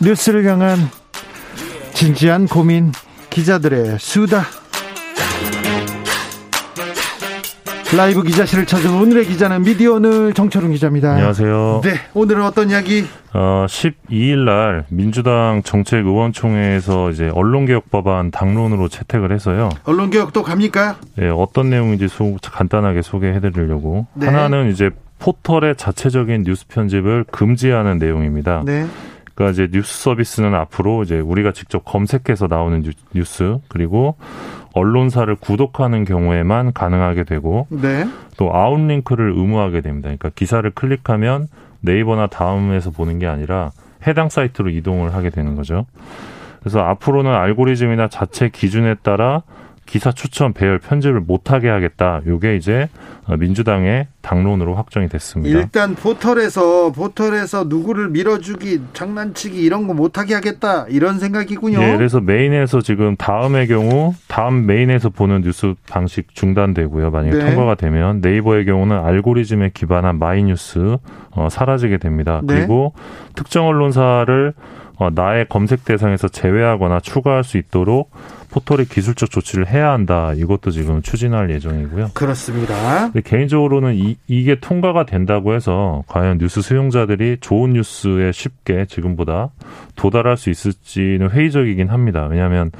뉴스를 0.00 0.46
향한 0.46 0.90
진지한 1.92 2.46
고민 2.46 2.92
기자들의 3.28 3.98
수다. 4.00 4.46
라이브 7.94 8.22
기자실을 8.22 8.66
찾은 8.66 8.90
오늘의 9.00 9.26
기자는 9.26 9.62
미디어 9.62 9.94
오늘 9.94 10.32
정철웅 10.34 10.72
기자입니다. 10.72 11.12
안녕하세요. 11.12 11.80
네, 11.84 11.90
오늘은 12.14 12.42
어떤 12.44 12.68
이야기? 12.70 13.04
어, 13.32 13.64
12일 13.68 14.38
날 14.44 14.84
민주당 14.88 15.62
정책의원총회에서 15.62 17.10
이제 17.10 17.30
언론개혁 17.32 17.90
법안 17.90 18.30
당론으로 18.32 18.88
채택을 18.88 19.30
해서요. 19.32 19.68
언론개혁도 19.84 20.42
갑니까? 20.42 20.96
예, 21.20 21.28
어떤 21.28 21.70
내용인지 21.70 22.08
소, 22.08 22.36
간단하게 22.42 23.02
소개해 23.02 23.38
드리려고. 23.40 24.06
네. 24.14 24.26
하나는 24.26 24.70
이제 24.72 24.90
포털의 25.20 25.76
자체적인 25.76 26.42
뉴스 26.42 26.66
편집을 26.66 27.24
금지하는 27.30 27.98
내용입니다. 27.98 28.62
네. 28.66 28.84
그러니까 29.34 29.52
이제 29.52 29.68
뉴스 29.72 30.02
서비스는 30.02 30.54
앞으로 30.54 31.02
이제 31.04 31.18
우리가 31.20 31.52
직접 31.52 31.84
검색해서 31.84 32.48
나오는 32.48 32.82
뉴- 32.82 32.90
뉴스 33.14 33.58
그리고 33.68 34.16
언론사를 34.76 35.34
구독하는 35.36 36.04
경우에만 36.04 36.74
가능하게 36.74 37.24
되고 37.24 37.66
네. 37.70 38.06
또 38.36 38.54
아웃링크를 38.54 39.32
의무화하게 39.34 39.80
됩니다. 39.80 40.08
그러니까 40.08 40.28
기사를 40.34 40.70
클릭하면 40.70 41.48
네이버나 41.80 42.26
다음에서 42.26 42.90
보는 42.90 43.18
게 43.18 43.26
아니라 43.26 43.70
해당 44.06 44.28
사이트로 44.28 44.68
이동을 44.68 45.14
하게 45.14 45.30
되는 45.30 45.56
거죠. 45.56 45.86
그래서 46.60 46.80
앞으로는 46.80 47.32
알고리즘이나 47.32 48.08
자체 48.08 48.50
기준에 48.50 48.96
따라 48.96 49.42
기사 49.86 50.12
추천, 50.12 50.52
배열, 50.52 50.78
편집을 50.78 51.20
못하게 51.20 51.68
하겠다. 51.68 52.20
요게 52.26 52.56
이제 52.56 52.88
민주당의 53.38 54.08
당론으로 54.20 54.74
확정이 54.74 55.08
됐습니다. 55.08 55.58
일단 55.58 55.94
포털에서 55.94 56.92
포털에서 56.92 57.64
누구를 57.64 58.08
밀어주기, 58.08 58.80
장난치기 58.92 59.60
이런 59.60 59.86
거 59.86 59.94
못하게 59.94 60.34
하겠다 60.34 60.86
이런 60.88 61.18
생각이군요. 61.18 61.80
예, 61.80 61.96
그래서 61.96 62.20
메인에서 62.20 62.80
지금 62.80 63.16
다음의 63.16 63.68
경우 63.68 64.14
다음 64.28 64.66
메인에서 64.66 65.10
보는 65.10 65.42
뉴스 65.42 65.74
방식 65.88 66.34
중단되고요. 66.34 67.10
만약에 67.10 67.36
네. 67.36 67.44
통과가 67.46 67.76
되면 67.76 68.20
네이버의 68.20 68.64
경우는 68.66 68.96
알고리즘에 68.96 69.70
기반한 69.72 70.18
마이뉴스 70.18 70.98
어, 71.30 71.48
사라지게 71.50 71.98
됩니다. 71.98 72.40
네. 72.42 72.54
그리고 72.54 72.92
특정 73.34 73.68
언론사를 73.68 74.54
어, 74.98 75.10
나의 75.14 75.46
검색 75.48 75.84
대상에서 75.84 76.28
제외하거나 76.28 77.00
추가할 77.00 77.44
수 77.44 77.58
있도록 77.58 78.10
포털이 78.56 78.86
기술적 78.86 79.30
조치를 79.30 79.68
해야 79.68 79.92
한다. 79.92 80.32
이것도 80.34 80.70
지금 80.70 81.02
추진할 81.02 81.50
예정이고요. 81.50 82.12
그렇습니다. 82.14 83.10
개인적으로는 83.22 83.94
이, 83.96 84.16
이게 84.28 84.58
통과가 84.58 85.04
된다고 85.04 85.52
해서 85.54 86.02
과연 86.06 86.38
뉴스 86.38 86.62
수용자들이 86.62 87.36
좋은 87.42 87.74
뉴스에 87.74 88.32
쉽게 88.32 88.86
지금보다 88.86 89.50
도달할 89.94 90.38
수 90.38 90.48
있을지는 90.48 91.28
회의적이긴 91.30 91.88
합니다. 91.88 92.26
왜냐하면 92.30 92.70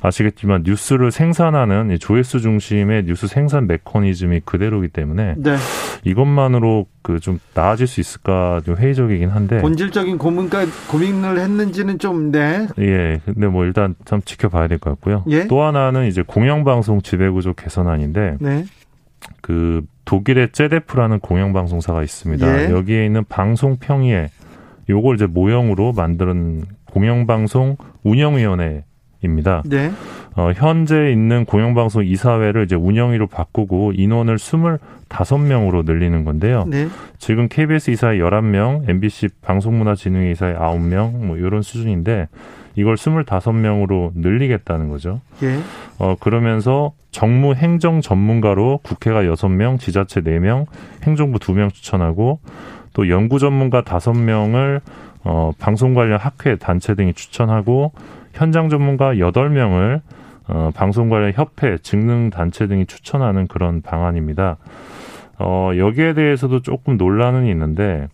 아시겠지만 0.00 0.62
뉴스를 0.64 1.10
생산하는 1.10 1.90
이 1.90 1.98
조회수 1.98 2.40
중심의 2.40 3.04
뉴스 3.04 3.26
생산 3.26 3.66
메커니즘이 3.66 4.40
그대로이기 4.44 4.88
때문에 4.92 5.34
네. 5.36 5.56
이것만으로 6.04 6.86
그 7.02 7.16
좀 7.20 7.38
나아질 7.54 7.86
수 7.86 8.00
있을까 8.00 8.60
좀 8.64 8.76
회의적이긴 8.76 9.30
한데 9.30 9.58
본질적인 9.60 10.18
고민까 10.18 10.66
고민을 10.90 11.38
했는지는 11.38 11.98
좀 12.00 12.30
네. 12.32 12.66
예 12.80 13.20
근데 13.24 13.46
뭐 13.46 13.64
일단 13.64 13.94
참 14.04 14.20
지켜봐야 14.24 14.66
될 14.68 14.78
것 14.78 14.90
같고요. 14.90 15.22
예. 15.28 15.46
또 15.46 15.62
하나는 15.62 16.06
이제 16.06 16.22
공영방송 16.22 17.02
지배구조 17.02 17.54
개선안인데 17.54 18.36
네. 18.40 18.64
그 19.40 19.84
독일의 20.04 20.52
제데프라는 20.52 21.20
공영방송사가 21.20 22.02
있습니다. 22.02 22.46
예. 22.46 22.70
여기에 22.70 23.04
있는 23.04 23.24
방송 23.28 23.76
평의회 23.76 24.28
요걸 24.88 25.16
이제 25.16 25.26
모형으로 25.26 25.92
만드는 25.92 26.64
공영방송 26.92 27.76
운영위원회입니다. 28.04 29.62
네. 29.66 29.90
어, 30.36 30.52
현재 30.54 31.10
있는 31.10 31.44
공영방송 31.44 32.04
이사회를 32.04 32.64
이제 32.64 32.76
운영위로 32.76 33.26
바꾸고 33.26 33.92
인원을 33.94 34.36
25명으로 34.36 35.84
늘리는 35.84 36.24
건데요. 36.24 36.64
네. 36.68 36.88
지금 37.18 37.48
KBS 37.48 37.90
이사회 37.90 38.18
11명, 38.18 38.88
MBC 38.88 39.28
방송문화진흥회 39.42 40.30
이사회 40.32 40.54
9명, 40.54 41.24
뭐 41.24 41.36
이런 41.36 41.62
수준인데 41.62 42.28
이걸 42.76 42.94
25명으로 42.96 44.12
늘리겠다는 44.14 44.88
거죠. 44.88 45.20
예. 45.42 45.58
어, 45.98 46.14
그러면서 46.20 46.92
정무 47.10 47.54
행정 47.54 48.02
전문가로 48.02 48.80
국회가 48.82 49.22
6명, 49.22 49.80
지자체 49.80 50.20
4명, 50.20 50.66
행정부 51.02 51.38
2명 51.38 51.72
추천하고 51.72 52.40
또 52.92 53.08
연구 53.08 53.38
전문가 53.38 53.82
5명을 53.82 54.80
어, 55.24 55.52
방송 55.58 55.94
관련 55.94 56.18
학회, 56.20 56.56
단체 56.56 56.94
등이 56.94 57.14
추천하고 57.14 57.92
현장 58.32 58.68
전문가 58.68 59.14
8명을 59.14 60.02
어, 60.48 60.70
방송 60.74 61.08
관련 61.08 61.32
협회, 61.32 61.78
직능 61.78 62.30
단체 62.30 62.66
등이 62.66 62.86
추천하는 62.86 63.46
그런 63.48 63.82
방안입니다. 63.82 64.58
어, 65.38 65.72
여기에 65.76 66.14
대해서도 66.14 66.60
조금 66.62 66.96
논란은 66.96 67.46
있는데 67.46 68.08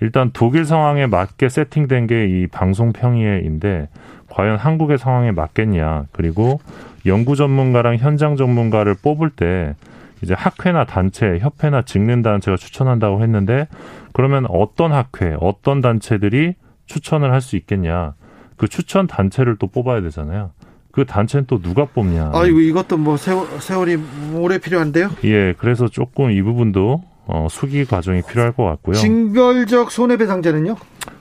일단 0.00 0.30
독일 0.32 0.64
상황에 0.64 1.06
맞게 1.06 1.48
세팅된 1.48 2.06
게 2.06 2.26
이 2.26 2.46
방송 2.46 2.92
평의회인데 2.92 3.88
과연 4.28 4.58
한국의 4.58 4.98
상황에 4.98 5.32
맞겠냐 5.32 6.04
그리고 6.12 6.60
연구 7.06 7.36
전문가랑 7.36 7.96
현장 7.96 8.36
전문가를 8.36 8.94
뽑을 9.02 9.30
때 9.30 9.74
이제 10.22 10.34
학회나 10.34 10.84
단체, 10.84 11.38
협회나 11.40 11.82
직능 11.82 12.22
단체가 12.22 12.56
추천한다고 12.56 13.22
했는데 13.22 13.68
그러면 14.12 14.46
어떤 14.48 14.92
학회, 14.92 15.36
어떤 15.40 15.80
단체들이 15.80 16.54
추천을 16.86 17.32
할 17.32 17.40
수 17.40 17.56
있겠냐? 17.56 18.14
그 18.56 18.68
추천 18.68 19.06
단체를 19.06 19.56
또 19.58 19.66
뽑아야 19.66 20.00
되잖아요. 20.02 20.50
그 20.90 21.04
단체는 21.04 21.44
또 21.46 21.60
누가 21.60 21.84
뽑냐? 21.84 22.30
아이고 22.34 22.60
이것도 22.60 22.96
뭐 22.96 23.16
세월, 23.18 23.46
세월이 23.60 23.98
오래 24.34 24.58
필요한데요. 24.58 25.10
예, 25.24 25.52
그래서 25.58 25.88
조금 25.88 26.30
이 26.30 26.40
부분도 26.40 27.02
어, 27.26 27.48
수기 27.50 27.84
과정이 27.84 28.22
필요할 28.22 28.52
것 28.52 28.64
같고요. 28.64 28.94
징벌적 28.94 29.90
손해배상제는요? 29.90 30.76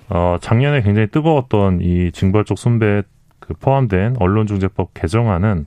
어, 0.10 0.38
작년에 0.40 0.82
굉장히 0.82 1.08
뜨거웠던 1.10 1.80
이 1.82 2.12
징벌적 2.12 2.58
손배 2.58 3.04
그 3.40 3.54
포함된 3.54 4.16
언론중재법 4.20 4.94
개정안은 4.94 5.66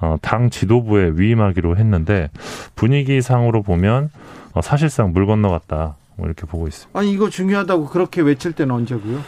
어, 0.00 0.16
당 0.20 0.50
지도부에 0.50 1.12
위임하기로 1.14 1.76
했는데 1.76 2.30
분위기상으로 2.74 3.62
보면 3.62 4.10
어, 4.52 4.62
사실상 4.62 5.12
물 5.12 5.26
건너갔다 5.26 5.96
뭐 6.16 6.26
이렇게 6.26 6.46
보고 6.46 6.66
있습니다. 6.66 6.98
아니 6.98 7.12
이거 7.12 7.28
중요하다고 7.28 7.86
그렇게 7.86 8.20
외칠 8.20 8.52
때는 8.52 8.74
언제고요? 8.74 9.20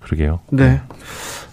그러게요. 0.00 0.40
네. 0.50 0.80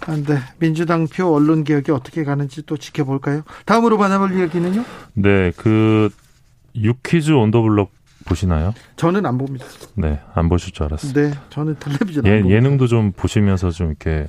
아, 0.07 0.15
네. 0.15 0.39
민주당 0.59 1.07
표 1.07 1.33
언론 1.35 1.63
개혁이 1.63 1.91
어떻게 1.91 2.23
가는지 2.23 2.65
또 2.65 2.77
지켜볼까요? 2.77 3.41
다음으로 3.65 3.97
만나볼 3.97 4.37
이야기는요? 4.37 4.83
네, 5.15 5.51
그 5.57 6.09
유퀴즈 6.81 7.31
온더블럭 7.31 7.91
보시나요? 8.25 8.73
저는 8.97 9.25
안 9.25 9.37
봅니다. 9.37 9.65
네, 9.95 10.19
안 10.33 10.49
보실 10.49 10.73
줄 10.73 10.83
알았어요. 10.85 11.13
네, 11.13 11.31
저는 11.49 11.77
텔레비전 11.79 12.25
안 12.25 12.31
예. 12.31 12.55
예능도 12.55 12.87
좀 12.87 13.11
보시면서 13.13 13.71
좀 13.71 13.87
이렇게 13.87 14.27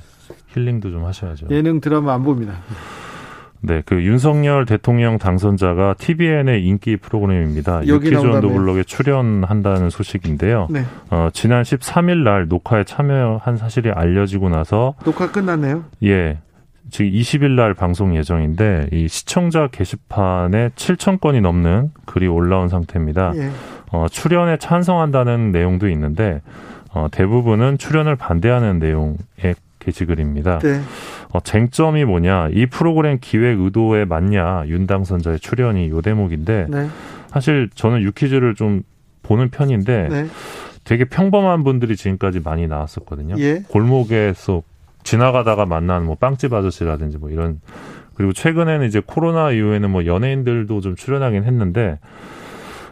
힐링도 0.53 0.91
좀 0.91 1.05
하셔야죠. 1.05 1.47
예능 1.51 1.81
드라마 1.81 2.13
안 2.13 2.23
봅니다. 2.23 2.53
네, 3.61 3.81
그 3.85 4.01
윤석열 4.03 4.65
대통령 4.65 5.17
당선자가 5.17 5.95
TVN의 5.95 6.63
인기 6.65 6.95
프로그램입니다. 6.95 7.81
나온다며요. 7.81 8.35
온더블럭에 8.35 8.83
출연한다는 8.83 9.89
소식인데요. 9.89 10.67
네. 10.69 10.85
어, 11.09 11.27
지난 11.33 11.63
13일 11.63 12.23
날 12.23 12.47
녹화에 12.47 12.85
참여한 12.85 13.57
사실이 13.57 13.91
알려지고 13.91 14.47
나서 14.47 14.93
녹화 15.03 15.29
끝났네요. 15.29 15.83
예. 16.03 16.39
지금 16.89 17.11
20일 17.11 17.51
날 17.51 17.73
방송 17.73 18.15
예정인데 18.15 18.89
이 18.91 19.07
시청자 19.07 19.67
게시판에 19.67 20.69
7천 20.69 21.19
건이 21.19 21.41
넘는 21.41 21.91
글이 22.05 22.27
올라온 22.27 22.69
상태입니다. 22.69 23.33
예. 23.35 23.49
어, 23.91 24.07
출연에 24.09 24.57
찬성한다는 24.57 25.51
내용도 25.51 25.89
있는데 25.89 26.41
어, 26.91 27.07
대부분은 27.11 27.77
출연을 27.77 28.15
반대하는 28.15 28.79
내용의 28.79 29.55
게시글입니다. 29.79 30.59
네. 30.59 30.81
어, 31.31 31.39
쟁점이 31.39 32.05
뭐냐? 32.05 32.49
이 32.51 32.65
프로그램 32.65 33.17
기획 33.21 33.59
의도에 33.59 34.05
맞냐? 34.05 34.63
윤 34.67 34.87
당선자의 34.87 35.39
출연이 35.39 35.89
요 35.89 36.01
대목인데 36.01 36.67
네. 36.69 36.87
사실 37.27 37.69
저는 37.75 38.01
유퀴즈를 38.01 38.55
좀 38.55 38.83
보는 39.23 39.49
편인데 39.49 40.07
네. 40.09 40.27
되게 40.83 41.05
평범한 41.05 41.63
분들이 41.63 41.95
지금까지 41.95 42.39
많이 42.39 42.67
나왔었거든요. 42.67 43.35
예. 43.37 43.63
골목에서 43.69 44.63
지나가다가 45.03 45.65
만난 45.65 46.05
뭐 46.05 46.15
빵집 46.15 46.53
아저씨라든지 46.53 47.17
뭐 47.17 47.29
이런 47.29 47.61
그리고 48.15 48.33
최근에는 48.33 48.85
이제 48.85 49.01
코로나 49.05 49.51
이후에는 49.51 49.89
뭐 49.89 50.05
연예인들도 50.05 50.81
좀 50.81 50.95
출연하긴 50.95 51.45
했는데 51.45 51.99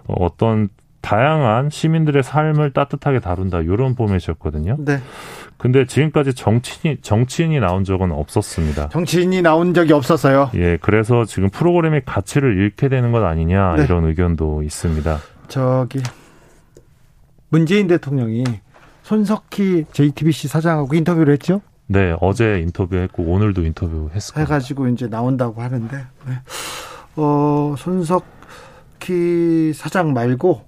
어, 0.05 0.15
어떤 0.23 0.69
다양한 1.01 1.69
시민들의 1.69 2.23
삶을 2.23 2.73
따뜻하게 2.73 3.19
다룬다 3.19 3.61
이런 3.61 3.95
포맷이었거든요. 3.95 4.77
네. 4.79 4.99
근데 5.57 5.85
지금까지 5.85 6.33
정치인 6.33 6.97
정치인이 7.01 7.59
나온 7.59 7.83
적은 7.83 8.11
없었습니다. 8.11 8.89
정치인이 8.89 9.41
나온 9.41 9.73
적이 9.73 9.93
없었어요. 9.93 10.51
예, 10.55 10.77
그래서 10.81 11.25
지금 11.25 11.49
프로그램의 11.49 12.03
가치를 12.05 12.57
잃게 12.57 12.89
되는 12.89 13.11
것 13.11 13.23
아니냐 13.23 13.75
네. 13.77 13.83
이런 13.83 14.05
의견도 14.05 14.63
있습니다. 14.63 15.19
저기 15.47 15.99
문재인 17.49 17.87
대통령이 17.87 18.43
손석희 19.03 19.85
JTBC 19.91 20.49
사장하고 20.49 20.93
인터뷰를 20.93 21.33
했죠. 21.33 21.61
네, 21.87 22.15
어제 22.19 22.59
인터뷰했고 22.59 23.23
오늘도 23.23 23.63
인터뷰했을 23.65 24.33
거예요. 24.35 24.45
해가지고 24.45 24.87
이제 24.89 25.07
나온다고 25.07 25.61
하는데 25.61 25.97
네. 25.97 26.33
어 27.15 27.75
손석희 27.77 29.73
사장 29.73 30.13
말고 30.13 30.67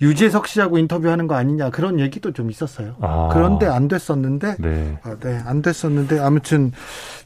유재석 0.00 0.48
씨하고 0.48 0.78
인터뷰하는 0.78 1.26
거 1.26 1.34
아니냐 1.34 1.70
그런 1.70 1.98
얘기도 2.00 2.32
좀 2.32 2.50
있었어요. 2.50 2.96
아. 3.00 3.30
그런데 3.32 3.66
안 3.66 3.88
됐었는데 3.88 4.56
네. 4.58 4.98
아, 5.02 5.16
네, 5.18 5.40
안 5.44 5.62
됐었는데 5.62 6.18
아무튼 6.18 6.72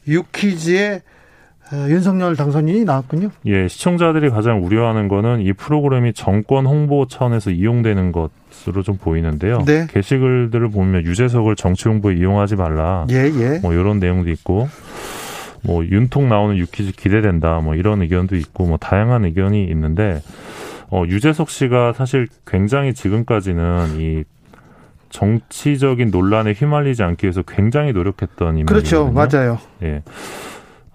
유퀴즈에 0.07 0.95
어, 0.95 1.12
윤석열 1.89 2.35
당선인이 2.35 2.85
나왔군요. 2.85 3.29
예, 3.45 3.67
시청자들이 3.67 4.29
가장 4.29 4.63
우려하는 4.63 5.07
거는 5.07 5.41
이 5.41 5.53
프로그램이 5.53 6.13
정권 6.13 6.65
홍보 6.65 7.07
차원에서 7.07 7.51
이용되는 7.51 8.11
것으로 8.11 8.83
좀 8.83 8.97
보이는데요. 8.97 9.59
네. 9.65 9.87
게시글들을 9.89 10.69
보면 10.69 11.03
유재석을 11.03 11.55
정치 11.55 11.89
홍보에 11.89 12.15
이용하지 12.15 12.55
말라. 12.55 13.05
예, 13.09 13.25
예. 13.25 13.59
뭐 13.59 13.73
이런 13.73 13.99
내용도 13.99 14.29
있고 14.29 14.67
뭐 15.63 15.83
윤통 15.85 16.29
나오는 16.29 16.57
유퀴즈 16.57 16.91
기대된다. 16.93 17.59
뭐 17.61 17.75
이런 17.75 18.01
의견도 18.01 18.35
있고 18.35 18.65
뭐 18.65 18.77
다양한 18.77 19.25
의견이 19.25 19.65
있는데 19.65 20.21
어 20.89 21.03
유재석 21.07 21.49
씨가 21.49 21.93
사실 21.93 22.27
굉장히 22.45 22.93
지금까지는 22.93 23.99
이 23.99 24.23
정치적인 25.09 26.09
논란에 26.11 26.53
휘말리지 26.53 27.03
않기 27.03 27.25
위해서 27.25 27.43
굉장히 27.43 27.93
노력했던 27.93 28.57
인물이거든요. 28.57 28.65
그렇죠, 28.65 29.11
맞아요. 29.11 29.59
예. 29.83 30.01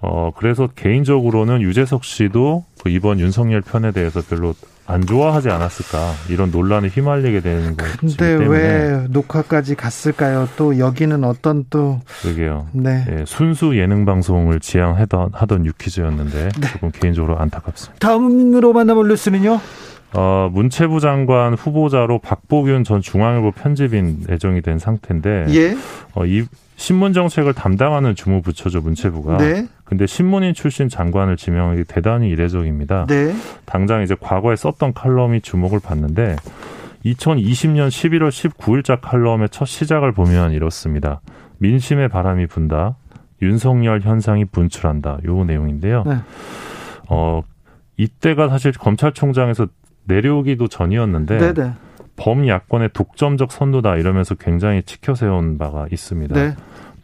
어, 0.01 0.31
그래서 0.37 0.69
개인적으로는 0.69 1.61
유재석 1.63 2.05
씨도 2.05 2.65
그 2.83 2.91
이번 2.91 3.19
윤석열 3.21 3.61
편에 3.61 3.91
대해서 3.93 4.21
별로 4.23 4.55
안 4.87 5.05
좋아하지 5.05 5.51
않았을까 5.51 6.13
이런 6.31 6.51
논란에 6.51 6.89
휘말리게 6.89 7.41
되는 7.41 7.77
거기 7.77 8.17
근데 8.17 8.47
왜 8.47 9.07
녹화까지 9.11 9.75
갔을까요? 9.75 10.49
또 10.57 10.79
여기는 10.79 11.25
어떤 11.25 11.67
또 11.69 12.01
그러게요. 12.23 12.69
네. 12.73 13.05
예, 13.11 13.25
순수 13.27 13.77
예능 13.77 14.07
방송을 14.07 14.61
지향하던 14.61 15.31
하던 15.35 15.67
유퀴즈였는데 15.67 16.49
네. 16.59 16.69
조금 16.69 16.91
개인적으로 16.91 17.39
안타깝습니다. 17.39 17.99
다음으로 17.99 18.73
만나볼 18.73 19.09
뉴스는요? 19.09 19.61
어, 20.15 20.49
문체부 20.53 21.01
장관 21.01 21.53
후보자로 21.53 22.21
박보균 22.21 22.85
전 22.85 23.03
중앙일보 23.03 23.53
편집인 23.53 24.25
내정이 24.27 24.63
된 24.63 24.79
상태인데 24.79 25.47
예. 25.51 25.77
어, 26.15 26.25
이 26.25 26.47
신문 26.79 27.13
정책을 27.13 27.55
담당하는 27.55 28.15
주무부처죠 28.15 28.81
문체부가. 28.81 29.39
네. 29.39 29.67
근데 29.85 30.07
신문인 30.07 30.55
출신 30.55 30.89
장관을 30.89 31.37
지명하기 31.37 31.85
대단히 31.85 32.29
이례적입니다. 32.31 33.07
네. 33.07 33.35
당장 33.67 34.03
이제 34.03 34.15
과거에 34.19 34.55
썼던 34.55 34.95
칼럼이 34.95 35.41
주목을 35.41 35.81
받는데 35.81 36.37
2020년 37.05 37.89
11월 37.89 38.29
19일자 38.29 39.01
칼럼의 39.01 39.49
첫 39.51 39.65
시작을 39.67 40.13
보면 40.13 40.53
이렇습니다. 40.53 41.21
민심의 41.59 42.09
바람이 42.09 42.47
분다. 42.47 42.95
윤석열 43.43 44.01
현상이 44.01 44.45
분출한다. 44.45 45.19
요 45.27 45.45
내용인데요. 45.45 46.05
네. 46.07 46.19
어, 47.09 47.43
이때가 47.97 48.49
사실 48.49 48.71
검찰총장에서 48.71 49.67
내려오기도 50.05 50.69
전이었는데 50.69 51.39
네, 51.39 51.53
네. 51.55 51.73
범야권의 52.19 52.91
독점적 52.93 53.53
선도다 53.53 53.97
이러면서 53.97 54.35
굉장히 54.35 54.83
치켜 54.83 55.15
세운 55.15 55.57
바가 55.57 55.87
있습니다. 55.91 56.35
네. 56.35 56.55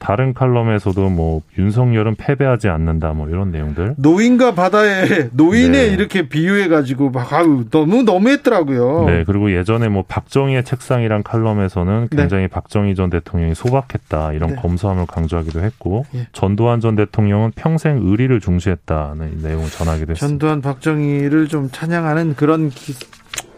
다른 0.01 0.35
칼럼에서도 0.35 1.09
뭐 1.09 1.41
윤석열은 1.57 2.17
패배하지 2.17 2.69
않는다 2.69 3.15
뭐 3.15 3.31
이런 3.31 3.51
내용들. 3.51 3.95
노인과 3.97 4.55
바다에 4.55 5.31
노인에 5.33 5.71
네. 5.71 5.87
이렇게 5.87 6.29
비유해 6.29 6.69
가지고 6.69 7.09
막 7.11 7.33
아유 7.33 7.65
너무 7.71 8.03
너무했더라고요. 8.03 9.05
네, 9.07 9.25
그리고 9.25 9.51
예전에 9.57 9.89
뭐 9.89 10.05
박정희의 10.07 10.65
책상이란 10.65 11.23
칼럼에서는 11.23 12.09
네. 12.11 12.17
굉장히 12.19 12.49
박정희 12.49 12.95
전 12.97 13.09
대통령이 13.09 13.55
소박했다 13.55 14.35
이런 14.35 14.51
네. 14.51 14.57
검소함을 14.57 15.07
강조하기도 15.07 15.61
했고 15.63 16.05
예. 16.15 16.27
전두환 16.33 16.81
전 16.81 16.97
대통령은 16.97 17.53
평생 17.57 18.01
의리를 18.03 18.39
중시했다는 18.41 19.39
내용을 19.43 19.71
전하기도 19.71 20.11
했습니다. 20.11 20.17
전두환 20.29 20.61
박정희를 20.61 21.49
좀 21.49 21.71
찬양하는 21.73 22.35
그런 22.35 22.69
기- 22.69 22.93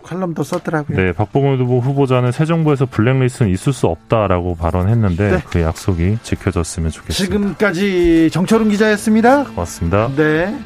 칼럼도 0.07 0.45
썼더라고요. 0.45 0.97
네, 0.97 1.13
후보 1.17 1.81
후보자는 1.81 2.31
새 2.31 2.45
정부에서 2.45 2.87
블랙리스트는 2.87 3.51
있을 3.53 3.73
수 3.73 3.89
없다라고 3.89 4.55
발언했는데 4.55 5.31
네. 5.31 5.43
그 5.51 5.61
약속이 5.61 6.19
지켜졌으면 6.23 6.91
좋겠습니다. 6.93 7.35
지금까지 7.35 8.31
정철훈 8.33 8.71
기자였습니다. 8.71 9.45
고맙습니다. 9.45 10.11
네. 10.17 10.57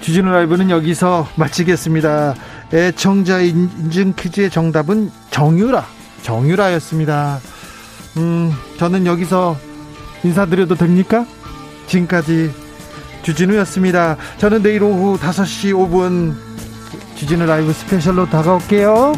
주진우 0.00 0.32
라이브는 0.32 0.70
여기서 0.70 1.28
마치겠습니다. 1.36 2.34
애청자 2.74 3.38
인증 3.40 4.14
퀴즈의 4.14 4.50
정답은 4.50 5.12
정유라. 5.30 5.86
정유라였습니다. 6.22 7.38
음, 8.16 8.52
저는 8.78 9.06
여기서 9.06 9.56
인사드려도 10.24 10.74
됩니까? 10.74 11.24
지금까지 11.86 12.50
주진우였습니다. 13.22 14.16
저는 14.38 14.62
내일 14.62 14.82
오후 14.82 15.16
5시 15.18 15.72
5분 15.72 16.34
주진우 17.22 17.46
라이브 17.46 17.72
스페셜로 17.72 18.28
다가올게요. 18.28 19.12